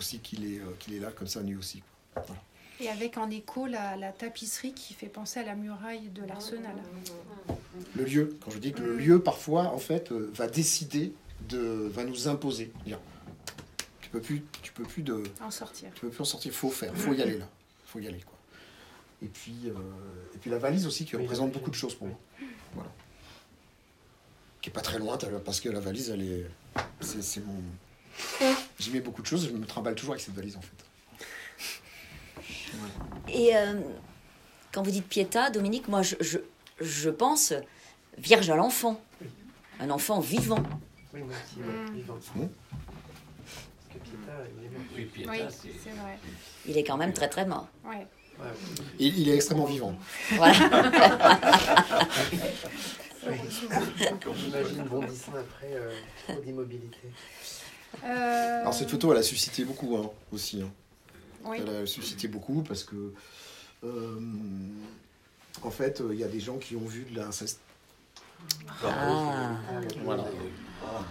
aussi 0.00 0.18
qu'il 0.18 0.44
est, 0.52 0.58
euh, 0.58 0.74
qu'il 0.78 0.94
est 0.94 0.98
là, 0.98 1.10
comme 1.12 1.28
ça, 1.28 1.42
nu 1.42 1.56
aussi. 1.56 1.82
Voilà. 2.14 2.42
Et 2.80 2.88
avec 2.88 3.18
en 3.18 3.30
écho 3.30 3.66
la, 3.66 3.96
la 3.96 4.10
tapisserie 4.10 4.72
qui 4.72 4.94
fait 4.94 5.08
penser 5.08 5.38
à 5.40 5.44
la 5.44 5.54
muraille 5.54 6.08
de 6.08 6.24
l'arsenal. 6.24 6.74
Le 7.94 8.04
lieu, 8.04 8.34
quand 8.42 8.50
je 8.50 8.58
dis 8.58 8.72
que 8.72 8.80
le 8.80 8.96
lieu, 8.96 9.22
parfois, 9.22 9.64
en 9.74 9.78
fait, 9.78 10.10
euh, 10.10 10.30
va 10.34 10.46
décider, 10.48 11.12
de, 11.48 11.58
va 11.58 12.04
nous 12.04 12.28
imposer. 12.28 12.72
Dire, 12.86 12.98
tu 14.00 14.08
peux 14.08 14.20
plus, 14.20 14.42
tu 14.62 14.72
peux 14.72 14.84
plus 14.84 15.02
de, 15.02 15.22
En 15.42 15.50
sortir. 15.50 15.90
tu 15.94 16.00
peux 16.00 16.08
plus 16.08 16.22
en 16.22 16.24
sortir, 16.24 16.52
faut 16.52 16.70
faire, 16.70 16.96
faut 16.96 17.12
y 17.12 17.20
aller 17.20 17.38
là, 17.38 17.48
faut 17.84 17.98
y 17.98 18.08
aller 18.08 18.20
quoi. 18.20 18.38
Et 19.22 19.26
puis, 19.26 19.56
euh, 19.66 19.72
et 20.34 20.38
puis 20.38 20.50
la 20.50 20.58
valise 20.58 20.86
aussi 20.86 21.04
qui 21.04 21.14
Oui, 21.16 21.22
représente 21.22 21.52
beaucoup 21.52 21.70
de 21.70 21.74
choses 21.74 21.94
pour 21.94 22.06
moi. 22.06 22.18
Voilà. 22.74 22.90
Qui 24.62 24.70
est 24.70 24.72
pas 24.72 24.80
très 24.80 24.98
loin, 24.98 25.18
parce 25.44 25.60
que 25.60 25.68
la 25.68 25.80
valise, 25.80 26.08
elle 26.08 26.22
est, 26.22 26.46
c'est, 27.00 27.22
c'est 27.22 27.40
mon, 27.46 27.62
j'y 28.78 28.90
mets 28.90 29.00
beaucoup 29.00 29.22
de 29.22 29.26
choses, 29.26 29.46
je 29.48 29.52
me 29.56 29.64
trimballe 29.66 29.94
toujours 29.94 30.12
avec 30.14 30.22
cette 30.24 30.34
valise 30.34 30.56
en 30.56 30.60
fait. 30.62 30.84
Et 33.28 33.56
euh, 33.56 33.80
quand 34.72 34.82
vous 34.82 34.90
dites 34.90 35.06
Pietà, 35.08 35.50
Dominique, 35.50 35.88
moi 35.88 36.02
je, 36.02 36.16
je, 36.20 36.38
je 36.80 37.10
pense 37.10 37.52
Vierge 38.18 38.50
à 38.50 38.56
l'enfant. 38.56 39.00
Un 39.80 39.88
enfant 39.90 40.20
vivant. 40.20 40.62
Oui, 41.14 41.20
moi 41.22 41.34
aussi, 41.34 41.60
ouais, 41.60 41.64
Mm. 41.90 41.94
vivant. 41.94 42.14
Parce 42.14 42.28
que 43.94 43.98
Pietà, 43.98 44.32
il 44.58 44.64
est 44.66 44.68
mort. 44.68 44.82
Oui, 44.94 45.04
Pietà, 45.06 45.30
Oui, 45.30 45.38
c'est. 45.50 45.90
vrai. 45.90 46.18
Il 46.66 46.76
est 46.76 46.84
quand 46.84 46.96
même 46.98 47.12
très 47.14 47.28
très 47.28 47.46
mort. 47.46 47.66
Ouais. 47.84 48.06
Et 48.98 49.06
il 49.06 49.28
est 49.28 49.34
extrêmement 49.36 49.64
vivant. 49.66 49.94
Voilà. 50.32 50.54
Quand 54.24 54.34
j'imagine 54.34 54.82
bondissant 54.84 55.32
après 55.38 55.72
euh, 55.74 55.92
trop 56.28 56.40
d'immobilité. 56.40 56.98
Euh, 58.04 58.60
Alors 58.60 58.74
cette 58.74 58.90
photo, 58.90 59.12
elle 59.12 59.18
a 59.18 59.22
suscité 59.22 59.64
beaucoup 59.64 59.96
hein, 59.96 60.10
aussi. 60.32 60.62
hein. 60.62 60.70
oui. 61.44 61.58
Elle 61.60 61.82
a 61.82 61.86
suscité 61.86 62.28
beaucoup 62.28 62.62
parce 62.62 62.84
que, 62.84 63.12
euh, 63.84 64.18
en 65.62 65.70
fait, 65.70 66.00
euh, 66.00 66.10
il 66.14 66.20
y 66.20 66.24
a 66.24 66.28
des 66.28 66.40
gens 66.40 66.58
qui 66.58 66.76
ont 66.76 66.86
vu 66.86 67.04
de 67.10 67.18
l'inceste. 67.18 67.60
Ah. 68.82 69.50
Voilà. 70.04 70.24
Ah 70.84 71.04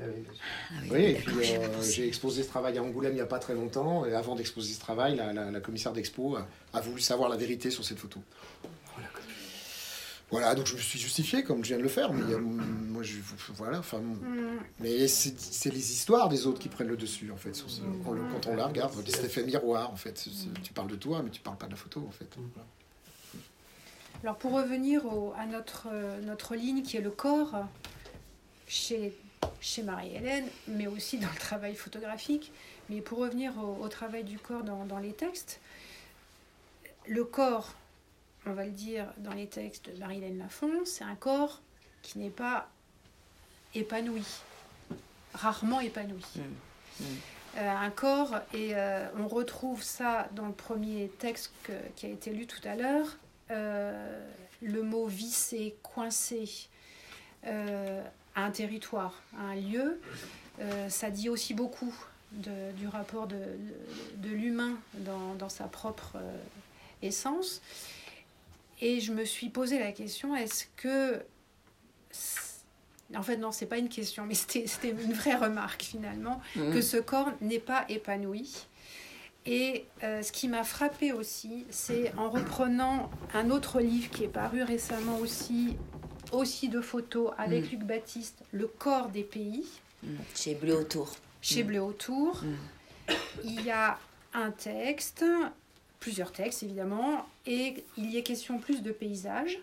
oui, 0.00 0.20
bien 0.22 0.32
sûr. 0.32 0.92
Oui, 0.92 1.02
et 1.02 1.14
puis 1.14 1.56
euh, 1.56 1.82
j'ai 1.82 2.06
exposé 2.06 2.42
ce 2.42 2.48
travail 2.48 2.78
à 2.78 2.82
Angoulême 2.82 3.12
il 3.12 3.16
n'y 3.16 3.20
a 3.20 3.26
pas 3.26 3.38
très 3.38 3.54
longtemps. 3.54 4.04
Et 4.04 4.14
avant 4.14 4.34
d'exposer 4.36 4.72
ce 4.74 4.80
travail, 4.80 5.16
la, 5.16 5.32
la- 5.32 5.50
la 5.50 5.60
commissaire 5.60 5.92
d'expo 5.92 6.36
a, 6.36 6.46
a 6.74 6.80
voulu 6.80 7.00
savoir 7.00 7.28
la 7.28 7.36
vérité 7.36 7.70
sur 7.70 7.84
cette 7.84 7.98
photo. 7.98 8.20
Voilà, 10.30 10.54
donc 10.54 10.66
je 10.66 10.74
me 10.74 10.78
suis 10.80 10.98
justifié 10.98 11.42
comme 11.42 11.62
je 11.64 11.68
viens 11.68 11.78
de 11.78 11.82
le 11.82 11.88
faire. 11.88 12.12
Mais 12.12 12.22
il 12.24 12.30
y 12.30 12.34
a- 12.34 12.38
moi, 12.38 13.02
je, 13.02 13.16
voilà, 13.54 13.78
enfin, 13.78 13.98
Mm. 14.00 14.58
mais 14.80 15.08
c'est 15.08 15.70
les 15.72 15.92
histoires 15.92 16.28
des 16.28 16.46
autres 16.46 16.58
qui 16.58 16.68
prennent 16.68 16.88
le 16.88 16.96
dessus 16.98 17.30
en 17.32 17.36
fait. 17.36 17.54
sur 17.54 17.70
ce- 17.70 17.80
quand, 18.04 18.46
on 18.46 18.54
la 18.56 18.66
regarde, 18.66 18.92
c'est 19.06 19.22
l'effet 19.22 19.42
miroir 19.42 19.90
en 19.90 19.96
fait. 19.96 20.28
Tu 20.62 20.72
parles 20.74 20.88
de 20.88 20.96
toi, 20.96 21.22
mais 21.22 21.30
tu 21.30 21.40
parles 21.40 21.56
pas 21.56 21.66
de 21.66 21.70
la 21.72 21.76
photo 21.76 22.04
en 22.06 22.10
fait. 22.10 22.28
Alors 24.22 24.36
pour 24.36 24.52
revenir 24.52 25.06
au- 25.06 25.32
à 25.38 25.46
notre, 25.46 25.86
euh, 25.90 26.20
notre 26.22 26.56
ligne 26.56 26.82
qui 26.82 26.96
est 26.96 27.00
le 27.00 27.10
corps, 27.10 27.64
chez, 28.66 29.14
chez 29.60 29.82
Marie-Hélène, 29.82 30.44
mais 30.66 30.86
aussi 30.88 31.18
dans 31.18 31.30
le 31.32 31.38
travail 31.38 31.74
photographique, 31.74 32.52
mais 32.90 33.00
pour 33.00 33.18
revenir 33.18 33.52
au, 33.58 33.82
au 33.84 33.88
travail 33.88 34.24
du 34.24 34.38
corps 34.38 34.62
dans, 34.64 34.84
dans 34.84 34.98
les 34.98 35.12
textes, 35.12 35.60
le 37.06 37.24
corps, 37.24 37.74
on 38.48 38.54
va 38.54 38.64
le 38.64 38.70
dire 38.72 39.06
dans 39.18 39.32
les 39.34 39.46
textes 39.46 39.90
de 39.92 39.98
Marie-Hélène 39.98 40.38
Lafont, 40.38 40.84
c'est 40.84 41.04
un 41.04 41.14
corps 41.14 41.60
qui 42.02 42.18
n'est 42.18 42.30
pas 42.30 42.68
épanoui, 43.74 44.24
rarement 45.34 45.80
épanoui. 45.80 46.24
Mm. 46.36 47.02
Euh, 47.56 47.70
un 47.70 47.90
corps, 47.90 48.36
et 48.54 48.74
euh, 48.74 49.06
on 49.18 49.26
retrouve 49.28 49.82
ça 49.82 50.28
dans 50.32 50.46
le 50.46 50.52
premier 50.52 51.08
texte 51.18 51.52
que- 51.64 51.72
qui 51.96 52.06
a 52.06 52.08
été 52.10 52.30
lu 52.32 52.46
tout 52.46 52.60
à 52.66 52.76
l'heure, 52.76 53.16
euh, 53.50 54.26
le 54.62 54.82
mot 54.82 55.06
visser, 55.06 55.76
coincer 55.82 56.48
euh, 57.46 58.02
à 58.34 58.44
un 58.44 58.50
territoire, 58.50 59.22
à 59.38 59.42
un 59.42 59.54
lieu, 59.56 60.00
ça 60.88 61.10
dit 61.10 61.28
aussi 61.28 61.54
beaucoup 61.54 61.94
de- 62.32 62.72
du 62.72 62.88
rapport 62.88 63.26
de, 63.28 63.36
de- 63.36 64.28
de 64.28 64.34
l'humain 64.34 64.76
dans, 64.94 65.34
dans 65.34 65.48
sa 65.48 65.64
propre 65.64 66.16
essence. 67.00 67.60
Et 68.80 69.00
je 69.00 69.12
me 69.12 69.24
suis 69.24 69.48
posé 69.48 69.78
la 69.78 69.92
question, 69.92 70.34
est-ce 70.36 70.64
que... 70.76 71.20
En 73.16 73.22
fait, 73.22 73.36
non, 73.38 73.52
c'est 73.52 73.66
pas 73.66 73.78
une 73.78 73.88
question, 73.88 74.26
mais 74.26 74.34
c'était 74.34 74.90
une 74.90 75.12
vraie 75.14 75.34
remarque 75.34 75.82
finalement, 75.82 76.40
Mm. 76.56 76.72
que 76.72 76.80
ce 76.82 76.98
corps 76.98 77.30
n'est 77.40 77.58
pas 77.58 77.84
épanoui. 77.88 78.66
Et 79.46 79.86
euh, 80.02 80.20
ce 80.22 80.30
qui 80.30 80.46
m'a 80.46 80.62
frappé 80.62 81.12
aussi, 81.12 81.64
c'est 81.70 82.12
en 82.18 82.28
reprenant 82.28 83.10
un 83.32 83.50
autre 83.50 83.80
livre 83.80 84.10
qui 84.10 84.24
est 84.24 84.28
paru 84.28 84.62
récemment 84.62 85.16
aussi, 85.20 85.76
aussi 86.32 86.68
de 86.68 86.82
photos 86.82 87.32
avec 87.38 87.64
Mm. 87.64 87.68
Luc 87.70 87.80
Baptiste, 87.84 88.42
Le 88.52 88.66
corps 88.66 89.08
des 89.08 89.22
pays, 89.24 89.64
Mm. 90.02 90.16
Chez 90.34 90.54
Bleu 90.54 90.74
autour. 90.76 91.16
chez 91.40 91.64
Mm. 91.64 91.66
Bleu 91.66 91.80
Autour. 91.82 92.42
Il 93.42 93.64
y 93.64 93.70
a 93.70 93.98
un 94.34 94.50
texte, 94.50 95.24
plusieurs 96.00 96.32
textes 96.32 96.62
évidemment, 96.62 97.26
et 97.46 97.84
il 97.96 98.10
y 98.10 98.18
est 98.18 98.22
question 98.22 98.58
plus 98.58 98.82
de 98.82 98.92
paysage. 98.92 99.58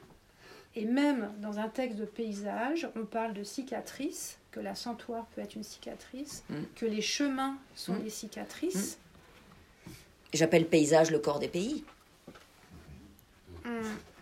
Et 0.77 0.83
même 0.85 1.31
dans 1.41 1.57
un 1.59 1.69
texte 1.69 1.97
de 1.97 2.03
paysage, 2.05 2.89
on 2.97 3.05
parle 3.05 3.33
de 3.33 3.43
cicatrices, 3.43 4.37
que 4.51 4.59
la 4.59 4.75
sentoire 4.75 5.25
peut 5.27 5.41
être 5.41 5.55
une 5.55 5.63
cicatrice, 5.63 6.43
Mm. 6.49 6.53
que 6.75 6.85
les 6.85 7.01
chemins 7.01 7.55
sont 7.75 7.93
Mm. 7.93 8.03
des 8.03 8.09
cicatrices. 8.09 8.97
J'appelle 10.33 10.65
paysage 10.65 11.11
le 11.11 11.19
corps 11.19 11.39
des 11.39 11.47
pays. 11.47 11.83
Mm. 13.63 13.69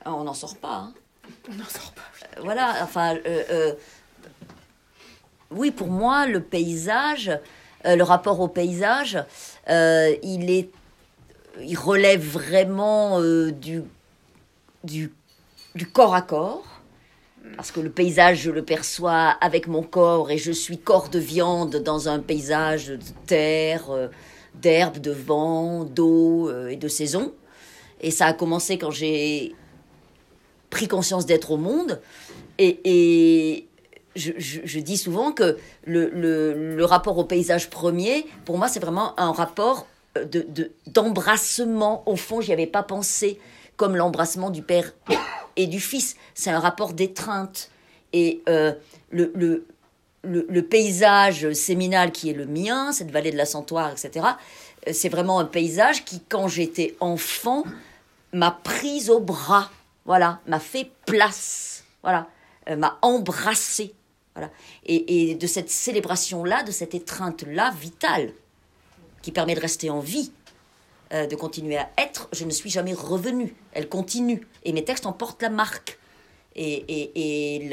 Ah, 0.05 0.13
on 0.13 0.23
n'en 0.23 0.33
sort 0.33 0.57
pas. 0.57 0.75
hein. 0.75 0.93
On 1.49 1.53
n'en 1.55 1.65
sort 1.65 1.93
pas. 1.93 2.01
Euh, 2.37 2.41
Voilà, 2.43 2.75
enfin, 2.83 3.15
euh, 3.15 3.43
euh, 3.49 3.73
oui, 5.51 5.71
pour 5.71 5.87
moi, 5.87 6.27
le 6.27 6.41
paysage, 6.41 7.31
le 7.85 8.01
rapport 8.03 8.39
au 8.41 8.47
paysage, 8.47 9.17
il 9.67 10.49
est, 10.51 10.69
il 11.61 11.77
relève 11.77 12.21
vraiment 12.25 13.19
euh, 13.21 13.51
du, 13.51 13.83
du, 14.83 15.11
corps 15.91 16.15
à 16.15 16.21
corps. 16.21 16.63
Parce 17.57 17.71
que 17.71 17.81
le 17.81 17.89
paysage, 17.89 18.39
je 18.43 18.51
le 18.51 18.63
perçois 18.63 19.35
avec 19.41 19.67
mon 19.67 19.83
corps 19.83 20.31
et 20.31 20.37
je 20.37 20.51
suis 20.51 20.77
corps 20.77 21.09
de 21.09 21.19
viande 21.19 21.75
dans 21.75 22.07
un 22.07 22.19
paysage 22.19 22.87
de 22.87 22.99
terre, 23.27 23.89
euh, 23.91 24.07
d'herbe, 24.55 24.97
de 24.99 25.11
vent, 25.11 25.83
d'eau 25.83 26.49
euh, 26.49 26.69
et 26.69 26.77
de 26.77 26.87
saison. 26.87 27.33
Et 27.99 28.11
ça 28.11 28.27
a 28.27 28.33
commencé 28.33 28.77
quand 28.77 28.91
j'ai 28.91 29.53
pris 30.69 30.87
conscience 30.87 31.25
d'être 31.25 31.51
au 31.51 31.57
monde. 31.57 32.01
Et, 32.59 32.79
et 32.85 33.67
je, 34.15 34.31
je- 34.37 34.61
je 34.63 34.79
dis 34.79 34.97
souvent 34.97 35.33
que 35.33 35.57
le, 35.85 36.09
le- 36.11 36.75
le 36.75 36.85
rapport 36.85 37.17
au 37.17 37.25
paysage 37.25 37.69
premier, 37.69 38.25
pour 38.45 38.57
moi, 38.57 38.69
c'est 38.69 38.79
vraiment 38.79 39.19
un 39.19 39.33
rapport 39.33 39.85
euh, 40.17 40.25
de, 40.25 40.71
d'embrassement. 40.87 42.03
Au 42.05 42.15
fond, 42.15 42.41
j'y 42.41 42.53
avais 42.53 42.67
pas 42.67 42.83
pensé 42.83 43.39
comme 43.75 43.95
l'embrassement 43.95 44.49
du 44.49 44.61
père 44.61 44.93
et 45.55 45.67
du 45.67 45.79
fils. 45.79 46.15
C'est 46.33 46.51
un 46.51 46.59
rapport 46.59 46.93
d'étreinte. 46.93 47.69
Et 48.13 48.43
euh, 48.47 48.73
le, 49.09 49.31
le, 49.35 49.65
le, 50.23 50.61
paysage 50.61 51.51
séminal 51.53 52.11
qui 52.11 52.29
est 52.29 52.33
le 52.33 52.45
mien, 52.45 52.91
cette 52.91 53.11
vallée 53.11 53.31
de 53.31 53.37
la 53.37 53.45
Santoire, 53.45 53.91
etc., 53.91 54.25
euh, 54.87 54.91
c'est 54.93 55.09
vraiment 55.09 55.39
un 55.39 55.45
paysage 55.45 56.05
qui, 56.05 56.21
quand 56.21 56.47
j'étais 56.47 56.95
enfant, 56.99 57.63
m'a 58.31 58.51
prise 58.51 59.09
au 59.09 59.19
bras, 59.19 59.71
voilà, 60.05 60.39
m'a 60.47 60.59
fait 60.59 60.91
place, 61.05 61.83
voilà, 62.03 62.27
euh, 62.69 62.75
m'a 62.75 62.99
embrassé, 63.01 63.93
voilà. 64.35 64.51
Et, 64.85 65.31
et 65.31 65.35
de 65.35 65.47
cette 65.47 65.69
célébration-là, 65.69 66.63
de 66.63 66.71
cette 66.71 66.93
étreinte-là 66.95 67.73
vitale, 67.79 68.31
qui 69.23 69.31
permet 69.31 69.55
de 69.55 69.59
rester 69.59 69.89
en 69.89 69.99
vie, 69.99 70.31
euh, 71.13 71.25
de 71.25 71.35
continuer 71.35 71.77
à 71.77 71.89
être, 71.97 72.29
je 72.33 72.45
ne 72.45 72.51
suis 72.51 72.69
jamais 72.69 72.93
revenue. 72.93 73.55
Elle 73.71 73.89
continue. 73.89 74.45
Et 74.63 74.73
mes 74.73 74.83
textes 74.83 75.07
en 75.07 75.13
portent 75.13 75.41
la 75.41 75.49
marque 75.49 75.97
et, 76.55 77.55
et, 77.57 77.69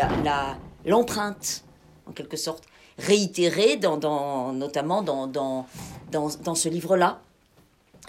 l'empreinte, 0.86 1.64
en 2.06 2.12
quelque 2.12 2.38
sorte, 2.38 2.64
réitérée, 2.98 3.76
dans, 3.76 3.98
dans- 3.98 4.52
notamment 4.54 5.02
dans, 5.02 5.26
dans, 5.26 5.66
dans, 6.10 6.54
ce 6.54 6.68
livre-là. 6.70 7.20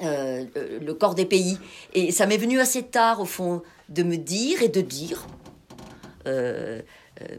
euh, 0.01 0.45
le 0.81 0.93
corps 0.93 1.15
des 1.15 1.25
pays. 1.25 1.57
Et 1.93 2.11
ça 2.11 2.25
m'est 2.25 2.37
venu 2.37 2.59
assez 2.59 2.83
tard, 2.83 3.19
au 3.19 3.25
fond, 3.25 3.61
de 3.89 4.03
me 4.03 4.15
dire 4.17 4.61
et 4.63 4.69
de 4.69 4.81
dire, 4.81 5.27
euh, 6.27 6.81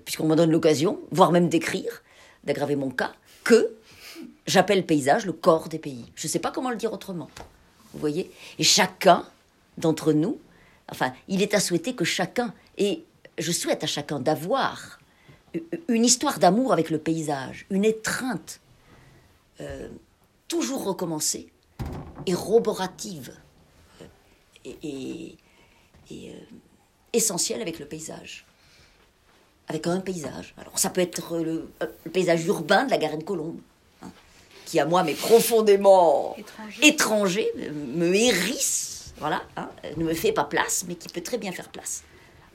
puisqu'on 0.04 0.26
me 0.26 0.36
donne 0.36 0.50
l'occasion, 0.50 0.98
voire 1.10 1.32
même 1.32 1.48
d'écrire, 1.48 2.02
d'aggraver 2.44 2.76
mon 2.76 2.90
cas, 2.90 3.12
que 3.44 3.74
j'appelle 4.46 4.84
paysage 4.86 5.26
le 5.26 5.32
corps 5.32 5.68
des 5.68 5.78
pays. 5.78 6.10
Je 6.14 6.26
ne 6.26 6.30
sais 6.30 6.38
pas 6.38 6.50
comment 6.50 6.70
le 6.70 6.76
dire 6.76 6.92
autrement. 6.92 7.30
Vous 7.92 8.00
voyez? 8.00 8.30
Et 8.58 8.64
chacun 8.64 9.24
d'entre 9.78 10.12
nous, 10.12 10.38
enfin, 10.90 11.12
il 11.28 11.42
est 11.42 11.54
à 11.54 11.60
souhaiter 11.60 11.94
que 11.94 12.04
chacun, 12.04 12.54
et 12.78 13.04
je 13.38 13.52
souhaite 13.52 13.84
à 13.84 13.86
chacun 13.86 14.20
d'avoir 14.20 14.98
une 15.88 16.04
histoire 16.04 16.38
d'amour 16.38 16.72
avec 16.72 16.90
le 16.90 16.98
paysage, 16.98 17.66
une 17.70 17.84
étreinte 17.84 18.60
euh, 19.60 19.88
toujours 20.48 20.84
recommencée 20.84 21.50
et 22.26 22.34
roborative 22.34 23.34
euh, 24.00 24.06
et, 24.82 25.36
euh, 26.10 26.32
essentielle 27.12 27.60
avec 27.60 27.78
le 27.78 27.86
paysage. 27.86 28.46
Avec 29.68 29.86
un 29.86 30.00
paysage. 30.00 30.54
Alors 30.58 30.78
ça 30.78 30.90
peut 30.90 31.00
être 31.00 31.38
le, 31.38 31.70
le 32.04 32.10
paysage 32.10 32.44
urbain 32.46 32.84
de 32.84 32.90
la 32.90 32.98
Garenne-Colombe, 32.98 33.60
qui 34.72 34.80
à 34.80 34.86
moi 34.86 35.02
m'est 35.02 35.12
profondément 35.12 36.34
Étranger. 36.38 36.86
étranger, 36.86 37.52
me- 37.74 38.14
hérisse, 38.14 39.12
voilà, 39.18 39.42
hein, 39.58 39.68
ne 39.98 40.04
me 40.04 40.14
fait 40.14 40.32
pas 40.32 40.44
place, 40.44 40.86
mais 40.88 40.94
qui 40.94 41.10
peut 41.10 41.20
très 41.20 41.36
bien 41.36 41.52
faire 41.52 41.68
place 41.68 42.02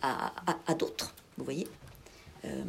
à, 0.01 0.33
à- 0.51 0.57
à 0.65 0.73
d'autres, 0.73 1.13
vous 1.37 1.43
voyez. 1.43 1.67
Euh, 2.45 2.63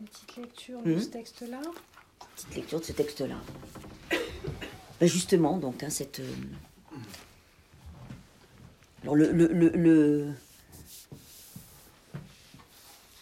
Une 0.00 0.06
petite 0.08 0.36
lecture 0.36 0.82
de 0.82 0.94
Mhm. 0.94 1.00
ce 1.00 1.06
texte-là. 1.10 1.60
petite 2.34 2.54
lecture 2.56 2.80
de 2.80 2.84
ce 2.84 2.92
texte-là. 2.92 3.36
Ben 4.98 5.08
justement, 5.08 5.58
donc, 5.58 5.84
hein, 5.84 5.90
cette. 5.90 6.18
euh, 6.18 6.32
Alors, 9.04 9.14
le, 9.14 9.30
le, 9.30 9.46
le, 9.46 9.68
le, 9.68 10.32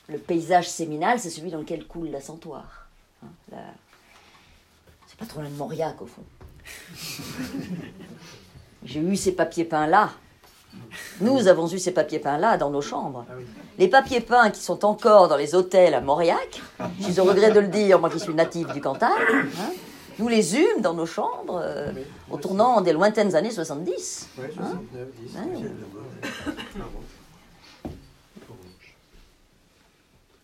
le 0.09 0.19
paysage 0.19 0.69
séminal, 0.69 1.19
c'est 1.19 1.31
celui 1.31 1.51
dans 1.51 1.59
lequel 1.59 1.87
coule 1.87 2.09
hein, 2.15 2.21
la 3.51 3.59
C'est 5.07 5.19
pas 5.19 5.27
trop 5.27 5.41
loin 5.41 5.51
de 5.51 5.57
Mauriac, 5.57 6.01
au 6.01 6.07
fond. 6.07 6.23
J'ai 8.85 9.01
eu 9.01 9.17
ces 9.17 9.33
papiers 9.33 9.65
peints 9.65 9.87
là. 9.87 10.11
Nous 11.21 11.49
avons 11.49 11.67
eu 11.69 11.79
ces 11.79 11.93
papiers 11.93 12.19
peints 12.19 12.39
là 12.39 12.57
dans 12.57 12.71
nos 12.71 12.83
chambres. 12.83 13.25
Les 13.79 13.89
papiers 13.89 14.21
peints 14.21 14.51
qui 14.51 14.61
sont 14.61 14.85
encore 14.85 15.29
dans 15.29 15.37
les 15.37 15.55
hôtels 15.55 15.95
à 15.95 16.01
Mauriac, 16.01 16.61
je 17.01 17.05
suis 17.05 17.21
au 17.21 17.25
regret 17.25 17.51
de 17.51 17.61
le 17.61 17.69
dire, 17.69 17.99
moi 17.99 18.11
qui 18.11 18.21
suis 18.21 18.35
native 18.35 18.73
du 18.73 18.81
Cantal, 18.81 19.11
hein, 19.11 19.73
nous 20.19 20.29
les 20.29 20.57
eûmes 20.57 20.81
dans 20.81 20.95
nos 20.95 21.07
chambres 21.07 21.61
euh, 21.63 21.93
au 22.31 22.37
tournant 22.37 22.81
des 22.81 22.93
lointaines 22.93 23.35
années 23.35 23.51
70. 23.51 24.29
Oui, 24.39 24.45
69, 24.55 25.09
10, 25.23 25.37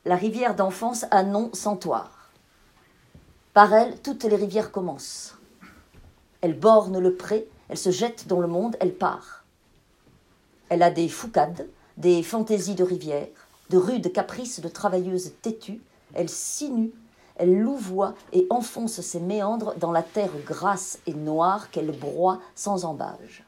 La 0.05 0.17
rivière 0.17 0.57
d'enfance 0.57 1.07
a 1.13 1.23
nom 1.23 1.51
Santoire. 1.53 2.33
Par 3.55 3.73
elle, 3.73 4.01
toutes 4.01 4.25
les 4.25 4.35
rivières 4.35 4.73
commencent. 4.73 5.37
Elle 6.41 6.59
borne 6.59 6.99
le 6.99 7.15
pré, 7.15 7.47
elle 7.69 7.79
se 7.79 7.91
jette 7.91 8.27
dans 8.27 8.41
le 8.41 8.49
monde, 8.49 8.77
elle 8.81 8.95
part. 8.95 9.45
Elle 10.71 10.83
a 10.83 10.91
des 10.91 11.09
foucades, 11.09 11.69
des 11.99 12.25
fantaisies 12.25 12.75
de 12.75 12.83
rivière, 12.83 13.29
de 13.71 13.79
rudes 13.79 14.13
caprices 14.13 14.59
de 14.59 14.67
travailleuses 14.67 15.35
têtues. 15.41 15.81
Elle 16.15 16.29
sinue, 16.29 16.91
elle 17.37 17.57
louvoie 17.57 18.15
et 18.33 18.49
enfonce 18.51 19.01
ses 19.03 19.21
méandres 19.21 19.77
dans 19.77 19.93
la 19.93 20.03
terre 20.03 20.33
grasse 20.45 20.99
et 21.07 21.15
noire 21.15 21.71
qu'elle 21.71 21.97
broie 21.97 22.41
sans 22.57 22.85
embâge. 22.85 23.45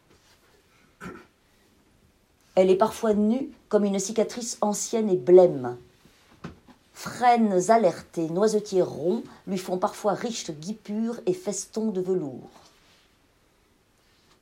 Elle 2.55 2.71
est 2.71 2.77
parfois 2.77 3.13
nue 3.13 3.51
comme 3.69 3.85
une 3.85 3.99
cicatrice 3.99 4.57
ancienne 4.61 5.11
et 5.11 5.17
blême. 5.17 5.77
Frênes 6.95 7.71
alertés, 7.71 8.31
noisetiers 8.31 8.83
ronds 8.83 9.23
lui 9.47 9.59
font 9.59 9.79
parfois 9.79 10.15
riches 10.15 10.51
guipures 10.51 11.21
et 11.27 11.35
festons 11.35 11.91
de 11.91 12.01
velours. 12.01 12.51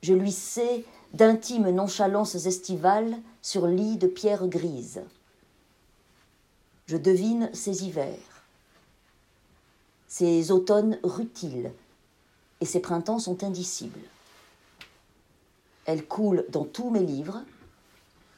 Je 0.02 0.14
lui 0.14 0.32
sais 0.32 0.84
d'intimes 1.14 1.70
nonchalances 1.70 2.34
estivales 2.46 3.16
sur 3.40 3.66
lit 3.66 3.96
de 3.96 4.06
pierre 4.06 4.46
grise. 4.46 5.02
Je 6.86 6.96
devine 6.96 7.50
ses 7.54 7.84
hivers, 7.84 8.44
ses 10.08 10.50
automnes 10.50 10.98
rutiles, 11.02 11.72
et 12.60 12.64
ses 12.64 12.80
printemps 12.80 13.18
sont 13.18 13.42
indicibles. 13.42 13.98
Elle 15.84 16.06
coule 16.06 16.44
dans 16.48 16.64
tous 16.64 16.90
mes 16.90 17.04
livres. 17.04 17.42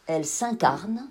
Elle 0.07 0.25
s'incarne. 0.25 1.07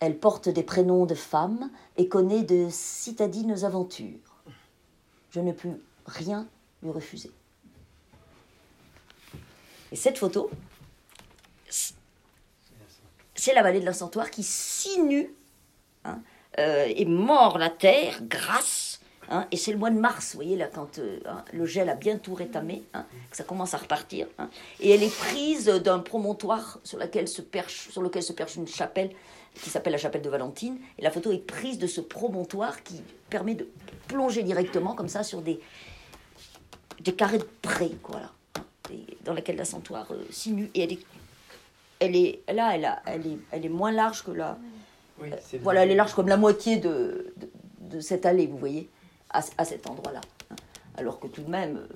Elle 0.00 0.18
porte 0.18 0.48
des 0.48 0.62
prénoms 0.62 1.06
de 1.06 1.14
femmes 1.14 1.70
et 1.96 2.08
connaît 2.08 2.42
de 2.42 2.68
citadines 2.70 3.64
aventures. 3.64 4.18
Je 5.30 5.40
ne 5.40 5.52
puis 5.52 5.70
rien 6.06 6.46
lui 6.82 6.90
refuser. 6.90 7.30
Et 9.92 9.96
cette 9.96 10.18
photo, 10.18 10.50
c'est 13.34 13.54
la 13.54 13.62
vallée 13.62 13.80
de 13.80 13.84
l'Incentoire 13.84 14.30
qui 14.30 14.42
sinue 14.42 15.32
hein, 16.04 16.20
euh, 16.58 16.86
et 16.94 17.04
mord 17.04 17.58
la 17.58 17.70
terre, 17.70 18.20
grasse. 18.22 19.00
hein, 19.28 19.46
et 19.50 19.56
c'est 19.56 19.72
le 19.72 19.78
mois 19.78 19.90
de 19.90 19.98
mars, 19.98 20.32
vous 20.32 20.38
voyez, 20.38 20.56
là, 20.56 20.66
quand 20.66 20.98
euh, 20.98 21.20
hein, 21.26 21.44
le 21.52 21.64
gel 21.66 21.88
a 21.88 21.94
bien 21.94 22.18
tout 22.18 22.34
rétamé, 22.34 22.82
que 23.30 23.36
ça 23.36 23.44
commence 23.44 23.74
à 23.74 23.78
repartir. 23.78 24.26
et 24.80 24.90
elle 24.90 25.02
est 25.02 25.16
prise 25.16 25.66
d'un 25.66 26.00
promontoire 26.00 26.78
sur, 26.84 26.98
laquelle 26.98 27.28
se 27.28 27.42
perche, 27.42 27.90
sur 27.90 28.02
lequel 28.02 28.22
se 28.22 28.32
perche 28.32 28.56
une 28.56 28.66
chapelle 28.68 29.10
qui 29.54 29.70
s'appelle 29.70 29.92
la 29.92 29.98
chapelle 29.98 30.22
de 30.22 30.28
Valentine. 30.28 30.78
Et 30.98 31.02
la 31.02 31.10
photo 31.10 31.30
est 31.32 31.38
prise 31.38 31.78
de 31.78 31.86
ce 31.86 32.00
promontoire 32.00 32.82
qui 32.82 33.00
permet 33.30 33.54
de 33.54 33.68
plonger 34.08 34.42
directement, 34.42 34.94
comme 34.94 35.08
ça, 35.08 35.22
sur 35.22 35.40
des, 35.42 35.60
des 37.00 37.14
carrés 37.14 37.38
de 37.38 37.48
pré, 37.62 37.90
quoi, 38.02 38.20
là, 38.20 38.30
dans 39.24 39.32
laquelle 39.34 39.56
l'ascentoire 39.56 40.10
euh, 40.12 40.24
sinue. 40.30 40.70
Et 40.74 40.82
elle 40.82 40.92
est, 40.92 40.98
elle 42.00 42.16
est, 42.16 42.40
là, 42.52 42.74
elle, 42.74 42.84
a- 42.84 43.02
elle, 43.06 43.26
est, 43.26 43.38
elle 43.50 43.64
est 43.66 43.70
moins 43.70 43.92
large 43.92 44.24
que 44.24 44.30
la. 44.30 44.58
Oui, 45.20 45.30
c'est 45.40 45.58
Voilà, 45.58 45.84
elle 45.84 45.90
est 45.92 45.94
large 45.94 46.12
comme 46.14 46.28
la 46.28 46.36
moitié 46.36 46.76
de, 46.76 47.32
de, 47.36 47.48
de 47.96 48.00
cette 48.00 48.26
allée, 48.26 48.46
vous 48.48 48.58
voyez, 48.58 48.88
à, 49.30 49.42
à 49.58 49.64
cet 49.64 49.88
endroit-là. 49.88 50.20
hein. 50.50 50.56
Alors 50.96 51.18
que 51.20 51.26
tout 51.28 51.42
de 51.42 51.50
même, 51.50 51.76
euh, 51.78 51.86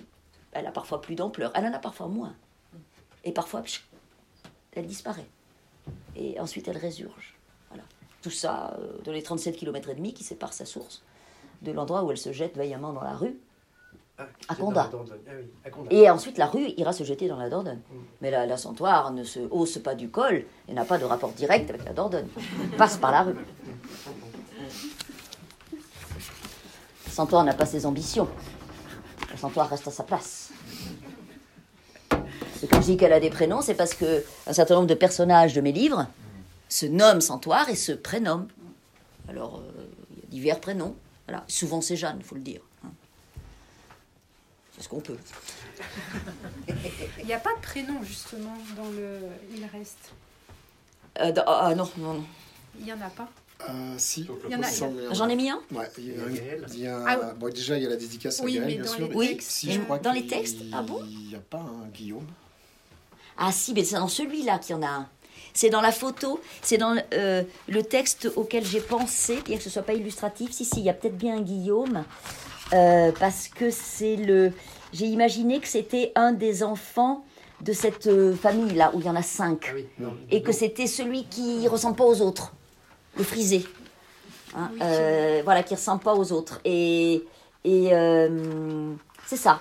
elle 0.53 0.67
a 0.67 0.71
parfois 0.73 1.01
plus 1.01 1.15
d'ampleur. 1.17 1.53
Elle 1.55 1.65
en 1.67 1.73
a 1.73 1.79
parfois 1.79 2.07
moins. 2.09 2.35
Et 3.25 3.33
parfois, 3.33 3.63
elle 4.73 4.87
disparaît. 4.87 5.27
Et 6.17 6.39
ensuite, 6.41 6.69
elle 6.69 6.77
résurge. 6.79 7.35
Tout 8.23 8.31
ça 8.31 8.75
euh, 8.79 8.99
dans 9.05 9.13
les 9.13 9.23
37 9.23 9.57
km 9.57 9.91
et 9.91 9.95
demi 9.95 10.13
qui 10.13 10.25
séparent 10.25 10.53
sa 10.53 10.65
source 10.67 11.03
de 11.63 11.73
l'endroit 11.73 12.03
où 12.05 12.11
elle 12.11 12.19
se 12.19 12.33
jette 12.33 12.57
vaillamment 12.57 12.93
dans 12.93 13.03
la 13.03 13.15
rue. 13.15 13.37
Ah, 14.21 14.27
À 14.49 14.55
dans 14.57 14.65
Condat. 14.67 14.91
la. 14.93 15.15
Ah 15.29 15.33
oui, 15.39 15.45
à 15.65 15.71
Condat. 15.71 15.89
Et 15.95 16.11
ensuite, 16.11 16.39
la 16.39 16.47
rue 16.47 16.67
ira 16.77 16.93
se 16.93 17.05
jeter 17.05 17.29
dans 17.29 17.37
la 17.37 17.49
Dordogne. 17.49 17.79
Mais 18.21 18.31
la- 18.33 18.47
l'ascentoire 18.47 19.13
ne 19.13 19.23
se 19.23 19.39
hausse 19.51 19.79
pas 19.79 19.95
du 19.95 20.09
col 20.09 20.45
et 20.69 20.73
n'a 20.73 20.85
pas 20.85 20.99
de 20.99 21.05
rapport 21.05 21.31
direct 21.31 21.71
avec 21.71 21.85
la 21.85 21.93
Dordogne. 21.93 22.27
Elle 22.65 22.77
passe 22.77 22.97
par 22.97 23.13
la 23.13 23.23
rue. 23.23 23.35
L'ascentoire 27.07 27.45
n'a 27.45 27.55
pas 27.55 27.67
ses 27.67 27.87
ambitions. 27.87 28.29
L'ascentoire 29.31 29.69
reste 29.69 29.87
à 29.89 29.91
sa 29.91 30.03
place. 30.05 30.51
Et 32.63 32.67
quand 32.67 32.81
je 32.81 32.87
dis 32.87 32.97
qu'elle 32.97 33.13
a 33.13 33.21
des 33.21 33.31
prénoms, 33.31 33.63
c'est 33.63 33.75
parce 33.75 33.95
que 33.95 34.25
un 34.47 34.53
certain 34.53 34.75
nombre 34.75 34.87
de 34.89 34.95
personnages 34.95 35.55
de 35.55 35.61
mes 35.61 35.73
livres 35.73 36.07
se 36.69 36.87
nomment 36.87 37.21
Centaure 37.21 37.69
et 37.69 37.77
se 37.77 37.93
prénomment. 37.93 38.49
Alors, 39.29 39.59
euh, 39.61 39.87
il 40.11 40.19
y 40.19 40.23
a 40.23 40.31
divers 40.31 40.61
prénoms. 40.61 40.97
Voilà. 41.27 41.45
Souvent, 41.49 41.81
c'est 41.81 41.97
Jeanne, 41.97 42.17
il 42.19 42.25
faut 42.25 42.35
le 42.35 42.41
dire. 42.41 42.61
hein. 42.85 42.91
C'est 44.77 44.85
ce 44.85 44.89
qu'on 44.89 45.01
peut. 45.01 45.17
Il 47.21 47.27
n'y 47.27 47.33
a 47.33 47.39
pas 47.41 47.55
de 47.55 47.61
prénom 47.61 48.03
justement 48.03 48.57
dans 48.77 48.89
le 48.91 49.19
Il 49.55 49.65
reste. 49.67 50.13
Euh, 51.21 51.33
dans- 51.33 51.45
ah 51.47 51.75
non, 51.75 51.89
non, 51.99 52.15
non. 52.15 52.25
Il 52.79 52.85
n'y 52.85 52.93
en 52.93 53.01
a 53.01 53.11
pas. 53.11 53.29
Euh, 53.69 53.95
si. 53.99 54.29
J'en 55.13 55.29
ai 55.29 55.35
mis 55.37 55.51
un? 55.51 55.61
Ouais, 55.73 55.89
il 55.99 56.07
y 56.07 56.11
a, 56.13 56.15
Il 56.29 56.35
y 56.35 56.39
a 56.39 56.41
Gaël. 56.43 56.67
il 56.75 56.79
y 56.81 56.87
a- 56.87 57.05
Ah 57.07 57.17
bon, 57.35 57.49
déjà, 57.53 57.77
il 57.77 57.83
y 57.83 57.87
a 57.87 57.89
la 57.89 57.97
dédicace 57.97 58.41
à 58.41 58.45
Oui, 58.45 58.55
Gaël, 58.55 58.67
mais 58.67 58.75
bien 58.77 58.85
dans 58.85 58.93
sûr. 58.93 59.09
les 59.09 59.15
Oui, 59.17 59.37
Si, 59.41 59.73
je 59.73 59.81
crois 59.81 59.99
dans 59.99 60.13
les 60.13 60.27
textes 60.29 60.59
Ah 60.73 60.83
bon? 60.83 61.03
Il 61.05 61.29
n'y 61.29 61.35
a 61.35 61.41
pas 61.41 61.59
un 61.59 61.89
Guillaume. 61.89 62.27
Ah 63.37 63.51
si, 63.51 63.73
mais 63.75 63.83
c'est 63.85 63.97
dans 63.97 64.07
celui-là 64.09 64.59
qu'il 64.61 64.77
y 64.77 64.79
en 64.79 64.83
a 64.83 64.89
un. 64.89 65.09
C'est 65.55 65.71
dans 65.71 65.81
la 65.81 65.93
photo, 65.93 66.41
c'est 66.63 66.79
dans 66.79 66.97
euh, 67.15 67.43
le 67.69 67.83
texte 67.83 68.31
auquel 68.37 68.65
j'ai 68.65 68.81
pensé, 68.81 69.41
bien 69.45 69.57
que 69.57 69.63
ce 69.63 69.71
soit 69.71 69.83
pas 69.83 69.95
illustratif. 69.95 70.53
Si, 70.53 70.65
si, 70.65 70.79
il 70.81 70.85
y 70.85 70.91
a 70.91 70.95
peut-être 70.95 71.17
bien 71.17 71.37
un 71.39 71.41
Guillaume, 71.41 72.05
euh, 72.73 73.11
parce 73.19 73.49
que 73.49 73.71
c'est 73.71 74.17
le... 74.17 74.53
J'ai 74.93 75.07
imaginé 75.07 75.61
que 75.61 75.69
c'était 75.69 76.13
un 76.15 76.33
des 76.33 76.63
enfants 76.63 77.25
de 77.61 77.73
cette 77.73 78.07
euh, 78.07 78.35
famille-là, 78.35 78.93
où 78.95 79.01
il 79.01 79.07
y 79.07 79.11
en 79.11 79.17
a 79.17 79.23
cinq. 79.23 79.67
Ah 79.71 79.73
oui, 79.75 79.87
non, 79.99 80.15
et 80.31 80.43
que 80.43 80.53
c'était 80.53 80.87
celui 80.87 81.25
qui 81.25 81.67
ressemble 81.67 81.97
pas 81.97 82.05
aux 82.05 82.21
autres, 82.23 82.53
le 83.17 83.25
frisé. 83.25 83.65
Hein, 84.57 84.71
Oui, 84.73 84.79
euh, 84.81 85.41
voilà, 85.45 85.63
qui 85.63 85.75
ressemble 85.75 86.03
pas 86.03 86.15
aux 86.15 86.33
autres. 86.33 86.61
Et, 86.65 87.25
et 87.65 87.89
euh, 87.93 88.95
c'est 89.27 89.37
ça. 89.37 89.61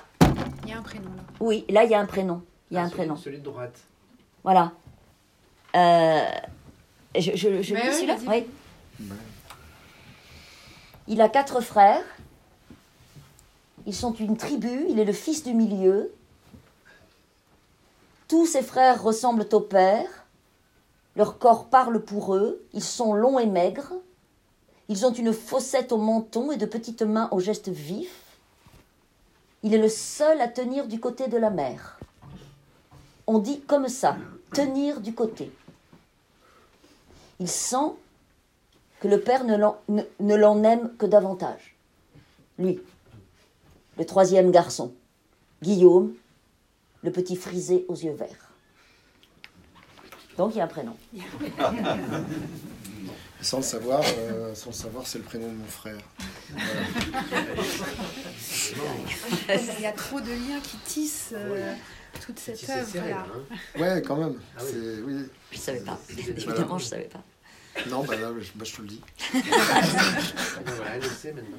Il 0.63 0.69
y 0.69 0.73
a 0.73 0.77
un 0.77 0.81
prénom 0.81 1.09
là. 1.15 1.23
Oui, 1.39 1.65
là, 1.69 1.83
il 1.83 1.89
y 1.91 1.95
a 1.95 1.99
un 1.99 2.05
prénom. 2.05 2.41
Il 2.69 2.75
y 2.75 2.77
a 2.77 2.81
Ah, 2.81 2.83
un 2.83 2.87
celui- 2.89 2.97
prénom. 2.97 3.15
Celui 3.15 3.37
de 3.39 3.43
droite. 3.43 3.77
Voilà. 4.43 4.71
Euh, 5.75 6.25
je 7.15 7.35
je, 7.35 7.61
je 7.61 7.73
Mais 7.73 7.81
lis 7.81 7.87
oui, 7.89 7.93
celui-là 7.93 8.15
vas-y. 8.15 8.45
Oui. 8.99 9.13
Il 11.07 11.21
a 11.21 11.29
quatre 11.29 11.61
frères. 11.61 12.03
Ils 13.85 13.95
sont 13.95 14.13
une 14.13 14.37
tribu. 14.37 14.85
Il 14.89 14.99
est 14.99 15.05
le 15.05 15.13
fils 15.13 15.43
du 15.43 15.53
milieu. 15.53 16.13
Tous 18.27 18.45
ses 18.45 18.61
frères 18.61 19.01
ressemblent 19.01 19.47
au 19.53 19.61
père. 19.61 20.25
Leur 21.15 21.39
corps 21.39 21.69
parle 21.69 22.03
pour 22.03 22.35
eux. 22.35 22.61
Ils 22.73 22.83
sont 22.83 23.13
longs 23.13 23.39
et 23.39 23.45
maigres. 23.45 23.93
Ils 24.89 25.05
ont 25.05 25.13
une 25.13 25.33
fossette 25.33 25.91
au 25.91 25.97
menton 25.97 26.51
et 26.51 26.57
de 26.57 26.65
petites 26.65 27.01
mains 27.01 27.29
aux 27.31 27.39
gestes 27.39 27.69
vifs. 27.69 28.23
Il 29.63 29.73
est 29.73 29.79
le 29.79 29.89
seul 29.89 30.39
à 30.41 30.47
tenir 30.47 30.87
du 30.87 30.99
côté 30.99 31.27
de 31.27 31.37
la 31.37 31.49
mer. 31.49 31.99
On 33.25 33.39
dit 33.39 33.61
comme 33.61 33.87
ça, 33.87 34.15
tenir 34.53 34.99
du 35.01 35.13
côté. 35.13 35.51
Il 37.39 37.47
sent 37.49 37.93
que 38.99 39.07
le 39.07 39.19
père 39.19 39.43
ne 39.43 39.55
l'en, 39.55 39.77
ne- 39.89 40.03
ne 40.19 40.35
l'en 40.35 40.63
aime 40.63 40.95
que 40.97 41.05
davantage. 41.05 41.75
Lui, 42.57 42.79
le 43.97 44.05
troisième 44.05 44.51
garçon, 44.51 44.93
Guillaume, 45.61 46.13
le 47.03 47.11
petit 47.11 47.35
frisé 47.35 47.85
aux 47.87 47.95
yeux 47.95 48.13
verts. 48.13 48.51
Donc 50.37 50.55
il 50.55 50.57
y 50.57 50.61
a 50.61 50.65
un 50.65 50.67
prénom. 50.67 50.95
Sans 53.39 53.57
le 53.57 53.63
savoir, 53.63 54.01
euh, 54.17 54.55
sans 54.55 54.71
le 54.71 54.75
savoir, 54.75 55.05
c'est 55.05 55.19
le 55.19 55.23
prénom 55.23 55.47
de 55.47 55.53
mon 55.57 55.65
frère. 55.67 55.99
Il 59.77 59.81
y 59.81 59.85
a 59.85 59.91
trop 59.91 60.19
de 60.19 60.31
liens 60.31 60.59
qui 60.59 60.77
tissent 60.77 61.33
euh, 61.35 61.75
toute 62.25 62.39
cette 62.39 62.57
serré, 62.57 62.79
œuvre-là. 62.81 63.25
hein. 63.33 63.79
Ouais, 63.79 64.01
quand 64.05 64.15
même. 64.17 64.39
Ah 64.57 64.61
oui. 64.63 65.25
Je 65.51 65.57
ne 65.57 65.61
savais 65.61 65.79
pas. 65.79 65.99
Voilà. 66.09 66.29
Évidemment, 66.31 66.77
je 66.77 66.83
ne 66.85 66.89
savais 66.89 67.09
pas. 67.11 67.23
Non, 67.89 68.03
bah 68.03 68.15
là, 68.15 68.31
je, 68.39 68.51
bah, 68.55 68.65
je 68.65 68.75
te 68.75 68.81
le 68.81 68.87
dis. 68.87 69.01
Voilà, 70.65 70.97
maintenant. 71.33 71.57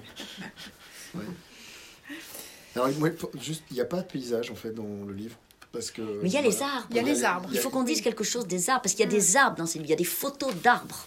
Alors, 2.76 2.88
moi, 2.98 3.10
faut- 3.16 3.30
juste, 3.40 3.62
il 3.70 3.74
n'y 3.74 3.80
a 3.80 3.84
pas 3.84 3.98
de 3.98 4.06
paysage 4.06 4.50
en 4.50 4.54
fait 4.54 4.70
dans 4.72 5.04
le 5.06 5.12
livre. 5.14 5.36
Parce 5.72 5.90
que, 5.90 6.00
Mais 6.22 6.28
il 6.28 6.32
y 6.32 6.36
a 6.38 6.42
les 6.42 6.50
voilà. 6.50 6.74
arbres. 6.76 6.86
Il 6.90 6.96
y 6.96 7.00
a 7.00 7.02
les 7.02 7.24
arbres. 7.24 7.48
Il 7.52 7.58
faut 7.58 7.70
qu'on 7.70 7.82
dise 7.82 8.00
quelque 8.00 8.24
chose 8.24 8.46
des 8.46 8.70
arbres, 8.70 8.82
parce 8.82 8.94
qu'il 8.94 9.04
y 9.04 9.08
a 9.08 9.10
des 9.10 9.36
arbres 9.36 9.56
dans 9.56 9.66
ces 9.66 9.78
livres. 9.78 9.86
Il 9.88 9.90
y 9.90 9.94
a 9.94 9.96
des 9.96 10.04
photos 10.04 10.54
d'arbres. 10.56 11.06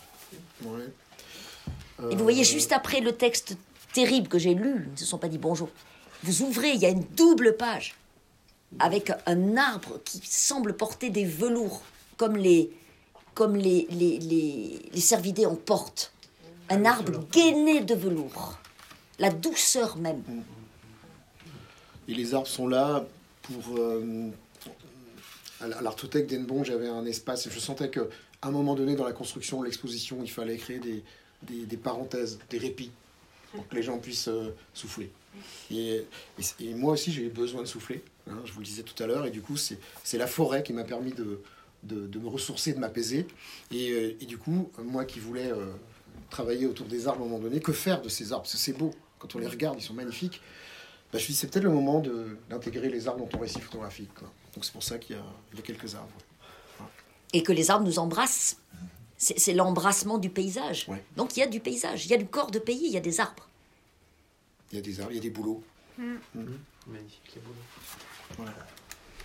Ouais. 0.64 0.86
Et 2.12 2.16
vous 2.16 2.24
voyez 2.24 2.42
Euh, 2.42 2.46
juste 2.46 2.72
après 2.72 3.00
le 3.00 3.12
texte 3.12 3.56
terrible 3.94 4.28
que 4.28 4.38
j'ai 4.40 4.54
lu, 4.54 4.84
ils 4.88 4.92
ne 4.92 4.98
se 4.98 5.06
sont 5.06 5.18
pas 5.18 5.28
dit 5.30 5.38
bonjour. 5.38 5.70
Vous 6.24 6.42
ouvrez, 6.44 6.70
il 6.72 6.80
y 6.80 6.86
a 6.86 6.90
une 6.90 7.04
double 7.16 7.58
page 7.58 7.96
avec 8.80 9.12
un 9.26 9.58
arbre 9.58 10.00
qui 10.06 10.20
semble 10.24 10.76
porter 10.76 11.10
des 11.10 11.26
velours, 11.26 11.82
comme 12.18 12.38
les, 12.38 12.72
comme 13.34 13.56
les, 13.56 13.88
les, 13.90 14.20
les, 14.20 14.80
les 14.92 15.02
cervidés 15.02 15.46
en 15.46 15.56
portent. 15.56 16.14
Un 16.70 16.86
arbre 16.86 17.26
gainé 17.32 17.82
de 17.82 17.96
velours. 17.96 18.58
La 19.20 19.30
douceur 19.30 19.98
même. 19.98 20.24
Et 22.08 22.14
les 22.14 22.34
arbres 22.34 22.48
sont 22.48 22.68
là 22.68 23.06
pour. 23.44 23.78
euh, 23.78 24.30
à 25.60 25.82
l'artothèque 25.82 26.26
d'Enbon, 26.26 26.64
j'avais 26.64 26.88
un 26.88 27.06
espace 27.06 27.46
et 27.46 27.52
je 27.52 27.60
sentais 27.60 27.92
qu'à 27.92 28.02
un 28.42 28.52
moment 28.52 28.74
donné, 28.74 28.96
dans 28.96 29.06
la 29.06 29.12
construction 29.14 29.62
l'exposition, 29.62 30.18
il 30.24 30.32
fallait 30.32 30.58
créer 30.58 30.80
des, 30.80 31.04
des, 31.44 31.66
des 31.68 31.78
parenthèses, 31.78 32.40
des 32.50 32.58
répits, 32.58 32.90
pour 33.52 33.68
que 33.68 33.76
les 33.76 33.84
gens 33.84 34.00
puissent 34.00 34.28
euh, 34.28 34.56
souffler. 34.74 35.12
Et, 35.70 36.04
et 36.60 36.74
moi 36.74 36.94
aussi, 36.94 37.12
j'ai 37.12 37.26
eu 37.26 37.30
besoin 37.30 37.62
de 37.62 37.68
souffler, 37.68 38.04
hein, 38.30 38.40
je 38.46 38.52
vous 38.54 38.60
le 38.60 38.66
disais 38.66 38.84
tout 38.84 39.02
à 39.04 39.08
l'heure, 39.08 39.26
et 39.26 39.32
du 39.32 39.42
coup, 39.42 39.58
c'est 39.58 39.80
c'est 40.04 40.18
la 40.18 40.28
forêt 40.28 40.64
qui 40.64 40.74
m'a 40.74 40.84
permis 40.84 41.12
de, 41.14 41.42
de, 41.84 42.08
de 42.08 42.20
me 42.20 42.28
ressourcer, 42.28 42.74
de 42.74 42.80
m'apaiser. 42.80 43.28
Et, 43.72 43.92
euh, 43.92 44.18
et 44.22 44.26
du 44.26 44.38
coup, 44.38 44.70
moi 44.80 45.06
qui 45.06 45.20
voulais 45.20 45.52
euh, 45.52 45.74
travailler 46.30 46.66
autour 46.66 46.88
des 46.88 47.08
arbres 47.08 47.22
à 47.22 47.26
un 47.26 47.28
moment 47.30 47.40
donné, 47.42 47.60
que 47.60 47.74
faire 47.74 48.02
de 48.02 48.10
ces 48.10 48.32
arbres? 48.32 48.44
Parce 48.44 48.54
que 48.54 48.60
c'est 48.60 48.74
beau, 48.74 48.92
quand 49.20 49.36
on 49.36 49.40
les 49.40 49.48
regarde, 49.48 49.78
ils 49.80 49.84
sont 49.84 49.94
magnifiques. 49.94 50.42
Bah, 51.12 51.18
je 51.20 51.24
me 51.24 51.24
suis 51.26 51.34
dit, 51.34 51.40
c'est 51.40 51.48
peut-être 51.52 51.64
le 51.66 51.72
moment 51.72 52.00
de- 52.00 52.38
d'intégrer 52.50 52.90
les 52.90 53.08
arbres 53.08 53.20
dans 53.20 53.28
ton 53.28 53.40
récit 53.40 53.60
photographique. 53.60 54.14
quoi. 54.14 54.32
Donc 54.56 54.64
c'est 54.66 54.72
pour 54.72 54.84
ça 54.84 54.98
qu'il 54.98 55.16
y, 55.16 55.20
a- 55.20 55.24
il 55.52 55.58
y 55.58 55.62
a 55.62 55.64
quelques 55.64 55.94
arbres. 55.96 56.08
Et 57.34 57.44
que 57.44 57.52
les 57.52 57.70
arbres 57.72 57.86
nous 57.86 58.00
embrassent. 58.00 58.58
C'est 59.18 59.54
l'embrassement 59.54 60.18
du 60.18 60.30
paysage. 60.30 60.86
Ouais. 60.90 61.04
Donc 61.16 61.38
il 61.38 61.42
y 61.42 61.44
a 61.44 61.48
du 61.48 61.60
paysage, 61.60 62.06
il 62.06 62.12
y 62.12 62.14
a 62.16 62.18
du 62.18 62.26
corps 62.26 62.50
de 62.50 62.58
pays, 62.60 62.82
il 62.86 62.92
y 62.92 62.98
a 62.98 63.02
des 63.02 63.20
arbres. 63.20 63.48
Il 64.72 64.78
y 64.78 64.80
a 64.80 64.82
des 64.82 65.00
arbres, 65.00 65.12
il 65.12 65.16
y 65.16 65.20
a 65.20 65.22
des 65.22 65.30
bouleaux. 65.30 65.62
Magnifique, 65.98 67.32
les 67.36 67.42
bouleaux. 67.42 67.56
Voilà. 68.38 68.54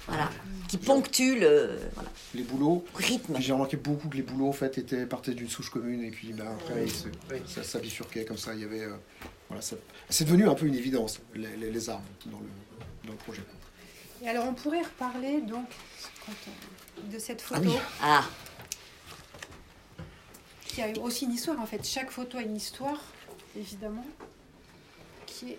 voilà, 0.09 0.31
qui 0.69 0.79
ponctuent 0.79 1.39
le 1.41 1.79
voilà, 1.95 2.11
Les 2.35 2.43
boulots, 2.43 2.85
rythme. 2.95 3.37
j'ai 3.41 3.53
remarqué 3.53 3.77
beaucoup 3.77 4.09
que 4.09 4.17
les 4.17 4.23
boulots 4.23 4.49
en 4.49 4.53
fait 4.53 4.79
étaient 4.79 5.05
partaient 5.07 5.35
d'une 5.35 5.49
souche 5.49 5.71
commune 5.71 6.03
et 6.05 6.11
puis 6.11 6.33
ben, 6.33 6.47
après 6.47 6.85
Oui. 6.85 7.43
ça, 7.47 7.63
ça 7.63 7.79
bifurquait 7.79 8.25
comme 8.25 8.39
ça. 8.39 8.55
Il 8.55 8.61
y 8.61 8.65
avait 8.65 8.83
euh, 8.85 8.95
voilà, 9.49 9.63
ça- 9.63 9.77
c'est 10.09 10.25
devenu 10.25 10.49
un 10.49 10.55
peu 10.55 10.67
une 10.67 10.75
évidence 10.77 11.21
les, 11.35 11.57
les, 11.57 11.71
les 11.71 11.91
arbres 11.91 12.05
dans 12.27 12.39
le, 12.39 12.47
dans 13.07 13.13
le 13.13 13.19
projet. 13.19 13.43
Et 14.23 14.29
alors, 14.29 14.47
on 14.49 14.55
pourrait 14.55 14.83
reparler 14.83 15.41
donc 15.43 15.69
quand 16.25 16.33
on- 16.49 17.13
de 17.13 17.19
cette 17.19 17.43
Ah 17.51 17.57
photo 17.57 17.71
oui. 17.71 17.77
Ah, 18.03 18.25
qui 20.67 20.83
a 20.83 20.89
aussi 21.01 21.25
une 21.25 21.33
histoire. 21.33 21.61
En 21.61 21.67
fait, 21.67 21.85
chaque 21.87 22.11
photo 22.11 22.39
a 22.39 22.43
une 22.43 22.57
histoire, 22.57 23.01
évidemment, 23.57 24.07
qui 25.27 25.53
est. 25.53 25.59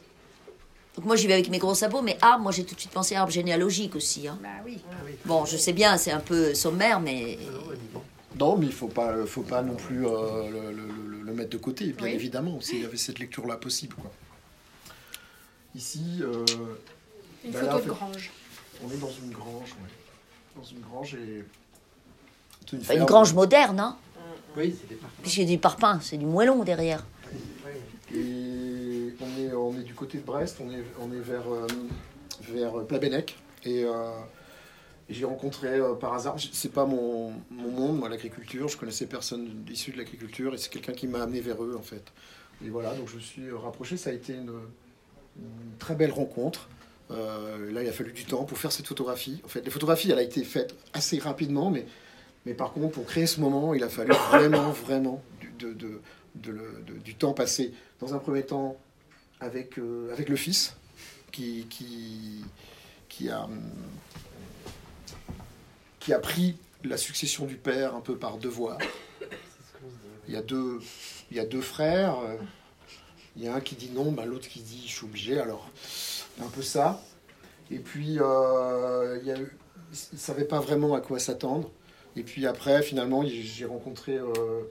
donc 0.97 1.05
moi 1.05 1.15
j'y 1.15 1.27
vais 1.27 1.33
avec 1.33 1.49
mes 1.49 1.59
gros 1.59 1.75
sabots, 1.75 2.01
mais 2.01 2.17
arbre, 2.21 2.43
moi 2.43 2.51
j'ai 2.51 2.65
tout 2.65 2.75
de 2.75 2.79
suite 2.79 2.91
pensé 2.91 3.15
arbre 3.15 3.31
généalogique 3.31 3.95
aussi. 3.95 4.27
hein. 4.27 4.37
Bah 4.41 4.49
oui. 4.65 4.79
Ah 4.91 4.95
oui. 5.05 5.11
Bon, 5.25 5.45
je 5.45 5.55
sais 5.55 5.71
bien, 5.73 5.97
c'est 5.97 6.11
un 6.11 6.19
peu 6.19 6.53
sommaire, 6.55 6.99
mais 6.99 7.37
Ah 7.41 7.99
non, 8.39 8.57
mais 8.57 8.65
il 8.67 8.71
faut 8.73 8.87
pas, 8.87 9.25
faut 9.25 9.41
pas 9.43 9.61
non 9.61 9.75
plus 9.75 10.05
euh, 10.07 10.49
le, 10.49 10.71
le- 10.71 10.87
le- 11.17 11.21
le 11.21 11.33
mettre 11.33 11.51
de 11.51 11.57
côté, 11.57 11.85
bien 11.93 12.05
Oui. 12.07 12.11
évidemment. 12.13 12.59
S'il 12.61 12.81
y 12.81 12.85
avait 12.85 12.97
cette 12.97 13.19
lecture-là 13.19 13.55
possible, 13.57 13.95
quoi. 13.95 14.11
Ici, 15.75 16.01
euh, 16.21 16.45
Une 17.45 17.51
Bah 17.51 17.59
photo 17.59 17.77
de 17.77 17.81
fait- 17.83 17.87
grange. 17.89 18.31
on 18.83 18.91
est 18.91 18.97
dans 18.97 19.11
une 19.11 19.31
grange, 19.31 19.71
ouais. 19.73 20.55
Dans 20.55 20.63
une 20.63 20.79
grange 20.79 21.13
et 21.13 21.43
c'est 22.65 22.73
une 22.73 22.79
enfin, 22.81 22.93
une 22.93 22.97
ferme. 22.99 23.05
grange 23.05 23.33
moderne, 23.33 23.79
hein, 23.79 23.95
Oui, 24.55 24.75
c'est 24.79 24.87
des 25.35 25.41
y 25.41 25.43
a 25.43 25.45
du 25.55 25.57
parpaing, 25.59 25.99
c'est 26.01 26.17
du 26.17 26.25
moellon 26.25 26.63
derrière. 26.63 27.05
Oui, 27.31 27.71
Et 28.17 28.76
on 29.21 29.41
est, 29.41 29.53
on 29.53 29.73
est 29.79 29.83
du 29.83 29.93
côté 29.93 30.17
de 30.17 30.23
Brest, 30.23 30.57
on 30.61 30.69
est, 30.71 30.83
on 31.01 31.11
est 31.11 31.19
vers, 31.19 31.51
euh, 31.51 31.67
vers 32.49 32.85
Plabennec. 32.85 33.35
Et 33.63 33.83
euh, 33.83 34.11
j'ai 35.09 35.25
rencontré 35.25 35.67
euh, 35.79 35.93
par 35.95 36.13
hasard, 36.13 36.35
c'est 36.51 36.71
pas 36.71 36.85
mon, 36.85 37.33
mon 37.49 37.71
monde, 37.71 37.97
moi, 37.99 38.09
l'agriculture, 38.09 38.67
je 38.67 38.77
connaissais 38.77 39.05
personne 39.07 39.65
issu 39.69 39.91
de 39.91 39.97
l'agriculture 39.97 40.53
et 40.53 40.57
c'est 40.57 40.69
quelqu'un 40.69 40.93
qui 40.93 41.07
m'a 41.07 41.21
amené 41.23 41.41
vers 41.41 41.63
eux, 41.63 41.75
en 41.77 41.81
fait. 41.81 42.11
Et 42.65 42.69
voilà, 42.69 42.93
donc 42.95 43.07
je 43.09 43.15
me 43.15 43.21
suis 43.21 43.51
rapproché, 43.51 43.97
ça 43.97 44.09
a 44.09 44.13
été 44.13 44.33
une, 44.33 44.51
très 45.79 45.95
belle 45.95 46.11
rencontre. 46.11 46.69
Euh, 47.11 47.71
là, 47.71 47.83
il 47.83 47.89
a 47.89 47.91
fallu 47.93 48.11
du 48.11 48.25
temps 48.25 48.43
pour 48.43 48.57
faire 48.57 48.71
cette 48.71 48.87
photographie. 48.87 49.41
En 49.45 49.47
fait, 49.47 49.63
les 49.63 49.71
photographies, 49.71 50.11
elle 50.11 50.19
a 50.19 50.23
été 50.23 50.43
faite 50.43 50.75
assez 50.93 51.19
rapidement, 51.19 51.69
mais, 51.69 51.85
mais 52.45 52.53
par 52.53 52.73
contre, 52.73 52.91
pour 52.93 53.05
créer 53.05 53.27
ce 53.27 53.39
moment, 53.39 53.73
il 53.73 53.83
a 53.83 53.89
fallu 53.89 54.11
vraiment, 54.31 54.71
vraiment 54.71 55.23
du, 55.39 55.73
de- 55.73 56.01
du 57.03 57.15
temps 57.15 57.33
passé 57.33 57.73
dans 57.99 58.13
un 58.13 58.19
premier 58.19 58.43
temps 58.43 58.77
avec, 59.39 59.77
euh, 59.79 60.11
avec 60.13 60.29
le 60.29 60.35
fils 60.35 60.75
qui, 61.31 61.65
qui, 61.69 62.43
qui, 63.09 63.29
a, 63.29 63.43
hum, 63.45 63.59
qui 65.99 66.13
a 66.13 66.19
pris 66.19 66.57
la 66.83 66.97
succession 66.97 67.45
du 67.45 67.55
père 67.55 67.95
un 67.95 68.01
peu 68.01 68.15
par 68.17 68.37
devoir. 68.37 68.77
Il 70.27 70.33
y 70.33 70.37
a 70.37 70.41
deux, 70.41 70.79
il 71.31 71.37
y 71.37 71.39
a 71.39 71.45
deux 71.45 71.61
frères. 71.61 72.17
euh, 72.19 72.37
Il 73.35 73.43
y 73.43 73.47
a 73.47 73.55
un 73.55 73.61
qui 73.61 73.75
dit 73.75 73.89
non, 73.91 74.11
bah, 74.11 74.25
l'autre 74.25 74.47
qui 74.47 74.61
dit 74.61 74.83
je 74.87 74.93
suis 74.93 75.05
obligé. 75.05 75.39
Alors, 75.39 75.69
un 76.41 76.47
peu 76.47 76.61
ça. 76.61 77.01
Et 77.71 77.79
puis, 77.79 78.17
euh, 78.19 79.19
il 79.25 79.33
ne 80.13 80.17
savait 80.17 80.45
pas 80.45 80.59
vraiment 80.59 80.95
à 80.95 81.01
quoi 81.01 81.19
s'attendre. 81.19 81.69
Et 82.15 82.23
puis 82.23 82.47
après, 82.47 82.81
finalement, 82.81 83.23
j'ai 83.25 83.65
rencontré 83.65 84.17
euh, 84.17 84.63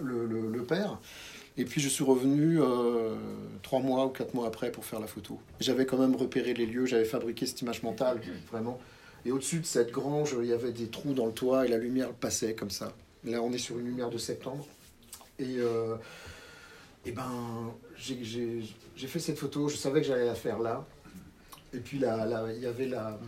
le- 0.00 0.26
le 0.26 0.64
père. 0.64 0.98
Et 1.58 1.64
puis 1.66 1.80
je 1.82 1.88
suis 1.88 2.04
revenu 2.04 2.60
euh, 2.60 3.14
trois 3.62 3.80
mois 3.80 4.06
ou 4.06 4.08
quatre 4.08 4.32
mois 4.34 4.46
après 4.46 4.72
pour 4.72 4.84
faire 4.84 5.00
la 5.00 5.06
photo. 5.06 5.38
J'avais 5.60 5.84
quand 5.84 5.98
même 5.98 6.16
repéré 6.16 6.54
les 6.54 6.64
lieux, 6.66 6.86
j'avais 6.86 7.04
fabriqué 7.04 7.44
cette 7.46 7.60
image 7.60 7.82
mentale, 7.82 8.20
vraiment. 8.50 8.80
Et 9.26 9.32
au-dessus 9.32 9.60
de 9.60 9.66
cette 9.66 9.90
grange, 9.92 10.34
il 10.40 10.48
y 10.48 10.52
avait 10.52 10.72
des 10.72 10.88
trous 10.88 11.12
dans 11.14 11.26
le 11.26 11.32
toit 11.32 11.66
et 11.66 11.68
la 11.68 11.76
lumière 11.78 12.10
passait 12.12 12.54
comme 12.54 12.70
ça. 12.70 12.92
Là, 13.24 13.40
on 13.42 13.52
est 13.52 13.58
sur 13.58 13.78
une 13.78 13.84
lumière 13.86 14.10
de 14.10 14.18
septembre. 14.18 14.66
Et, 15.38 15.56
euh, 15.58 15.96
et 17.04 17.12
ben, 17.12 17.30
j'ai- 17.96 18.62
fait 18.96 19.18
cette 19.20 19.38
photo, 19.38 19.68
je 19.68 19.76
savais 19.76 20.00
que 20.00 20.06
j'allais 20.06 20.24
la 20.26 20.34
faire 20.34 20.58
là. 20.58 20.84
Et 21.74 21.78
puis 21.78 21.98
là, 21.98 22.24
là, 22.26 22.46
il 22.54 22.62
y 22.62 22.66
avait 22.66 22.86
la. 22.88 23.18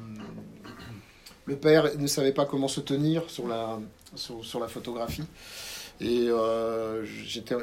Le 1.47 1.57
père 1.57 1.97
ne 1.99 2.07
savait 2.07 2.33
pas 2.33 2.47
comment 2.47 2.69
se 2.69 2.81
tenir 2.81 3.29
sur 3.29 3.47
la, 3.47 3.79
sur, 4.15 4.45
sur 4.45 4.61
la 4.61 4.69
photographie. 4.69 5.25
Et 6.01 6.27
euh, 6.29 7.05
j'étais, 7.27 7.55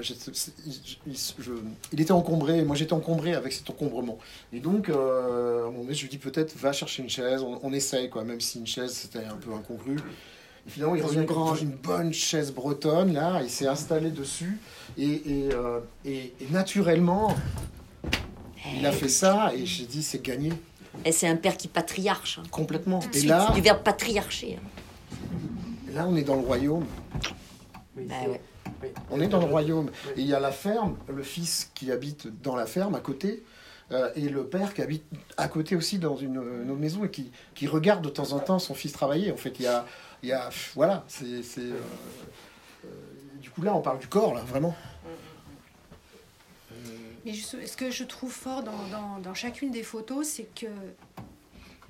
il, 1.06 2.02
était 2.02 2.12
encombré, 2.12 2.60
et 2.60 2.64
moi 2.64 2.76
j'étais 2.76 2.94
encombré 2.94 3.34
avec 3.34 3.52
cet 3.54 3.70
encombrement. 3.70 4.18
Et 4.54 4.60
donc, 4.60 4.90
euh, 4.90 5.70
je 5.90 6.02
lui 6.02 6.10
dis 6.10 6.18
peut-être 6.18 6.56
va 6.58 6.72
chercher 6.72 7.04
une 7.04 7.10
chaise, 7.10 7.42
on, 7.42 7.60
on 7.62 7.74
essaye, 7.74 8.10
quoi, 8.10 8.24
même 8.24 8.40
si 8.42 8.60
une 8.60 8.68
chaise 8.68 8.94
c'était 8.94 9.26
un 9.26 9.36
peu 9.36 9.54
incongru. 9.54 9.98
Et 10.66 10.70
finalement, 10.70 10.96
il 10.96 11.02
revient 11.04 11.20
une 11.20 11.26
dans 11.26 11.56
une 11.56 11.72
bonne 11.72 12.14
chaise 12.14 12.54
bretonne, 12.54 13.14
là, 13.14 13.42
il 13.44 13.50
s'est 13.50 13.68
installé 13.68 14.12
dessus, 14.12 14.58
et, 14.98 15.04
et, 15.06 15.50
euh, 15.54 15.80
et- 16.06 16.34
et 16.40 16.48
naturellement, 16.52 17.36
il 18.78 18.86
a 18.86 18.92
fait 18.92 19.10
ça, 19.10 19.52
et 19.56 19.66
j'ai 19.66 19.86
dit 19.86 20.04
c'est 20.04 20.22
gagné, 20.24 20.54
Et 21.04 21.12
c'est 21.12 21.28
un 21.28 21.36
père 21.36 21.58
qui 21.58 21.68
patriarche. 21.68 22.40
hein. 22.40 22.44
complètement. 22.52 23.00
Et 23.14 23.20
C'est 23.20 23.28
là, 23.28 23.52
du 23.54 23.62
verbe 23.62 23.82
patriarcher. 23.84 24.58
hein. 24.58 25.94
là, 25.94 26.06
on 26.08 26.16
est 26.16 26.24
dans 26.24 26.36
le 26.36 26.42
royaume. 26.46 26.86
Oui, 27.98 28.06
Bah 28.06 28.16
c'est- 28.22 28.30
ouais. 28.30 28.42
oui. 28.84 28.90
On 29.10 29.20
est 29.22 29.28
dans 29.28 29.40
le 29.40 29.46
royaume. 29.46 29.90
Et 30.16 30.22
il 30.22 30.28
y 30.28 30.34
a 30.34 30.40
la 30.40 30.52
ferme, 30.52 30.98
le 31.10 31.24
fils 31.24 31.72
qui 31.74 31.92
habite 31.92 32.28
dans 32.42 32.56
la 32.56 32.66
ferme 32.66 32.96
à 32.96 33.00
côté, 33.02 33.44
euh, 33.92 34.10
et 34.16 34.30
le 34.30 34.46
père 34.46 34.74
qui 34.74 34.82
habite 34.82 35.04
à 35.38 35.48
côté 35.50 35.76
aussi 35.76 36.00
dans 36.00 36.16
une, 36.16 36.36
une 36.64 36.72
autre 36.72 36.80
maison 36.80 37.04
et 37.04 37.10
qui, 37.12 37.32
qui 37.56 37.68
regarde 37.68 38.02
de 38.04 38.10
temps 38.10 38.32
en 38.32 38.40
temps 38.40 38.60
son 38.60 38.74
fils 38.74 38.94
travailler. 38.94 39.32
En 39.32 39.38
fait, 39.38 39.60
il 39.60 39.64
y 39.64 39.68
a. 39.68 39.86
Il 40.24 40.30
y 40.30 40.34
a 40.34 40.50
voilà, 40.76 41.04
c'est. 41.08 41.42
c'est, 41.44 41.62
euh, 41.62 41.74
euh, 42.86 42.88
du 43.42 43.50
coup, 43.50 43.62
là, 43.64 43.74
on 43.76 43.82
parle 43.82 43.98
du 44.00 44.08
corps, 44.08 44.34
là, 44.36 44.42
vraiment. 44.44 44.76
Mais 47.26 47.34
je- 47.34 47.66
ce 47.66 47.78
que 47.78 47.92
je 47.92 48.04
trouve 48.04 48.32
fort 48.32 48.64
dans, 48.64 48.72
dans- 48.92 49.20
dans 49.22 49.34
chacune 49.34 49.72
des 49.72 49.84
photos, 49.84 50.28
c'est 50.28 50.48
que, 50.56 50.68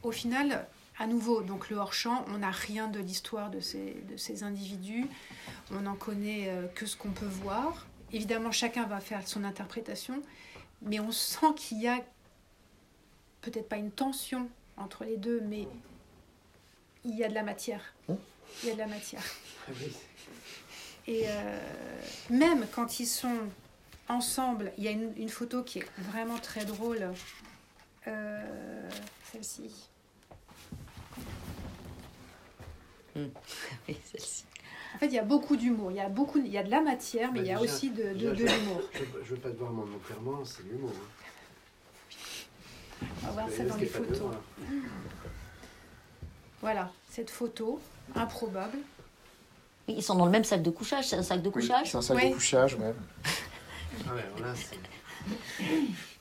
au 0.04 0.12
final, 0.12 0.66
à 1.02 1.08
nouveau, 1.08 1.42
donc 1.42 1.72
le 1.72 1.78
hors-champ, 1.78 2.24
on 2.28 2.38
n'a 2.38 2.52
rien 2.52 2.88
de 2.88 3.00
l'histoire 3.00 3.50
de 3.50 3.60
ces, 3.60 4.04
de 4.08 4.18
ces 4.18 4.44
individus. 4.44 5.08
On 5.72 5.82
n'en 5.82 5.96
connaît 5.96 6.48
euh, 6.48 6.68
que 6.68 6.86
ce 6.86 6.96
qu'on 6.96 7.10
peut 7.10 7.26
voir. 7.26 7.88
Évidemment, 8.14 8.52
chacun 8.52 8.86
va 8.86 9.00
faire 9.00 9.28
son 9.28 9.44
interprétation, 9.44 10.22
mais 10.84 11.00
on 11.00 11.12
sent 11.12 11.56
qu'il 11.56 11.82
y 11.82 11.88
a 11.88 12.02
peut-être 13.42 13.68
pas 13.68 13.78
une 13.78 13.90
tension 13.90 14.48
entre 14.78 15.04
les 15.04 15.18
deux, 15.18 15.42
mais 15.42 15.68
il 17.04 17.18
y 17.18 17.24
a 17.24 17.30
de 17.30 17.34
la 17.34 17.42
matière. 17.42 17.96
Il 18.08 18.70
y 18.70 18.70
a 18.70 18.74
de 18.76 18.80
la 18.80 18.88
matière. 18.88 19.24
Ah. 19.68 19.72
Et 21.08 21.24
euh, 21.26 21.60
même 22.30 22.68
quand 22.76 23.00
ils 23.00 23.08
sont 23.08 23.40
ensemble, 24.08 24.72
il 24.78 24.84
y 24.84 24.88
a 24.88 24.92
une, 24.92 25.14
une 25.18 25.30
photo 25.30 25.64
qui 25.64 25.80
est 25.80 25.88
vraiment 25.98 26.38
très 26.38 26.64
drôle. 26.64 27.12
Euh, 28.06 28.90
Celle-ci. 29.32 29.91
Oui, 33.88 33.98
celle-ci. 34.12 34.46
En 34.96 34.98
fait, 35.00 35.06
il 35.08 35.14
y 35.14 35.20
a 35.20 35.24
beaucoup 35.24 35.56
d'humour. 35.56 35.92
Il 35.92 35.98
y 35.98 36.02
a 36.02 36.10
beaucoup, 36.10 36.40
il 36.40 36.48
y 36.52 36.58
a 36.58 36.64
de 36.64 36.70
la 36.70 36.82
matière, 36.82 37.32
mais 37.32 37.40
Bah, 37.40 37.46
il 37.46 37.50
y 37.50 37.54
a 37.54 37.60
déjà- 37.60 37.74
aussi 37.74 37.90
de, 37.92 38.04
l'humour. 38.10 38.82
Je, 38.94 39.00
je 39.24 39.30
veux 39.36 39.38
pas 39.38 39.50
te 39.50 39.56
voir 39.58 39.72
mon 39.72 39.84
enterrement, 39.84 40.44
c'est 40.44 40.64
l'humour. 40.64 40.92
hein. 40.96 41.08
On 43.24 43.28
va 43.28 43.32
voir 43.32 43.50
ça 43.50 43.64
dans 43.64 43.78
les 43.78 43.86
photos. 43.88 44.20
Voilà, 46.62 46.92
cette 47.10 47.30
photo 47.32 47.80
improbable. 48.16 48.78
Oui, 49.88 49.96
Ils 49.98 50.04
sont 50.04 50.16
dans 50.16 50.26
le 50.26 50.32
même 50.32 50.44
sac 50.44 50.62
de 50.62 50.70
couchage, 50.70 51.08
c'est 51.08 51.16
un 51.16 51.24
sac 51.24 51.42
de 51.42 51.48
Oui, 51.48 51.54
couchage 51.54 51.90
c'est 51.92 51.98
un 51.98 52.02
sac 52.02 52.18
Ouais. 52.18 52.30
de 52.30 52.34
couchage, 52.36 52.76
ouais. 52.76 52.94
Ah 54.08 54.14
ouais, 54.14 54.26
voilà, 54.38 54.54
c'est. 54.56 54.78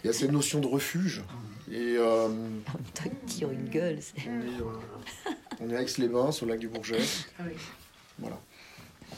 Il 0.03 0.07
y 0.07 0.09
a 0.09 0.12
cette 0.12 0.30
notion 0.32 0.61
de 0.61 0.66
refuge. 0.66 1.22
Et 1.70 1.97
euh, 1.99 2.26
En 2.26 2.28
même 2.30 2.62
temps, 2.95 3.05
ils 3.07 3.26
tirent 3.26 3.51
une 3.51 3.68
gueule. 3.68 3.99
c'est- 4.01 4.20
on 5.61 5.70
est, 5.70 5.76
à 5.76 5.82
Aix-les-Bains, 5.82 6.32
sur 6.32 6.46
le 6.46 6.52
lac 6.52 6.61
du 6.61 6.68
Bourget. 6.68 6.98
Ah 7.38 7.42
oui. 7.46 7.52
Voilà. 8.18 8.38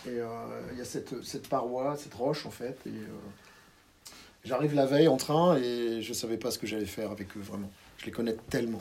Et 0.06 0.10
euh, 0.20 0.26
il 0.72 0.78
y 0.78 0.80
a 0.80 0.84
cette, 0.84 1.22
cette 1.22 1.48
paroi, 1.48 1.96
cette 1.96 2.14
roche 2.14 2.46
en 2.46 2.50
fait. 2.50 2.78
Et 2.86 2.90
euh, 2.90 4.10
j'arrive 4.44 4.74
la 4.74 4.86
veille 4.86 5.08
en 5.08 5.16
train 5.16 5.56
et 5.56 6.02
je 6.02 6.12
savais 6.12 6.36
pas 6.38 6.50
ce 6.50 6.58
que 6.58 6.66
j'allais 6.66 6.86
faire 6.86 7.10
avec 7.10 7.36
eux 7.36 7.40
vraiment. 7.40 7.70
Je 7.98 8.06
les 8.06 8.12
connais 8.12 8.34
tellement, 8.50 8.80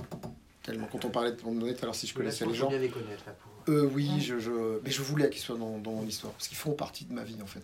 tellement. 0.63 0.87
Quand 0.91 1.05
on 1.05 1.09
parlait, 1.09 1.33
on 1.45 1.51
me 1.51 1.71
tout 1.73 1.79
à 1.81 1.85
l'heure 1.85 1.95
si 1.95 2.07
je 2.07 2.13
connaissais 2.13 2.45
les 2.45 2.53
gens. 2.55 2.69
bien 2.69 2.79
les 2.79 2.89
connaître 2.89 3.23
là 3.27 3.33
pour. 3.33 3.51
Euh, 3.73 3.87
oui, 3.93 4.09
je, 4.21 4.39
je- 4.39 4.79
mais 4.83 4.89
je 4.89 5.01
voulais 5.03 5.29
qu'ils 5.29 5.41
soient 5.41 5.57
dans, 5.57 5.77
dans 5.77 5.91
mon 5.91 6.07
histoire 6.07 6.33
parce 6.33 6.47
qu'ils 6.47 6.57
font 6.57 6.71
partie 6.73 7.05
de 7.05 7.13
ma 7.13 7.23
vie 7.23 7.37
en 7.43 7.45
fait. 7.45 7.61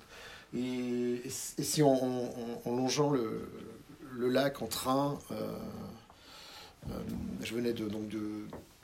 Et, 0.55 0.59
et, 0.59 1.25
et 1.25 1.63
si 1.63 1.81
en, 1.81 1.87
en- 1.89 2.61
en 2.65 2.75
longeant 2.75 3.09
le, 3.09 3.49
le 4.15 4.29
lac 4.29 4.61
en 4.61 4.67
train, 4.67 5.17
euh, 5.31 5.35
euh, 6.91 6.93
je 7.43 7.53
venais 7.55 7.73
de 7.73 7.87
donc 7.89 8.07
de 8.09 8.19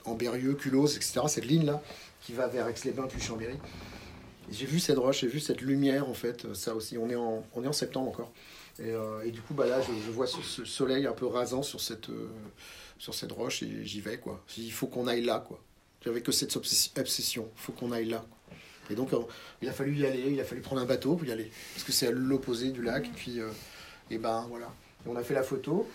Ambérieux, 0.04 0.54
Culose, 0.54 0.96
etc. 0.96 1.20
Cette 1.28 1.46
ligne 1.46 1.66
là 1.66 1.82
qui 2.20 2.32
va 2.32 2.46
vers 2.46 2.66
Aix-les-Bains 2.68 3.06
puis 3.08 3.20
Chambéry. 3.20 3.58
J'ai 4.50 4.66
vu 4.66 4.78
cette 4.80 4.98
roche, 4.98 5.20
j'ai 5.20 5.26
vu 5.26 5.40
cette 5.40 5.60
lumière 5.62 6.08
en 6.08 6.14
fait, 6.14 6.52
ça 6.54 6.74
aussi. 6.74 6.98
On 6.98 7.08
est 7.08 7.14
en, 7.14 7.44
on 7.54 7.64
est 7.64 7.66
en 7.66 7.72
septembre 7.72 8.08
encore. 8.08 8.32
Et, 8.78 8.90
euh, 8.90 9.22
et 9.24 9.30
du 9.30 9.40
coup, 9.40 9.54
bah 9.54 9.66
là, 9.66 9.80
je, 9.80 9.86
je 10.04 10.10
vois 10.10 10.26
ce, 10.26 10.42
ce 10.42 10.64
soleil 10.64 11.06
un 11.06 11.12
peu 11.12 11.26
rasant 11.26 11.62
sur 11.62 11.80
cette, 11.80 12.10
euh, 12.10 12.28
sur 12.98 13.14
cette 13.14 13.32
roche 13.32 13.62
et 13.62 13.84
j'y 13.84 14.00
vais 14.00 14.18
quoi. 14.18 14.42
Il 14.58 14.72
faut 14.72 14.86
qu'on 14.86 15.06
aille 15.06 15.22
là 15.22 15.42
quoi. 15.46 15.60
J'avais 16.04 16.20
que 16.20 16.32
cette 16.32 16.54
obsession, 16.56 17.48
il 17.56 17.60
faut 17.60 17.72
qu'on 17.72 17.92
aille 17.92 18.08
là. 18.08 18.24
quoi. 18.28 18.56
Et 18.90 18.94
donc, 18.94 19.12
euh, 19.14 19.18
il 19.62 19.68
a 19.68 19.72
fallu 19.72 19.96
y 19.96 20.04
aller, 20.04 20.30
il 20.30 20.40
a 20.40 20.44
fallu 20.44 20.60
prendre 20.60 20.82
un 20.82 20.86
bateau 20.86 21.16
pour 21.16 21.26
y 21.26 21.32
aller. 21.32 21.50
Parce 21.72 21.84
que 21.84 21.92
c'est 21.92 22.08
à 22.08 22.10
l'opposé 22.10 22.70
du 22.70 22.82
lac. 22.82 23.06
Et 23.06 23.10
puis, 23.14 23.40
euh, 23.40 23.48
et 24.10 24.18
ben 24.18 24.44
voilà. 24.50 24.70
Et 25.06 25.08
on 25.08 25.16
a 25.16 25.22
fait 25.22 25.34
la 25.34 25.42
photo 25.42 25.88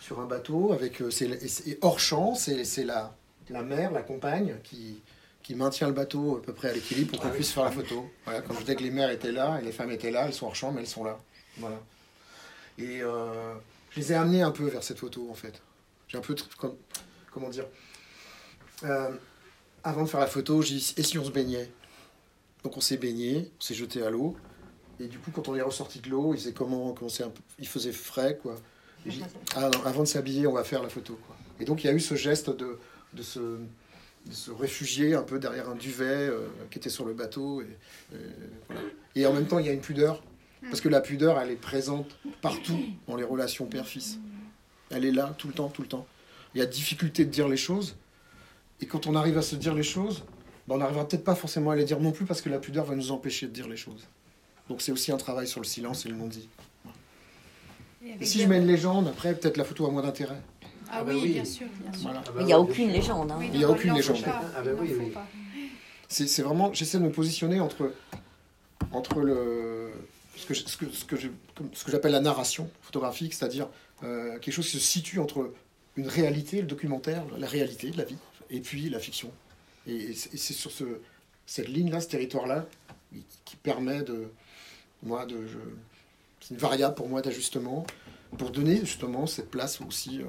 sur 0.00 0.20
un 0.20 0.26
bateau 0.26 0.72
avec. 0.72 1.02
c'est, 1.10 1.78
hors 1.82 1.98
champ, 1.98 2.34
c'est, 2.34 2.64
c'est 2.64 2.84
la, 2.84 3.16
la 3.50 3.62
mère, 3.62 3.90
la 3.92 4.02
compagne 4.02 4.56
qui, 4.64 5.00
qui 5.42 5.54
maintient 5.54 5.86
le 5.88 5.92
bateau 5.94 6.36
à 6.38 6.42
peu 6.42 6.52
près 6.52 6.70
à 6.70 6.72
l'équilibre 6.72 7.12
pour 7.12 7.20
qu'on 7.20 7.30
puisse 7.30 7.52
faire 7.52 7.64
la 7.64 7.70
photo. 7.70 8.08
Voilà, 8.24 8.40
comme 8.42 8.56
je 8.56 8.60
disais 8.62 8.76
que 8.76 8.82
les 8.82 8.90
mères 8.90 9.10
étaient 9.10 9.32
là 9.32 9.58
et 9.60 9.64
les 9.64 9.72
femmes 9.72 9.90
étaient 9.90 10.10
là, 10.10 10.26
elles 10.26 10.34
sont 10.34 10.46
hors 10.46 10.56
champ, 10.56 10.72
mais 10.72 10.80
elles 10.80 10.86
sont 10.86 11.04
là. 11.04 11.18
Voilà. 11.58 11.80
Et 12.78 13.02
euh, 13.02 13.54
je 13.90 14.00
les 14.00 14.12
ai 14.12 14.14
amenées 14.16 14.42
un 14.42 14.50
peu 14.50 14.64
vers 14.68 14.82
cette 14.82 14.98
photo 14.98 15.28
en 15.30 15.34
fait. 15.34 15.60
J'ai 16.08 16.18
un 16.18 16.22
peu. 16.22 16.34
comment 17.30 17.48
dire 17.48 17.66
Euh, 18.84 19.10
Avant 19.84 20.02
de 20.04 20.08
faire 20.08 20.20
la 20.20 20.26
photo, 20.26 20.62
j'ai 20.62 20.74
dit 20.76 20.94
et 20.96 21.02
si 21.02 21.18
on 21.18 21.24
se 21.24 21.30
baignait? 21.30 21.70
Donc 22.64 22.76
on 22.76 22.80
s'est 22.80 22.96
baigné, 22.96 23.50
on 23.58 23.60
s'est 23.62 23.74
jeté 23.74 24.02
à 24.02 24.10
l'eau. 24.10 24.36
Et 25.00 25.06
du 25.06 25.18
coup, 25.18 25.30
quand 25.32 25.48
on 25.48 25.54
est 25.54 25.60
ressorti 25.62 26.00
de 26.00 26.08
l'eau, 26.08 26.34
il 26.34 26.38
faisait 26.38 26.52
comment, 26.52 26.92
comment 26.94 27.10
un 27.20 27.28
peu- 27.28 27.42
Il 27.58 27.68
faisait 27.68 27.92
frais 27.92 28.38
quoi. 28.42 28.56
Et 29.06 29.10
dit, 29.10 29.22
ah 29.54 29.68
non, 29.68 29.84
avant 29.84 30.00
de 30.02 30.08
s'habiller, 30.08 30.46
on 30.46 30.52
va 30.52 30.64
faire 30.64 30.82
la 30.82 30.88
photo 30.88 31.18
quoi. 31.26 31.36
Et 31.60 31.64
donc 31.64 31.84
il 31.84 31.88
y 31.88 31.90
a 31.90 31.92
eu 31.92 32.00
ce 32.00 32.14
geste 32.14 32.50
de, 32.50 32.78
de 33.14 33.22
se 33.22 33.58
de 34.26 34.32
se 34.32 34.50
réfugier 34.50 35.14
un 35.14 35.22
peu 35.22 35.38
derrière 35.38 35.68
un 35.68 35.74
duvet 35.74 36.04
euh, 36.06 36.48
qui 36.70 36.78
était 36.78 36.88
sur 36.88 37.04
le 37.04 37.12
bateau. 37.12 37.60
Et, 37.60 37.66
et 38.14 38.18
voilà. 38.68 38.82
Et 39.14 39.26
en 39.26 39.34
même 39.34 39.46
temps, 39.46 39.58
il 39.58 39.66
y 39.66 39.68
a 39.68 39.72
une 39.72 39.82
pudeur. 39.82 40.22
Parce 40.62 40.80
que 40.80 40.88
la 40.88 41.02
pudeur, 41.02 41.38
elle 41.38 41.50
est 41.50 41.56
présente 41.56 42.16
partout 42.40 42.78
dans 43.06 43.16
les 43.16 43.24
relations 43.24 43.66
père-fils. 43.66 44.18
Elle 44.90 45.04
est 45.04 45.12
là, 45.12 45.34
tout 45.36 45.46
le 45.46 45.52
temps, 45.52 45.68
tout 45.68 45.82
le 45.82 45.88
temps. 45.88 46.06
Il 46.54 46.58
y 46.58 46.62
a 46.62 46.66
difficulté 46.66 47.26
de 47.26 47.30
dire 47.30 47.48
les 47.48 47.56
choses. 47.56 47.96
Et 48.80 48.86
quand 48.86 49.06
on 49.06 49.14
arrive 49.14 49.36
à 49.36 49.42
se 49.42 49.56
dire 49.56 49.74
les 49.74 49.82
choses, 49.82 50.24
ben, 50.66 50.76
on 50.76 50.78
n'arrivera 50.78 51.06
peut-être 51.06 51.24
pas 51.24 51.34
forcément 51.34 51.70
à 51.70 51.76
les 51.76 51.84
dire 51.84 52.00
non 52.00 52.12
plus 52.12 52.24
parce 52.24 52.40
que 52.40 52.48
la 52.48 52.58
pudeur 52.58 52.84
va 52.86 52.94
nous 52.94 53.12
empêcher 53.12 53.46
de 53.46 53.52
dire 53.52 53.68
les 53.68 53.76
choses. 53.76 54.08
Donc 54.68 54.80
c'est 54.80 54.92
aussi 54.92 55.12
un 55.12 55.16
travail 55.16 55.46
sur 55.46 55.60
le 55.60 55.66
silence 55.66 56.06
et 56.06 56.08
le 56.08 56.14
non-dit. 56.14 56.48
Et 58.20 58.24
si 58.24 58.40
je 58.40 58.48
mets 58.48 58.58
une 58.58 58.66
légende, 58.66 59.08
après, 59.08 59.34
peut-être 59.34 59.56
la 59.56 59.64
photo 59.64 59.86
a 59.86 59.90
moins 59.90 60.02
d'intérêt. 60.02 60.40
Ah, 60.90 60.98
Ah 61.00 61.04
bah 61.04 61.12
oui, 61.14 61.20
oui. 61.22 61.32
bien 61.34 61.44
sûr, 61.44 61.66
bien 61.80 61.92
sûr. 61.92 62.02
Voilà. 62.02 62.22
Ah 62.26 62.30
bah 62.30 62.40
Il 62.40 62.46
n'y 62.46 62.52
a 62.52 62.60
aucune 62.60 62.90
légende. 62.90 63.30
hein. 63.30 63.36
Oui, 63.38 63.50
Il 63.52 63.60
y 63.60 63.64
a 63.64 63.70
aucune 63.70 63.94
légende. 63.94 64.22
Ah 64.26 64.62
bah 64.62 64.70
oui, 64.80 65.10
pas. 65.10 65.26
C'est 66.08 66.26
c'est 66.28 66.42
vraiment, 66.42 66.72
j'essaie 66.72 66.98
de 66.98 67.04
me 67.04 67.10
positionner 67.10 67.60
entre, 67.60 67.92
entre 68.92 69.20
le, 69.20 69.90
ce 70.36 70.46
que, 70.46 70.54
ce 70.54 70.76
que, 70.76 70.90
ce 70.90 71.04
que 71.04 71.16
ce 71.16 71.28
j'appelle 71.90 72.12
la 72.12 72.20
narration 72.20 72.70
photographique, 72.82 73.34
c'est-à-dire 73.34 73.68
euh, 74.02 74.38
quelque 74.38 74.52
chose 74.54 74.66
qui 74.66 74.76
se 74.76 74.82
situe 74.82 75.18
entre 75.18 75.52
une 75.96 76.06
réalité, 76.08 76.60
le 76.60 76.66
documentaire, 76.66 77.24
la 77.38 77.46
réalité, 77.46 77.90
la 77.96 78.04
vie, 78.04 78.16
et 78.50 78.60
puis 78.60 78.90
la 78.90 78.98
fiction. 78.98 79.30
Et, 79.86 79.94
et 80.10 80.14
c'est 80.14 80.52
sur 80.52 80.70
ce, 80.70 80.84
cette 81.46 81.68
ligne-là, 81.68 82.00
ce 82.00 82.08
territoire-là, 82.08 82.66
qui, 83.12 83.24
qui 83.44 83.56
permet 83.56 84.02
de, 84.02 84.28
moi, 85.02 85.24
de, 85.26 85.46
je- 85.46 85.58
c'est 86.40 86.54
une 86.54 86.60
variable 86.60 86.94
pour 86.94 87.08
moi 87.08 87.22
d'ajustement, 87.22 87.86
pour 88.38 88.50
donner 88.50 88.80
justement 88.80 89.26
cette 89.26 89.50
place 89.50 89.80
aussi 89.80 90.20
euh, 90.20 90.24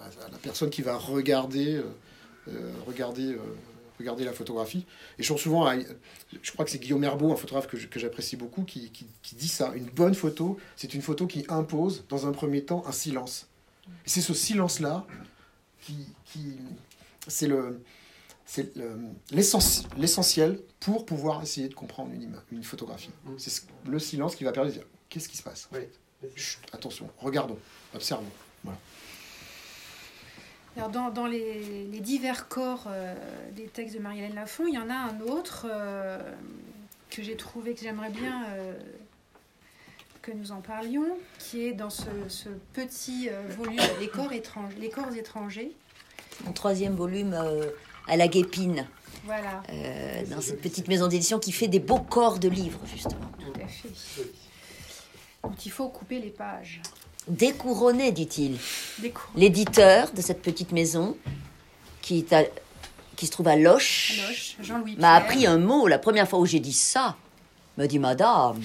à, 0.00 0.04
la 0.30 0.38
personne 0.38 0.70
qui 0.70 0.82
va 0.82 0.96
regarder, 0.96 1.76
euh, 1.76 1.84
euh, 2.48 2.72
regarder, 2.86 3.32
euh, 3.32 3.38
regarder 3.98 4.24
la 4.24 4.32
photographie. 4.32 4.84
Et 5.18 5.22
je 5.22 5.32
pense 5.32 5.40
souvent, 5.40 5.66
à- 5.66 5.76
je 6.42 6.52
crois 6.52 6.64
que 6.64 6.70
c'est 6.70 6.78
Guillaume 6.78 7.02
Herbeau, 7.04 7.32
un 7.32 7.36
photographe 7.36 7.66
que 7.66 7.98
j'apprécie 7.98 8.36
beaucoup, 8.36 8.62
qui, 8.64 8.90
qui- 8.90 9.06
qui 9.22 9.34
dit 9.36 9.48
ça. 9.48 9.72
Une 9.74 9.86
bonne 9.86 10.14
photo, 10.14 10.58
c'est 10.76 10.92
une 10.94 11.02
photo 11.02 11.26
qui 11.26 11.44
impose, 11.48 12.04
dans 12.08 12.26
un 12.26 12.32
premier 12.32 12.62
temps, 12.64 12.84
un 12.86 12.92
silence. 12.92 13.46
Et 14.04 14.08
c'est 14.08 14.20
ce 14.20 14.34
silence-là 14.34 15.06
qui, 15.80 15.94
qui- 16.26 16.56
c'est 17.28 17.46
le, 17.46 17.80
c'est 18.44 18.72
l'essentiel 19.96 20.60
pour 20.80 21.06
pouvoir 21.06 21.42
essayer 21.42 21.68
de 21.68 21.74
comprendre 21.74 22.12
une, 22.12 22.36
une 22.52 22.62
photographie. 22.64 23.10
Mm. 23.24 23.30
C'est 23.38 23.50
ce- 23.50 23.62
le 23.88 23.98
silence 23.98 24.36
qui 24.36 24.44
va 24.44 24.52
permettre 24.52 24.74
de 24.76 24.80
dire 24.80 24.88
qu'est-ce 25.08 25.28
qui 25.28 25.36
se 25.36 25.42
passe. 25.42 25.68
Oui. 25.72 25.80
Chut, 26.34 26.58
attention, 26.72 27.08
regardons, 27.18 27.58
observons. 27.94 28.24
Alors 30.76 30.90
dans, 30.90 31.10
dans 31.10 31.26
les, 31.26 31.86
les 31.90 32.00
divers 32.00 32.48
corps 32.48 32.84
euh, 32.88 33.14
des 33.52 33.64
textes 33.64 33.96
de 33.96 34.00
Marie-Hélène 34.00 34.34
Lafont, 34.34 34.66
il 34.66 34.74
y 34.74 34.78
en 34.78 34.90
a 34.90 34.94
un 34.94 35.20
autre 35.20 35.66
euh, 35.70 36.18
que 37.10 37.22
j'ai 37.22 37.36
trouvé 37.36 37.74
que 37.74 37.80
j'aimerais 37.80 38.10
bien 38.10 38.44
euh, 38.50 38.74
que 40.20 40.32
nous 40.32 40.52
en 40.52 40.60
parlions, 40.60 41.16
qui 41.38 41.64
est 41.64 41.72
dans 41.72 41.88
ce, 41.88 42.04
ce 42.28 42.48
petit 42.74 43.30
volume 43.56 43.80
Les 44.00 44.08
corps, 44.08 44.32
étranges, 44.32 44.74
les 44.78 44.90
corps 44.90 45.14
étrangers. 45.14 45.72
Mon 46.44 46.52
troisième 46.52 46.94
volume 46.94 47.34
à 48.08 48.16
la 48.16 48.26
Guépine, 48.28 48.86
Voilà, 49.24 49.62
dans 50.28 50.40
cette 50.40 50.60
petite 50.60 50.88
maison 50.88 51.06
d'édition 51.06 51.38
qui 51.38 51.52
fait 51.52 51.68
des 51.68 51.78
beaux 51.78 52.00
corps 52.00 52.40
de 52.40 52.48
livres, 52.48 52.80
justement. 52.86 53.30
tout 53.38 53.60
à 53.62 53.68
fait. 53.68 53.88
Donc 55.44 55.64
il 55.64 55.70
faut 55.70 55.88
couper 55.88 56.18
les 56.18 56.30
pages. 56.30 56.82
Découronné, 57.28 58.12
dit-il. 58.12 58.56
L'éditeur 59.34 60.10
de 60.12 60.20
cette 60.20 60.42
petite 60.42 60.72
maison, 60.72 61.16
qui, 62.00 62.18
est 62.18 62.32
à- 62.32 62.44
qui 63.16 63.26
se 63.26 63.32
trouve 63.32 63.48
à 63.48 63.56
Loche, 63.56 64.20
m'a 64.98 65.14
appris 65.16 65.46
un 65.46 65.58
mot 65.58 65.88
la 65.88 65.98
première 65.98 66.28
fois 66.28 66.38
où 66.38 66.46
j'ai 66.46 66.60
dit 66.60 66.72
ça. 66.72 67.16
Me 67.78 67.86
dit 67.86 67.98
Madame, 67.98 68.60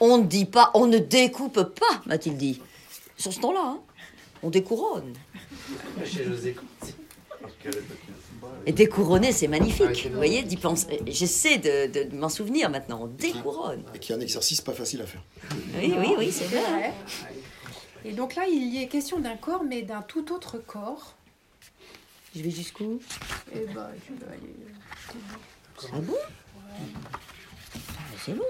on 0.00 0.18
ne 0.18 0.24
dit 0.24 0.44
pas, 0.44 0.70
on 0.74 0.86
ne 0.86 0.98
découpe 0.98 1.62
pas, 1.62 2.02
m'a-t-il 2.06 2.36
dit. 2.36 2.60
Sur 3.16 3.32
ce 3.32 3.40
ton-là, 3.40 3.62
hein, 3.64 3.78
on 4.42 4.50
découronne. 4.50 5.14
Chez 6.04 6.24
José 6.24 6.54
Conti. 6.54 6.94
Et 8.66 8.72
découronner, 8.72 9.30
c'est 9.32 9.46
magnifique. 9.48 9.86
Ah 9.88 9.94
c'est 9.94 10.08
Vous 10.08 10.16
voyez, 10.16 10.42
d'y 10.42 10.56
penser. 10.56 11.00
J'essaie 11.06 11.58
de, 11.58 11.86
de- 11.86 12.10
de 12.10 12.16
m'en 12.16 12.28
souvenir 12.28 12.68
maintenant. 12.68 13.00
On 13.02 13.06
découronne. 13.06 13.84
Et 13.94 13.98
qui 14.00 14.12
est 14.12 14.16
un 14.16 14.20
exercice 14.20 14.60
pas 14.60 14.72
facile 14.72 15.02
à 15.02 15.06
faire. 15.06 15.22
Oui, 15.80 15.94
oui, 15.98 16.14
oui, 16.18 16.32
c'est 16.32 16.46
C'est 16.48 16.56
vrai. 16.60 16.62
vrai. 16.80 16.92
Et 18.04 18.12
donc 18.12 18.34
là, 18.34 18.46
il 18.48 18.74
y 18.74 18.82
est 18.82 18.88
question 18.88 19.20
d'un 19.20 19.36
corps, 19.36 19.62
mais 19.64 19.82
d'un 19.82 20.02
tout 20.02 20.32
autre 20.32 20.58
corps. 20.58 21.14
Je 22.34 22.42
vais 22.42 22.50
jusqu'où? 22.50 23.00
Et 23.54 23.66
bah, 23.72 23.90
tu 24.04 24.12
vas 24.14 24.32
aller. 24.32 24.54
Ah 25.92 26.00
bon? 26.00 26.14
Ah, 26.68 28.02
C'est 28.24 28.34
bon. 28.34 28.44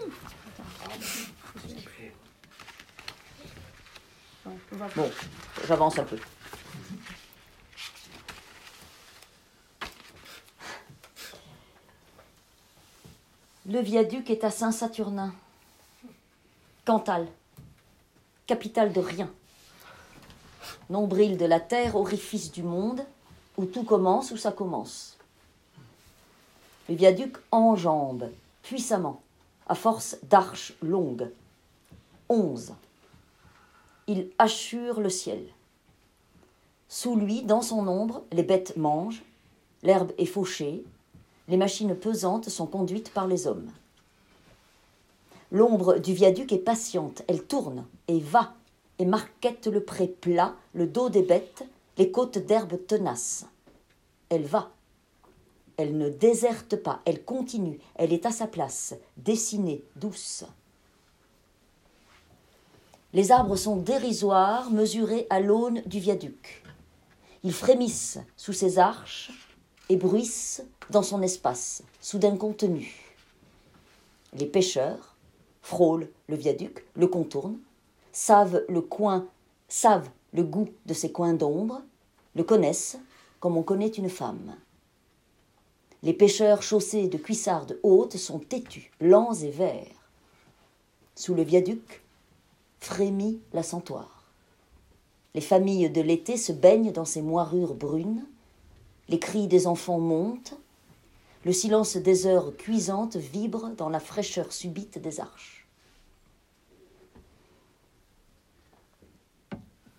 Bon, 4.44 4.52
on 4.72 4.76
va 4.76 4.88
Bon, 4.96 5.10
j'avance 5.68 5.98
un 5.98 6.04
peu. 6.04 6.16
Le 13.68 13.80
viaduc 13.80 14.30
est 14.30 14.44
à 14.44 14.50
Saint-Saturnin. 14.52 15.34
Cantal, 16.84 17.26
capitale 18.46 18.92
de 18.92 19.00
rien. 19.00 19.28
Nombril 20.88 21.36
de 21.36 21.46
la 21.46 21.58
terre, 21.58 21.96
orifice 21.96 22.52
du 22.52 22.62
monde, 22.62 23.04
où 23.56 23.64
tout 23.64 23.82
commence, 23.82 24.30
où 24.30 24.36
ça 24.36 24.52
commence. 24.52 25.16
Le 26.88 26.94
viaduc 26.94 27.38
enjambe 27.50 28.30
puissamment, 28.62 29.20
à 29.66 29.74
force 29.74 30.16
d'arches 30.22 30.74
longues. 30.80 31.28
Onze. 32.28 32.72
Il 34.06 34.30
assure 34.38 35.00
le 35.00 35.10
ciel. 35.10 35.44
Sous 36.88 37.16
lui, 37.16 37.42
dans 37.42 37.62
son 37.62 37.88
ombre, 37.88 38.22
les 38.30 38.44
bêtes 38.44 38.76
mangent, 38.76 39.24
l'herbe 39.82 40.12
est 40.18 40.26
fauchée, 40.26 40.84
les 41.48 41.56
machines 41.56 41.94
pesantes 41.94 42.48
sont 42.48 42.66
conduites 42.66 43.10
par 43.10 43.26
les 43.26 43.46
hommes. 43.46 43.70
L'ombre 45.52 45.98
du 45.98 46.12
viaduc 46.12 46.52
est 46.52 46.58
patiente, 46.58 47.22
elle 47.28 47.44
tourne 47.44 47.86
et 48.08 48.18
va, 48.18 48.54
et 48.98 49.04
marquette 49.04 49.66
le 49.66 49.82
pré 49.82 50.08
plat, 50.08 50.54
le 50.74 50.86
dos 50.86 51.08
des 51.08 51.22
bêtes, 51.22 51.64
les 51.98 52.10
côtes 52.10 52.38
d'herbe 52.38 52.84
tenaces. 52.86 53.46
Elle 54.28 54.44
va. 54.44 54.70
Elle 55.76 55.96
ne 55.96 56.08
déserte 56.08 56.76
pas, 56.76 57.00
elle 57.04 57.22
continue, 57.24 57.78
elle 57.94 58.12
est 58.12 58.26
à 58.26 58.32
sa 58.32 58.46
place, 58.46 58.94
dessinée, 59.18 59.84
douce. 59.94 60.44
Les 63.12 63.30
arbres 63.30 63.56
sont 63.56 63.76
dérisoires, 63.76 64.70
mesurés 64.70 65.26
à 65.30 65.38
l'aune 65.38 65.82
du 65.86 66.00
viaduc. 66.00 66.64
Ils 67.44 67.52
frémissent 67.52 68.18
sous 68.36 68.52
ses 68.52 68.78
arches 68.78 69.45
et 69.88 69.96
bruissent 69.96 70.64
dans 70.90 71.02
son 71.02 71.22
espace, 71.22 71.82
soudain 72.00 72.36
contenu. 72.36 73.16
Les 74.34 74.46
pêcheurs 74.46 75.16
frôlent 75.62 76.08
le 76.28 76.36
viaduc, 76.36 76.84
le 76.94 77.06
contournent, 77.06 77.58
savent 78.12 78.64
le 78.68 78.80
coin, 78.80 79.26
savent 79.68 80.10
le 80.32 80.42
goût 80.42 80.68
de 80.86 80.94
ces 80.94 81.12
coins 81.12 81.34
d'ombre, 81.34 81.82
le 82.34 82.44
connaissent 82.44 82.98
comme 83.40 83.56
on 83.56 83.62
connaît 83.62 83.88
une 83.88 84.10
femme. 84.10 84.56
Les 86.02 86.12
pêcheurs 86.12 86.62
chaussés 86.62 87.08
de 87.08 87.16
cuissardes 87.16 87.78
hautes 87.82 88.16
sont 88.16 88.38
têtus, 88.38 88.92
lents 89.00 89.34
et 89.34 89.50
verts. 89.50 90.10
Sous 91.14 91.34
le 91.34 91.42
viaduc 91.42 92.02
frémit 92.78 93.40
la 93.52 93.62
santoire. 93.62 94.24
Les 95.34 95.40
familles 95.40 95.90
de 95.90 96.00
l'été 96.00 96.36
se 96.36 96.52
baignent 96.52 96.92
dans 96.92 97.04
ces 97.04 97.22
moirures 97.22 97.74
brunes. 97.74 98.24
Les 99.08 99.18
cris 99.18 99.46
des 99.46 99.66
enfants 99.66 99.98
montent. 100.00 100.54
Le 101.44 101.52
silence 101.52 101.96
des 101.96 102.26
heures 102.26 102.56
cuisantes 102.56 103.16
vibre 103.16 103.70
dans 103.76 103.88
la 103.88 104.00
fraîcheur 104.00 104.52
subite 104.52 104.98
des 104.98 105.20
arches. 105.20 105.66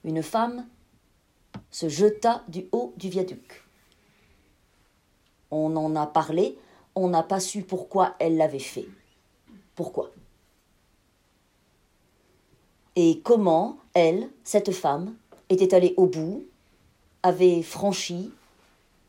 Une 0.03 0.23
femme 0.23 0.67
se 1.71 1.89
jeta 1.89 2.43
du 2.47 2.67
haut 2.71 2.93
du 2.97 3.09
viaduc. 3.09 3.63
On 5.51 5.75
en 5.75 5.95
a 5.95 6.05
parlé, 6.05 6.57
on 6.95 7.07
n'a 7.07 7.23
pas 7.23 7.39
su 7.39 7.61
pourquoi 7.61 8.15
elle 8.19 8.37
l'avait 8.37 8.59
fait. 8.59 8.87
Pourquoi? 9.75 10.11
Et 12.95 13.21
comment 13.21 13.77
elle, 13.93 14.29
cette 14.43 14.71
femme, 14.71 15.15
était 15.49 15.73
allée 15.73 15.93
au 15.97 16.07
bout, 16.07 16.45
avait 17.23 17.61
franchi 17.61 18.31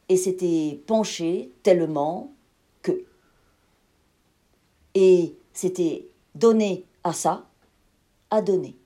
et 0.08 0.16
s'était 0.16 0.80
penchée 0.86 1.50
tellement 1.62 2.32
que. 2.82 3.04
Et 4.94 5.34
s'était 5.52 6.08
donné 6.34 6.84
à 7.04 7.12
ça, 7.12 7.46
à 8.30 8.42
donner. 8.42 8.76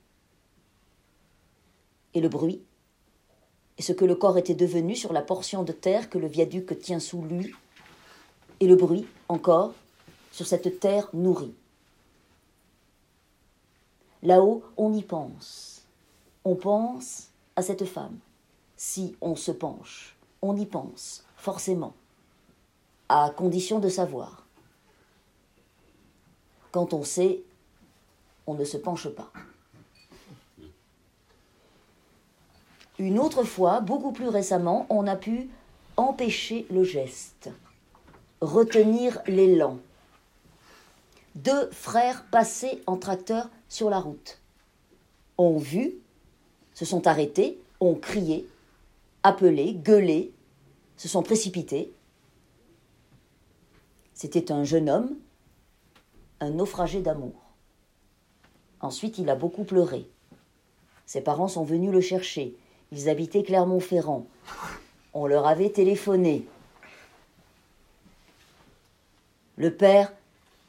Et 2.13 2.21
le 2.21 2.29
bruit 2.29 2.61
et 3.77 3.81
ce 3.81 3.91
que 3.91 4.05
le 4.05 4.15
corps 4.15 4.37
était 4.37 4.53
devenu 4.53 4.95
sur 4.95 5.13
la 5.13 5.21
portion 5.21 5.63
de 5.63 5.71
terre 5.71 6.09
que 6.09 6.17
le 6.17 6.27
viaduc 6.27 6.79
tient 6.79 6.99
sous 6.99 7.23
lui, 7.23 7.53
et 8.59 8.67
le 8.67 8.75
bruit, 8.75 9.07
encore, 9.29 9.73
sur 10.31 10.45
cette 10.45 10.79
terre 10.79 11.09
nourrie. 11.13 11.53
Là-haut, 14.21 14.63
on 14.77 14.93
y 14.93 15.01
pense. 15.01 15.81
On 16.45 16.55
pense 16.55 17.29
à 17.55 17.61
cette 17.61 17.85
femme. 17.85 18.17
Si 18.77 19.15
on 19.21 19.35
se 19.35 19.51
penche, 19.51 20.15
on 20.43 20.57
y 20.57 20.65
pense, 20.65 21.23
forcément, 21.37 21.93
à 23.07 23.31
condition 23.35 23.79
de 23.79 23.87
savoir. 23.87 24.45
Quand 26.71 26.93
on 26.93 27.03
sait, 27.03 27.41
on 28.45 28.53
ne 28.53 28.65
se 28.65 28.75
penche 28.75 29.07
pas. 29.07 29.31
Une 32.99 33.19
autre 33.19 33.43
fois, 33.45 33.79
beaucoup 33.79 34.11
plus 34.11 34.27
récemment, 34.27 34.85
on 34.89 35.07
a 35.07 35.15
pu 35.15 35.49
empêcher 35.95 36.67
le 36.69 36.83
geste, 36.83 37.49
retenir 38.41 39.19
l'élan. 39.25 39.79
Deux 41.35 41.69
frères 41.71 42.25
passés 42.25 42.83
en 42.85 42.97
tracteur 42.97 43.49
sur 43.69 43.89
la 43.89 43.99
route 43.99 44.39
ont 45.37 45.57
vu, 45.57 45.93
se 46.73 46.83
sont 46.83 47.07
arrêtés, 47.07 47.57
ont 47.79 47.95
crié, 47.95 48.47
appelé, 49.23 49.73
gueulé, 49.73 50.33
se 50.97 51.07
sont 51.07 51.23
précipités. 51.23 51.91
C'était 54.13 54.51
un 54.51 54.63
jeune 54.63 54.89
homme, 54.89 55.15
un 56.39 56.51
naufragé 56.51 57.01
d'amour. 57.01 57.33
Ensuite, 58.81 59.17
il 59.17 59.29
a 59.29 59.35
beaucoup 59.35 59.63
pleuré. 59.63 60.07
Ses 61.05 61.21
parents 61.21 61.47
sont 61.47 61.63
venus 61.63 61.91
le 61.91 62.01
chercher. 62.01 62.55
Ils 62.91 63.09
habitaient 63.09 63.43
Clermont-Ferrand. 63.43 64.27
On 65.13 65.25
leur 65.25 65.47
avait 65.47 65.69
téléphoné. 65.69 66.45
Le 69.57 69.73
père 69.73 70.11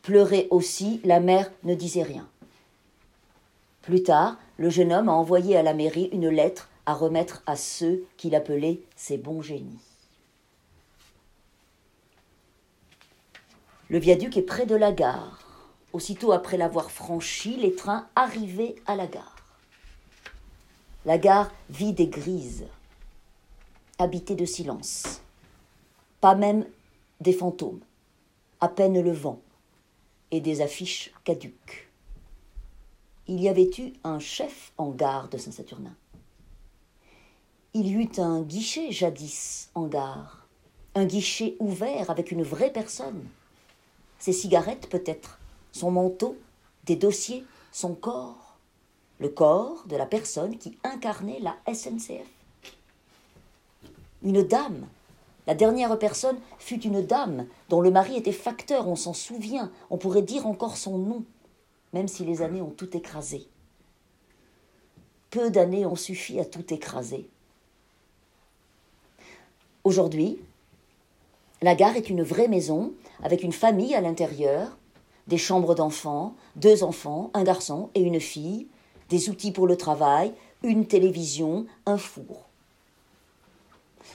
pleurait 0.02 0.48
aussi, 0.50 1.00
la 1.05 1.20
mère 1.20 1.50
ne 1.64 1.74
disait 1.74 2.02
rien. 2.02 2.28
Plus 3.82 4.02
tard, 4.02 4.36
le 4.59 4.70
jeune 4.70 4.92
homme 4.92 5.09
a 5.09 5.12
envoyé 5.12 5.57
à 5.57 5.62
la 5.62 5.74
mairie 5.74 6.09
une 6.12 6.28
lettre 6.28 6.68
à 6.87 6.95
remettre 6.95 7.43
à 7.47 7.57
ceux 7.57 8.05
qu'il 8.16 8.35
appelait 8.35 8.80
ses 8.97 9.18
bons 9.18 9.43
génies. 9.43 9.78
Le 13.89 13.99
viaduc 13.99 14.37
est 14.37 14.43
près 14.43 14.66
de 14.66 14.74
la 14.74 14.93
gare. 14.93 15.41
Aussitôt 15.93 16.32
après 16.32 16.57
l'avoir 16.57 16.91
franchi, 16.91 17.57
les 17.57 17.74
trains 17.74 18.09
arrivaient 18.16 18.74
à 18.87 18.97
la 18.97 19.07
gare. 19.07 19.37
La 21.05 21.18
gare 21.18 21.53
vide 21.70 22.01
et 22.01 22.09
grise, 22.09 22.64
habitée 23.99 24.35
de 24.35 24.47
silence. 24.47 25.20
Pas 26.20 26.35
même 26.35 26.66
des 27.20 27.32
fantômes, 27.32 27.80
à 28.61 28.68
peine 28.68 29.01
le 29.01 29.12
vent 29.12 29.41
et 30.30 30.41
des 30.41 30.62
affiches 30.62 31.12
caduques. 31.22 31.89
Il 33.26 33.41
y 33.41 33.49
avait 33.49 33.70
eu 33.78 33.93
un 34.03 34.18
chef 34.18 34.72
en 34.78 34.91
gare 34.91 35.28
de 35.28 35.39
Saint-Saturnin. 35.39 35.95
Il 37.75 37.87
y 37.87 37.93
eut 37.93 38.11
un 38.18 38.43
guichet 38.43 38.93
jadis 38.93 39.68
en 39.75 39.87
gare, 39.87 40.47
un 40.95 41.05
guichet 41.05 41.57
ouvert 41.59 42.11
avec 42.11 42.31
une 42.31 42.43
vraie 42.43 42.72
personne. 42.72 43.27
Ses 44.18 44.33
cigarettes 44.33 44.89
peut-être, 44.89 45.39
son 45.72 45.91
manteau, 45.91 46.37
des 46.85 46.97
dossiers, 46.97 47.45
son 47.72 47.95
corps 47.95 48.45
le 49.18 49.29
corps 49.29 49.85
de 49.87 49.97
la 49.97 50.07
personne 50.07 50.59
qui 50.59 50.77
incarnait 50.83 51.41
la 51.41 51.57
SNCF. 51.72 52.29
Une 54.22 54.43
dame. 54.43 54.87
La 55.47 55.55
dernière 55.55 55.99
personne 55.99 56.39
fut 56.59 56.81
une 56.83 57.05
dame 57.05 57.47
dont 57.68 57.81
le 57.81 57.91
mari 57.91 58.16
était 58.16 58.33
facteur, 58.33 58.89
on 58.89 58.97
s'en 58.97 59.12
souvient, 59.12 59.70
on 59.91 59.99
pourrait 59.99 60.22
dire 60.22 60.47
encore 60.47 60.77
son 60.77 60.99
nom, 60.99 61.25
même 61.93 62.09
si 62.09 62.25
les 62.25 62.41
années 62.41 62.62
ont 62.62 62.70
tout 62.70 62.97
écrasé. 62.97 63.47
Peu 65.31 65.51
d'années 65.51 65.85
ont 65.85 65.97
suffi 65.97 66.41
à 66.41 66.45
tout 66.45 66.72
écraser. 66.72 67.29
Aujourd'hui, 69.85 70.39
la 71.61 71.74
gare 71.74 71.97
est 71.97 72.09
une 72.09 72.22
vraie 72.22 72.49
maison 72.49 72.95
avec 73.22 73.43
une 73.43 73.53
famille 73.53 73.95
à 73.95 74.01
l'intérieur, 74.01 74.78
des 75.26 75.37
chambres 75.37 75.74
d'enfants, 75.74 76.35
deux 76.57 76.82
enfants, 76.82 77.30
un 77.35 77.45
garçon 77.45 77.91
et 77.95 78.01
une 78.01 78.20
fille, 78.20 78.66
des 79.11 79.28
outils 79.28 79.53
pour 79.53 79.66
le 79.66 79.76
travail, 79.76 80.32
une 80.62 80.87
télévision, 80.87 81.66
un 81.85 81.99
four. 81.99 82.49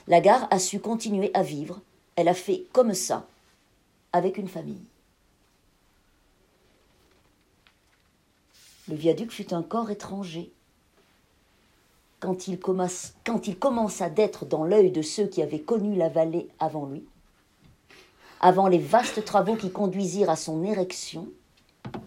La 0.08 0.20
gare 0.20 0.48
a 0.50 0.58
su 0.58 0.80
continuer 0.80 1.30
à 1.34 1.44
vivre, 1.44 1.80
elle 2.16 2.28
a 2.28 2.34
fait 2.34 2.66
comme 2.72 2.92
ça, 2.92 3.28
avec 4.12 4.38
une 4.38 4.48
famille. 4.48 4.82
Le 8.88 8.96
viaduc 8.96 9.30
fut 9.30 9.54
un 9.54 9.62
corps 9.62 9.92
étranger. 9.92 10.50
Quand 12.20 12.48
il, 12.48 12.58
commença 12.58 14.10
d'être 14.10 14.44
dans 14.44 14.64
l'œil 14.64 14.90
de 14.90 15.00
ceux 15.00 15.26
qui 15.26 15.42
avaient 15.42 15.60
connu 15.60 15.96
la 15.96 16.10
vallée 16.10 16.48
avant 16.58 16.84
lui, 16.84 17.04
avant 18.40 18.68
les 18.68 18.78
vastes 18.78 19.24
travaux 19.24 19.56
qui 19.56 19.70
conduisirent 19.70 20.30
à 20.30 20.36
son 20.36 20.62
érection, 20.62 21.28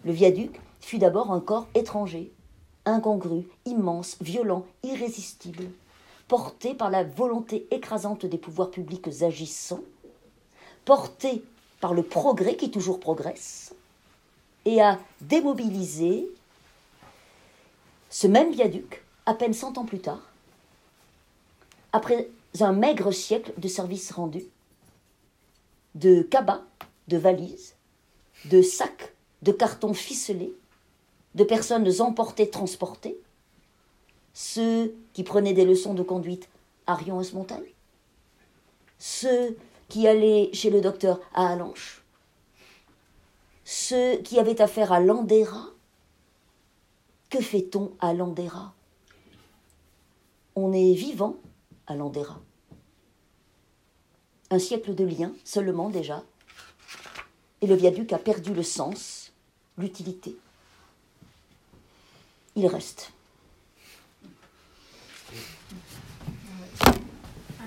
le 0.04 0.12
viaduc 0.12 0.60
fut 0.80 0.98
d'abord 0.98 1.32
un 1.32 1.40
corps 1.40 1.66
étranger, 1.74 2.32
incongru, 2.84 3.48
immense, 3.66 4.16
violent, 4.20 4.64
irrésistible, 4.84 5.64
porté 6.28 6.74
par 6.74 6.90
la 6.90 7.04
volonté 7.04 7.66
écrasante 7.70 8.24
des 8.24 8.38
pouvoirs 8.38 8.70
publics 8.70 9.22
agissants, 9.22 9.82
porté 10.84 11.42
par 11.80 11.92
le 11.92 12.02
progrès 12.02 12.56
qui 12.56 12.70
toujours 12.70 13.00
progresse, 13.00 13.74
et 14.64 14.80
a 14.80 14.98
démobilisé 15.20 16.28
ce 18.10 18.26
même 18.26 18.52
viaduc, 18.52 19.03
à 19.26 19.34
peine 19.34 19.54
cent 19.54 19.78
ans 19.78 19.84
plus 19.84 20.00
tard, 20.00 20.22
après 21.92 22.28
un 22.60 22.72
maigre 22.72 23.12
siècle 23.12 23.52
de 23.56 23.68
services 23.68 24.12
rendus, 24.12 24.46
de 25.94 26.22
cabas, 26.22 26.62
de 27.08 27.16
valises, 27.16 27.74
de 28.46 28.62
sacs, 28.62 29.14
de 29.42 29.52
cartons 29.52 29.94
ficelés, 29.94 30.54
de 31.34 31.44
personnes 31.44 31.88
emportées, 32.00 32.50
transportées, 32.50 33.18
ceux 34.32 34.94
qui 35.12 35.22
prenaient 35.22 35.52
des 35.52 35.64
leçons 35.64 35.94
de 35.94 36.02
conduite 36.02 36.48
à 36.86 36.94
Rion-Montagne, 36.94 37.72
ceux 38.98 39.56
qui 39.88 40.08
allaient 40.08 40.50
chez 40.52 40.70
le 40.70 40.80
docteur 40.80 41.20
à 41.34 41.48
Alanche, 41.52 42.02
ceux 43.64 44.16
qui 44.18 44.38
avaient 44.38 44.60
affaire 44.60 44.92
à 44.92 45.00
Landera. 45.00 45.68
Que 47.30 47.40
fait-on 47.40 47.92
à 48.00 48.12
Landera? 48.12 48.74
On 50.56 50.72
est 50.72 50.94
vivant 50.94 51.36
à 51.86 51.94
Landera. 51.96 52.40
Un 54.50 54.58
siècle 54.58 54.94
de 54.94 55.04
lien 55.04 55.32
seulement 55.44 55.88
déjà, 55.90 56.22
et 57.60 57.66
le 57.66 57.74
viaduc 57.74 58.12
a 58.12 58.18
perdu 58.18 58.54
le 58.54 58.62
sens, 58.62 59.32
l'utilité 59.78 60.36
il 62.56 62.66
reste. 62.68 63.12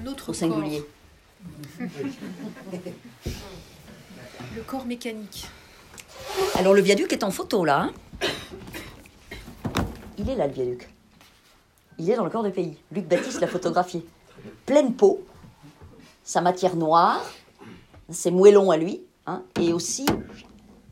Un 0.02 0.08
autre 0.08 0.30
Au 0.30 0.34
singulier. 0.34 0.82
corps. 1.80 1.90
Le 4.56 4.62
corps 4.64 4.86
mécanique. 4.86 5.46
Alors 6.56 6.74
le 6.74 6.82
viaduc 6.82 7.12
est 7.14 7.24
en 7.24 7.32
photo 7.32 7.64
là. 7.66 7.92
hein. 8.22 8.28
Il 10.18 10.30
est 10.30 10.36
là 10.36 10.48
le 10.48 10.54
viaduc. 10.54 10.88
Il 12.00 12.10
est 12.10 12.16
dans 12.16 12.24
le 12.24 12.30
corps 12.30 12.44
de 12.44 12.50
pays. 12.50 12.78
Luc 12.92 13.08
Baptiste 13.08 13.40
l'a 13.42 13.48
photographié. 13.48 14.06
Pleine 14.66 14.94
peau, 14.96 15.26
sa 16.24 16.42
matière 16.42 16.76
noire, 16.76 17.24
ses 18.10 18.32
moellons 18.32 18.70
à 18.72 18.78
lui, 18.78 19.02
hein, 19.26 19.44
et 19.60 19.74
aussi, 19.74 20.06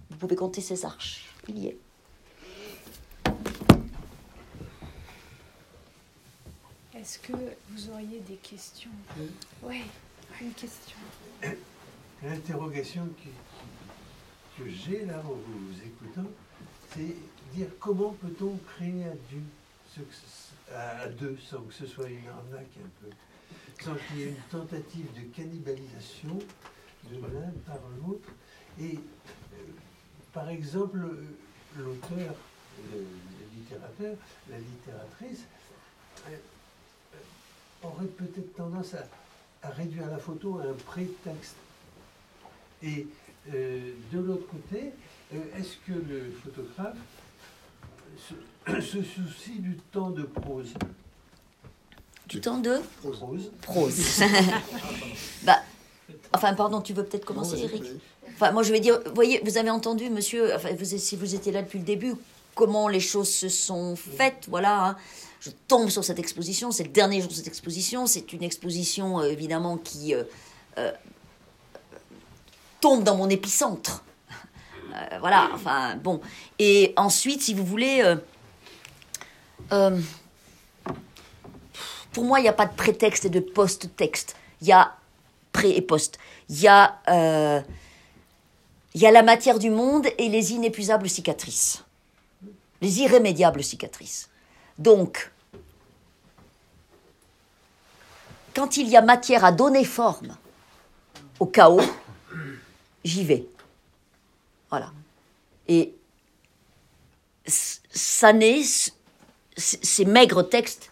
vous 0.09 0.17
pouvez 0.17 0.35
compter 0.35 0.61
ses 0.61 0.83
arches. 0.85 1.29
Il 1.47 1.59
y 1.59 1.67
est. 1.67 1.77
Est-ce 6.97 7.19
que 7.19 7.33
vous 7.69 7.89
auriez 7.91 8.19
des 8.21 8.35
questions? 8.35 8.89
Oui, 9.63 9.81
une 10.41 10.53
question. 10.53 10.97
L'interrogation 12.23 13.07
que, 13.23 14.63
que 14.63 14.69
j'ai 14.69 15.05
là 15.05 15.19
en 15.19 15.33
vous 15.33 15.77
écoutant, 15.85 16.29
c'est 16.93 17.15
dire 17.53 17.67
comment 17.79 18.15
peut-on 18.21 18.57
créer 18.75 19.03
à 19.03 19.13
deux, 19.31 19.43
ce 19.93 19.99
que 19.99 20.13
ce- 20.13 20.54
à 20.73 21.07
deux 21.07 21.37
sans 21.37 21.61
que 21.61 21.73
ce 21.73 21.85
soit 21.85 22.09
une 22.09 22.27
arnaque 22.27 22.75
un 22.83 22.89
peu, 23.01 23.09
sans 23.83 23.95
qu'il 23.95 24.17
y 24.19 24.23
ait 24.23 24.29
une 24.29 24.43
tentative 24.49 25.07
de 25.13 25.21
cannibalisation 25.35 26.39
de 27.09 27.15
l'un 27.21 27.51
par 27.65 27.79
l'autre. 28.01 28.29
Et 28.79 28.95
euh, 28.95 29.57
par 30.33 30.49
exemple, 30.49 30.97
l'auteur, 31.77 32.33
le, 32.91 32.99
le 32.99 33.45
littérateur, 33.55 34.15
la 34.49 34.57
littératrice, 34.57 35.43
euh, 36.27 36.35
euh, 37.13 37.87
aurait 37.87 38.05
peut-être 38.07 38.55
tendance 38.55 38.93
à, 38.95 39.07
à 39.61 39.69
réduire 39.69 40.09
la 40.09 40.17
photo 40.17 40.59
à 40.59 40.63
un 40.63 40.73
prétexte. 40.73 41.55
Et 42.81 43.07
euh, 43.53 43.93
de 44.11 44.19
l'autre 44.19 44.47
côté, 44.47 44.91
est-ce 45.57 45.77
que 45.87 45.93
le 45.93 46.31
photographe 46.43 46.97
se 48.17 48.81
soucie 48.81 49.59
du 49.59 49.77
temps 49.91 50.09
de 50.09 50.23
prose 50.23 50.73
Du 52.27 52.41
temps 52.41 52.57
de 52.57 52.79
Prose. 53.01 53.51
prose. 53.61 54.21
bah, 55.43 55.59
enfin, 56.33 56.53
pardon, 56.53 56.81
tu 56.81 56.93
veux 56.93 57.03
peut-être 57.05 57.25
commencer, 57.25 57.59
Eric. 57.59 57.83
Enfin, 58.33 58.51
moi, 58.51 58.63
je 58.63 58.71
vais 58.71 58.79
dire, 58.79 58.99
vous 59.05 59.13
voyez, 59.15 59.39
vous 59.45 59.57
avez 59.57 59.69
entendu, 59.69 60.09
monsieur, 60.09 60.53
enfin, 60.55 60.69
vous, 60.77 60.85
si 60.97 61.15
vous 61.15 61.35
étiez 61.35 61.51
là 61.51 61.61
depuis 61.61 61.79
le 61.79 61.85
début, 61.85 62.15
comment 62.55 62.87
les 62.87 62.99
choses 62.99 63.29
se 63.29 63.49
sont 63.49 63.95
faites, 63.95 64.45
voilà. 64.49 64.87
hein. 64.89 64.97
Je 65.41 65.51
tombe 65.67 65.89
sur 65.89 66.03
cette 66.03 66.17
exposition, 66.17 66.71
c'est 66.71 66.83
le 66.83 66.89
dernier 66.89 67.21
jour 67.21 67.29
de 67.29 67.35
cette 67.35 67.45
exposition. 67.47 68.07
C'est 68.07 68.33
une 68.33 68.41
exposition, 68.41 69.19
euh, 69.19 69.29
évidemment, 69.29 69.77
qui 69.77 70.15
euh, 70.15 70.23
euh, 70.79 70.91
tombe 72.81 73.03
dans 73.03 73.15
mon 73.15 73.29
épicentre. 73.29 74.03
Euh, 74.95 75.17
voilà, 75.19 75.49
enfin, 75.53 75.95
bon. 75.95 76.21
Et 76.59 76.93
ensuite, 76.97 77.41
si 77.41 77.53
vous 77.53 77.65
voulez, 77.65 78.01
euh, 78.01 78.15
euh, 79.71 79.99
pour 82.13 82.23
moi, 82.23 82.39
il 82.39 82.43
n'y 82.43 82.49
a 82.49 82.53
pas 82.53 82.65
de 82.65 82.75
prétexte 82.75 83.25
et 83.25 83.29
de 83.29 83.39
post-texte. 83.39 84.35
Il 84.61 84.67
y 84.67 84.71
a 84.71 84.95
pré 85.51 85.71
et 85.71 85.81
post. 85.81 86.17
Il 86.49 86.61
y 86.61 86.69
il 88.93 89.01
y 89.01 89.05
a 89.05 89.11
la 89.11 89.23
matière 89.23 89.59
du 89.59 89.69
monde 89.69 90.07
et 90.17 90.29
les 90.29 90.53
inépuisables 90.53 91.09
cicatrices. 91.09 91.83
Les 92.81 93.01
irrémédiables 93.01 93.61
cicatrices. 93.61 94.29
Donc, 94.77 95.31
quand 98.55 98.77
il 98.77 98.87
y 98.87 98.95
a 98.95 99.01
matière 99.01 99.43
à 99.43 99.51
donner 99.51 99.83
forme 99.83 100.37
au 101.41 101.45
chaos, 101.45 101.81
j'y 103.03 103.25
vais. 103.25 103.45
Voilà. 104.69 104.91
Et 105.67 105.93
ça 107.47 108.33
naît, 108.33 108.61
ces 109.57 110.05
maigres 110.05 110.47
textes, 110.47 110.91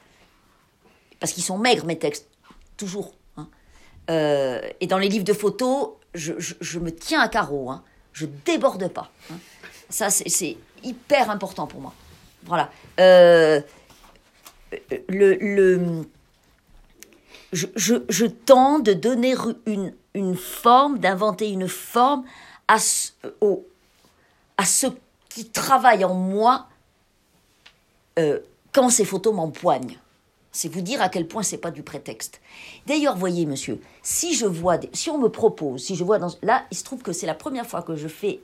parce 1.20 1.34
qu'ils 1.34 1.44
sont 1.44 1.58
maigres 1.58 1.86
mes 1.86 1.98
textes, 2.00 2.28
toujours. 2.78 3.14
hein. 3.38 3.48
Euh, 4.10 4.62
et 4.82 4.88
dans 4.88 4.98
les 4.98 5.10
livres 5.10 5.26
de 5.26 5.34
photos, 5.34 5.92
je, 6.14 6.34
je- 6.38 6.80
me 6.80 6.94
tiens 6.94 7.22
à 7.22 7.28
carreau, 7.28 7.70
hein. 7.72 7.84
je 8.14 8.26
déborde 8.46 8.88
pas. 8.90 9.10
hein. 9.32 9.36
Ça, 9.90 10.10
c'est 10.10 10.58
hyper 10.84 11.30
important 11.30 11.68
pour 11.68 11.80
moi. 11.82 11.94
Voilà. 12.44 12.72
Euh, 13.00 13.62
le, 15.08 15.36
le- 15.36 16.04
je, 17.52 17.68
je, 17.76 17.96
je 18.10 18.26
tends 18.26 18.80
de 18.80 18.94
donner 18.94 19.36
une, 19.66 19.94
une 20.16 20.36
forme, 20.36 20.98
d'inventer 21.00 21.50
une 21.50 21.68
forme 21.68 22.24
à, 22.68 22.80
ce- 22.80 23.12
au- 23.42 23.66
à 24.58 24.66
ce 24.66 24.88
qui 25.30 25.50
travaille 25.50 26.06
en 26.06 26.14
moi 26.14 26.68
euh, 28.20 28.40
quand 28.72 28.90
ces 28.90 29.06
photos 29.06 29.34
m'empoignent. 29.34 29.98
C'est 30.52 30.70
vous 30.70 30.82
dire 30.82 31.02
à 31.02 31.10
quel 31.10 31.28
point 31.28 31.42
c'est 31.42 31.58
pas 31.58 31.72
du 31.72 31.82
prétexte. 31.82 32.40
D'ailleurs, 32.86 33.18
voyez, 33.18 33.48
monsieur, 33.48 33.82
si 34.04 34.36
je 34.36 34.46
vois, 34.46 34.78
si 34.94 35.10
on 35.10 35.18
me 35.18 35.30
propose, 35.30 35.84
si 35.84 35.96
je 35.96 36.04
vois 36.04 36.20
dans, 36.20 36.32
là, 36.44 36.66
il 36.70 36.78
se 36.78 36.84
trouve 36.84 37.02
que 37.02 37.12
c'est 37.12 37.26
la 37.26 37.34
première 37.34 37.66
fois 37.66 37.82
que 37.82 37.96
je 37.96 38.08
fais, 38.08 38.40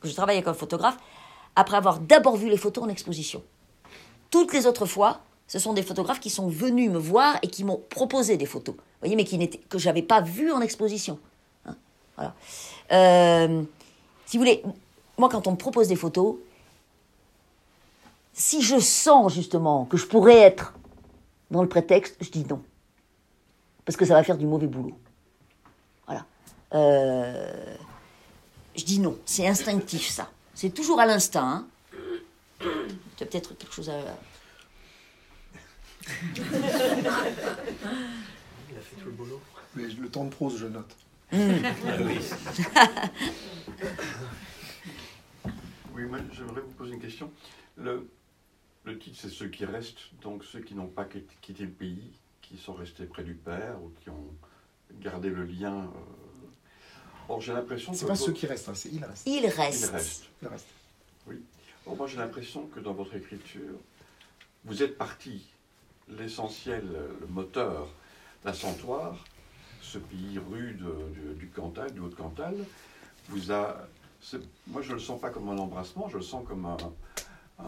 que 0.00 0.06
je 0.08 0.14
travaille 0.14 0.36
avec 0.36 0.46
un 0.46 0.54
photographe 0.54 0.96
après 1.56 1.76
avoir 1.76 1.98
d'abord 1.98 2.36
vu 2.36 2.48
les 2.48 2.56
photos 2.56 2.84
en 2.84 2.88
exposition. 2.88 3.42
Toutes 4.30 4.52
les 4.52 4.66
autres 4.66 4.86
fois, 4.86 5.20
ce 5.48 5.58
sont 5.58 5.72
des 5.72 5.82
photographes 5.82 6.20
qui 6.20 6.30
sont 6.30 6.48
venus 6.48 6.90
me 6.90 6.98
voir 6.98 7.38
et 7.42 7.48
qui 7.48 7.64
m'ont 7.64 7.82
proposé 7.88 8.36
des 8.36 8.46
photos. 8.46 8.76
Voyez, 9.00 9.16
mais 9.16 9.24
qui 9.24 9.50
que 9.68 9.78
j'avais 9.78 10.02
pas 10.02 10.20
vues 10.20 10.52
en 10.52 10.60
exposition. 10.60 11.18
Hein, 12.18 12.32
voilà. 12.88 13.48
Euh, 13.48 13.62
si 14.26 14.36
vous 14.36 14.42
voulez, 14.42 14.62
moi, 15.18 15.28
quand 15.28 15.46
on 15.46 15.52
me 15.52 15.56
propose 15.56 15.88
des 15.88 15.96
photos, 15.96 16.36
si 18.32 18.62
je 18.62 18.78
sens 18.78 19.32
justement 19.34 19.84
que 19.86 19.96
je 19.96 20.06
pourrais 20.06 20.38
être 20.38 20.74
dans 21.50 21.62
le 21.62 21.68
prétexte, 21.68 22.16
je 22.20 22.30
dis 22.30 22.44
non. 22.44 22.62
Parce 23.84 23.96
que 23.96 24.04
ça 24.04 24.14
va 24.14 24.22
faire 24.24 24.36
du 24.36 24.46
mauvais 24.46 24.66
boulot. 24.66 24.98
Voilà. 26.06 26.26
Euh, 26.74 27.76
je 28.74 28.84
dis 28.84 28.98
non. 28.98 29.16
C'est 29.24 29.46
instinctif, 29.46 30.08
ça. 30.08 30.30
C'est 30.54 30.70
toujours 30.70 31.00
à 31.00 31.06
l'instinct. 31.06 31.46
hein. 31.46 31.66
Tu 33.16 33.22
as 33.22 33.26
peut-être 33.26 33.56
quelque 33.56 33.72
chose 33.72 33.88
à. 33.90 33.94
Il 36.36 36.42
a 38.76 38.80
fait 38.80 38.96
tout 38.96 39.06
le 39.06 39.12
boulot. 39.12 39.40
Mais 39.74 39.84
le 39.84 40.08
temps 40.08 40.24
de 40.24 40.30
prose, 40.30 40.58
je 40.58 40.66
note. 40.66 40.94
Ah 41.32 41.36
oui. 42.04 42.18
Oui, 45.94 46.04
moi 46.04 46.18
j'aimerais 46.32 46.60
vous 46.60 46.72
poser 46.72 46.92
une 46.92 47.00
question. 47.00 47.30
Le, 47.76 48.08
le 48.84 48.98
titre, 48.98 49.16
c'est 49.20 49.30
Ceux 49.30 49.48
qui 49.48 49.64
restent, 49.64 50.10
donc 50.22 50.44
ceux 50.44 50.60
qui 50.60 50.74
n'ont 50.74 50.86
pas 50.88 51.04
quitté 51.04 51.34
quitté 51.40 51.62
le 51.64 51.70
pays, 51.70 52.12
qui 52.42 52.58
sont 52.58 52.74
restés 52.74 53.04
près 53.06 53.24
du 53.24 53.34
Père 53.34 53.76
ou 53.82 53.90
qui 54.02 54.10
ont 54.10 54.28
gardé 55.00 55.30
le 55.30 55.44
lien. 55.44 55.84
euh. 55.84 57.28
Or, 57.28 57.40
j'ai 57.40 57.52
l'impression 57.54 57.92
que. 57.92 57.98
C'est 57.98 58.06
pas 58.06 58.14
ceux 58.14 58.32
qui 58.32 58.46
restent, 58.46 58.68
hein, 58.68 58.74
c'est 58.74 58.90
il 58.90 59.04
reste. 59.04 59.22
Il 59.26 59.32
Il 59.44 59.46
reste. 59.48 59.90
reste. 59.90 60.24
Il 60.42 60.48
reste. 60.48 60.66
Or, 61.86 61.96
moi, 61.96 62.06
j'ai 62.06 62.18
l'impression 62.18 62.66
que 62.66 62.80
dans 62.80 62.92
votre 62.92 63.14
écriture, 63.16 63.74
vous 64.64 64.82
êtes 64.82 64.98
parti, 64.98 65.46
l'essentiel, 66.08 66.84
le 67.20 67.26
moteur, 67.28 67.88
l'assentoir, 68.44 69.24
ce 69.92 69.98
pays 69.98 70.38
rude 70.50 70.84
du, 71.12 71.34
du 71.38 71.48
Cantal, 71.48 71.92
du 71.92 72.00
Haut-Cantal, 72.00 72.54
vous 73.28 73.52
a. 73.52 73.86
Moi, 74.66 74.82
je 74.82 74.88
ne 74.88 74.94
le 74.94 75.00
sens 75.00 75.20
pas 75.20 75.30
comme 75.30 75.48
un 75.48 75.58
embrassement, 75.58 76.08
je 76.08 76.16
le 76.16 76.22
sens 76.22 76.44
comme 76.46 76.66
un, 76.66 76.76
un 77.58 77.64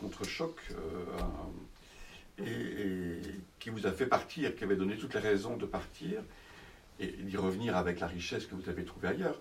contre-choc 0.00 0.56
euh, 0.70 2.42
et, 2.44 2.50
et 2.50 3.20
qui 3.58 3.68
vous 3.70 3.86
a 3.86 3.92
fait 3.92 4.06
partir, 4.06 4.56
qui 4.56 4.64
avait 4.64 4.76
donné 4.76 4.96
toutes 4.96 5.14
les 5.14 5.20
raisons 5.20 5.56
de 5.56 5.66
partir 5.66 6.22
et 7.00 7.08
d'y 7.08 7.36
revenir 7.36 7.76
avec 7.76 8.00
la 8.00 8.06
richesse 8.06 8.46
que 8.46 8.54
vous 8.54 8.68
avez 8.70 8.84
trouvée 8.84 9.08
ailleurs. 9.08 9.38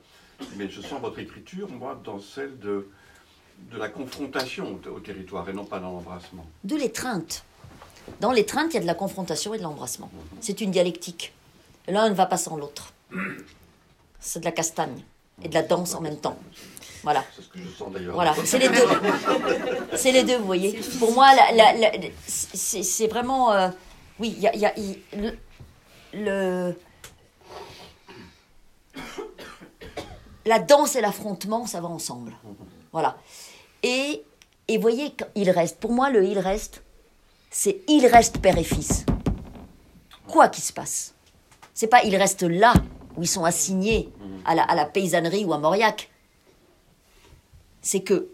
Mais 0.58 0.70
je 0.70 0.82
sens 0.82 1.00
votre 1.00 1.20
écriture, 1.20 1.70
moi, 1.70 2.00
dans 2.04 2.20
celle 2.20 2.60
de, 2.60 2.90
de 3.72 3.78
la 3.78 3.90
confrontation 3.90 4.80
au, 4.86 4.90
au 4.90 5.00
territoire 5.00 5.48
et 5.50 5.54
non 5.54 5.66
pas 5.66 5.80
dans 5.80 5.92
l'embrassement. 5.92 6.46
De 6.64 6.76
l'étreinte. 6.76 7.46
Dans 8.20 8.32
l'étreinte, 8.32 8.74
il 8.74 8.76
y 8.76 8.78
a 8.78 8.82
de 8.82 8.88
la 8.88 8.96
confrontation 8.96 9.54
et 9.54 9.58
de 9.58 9.64
l'embrassement. 9.64 10.12
C'est 10.42 10.60
une 10.62 10.72
dialectique. 10.72 11.34
L'un 11.88 12.10
ne 12.10 12.14
va 12.14 12.26
pas 12.26 12.38
sans 12.38 12.58
l'autre. 12.58 12.94
C'est 14.20 14.40
de 14.40 14.46
la 14.46 14.52
castagne 14.52 15.04
et 15.42 15.48
de 15.48 15.54
la 15.54 15.64
danse 15.64 15.94
en 15.96 16.02
même 16.02 16.18
temps. 16.18 16.38
Voilà. 17.04 17.24
C'est 17.36 17.42
ce 17.44 17.48
que 17.50 17.60
je 17.60 17.70
sens 17.70 17.92
d'ailleurs. 17.94 18.14
Voilà, 18.16 18.34
c'est 18.44 18.60
les 18.60 18.70
deux. 18.70 18.86
C'est 19.96 20.12
les 20.12 20.24
deux, 20.24 20.38
vous 20.38 20.46
voyez. 20.46 20.80
Pour 21.00 21.14
moi, 21.14 21.34
la- 21.36 21.52
la- 21.52 21.74
la- 21.74 21.92
c'est 22.28 23.08
vraiment. 23.08 23.52
euh, 23.54 23.70
oui, 24.20 24.34
il 24.38 24.42
y 24.44 24.48
a, 24.66 24.78
y 24.80 25.00
le, 25.16 25.38
le- 26.14 26.76
La 30.46 30.60
danse 30.60 30.96
et 30.96 31.02
l'affrontement, 31.02 31.66
ça 31.68 31.82
va 31.82 31.88
ensemble. 31.88 32.34
Voilà. 32.92 33.18
Et, 33.84 34.24
et 34.68 34.78
voyez, 34.78 35.14
quand 35.18 35.28
il 35.36 35.50
reste. 35.52 35.80
Pour 35.80 35.92
moi, 35.92 36.10
le 36.10 36.24
il 36.26 36.40
reste, 36.40 36.82
c'est 37.52 37.82
il 37.88 38.06
reste 38.08 38.40
père 38.40 38.58
et 38.58 38.64
fils. 38.64 39.06
Quoi 40.28 40.50
qu'il 40.50 40.64
se 40.64 40.74
passe. 40.74 41.14
C'est 41.78 41.86
pas 41.86 42.04
il 42.04 42.16
reste 42.16 42.42
là 42.42 42.74
où 43.18 43.22
ils 43.22 43.28
sont 43.28 43.46
assignés 43.46 44.10
à 44.46 44.56
la, 44.56 44.64
à 44.64 44.74
la 44.74 44.86
paysannerie 44.86 45.46
ou 45.46 45.54
à 45.54 45.60
Mauriac. 45.60 46.10
C'est 47.84 48.02
que 48.02 48.30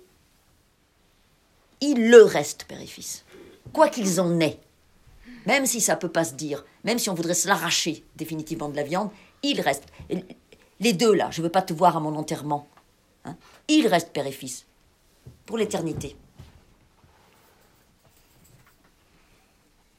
ils 1.82 2.10
le 2.10 2.24
restent 2.24 2.64
père 2.64 2.80
et 2.80 2.88
fils, 2.88 3.26
quoi 3.74 3.90
qu'ils 3.90 4.22
en 4.22 4.40
aient. 4.40 4.62
Même 5.46 5.66
si 5.66 5.82
ça 5.82 5.98
peut 5.98 6.08
pas 6.08 6.24
se 6.24 6.36
dire, 6.36 6.64
même 6.86 6.98
si 6.98 7.10
on 7.10 7.14
voudrait 7.16 7.34
se 7.34 7.50
l'arracher 7.50 8.06
définitivement 8.16 8.70
de 8.70 8.78
la 8.78 8.84
viande, 8.84 9.10
ils 9.42 9.60
restent. 9.60 9.92
Et 10.10 10.24
Les 10.80 10.94
deux 10.94 11.14
là, 11.14 11.30
je 11.30 11.42
veux 11.42 11.50
pas 11.50 11.62
te 11.62 11.74
voir 11.74 11.98
à 11.98 12.00
mon 12.00 12.16
enterrement. 12.16 12.70
hein. 13.26 13.36
Ils 13.68 13.88
restent 13.88 14.14
père 14.14 14.26
et 14.26 14.32
fils 14.32 14.66
pour 15.46 15.58
l'éternité. 15.58 16.16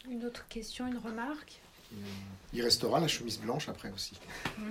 Une 0.09 0.25
autre 0.25 0.49
question, 0.49 0.87
une 0.87 0.97
remarque? 0.97 1.61
Il 2.55 2.63
restera 2.63 3.01
la 3.01 3.09
chemise 3.09 3.39
blanche 3.41 3.69
après 3.69 3.91
aussi. 3.93 4.13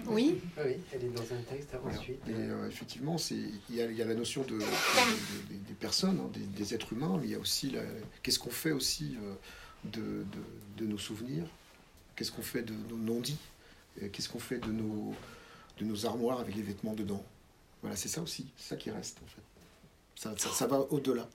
Oui. 0.08 0.40
Ah 0.58 0.62
oui, 0.66 0.76
elle 0.94 1.04
est 1.04 1.10
dans 1.10 1.22
un 1.22 1.42
texte 1.50 1.70
Voilà. 1.82 1.98
ensuite. 2.00 2.22
Et 2.28 2.34
euh, 2.34 2.68
effectivement, 2.70 3.18
c'est 3.18 3.36
il 3.70 3.76
y, 3.76 3.82
a, 3.82 3.86
il 3.92 3.98
y 3.98 4.02
a 4.02 4.06
la 4.06 4.16
notion 4.16 4.42
de, 4.44 4.52
de- 4.52 4.60
de- 4.60 5.48
des- 5.50 5.56
des 5.56 5.74
personnes, 5.74 6.20
hein, 6.20 6.30
des, 6.34 6.40
des 6.46 6.74
êtres 6.74 6.94
humains, 6.94 7.18
mais 7.20 7.28
il 7.28 7.32
y 7.32 7.36
a 7.36 7.40
aussi 7.40 7.72
la- 7.72 7.82
qu'est-ce 8.22 8.40
qu'on 8.40 8.50
fait 8.52 8.72
aussi 8.72 9.18
euh, 9.22 9.34
de, 9.86 10.00
de- 10.00 10.84
de 10.86 10.86
nos 10.90 10.98
souvenirs, 10.98 11.46
qu'est-ce 12.16 12.32
qu'on 12.32 12.42
fait 12.42 12.62
de 12.64 12.74
nos 12.90 12.96
non-dits, 12.98 13.38
qu'est-ce 14.14 14.30
qu'on 14.30 14.40
fait 14.40 14.60
de 14.60 14.72
nos, 14.72 15.14
de 15.80 15.86
nos 15.86 16.06
armoires 16.06 16.40
avec 16.40 16.56
les 16.56 16.62
vêtements 16.64 16.94
dedans? 16.94 17.24
Voilà, 17.82 17.98
c'est 17.98 18.08
ça 18.08 18.22
aussi, 18.22 18.48
c'est 18.56 18.70
ça 18.70 18.76
qui 18.78 18.92
reste 18.92 19.18
en 19.24 19.28
fait. 19.28 19.42
Ça, 20.16 20.34
ça- 20.38 20.56
ça 20.56 20.68
va 20.68 20.80
au-delà. 20.90 21.28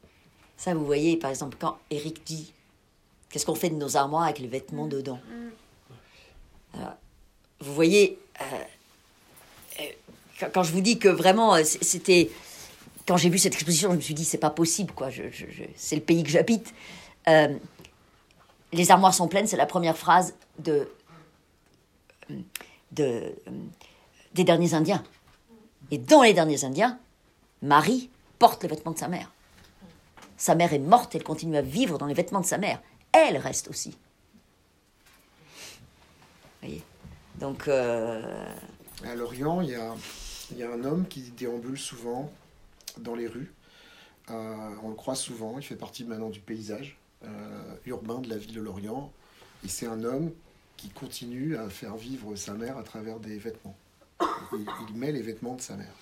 Ça, 0.56 0.72
vous 0.74 0.86
voyez, 0.86 1.18
par 1.18 1.28
exemple, 1.30 1.58
quand 1.60 1.78
Eric 1.90 2.22
dit 2.24 2.52
Qu'est-ce 3.30 3.44
qu'on 3.44 3.54
fait 3.54 3.68
de 3.68 3.74
nos 3.74 3.98
armoires 3.98 4.22
avec 4.24 4.38
les 4.38 4.48
vêtements 4.48 4.86
dedans? 4.86 5.20
Vous 7.60 7.74
voyez, 7.74 8.18
euh, 8.40 8.44
euh, 9.80 10.48
quand, 10.52 10.62
je 10.62 10.72
vous 10.72 10.80
dis 10.80 10.98
que 10.98 11.08
vraiment, 11.08 11.54
euh, 11.54 11.64
c'était. 11.64 12.30
Quand 13.06 13.16
j'ai 13.16 13.30
vu 13.30 13.38
cette 13.38 13.54
exposition, 13.54 13.90
je 13.90 13.96
me 13.96 14.00
suis 14.00 14.14
dit 14.14 14.24
C'est 14.24 14.38
pas 14.38 14.50
possible, 14.50 14.92
quoi. 14.92 15.08
C'est 15.76 15.96
le 15.96 16.02
pays 16.02 16.22
que 16.22 16.30
j'habite. 16.30 16.72
Les 18.72 18.90
armoires 18.90 19.14
sont 19.14 19.28
pleines, 19.28 19.46
c'est 19.46 19.56
la 19.56 19.66
première 19.66 19.96
phrase 19.96 20.34
de. 20.58 20.88
de 22.92 23.34
des 24.34 24.44
derniers 24.44 24.74
Indiens. 24.74 25.02
Et 25.90 25.98
dans 25.98 26.22
les 26.22 26.34
derniers 26.34 26.64
Indiens, 26.64 26.98
Marie 27.62 28.10
porte 28.38 28.62
les 28.62 28.68
vêtements 28.68 28.92
de 28.92 28.98
sa 28.98 29.08
mère. 29.08 29.32
Sa 30.36 30.54
mère 30.54 30.72
est 30.72 30.78
morte, 30.78 31.14
elle 31.14 31.24
continue 31.24 31.56
à 31.56 31.62
vivre 31.62 31.98
dans 31.98 32.06
les 32.06 32.14
vêtements 32.14 32.40
de 32.40 32.46
sa 32.46 32.58
mère. 32.58 32.80
Elle 33.10 33.38
reste 33.38 33.68
aussi. 33.68 33.96
Voyez 36.62 36.82
Donc, 37.36 37.68
euh, 37.68 38.44
À 39.04 39.14
Lorient, 39.14 39.60
il 39.60 39.70
y 39.70 39.74
a, 39.74 39.94
il 40.50 40.58
y 40.58 40.62
a 40.62 40.70
un 40.70 40.84
homme 40.84 41.06
qui 41.06 41.22
déambule 41.30 41.78
souvent 41.78 42.32
dans 42.98 43.14
les 43.14 43.26
rues. 43.26 43.52
Euh, 44.30 44.74
on 44.82 44.90
le 44.90 44.94
croise 44.94 45.20
souvent, 45.20 45.58
il 45.58 45.64
fait 45.64 45.76
partie 45.76 46.04
maintenant 46.04 46.28
du 46.30 46.40
paysage 46.40 46.98
euh, 47.24 47.74
urbain 47.86 48.20
de 48.20 48.28
la 48.28 48.36
ville 48.36 48.54
de 48.54 48.60
Lorient. 48.60 49.10
Et 49.64 49.68
c'est 49.68 49.86
un 49.86 50.04
homme 50.04 50.32
qui 50.76 50.90
continue 50.90 51.56
à 51.56 51.68
faire 51.70 51.96
vivre 51.96 52.34
sa 52.36 52.54
mère 52.54 52.76
à 52.78 52.82
travers 52.82 53.18
des 53.18 53.38
vêtements. 53.38 53.76
Il, 54.52 54.66
il 54.88 54.96
met 54.96 55.12
les 55.12 55.22
vêtements 55.22 55.54
de 55.54 55.60
sa 55.60 55.76
mère. 55.76 55.94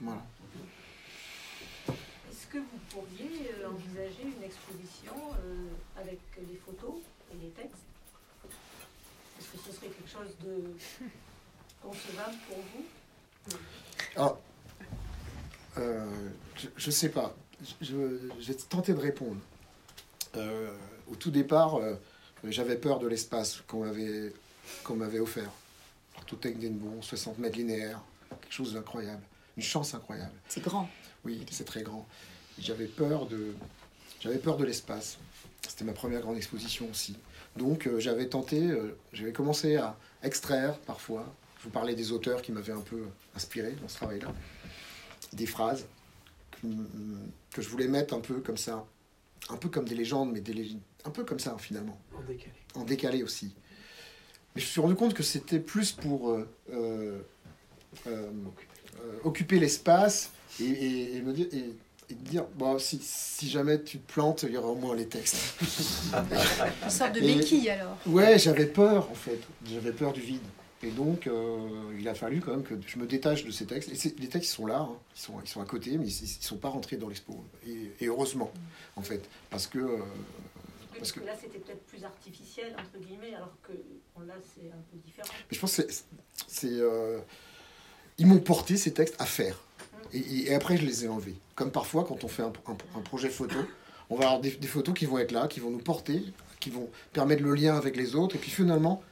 Voilà. 0.00 0.22
Est-ce 2.30 2.46
que 2.46 2.58
vous 2.58 2.78
pourriez 2.88 3.50
envisager 3.66 4.22
une 4.36 4.42
exposition 4.42 5.12
euh, 5.44 5.68
avec 6.00 6.18
les 6.38 6.56
photos 6.64 6.96
et 7.32 7.44
les 7.44 7.50
textes 7.50 7.84
Est-ce 9.40 9.48
que 9.52 9.70
ce 9.70 9.76
serait 9.76 9.86
quelque 9.86 10.10
chose 10.10 10.36
de 10.44 10.62
concevable 11.82 12.36
pour 12.46 12.58
vous 12.58 13.56
Alors, 14.14 14.38
euh, 15.78 16.28
je, 16.56 16.68
je 16.76 16.90
sais 16.90 17.08
pas. 17.08 17.34
Vais 17.80 18.54
tenter 18.68 18.92
de 18.92 19.00
répondre. 19.00 19.40
Euh, 20.36 20.74
au 21.10 21.16
tout 21.16 21.30
départ, 21.30 21.76
euh, 21.76 21.94
j'avais 22.44 22.76
peur 22.76 22.98
de 22.98 23.06
l'espace 23.06 23.62
qu'on 23.66 23.84
m'avait 23.84 24.32
qu'on 24.84 24.96
m'avait 24.96 25.20
offert. 25.20 25.50
Tout 26.26 26.38
avec 26.44 26.58
des 26.58 26.68
bons 26.68 27.02
60 27.02 27.38
mètres 27.38 27.56
linéaires, 27.56 28.00
quelque 28.42 28.52
chose 28.52 28.74
d'incroyable, 28.74 29.22
une 29.56 29.62
chance 29.62 29.94
incroyable. 29.94 30.32
c'est 30.48 30.62
grand. 30.62 30.88
Oui, 31.24 31.44
c'est 31.50 31.64
très 31.64 31.82
grand. 31.82 32.06
J'avais 32.58 32.86
peur 32.86 33.26
de, 33.26 33.54
j'avais 34.20 34.38
peur 34.38 34.56
de 34.56 34.64
l'espace. 34.64 35.18
C'était 35.66 35.84
ma 35.84 35.92
première 35.92 36.20
grande 36.20 36.36
exposition 36.36 36.88
aussi. 36.90 37.16
Donc 37.56 37.86
euh, 37.86 37.98
j'avais 38.00 38.26
tenté, 38.28 38.60
euh, 38.70 38.96
j'avais 39.12 39.32
commencé 39.32 39.76
à 39.76 39.96
extraire 40.22 40.78
parfois. 40.80 41.26
Je 41.58 41.64
vous 41.64 41.70
parlais 41.70 41.94
des 41.94 42.12
auteurs 42.12 42.40
qui 42.42 42.52
m'avaient 42.52 42.72
un 42.72 42.80
peu 42.80 43.02
inspiré 43.34 43.72
dans 43.82 43.88
ce 43.88 43.96
travail-là, 43.96 44.32
des 45.32 45.46
phrases 45.46 45.86
que, 46.52 46.66
que 47.52 47.60
je 47.62 47.68
voulais 47.68 47.88
mettre 47.88 48.14
un 48.14 48.20
peu 48.20 48.40
comme 48.40 48.56
ça, 48.56 48.86
un 49.50 49.56
peu 49.56 49.68
comme 49.68 49.86
des 49.86 49.94
légendes, 49.94 50.32
mais 50.32 50.40
des 50.40 50.54
lég- 50.54 50.78
un 51.04 51.10
peu 51.10 51.24
comme 51.24 51.38
ça 51.40 51.56
finalement 51.58 51.98
En 52.16 52.22
décalé. 52.22 52.52
en 52.74 52.84
décalé 52.84 53.22
aussi. 53.22 53.54
Mais 54.54 54.60
je 54.62 54.66
me 54.66 54.70
suis 54.70 54.80
rendu 54.80 54.94
compte 54.94 55.12
que 55.14 55.22
c'était 55.22 55.60
plus 55.60 55.92
pour 55.92 56.30
euh, 56.72 57.18
occuper 59.24 59.58
l'espace 59.58 60.30
et, 60.60 60.64
et- 60.64 61.16
et 61.16 61.22
me 61.22 61.32
dire, 61.32 61.46
et, 61.52 61.74
et 62.10 62.14
dire 62.14 62.44
bon, 62.56 62.78
si, 62.78 62.98
si 63.02 63.48
jamais 63.48 63.82
tu 63.82 63.98
te 63.98 64.12
plantes, 64.12 64.44
il 64.46 64.52
y 64.54 64.56
aura 64.56 64.68
au 64.68 64.74
moins 64.74 64.94
les 64.96 65.06
textes. 65.06 65.36
Une 66.84 66.90
sorte 66.90 67.12
de 67.14 67.20
Et- 67.20 67.34
béquille 67.36 67.70
alors. 67.70 67.96
Ouais, 68.06 68.38
j'avais 68.38 68.66
peur 68.66 69.08
en 69.10 69.14
fait. 69.14 69.38
J'avais 69.66 69.92
peur 69.92 70.12
du 70.12 70.20
vide. 70.20 70.42
Et 70.82 70.90
donc, 70.90 71.26
euh, 71.26 71.58
il 71.98 72.08
a 72.08 72.14
fallu 72.14 72.40
quand 72.40 72.52
même 72.52 72.62
que 72.62 72.74
je 72.86 72.98
me 72.98 73.06
détache 73.06 73.44
de 73.44 73.50
ces 73.50 73.66
textes. 73.66 73.90
Et 73.90 74.14
les 74.18 74.28
textes 74.28 74.50
ils 74.50 74.54
sont 74.54 74.64
là, 74.66 74.78
hein. 74.78 74.96
ils, 75.14 75.20
sont, 75.20 75.34
ils 75.44 75.48
sont 75.48 75.60
à 75.60 75.66
côté, 75.66 75.98
mais 75.98 76.06
ils 76.08 76.22
ne 76.22 76.26
sont 76.42 76.56
pas 76.56 76.70
rentrés 76.70 76.96
dans 76.96 77.08
l'expo. 77.08 77.44
Et, 77.68 77.92
et 78.00 78.06
heureusement, 78.06 78.50
en 78.96 79.02
fait. 79.02 79.28
Parce 79.50 79.66
que. 79.66 79.78
euh, 79.78 79.98
Parce 80.96 81.12
que 81.12 81.20
là, 81.20 81.32
c'était 81.38 81.58
peut-être 81.58 81.84
plus 81.84 82.02
artificiel, 82.02 82.74
entre 82.78 82.98
guillemets, 83.06 83.34
alors 83.34 83.52
que 83.62 83.72
bon, 84.16 84.24
là, 84.26 84.32
c'est 84.54 84.68
un 84.68 84.82
peu 84.90 84.96
différent. 85.04 85.28
Mais 85.50 85.54
je 85.54 85.60
pense 85.60 85.76
que 85.76 85.82
c'est- 85.82 86.04
c'est. 86.46 86.68
euh, 86.72 87.18
ils 88.16 88.26
m'ont 88.26 88.38
porté 88.40 88.78
ces 88.78 88.94
textes 88.94 89.16
à 89.18 89.26
faire. 89.26 89.58
Et, 90.12 90.54
après, 90.54 90.76
je 90.76 90.84
les 90.84 91.04
ai 91.04 91.08
enlevés. 91.08 91.36
Comme 91.54 91.70
parfois, 91.70 92.04
quand 92.04 92.24
on 92.24 92.28
fait 92.28 92.42
un, 92.42 92.50
projet 93.02 93.28
photo, 93.28 93.58
on 94.08 94.16
va 94.16 94.24
avoir 94.26 94.40
des, 94.40 94.50
photos 94.50 94.94
qui 94.94 95.06
vont 95.06 95.18
être 95.18 95.32
là, 95.32 95.46
qui 95.46 95.60
vont 95.60 95.70
nous 95.70 95.78
porter, 95.78 96.24
qui 96.58 96.70
vont 96.70 96.90
permettre 97.12 97.42
le 97.42 97.54
lien 97.54 97.76
avec 97.76 97.96
les 97.96 98.14
autres. 98.14 98.36
Et 98.36 98.38
puis 98.38 98.50
finalement, 98.50 99.02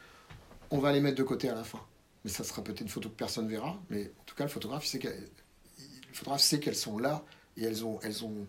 on 0.71 0.79
va 0.79 0.93
les 0.93 1.01
mettre 1.01 1.17
de 1.17 1.23
côté 1.23 1.49
à 1.49 1.55
la 1.55 1.65
fin. 1.65 1.81
Mais 2.25 2.31
ça 2.31 2.45
sera 2.45 2.63
peut-être 2.63 2.81
une 2.81 2.89
photo 2.89 3.09
que 3.09 3.15
personne 3.15 3.49
verra. 3.49 3.79
Mais 3.91 4.05
en 4.05 4.25
tout 4.27 4.35
cas, 4.35 4.45
le 4.45 4.51
photographe 4.51 4.85
sait 4.85 4.99
qu'elles, 4.99 6.75
sont 6.75 6.99
là 6.99 7.23
et 7.57 7.65
elles 7.65 7.85
ont, 7.85 7.99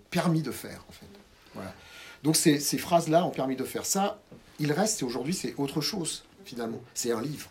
permis 0.10 0.42
de 0.42 0.52
faire, 0.52 0.86
en 0.90 0.92
fait. 0.92 1.64
Donc 2.24 2.36
ces 2.36 2.60
phrases-là 2.78 3.26
ont 3.26 3.32
permis 3.32 3.56
de 3.56 3.64
faire 3.64 3.86
ça. 3.86 4.22
Il 4.60 4.72
reste, 4.74 5.02
et 5.02 5.06
aujourd'hui, 5.06 5.34
c'est 5.34 5.56
autre 5.58 5.82
chose, 5.82 6.26
finalement. 6.44 6.82
C'est 6.94 7.12
un 7.12 7.22
livre. 7.22 7.50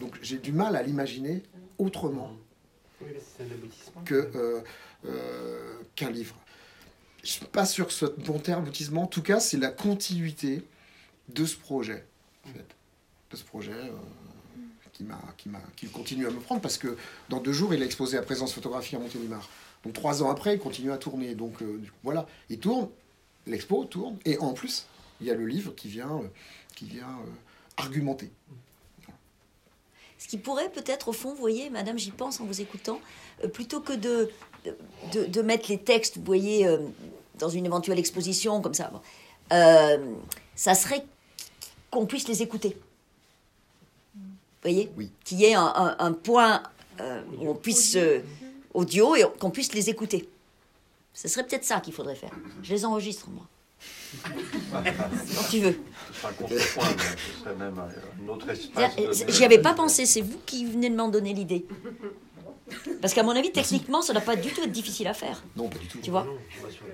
Donc 0.00 0.16
j'ai 0.22 0.38
du 0.38 0.52
mal 0.52 0.76
à 0.76 0.82
l'imaginer 0.82 1.42
autrement 1.78 2.32
Oui, 3.00 3.08
mais 3.12 3.20
c'est 3.20 3.44
un 3.44 3.46
aboutissement. 3.46 4.02
que, 4.02 4.30
euh, 4.34 4.60
euh, 5.06 5.74
qu'un 5.94 6.10
livre. 6.10 6.36
Je 7.22 7.28
suis 7.28 7.44
pas 7.46 7.66
sûr 7.66 7.86
que 7.86 7.92
ce 7.92 8.06
soit 8.06 8.18
bon 8.18 8.38
terme, 8.38 8.62
aboutissement. 8.62 9.02
En 9.02 9.06
tout 9.06 9.22
cas, 9.22 9.40
c'est 9.40 9.56
la 9.58 9.70
continuité 9.70 10.62
de 11.28 11.44
ce 11.44 11.56
projet, 11.56 12.04
en 12.44 12.52
fait. 12.52 12.66
De 13.30 13.36
ce 13.36 13.44
projet 13.44 13.72
euh, 13.72 13.90
qui, 14.92 15.04
m'a, 15.04 15.20
qui, 15.36 15.48
m'a, 15.48 15.60
qui 15.76 15.86
continue 15.88 16.26
à 16.26 16.30
me 16.30 16.40
prendre, 16.40 16.60
parce 16.60 16.78
que 16.78 16.96
dans 17.28 17.40
deux 17.40 17.52
jours, 17.52 17.74
il 17.74 17.82
a 17.82 17.84
exposé 17.86 18.16
à 18.16 18.22
Présence 18.22 18.52
Photographie 18.52 18.96
à 18.96 18.98
Montélimar. 18.98 19.48
Donc 19.84 19.92
trois 19.92 20.22
ans 20.22 20.30
après, 20.30 20.54
il 20.54 20.58
continue 20.58 20.92
à 20.92 20.98
tourner. 20.98 21.34
Donc 21.34 21.62
euh, 21.62 21.80
voilà, 22.02 22.26
il 22.48 22.58
tourne, 22.58 22.88
l'expo 23.46 23.84
tourne, 23.84 24.16
et 24.24 24.38
en 24.38 24.52
plus, 24.52 24.86
il 25.20 25.26
y 25.26 25.30
a 25.30 25.34
le 25.34 25.46
livre 25.46 25.74
qui 25.74 25.88
vient, 25.88 26.18
euh, 26.18 26.28
qui 26.74 26.86
vient 26.86 27.18
argumenter. 27.76 28.30
Ce 30.18 30.26
qui 30.28 30.36
pourrait 30.38 30.70
peut-être, 30.70 31.08
au 31.08 31.12
fond, 31.12 31.30
vous 31.30 31.36
voyez, 31.40 31.70
madame, 31.70 31.98
j'y 31.98 32.10
pense 32.10 32.40
en 32.40 32.44
vous 32.44 32.60
écoutant, 32.60 33.00
euh, 33.44 33.48
plutôt 33.48 33.80
que 33.80 33.92
de, 33.92 34.30
de, 35.12 35.24
de 35.26 35.42
mettre 35.42 35.68
les 35.70 35.78
textes, 35.78 36.16
vous 36.18 36.24
voyez, 36.24 36.66
euh, 36.66 36.78
dans 37.38 37.48
une 37.48 37.64
éventuelle 37.66 37.98
exposition 37.98 38.60
comme 38.60 38.74
ça, 38.74 38.88
bon, 38.92 39.00
euh, 39.52 40.14
ça 40.56 40.74
serait 40.74 41.04
qu'on 41.90 42.04
puisse 42.06 42.26
les 42.28 42.42
écouter. 42.42 42.76
Vous 44.14 44.22
voyez 44.62 44.90
Oui. 44.96 45.10
Qu'il 45.24 45.38
y 45.40 45.44
ait 45.44 45.54
un, 45.54 45.72
un- 45.74 45.96
un 46.00 46.12
point 46.12 46.62
euh, 47.00 47.22
où 47.38 47.48
on 47.48 47.54
puisse. 47.54 47.94
euh, 47.96 48.20
audio 48.74 49.16
et 49.16 49.24
qu'on 49.40 49.50
puisse 49.50 49.72
les 49.72 49.88
écouter. 49.88 50.28
Ce 51.14 51.26
serait 51.26 51.44
peut-être 51.46 51.64
ça 51.64 51.80
qu'il 51.80 51.92
faudrait 51.92 52.14
faire. 52.14 52.30
Je 52.62 52.72
les 52.74 52.84
enregistre, 52.84 53.28
moi. 53.30 53.44
Quand 54.72 55.48
tu 55.50 55.60
veux. 55.60 55.78
Ce 56.12 56.20
sera 56.20 56.28
un 56.30 56.32
contrepoint, 56.32 56.84
mais 56.96 57.02
ce 57.34 57.40
serait 57.40 57.54
même 57.56 57.78
un, 57.78 58.24
un 58.24 58.28
autre 58.28 58.48
espace. 58.50 58.92
C'est-à-dire, 58.96 59.26
de- 59.26 59.30
euh, 59.30 59.32
J'y 59.32 59.44
avais 59.44 59.58
pas 59.58 59.74
pensé, 59.74 60.06
c'est 60.06 60.20
vous 60.22 60.38
qui 60.46 60.64
venez 60.66 60.88
de 60.90 60.96
m'en 60.96 61.08
donner 61.08 61.34
l'idée. 61.34 61.66
Parce 63.00 63.14
qu'à 63.14 63.22
mon 63.22 63.30
avis, 63.36 63.50
techniquement, 63.50 64.02
ça 64.02 64.12
ne 64.12 64.18
doit 64.18 64.26
pas 64.26 64.36
du 64.36 64.50
tout 64.50 64.60
être 64.62 64.72
difficile 64.72 65.06
à 65.08 65.14
faire. 65.14 65.42
Non, 65.56 65.68
pas 65.68 65.78
du 65.78 65.86
tout. 65.86 65.98
Tu 66.02 66.10
vois 66.10 66.26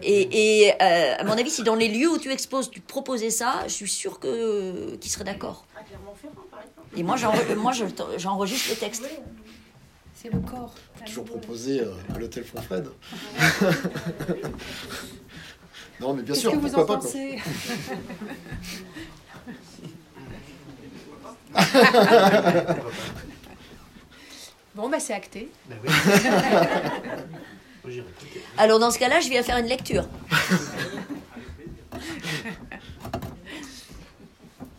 Et, 0.03 0.67
et, 0.67 0.73
euh, 0.81 1.15
à 1.19 1.25
mon 1.25 1.33
avis, 1.33 1.51
si 1.51 1.63
dans 1.65 1.75
les 1.75 1.89
lieux 1.89 2.09
où 2.11 2.19
tu 2.19 2.31
exposes, 2.31 2.71
tu 2.71 2.81
proposais 2.81 3.31
ça, 3.31 3.63
je 3.67 3.73
suis 3.73 3.89
sûre 3.89 4.21
que 4.21 4.95
qu'ils 4.97 5.11
seraient 5.11 5.25
d'accord. 5.25 5.67
À 5.77 5.83
Clermont-Ferrand, 5.83 6.35
par 6.51 6.61
exemple. 6.61 6.89
Et 6.97 7.57
moi, 7.57 7.73
je- 7.73 8.19
j'enregistre 8.19 8.71
le 8.71 8.77
texte. 8.77 9.05
C'est 10.15 10.33
le 10.33 10.39
corps. 10.41 10.75
Toujours 11.05 11.25
proposé 11.25 11.81
euh, 11.81 11.93
à 12.15 12.19
l'hôtel 12.19 12.45
Fonfred. 12.45 12.89
Non, 16.01 16.15
mais 16.15 16.23
bien 16.23 16.35
Qu'est-ce 16.35 16.41
sûr, 16.41 16.51
que 16.53 16.57
vous 16.57 16.69
pourquoi 16.69 16.83
en 16.83 16.87
pas. 16.87 16.97
quoi. 16.97 17.07
pensez? 17.07 17.39
Bon, 24.75 24.89
bah 24.89 24.99
c'est 24.99 25.13
acté. 25.15 25.49
Ben 25.69 25.77
oui. 25.85 25.91
Écouter. 27.87 28.43
Alors 28.59 28.79
dans 28.81 28.91
ce 28.91 28.99
cas-là, 28.99 29.21
je 29.21 29.29
viens 29.29 29.43
faire 29.43 29.59
une 29.59 29.67
lecture. 29.67 30.05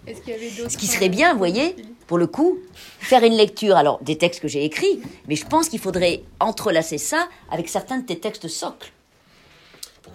Est-ce 0.08 0.22
qu'il 0.22 0.34
y 0.34 0.36
avait 0.36 0.50
d'autres 0.52 0.72
Ce 0.72 0.78
qui 0.78 0.88
serait 0.88 1.10
bien, 1.10 1.32
vous 1.34 1.38
voyez, 1.38 1.76
pour 2.08 2.18
le 2.18 2.28
coup, 2.28 2.58
faire 3.00 3.24
une 3.24 3.34
lecture, 3.36 3.76
alors 3.78 4.00
des 4.04 4.18
textes 4.18 4.42
que 4.42 4.48
j'ai 4.48 4.66
écrits, 4.66 5.00
mais 5.28 5.36
je 5.36 5.46
pense 5.46 5.70
qu'il 5.70 5.80
faudrait 5.80 6.24
entrelacer 6.40 6.98
ça 6.98 7.28
avec 7.50 7.70
certains 7.70 8.00
de 8.00 8.06
tes 8.06 8.20
textes 8.20 8.48
socles. 8.48 8.92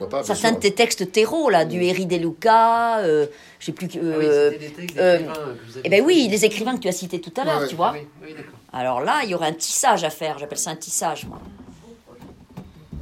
Pourquoi 0.01 0.21
pas 0.21 0.25
Certains 0.25 0.53
de 0.53 0.59
tes 0.59 0.73
textes 0.73 1.13
terreaux, 1.13 1.51
là, 1.51 1.67
du 1.67 1.83
Héry 1.83 2.07
des 2.07 2.19
Luca, 2.19 3.01
euh, 3.01 3.27
je 3.59 3.67
sais 3.67 3.73
plus. 3.73 3.87
Ah 3.95 3.99
oui, 4.01 4.01
euh, 4.03 4.51
c'était 4.51 4.69
des 4.69 4.73
textes 4.73 4.99
euh, 4.99 5.19
d'écrivains 5.19 5.35
que 5.35 5.41
vous 5.67 5.73
avez 5.77 5.81
eh 5.85 5.89
ben 5.91 6.05
oui, 6.07 6.29
les 6.31 6.45
écrivains 6.47 6.75
que 6.77 6.81
tu 6.81 6.89
as 6.89 6.93
cités 6.93 7.21
tout 7.21 7.33
à 7.39 7.45
l'heure, 7.45 7.61
Ouais, 7.61 7.69
tu 7.69 7.75
vois. 7.75 7.93
Oui, 7.93 8.07
oui, 8.23 8.29
d'accord. 8.35 8.53
Alors 8.73 9.01
là, 9.03 9.21
il 9.25 9.31
y 9.31 9.35
aurait 9.35 9.49
un 9.49 9.53
tissage 9.53 10.03
à 10.03 10.09
faire, 10.09 10.39
j'appelle 10.39 10.57
ça 10.57 10.71
un 10.71 10.77
tissage, 10.77 11.27
moi. 11.27 11.39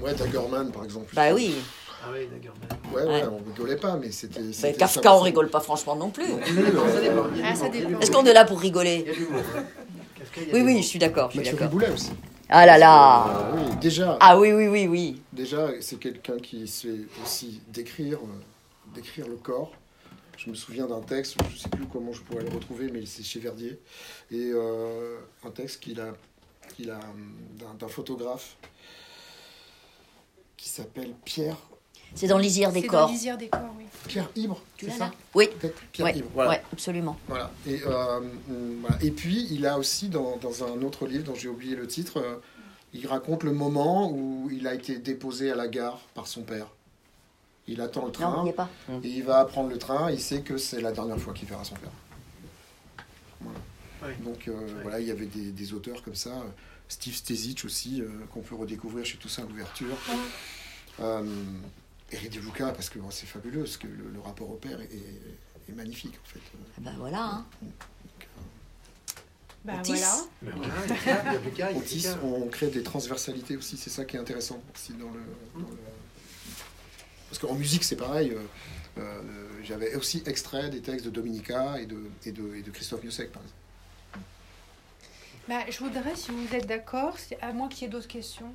Ouais, 0.03 0.13
Daggerman, 0.13 0.73
par 0.73 0.85
exemple. 0.85 1.07
Bah 1.15 1.33
oui, 1.33 1.55
Ah 2.05 2.09
oui, 2.13 2.29
Ouais, 2.93 3.03
ouais, 3.03 3.09
Ouais. 3.09 3.23
on 3.31 3.49
rigolait 3.49 3.77
pas, 3.77 3.97
mais 3.97 4.11
c'était. 4.11 4.41
C'était- 4.53 4.73
Kafka, 4.75 5.15
on 5.15 5.21
rigole 5.21 5.51
pas 5.51 5.61
franchement 5.61 5.95
non 5.95 6.11
plus. 6.11 6.25
Ah. 6.25 7.53
Est-ce 8.01 8.11
qu'on 8.11 8.25
est 8.25 8.33
là 8.33 8.45
pour 8.45 8.59
rigoler? 8.59 9.05
Kafka, 10.19 10.41
Oui, 10.53 10.63
oui, 10.63 10.83
je 10.83 10.87
suis 10.89 10.99
d'accord, 10.99 11.29
je 11.31 11.35
suis 11.35 11.39
Mathieu 11.41 11.53
d'accord. 11.53 11.69
Riboulet 11.69 11.93
aussi. 11.95 12.11
Ah 12.49 12.65
là 12.67 12.79
là 12.79 13.27
Euh, 13.29 13.57
oui, 13.57 13.77
déjà, 13.81 14.17
Ah 14.21 14.39
oui, 14.39 14.53
oui, 14.53 14.69
oui, 14.69 14.87
oui. 14.87 15.23
déjà 15.33 15.69
c'est 15.81 15.99
quelqu'un 15.99 16.39
qui 16.39 16.67
sait 16.67 17.01
aussi 17.23 17.61
décrire, 17.69 18.19
euh, 18.19 18.95
décrire 18.95 19.29
le 19.29 19.37
corps. 19.37 19.73
Je 20.37 20.49
me 20.51 20.55
souviens 20.55 20.87
d'un 20.87 21.01
texte, 21.01 21.37
je 21.51 21.55
ne 21.55 21.59
sais 21.59 21.69
plus 21.69 21.87
comment 21.87 22.13
je 22.13 22.23
pourrais 22.23 22.45
le 22.45 22.51
retrouver, 22.51 22.91
mais 22.91 23.05
c'est 23.07 23.23
chez 23.25 23.41
Verdier. 23.41 23.79
Et 24.31 24.51
euh, 24.55 25.19
un 25.45 25.51
texte 25.51 25.81
qu'il 25.81 26.01
a, 26.01 26.15
qu'il 26.77 26.91
a 26.91 27.01
d'un 27.79 27.89
photographe 27.89 28.57
qui 30.57 30.69
s'appelle 30.69 31.13
Pierre, 31.25 31.57
C'est 32.15 32.27
dans 32.27 32.39
l'isière 32.39 32.73
des 32.73 32.81
C'est 32.81 32.87
dans 32.87 32.93
corps. 32.93 33.11
l'isière 33.11 33.39
des 33.39 33.49
corps, 33.49 33.61
oui. 33.77 33.85
Pierre 34.07 34.29
Ibre, 34.37 34.63
Tu 34.77 34.87
c'est 34.91 34.97
ça 34.97 35.11
Oui, 35.35 35.49
Pierre 35.93 36.07
ouais, 36.07 36.17
Ibre, 36.19 36.29
voilà. 36.33 36.51
ouais, 36.51 36.63
absolument. 36.73 37.17
Voilà. 37.29 37.51
Et, 37.67 37.83
euh, 37.85 38.17
hum, 38.19 38.79
voilà. 38.81 38.97
Et 39.03 39.11
puis, 39.11 39.47
il 39.51 39.67
a 39.67 39.79
aussi, 39.79 40.09
dans, 40.09 40.37
dans 40.39 40.65
un 40.65 40.81
autre 40.83 41.07
livre 41.07 41.25
dont 41.25 41.35
j'ai 41.35 41.49
oublié 41.49 41.77
le 41.77 41.87
titre, 41.87 42.19
euh, 42.19 42.37
il 42.95 43.07
raconte 43.07 43.43
le 43.43 43.53
moment 43.53 44.11
où 44.11 44.49
il 44.51 44.67
a 44.67 44.75
été 44.75 44.99
déposé 44.99 45.51
à 45.51 45.55
la 45.55 45.69
gare 45.69 46.01
par 46.15 46.27
son 46.27 46.43
père. 46.43 46.69
Il 47.67 47.83
attend 47.83 48.01
le 48.01 48.07
Non, 48.07 48.13
train 48.13 48.37
il 48.39 48.43
n'y 48.45 48.49
est 48.51 48.53
pas. 48.55 48.71
et 49.05 49.09
il 49.09 49.25
va 49.25 49.45
prendre 49.45 49.69
le 49.69 49.77
train. 49.77 50.11
Il 50.11 50.21
sait 50.21 50.41
que 50.41 50.57
c'est 50.57 50.81
la 50.81 50.91
dernière 50.93 51.19
fois 51.19 51.35
qu'il 51.35 51.47
verra 51.49 51.65
son 51.65 51.75
père. 51.75 51.91
Voilà. 53.43 54.15
Donc, 54.25 54.49
euh, 54.49 54.55
voilà, 54.83 55.01
il 55.01 55.07
y 55.07 55.11
avait 55.11 55.27
des, 55.27 55.51
des 55.53 55.73
auteurs 55.75 56.03
comme 56.03 56.15
ça. 56.15 56.33
Steve 56.89 57.15
Stesic 57.15 57.65
aussi, 57.67 58.01
euh, 58.01 58.09
qu'on 58.33 58.41
peut 58.41 58.55
redécouvrir 58.55 59.05
chez 59.05 59.19
Toussaint 59.19 59.45
l'ouverture. 59.47 59.97
Euh, 61.01 61.23
Eric 62.11 62.31
De 62.33 62.41
Luca, 62.41 62.73
parce 62.73 62.89
que 62.89 62.99
bon, 62.99 63.11
c'est 63.11 63.27
fabuleux, 63.27 63.61
parce 63.65 63.77
que 63.77 63.87
le, 63.87 64.09
le 64.13 64.21
rapport 64.21 64.51
au 64.51 64.55
père 64.57 64.81
est, 64.81 65.73
magnifique 65.75 66.15
en 66.25 66.29
fait. 66.29 66.41
Ben 66.79 66.95
voilà. 66.99 67.25
hein. 67.25 67.47
Bah 69.65 69.75
Otis. 69.81 69.93
voilà. 69.93 70.17
Ben 70.41 70.53
voilà, 70.57 71.73
Otis, 71.77 72.03
qu'à. 72.03 72.19
on 72.25 72.49
crée 72.49 72.69
des 72.69 72.83
transversalités 72.83 73.57
aussi, 73.57 73.77
c'est 73.77 73.91
ça 73.91 74.05
qui 74.07 74.17
est 74.17 74.19
intéressant 74.19 74.63
aussi 74.75 74.93
dans 74.95 75.11
le. 75.11 75.21
dans 75.55 75.69
le- 75.69 75.77
Parce 77.29 77.39
qu'en 77.39 77.55
musique, 77.55 77.85
c'est 77.85 77.97
pareil. 77.97 78.31
euh, 78.31 78.41
euh, 78.99 79.23
J'avais 79.63 79.95
aussi 79.95 80.23
extrait 80.25 80.71
des 80.71 80.81
textes 80.81 81.05
de 81.05 81.11
Dominica 81.11 81.79
et 81.79 81.85
de, 81.87 81.99
et 82.25 82.33
de, 82.33 82.55
et 82.55 82.63
de 82.63 82.71
Christophe 82.71 83.03
Miossec, 83.03 83.31
par 83.31 83.43
exemple. 83.43 83.59
Bah, 85.49 85.71
je 85.71 85.79
voudrais, 85.81 86.17
si 86.17 86.31
vous 86.31 86.55
êtes 86.55 86.67
d'accord, 86.67 87.17
à 87.43 87.53
moins 87.53 87.69
qu'il 87.69 87.83
y 87.83 87.85
ait 87.87 87.93
d'autres 87.93 88.09
questions. 88.09 88.55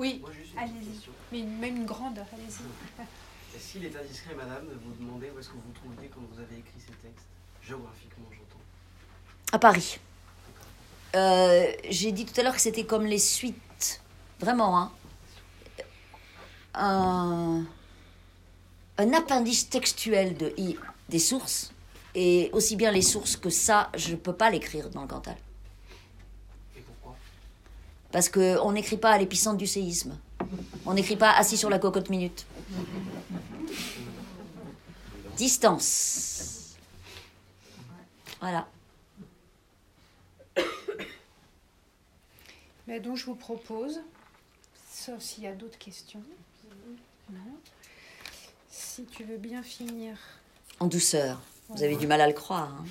Oui, 0.00 0.22
Allez-y. 0.56 1.10
mais 1.30 1.40
une- 1.40 1.58
même 1.58 1.76
une 1.76 1.84
grande, 1.84 2.18
allez-y. 2.18 2.62
Est-ce 3.56 3.72
qu'il 3.72 3.84
est 3.84 3.94
indiscret, 3.94 4.34
madame, 4.34 4.64
de 4.66 4.72
vous 4.82 4.92
demander 4.98 5.30
où 5.34 5.38
est-ce 5.38 5.48
que 5.48 5.54
vous 5.54 5.60
vous 5.66 5.72
trouviez 5.72 6.08
quand 6.08 6.20
vous 6.32 6.40
avez 6.40 6.56
écrit 6.56 6.78
ces 6.80 6.92
textes 7.06 7.26
Géographiquement, 7.62 8.24
j'entends? 8.30 8.62
À 9.52 9.58
Paris. 9.58 9.98
Euh, 11.16 11.66
J'ai 11.90 12.12
dit 12.12 12.24
tout 12.24 12.40
à 12.40 12.44
l'heure 12.44 12.54
que 12.54 12.60
c'était 12.62 12.84
comme 12.86 13.04
les 13.04 13.18
suites. 13.18 14.00
Vraiment, 14.38 14.78
hein. 14.78 14.92
Un, 16.74 17.64
un 18.96 19.12
appendice 19.12 19.68
textuel 19.68 20.36
de, 20.36 20.54
i- 20.56 20.78
des 21.10 21.18
sources. 21.18 21.72
Et 22.14 22.48
aussi 22.52 22.76
bien 22.76 22.90
les 22.90 23.02
sources 23.02 23.36
que 23.36 23.50
ça, 23.50 23.90
je 23.96 24.12
ne 24.12 24.16
peux 24.16 24.32
pas 24.32 24.50
l'écrire 24.50 24.88
dans 24.90 25.02
le 25.02 25.08
Cantal. 25.08 25.36
Parce 28.12 28.28
qu'on 28.28 28.72
n'écrit 28.72 28.96
pas 28.96 29.10
à 29.12 29.18
l'épicentre 29.18 29.56
du 29.56 29.66
séisme. 29.66 30.18
On 30.86 30.94
n'écrit 30.94 31.16
pas 31.16 31.30
assis 31.32 31.56
sur 31.56 31.70
la 31.70 31.78
cocotte 31.78 32.10
minute. 32.10 32.46
Distance. 35.36 36.74
Voilà. 38.40 38.66
Mais 42.86 42.98
donc 43.00 43.16
je 43.16 43.26
vous 43.26 43.34
propose, 43.36 44.00
sauf 44.92 45.20
s'il 45.20 45.44
y 45.44 45.46
a 45.46 45.52
d'autres 45.52 45.78
questions. 45.78 46.22
Non. 47.30 47.38
Si 48.70 49.04
tu 49.04 49.22
veux 49.24 49.36
bien 49.36 49.62
finir. 49.62 50.16
En 50.80 50.86
douceur. 50.86 51.40
Vous 51.68 51.82
avez 51.84 51.94
du 51.96 52.08
mal 52.08 52.20
à 52.20 52.26
le 52.26 52.32
croire. 52.32 52.72
hein. 52.80 52.84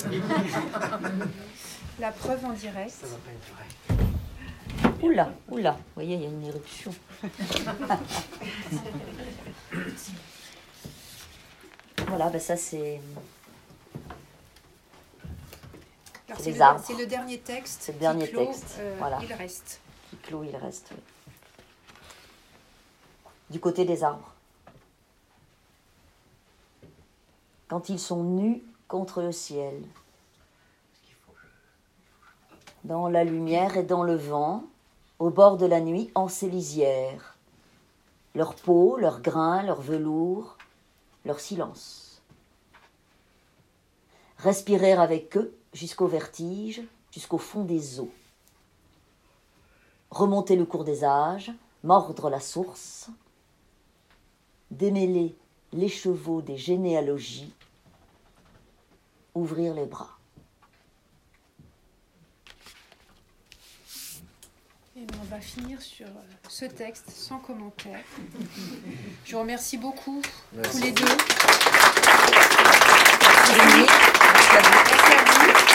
Ah 0.00 0.98
La 2.00 2.10
preuve 2.12 2.42
en 2.46 2.52
direct. 2.54 2.90
ça 2.90 3.06
va 3.06 3.16
pas 3.16 3.30
être 3.30 3.98
vrai. 3.98 4.11
Oula, 5.02 5.32
oula. 5.48 5.72
Vous 5.72 5.78
voyez, 5.94 6.14
il 6.16 6.22
y 6.22 6.26
a 6.26 6.28
une 6.28 6.44
éruption. 6.44 6.92
voilà, 12.06 12.30
ben 12.30 12.40
ça 12.40 12.56
c'est 12.56 13.00
C'est 16.28 16.44
c'est 16.44 16.50
les 16.52 16.56
le, 16.56 16.62
arbres. 16.62 16.80
c'est 16.84 16.94
le 16.96 17.06
dernier 17.06 17.38
texte. 17.40 17.82
C'est 17.82 17.92
le 17.92 17.98
qui 17.98 18.00
dernier 18.00 18.28
clôt, 18.28 18.46
texte, 18.46 18.76
euh, 18.78 18.94
voilà. 18.98 19.18
Il 19.22 19.32
reste. 19.32 19.80
qui 20.10 20.16
clôt, 20.16 20.44
il 20.44 20.56
reste. 20.56 20.88
oui. 20.92 20.98
Du 23.50 23.60
côté 23.60 23.84
des 23.84 24.02
arbres. 24.02 24.32
Quand 27.68 27.88
ils 27.90 27.98
sont 27.98 28.22
nus 28.24 28.62
contre 28.88 29.20
le 29.20 29.32
ciel. 29.32 29.82
Dans 32.84 33.08
la 33.08 33.24
lumière 33.24 33.76
et 33.76 33.82
dans 33.82 34.02
le 34.02 34.16
vent, 34.16 34.64
au 35.22 35.30
bord 35.30 35.56
de 35.56 35.66
la 35.66 35.80
nuit, 35.80 36.10
en 36.14 36.26
ces 36.26 36.50
lisières. 36.50 37.36
Leur 38.34 38.54
peau, 38.54 38.96
leur 38.96 39.20
grain, 39.20 39.62
leur 39.62 39.80
velours, 39.80 40.56
leur 41.24 41.38
silence. 41.38 42.22
Respirer 44.38 44.92
avec 44.92 45.36
eux 45.36 45.54
jusqu'au 45.72 46.08
vertige, 46.08 46.82
jusqu'au 47.12 47.38
fond 47.38 47.64
des 47.64 48.00
eaux 48.00 48.10
remonter 50.12 50.56
le 50.56 50.66
cours 50.66 50.84
des 50.84 51.04
âges, 51.04 51.52
mordre 51.82 52.28
la 52.28 52.38
source, 52.38 53.08
démêler 54.70 55.34
les 55.72 55.88
chevaux 55.88 56.42
des 56.42 56.58
généalogies, 56.58 57.54
ouvrir 59.34 59.72
les 59.72 59.86
bras. 59.86 60.18
On 65.20 65.34
va 65.34 65.40
finir 65.40 65.80
sur 65.80 66.06
euh, 66.06 66.20
ce 66.48 66.64
texte 66.64 67.10
sans 67.10 67.38
commentaire. 67.38 68.00
Je 69.24 69.32
vous 69.32 69.40
remercie 69.40 69.76
beaucoup 69.76 70.22
tous 70.62 70.78
les 70.78 70.92
deux. 70.92 71.04
Merci. 73.56 73.86
Merci 74.22 74.56
à 74.56 74.60
vous. 74.62 75.71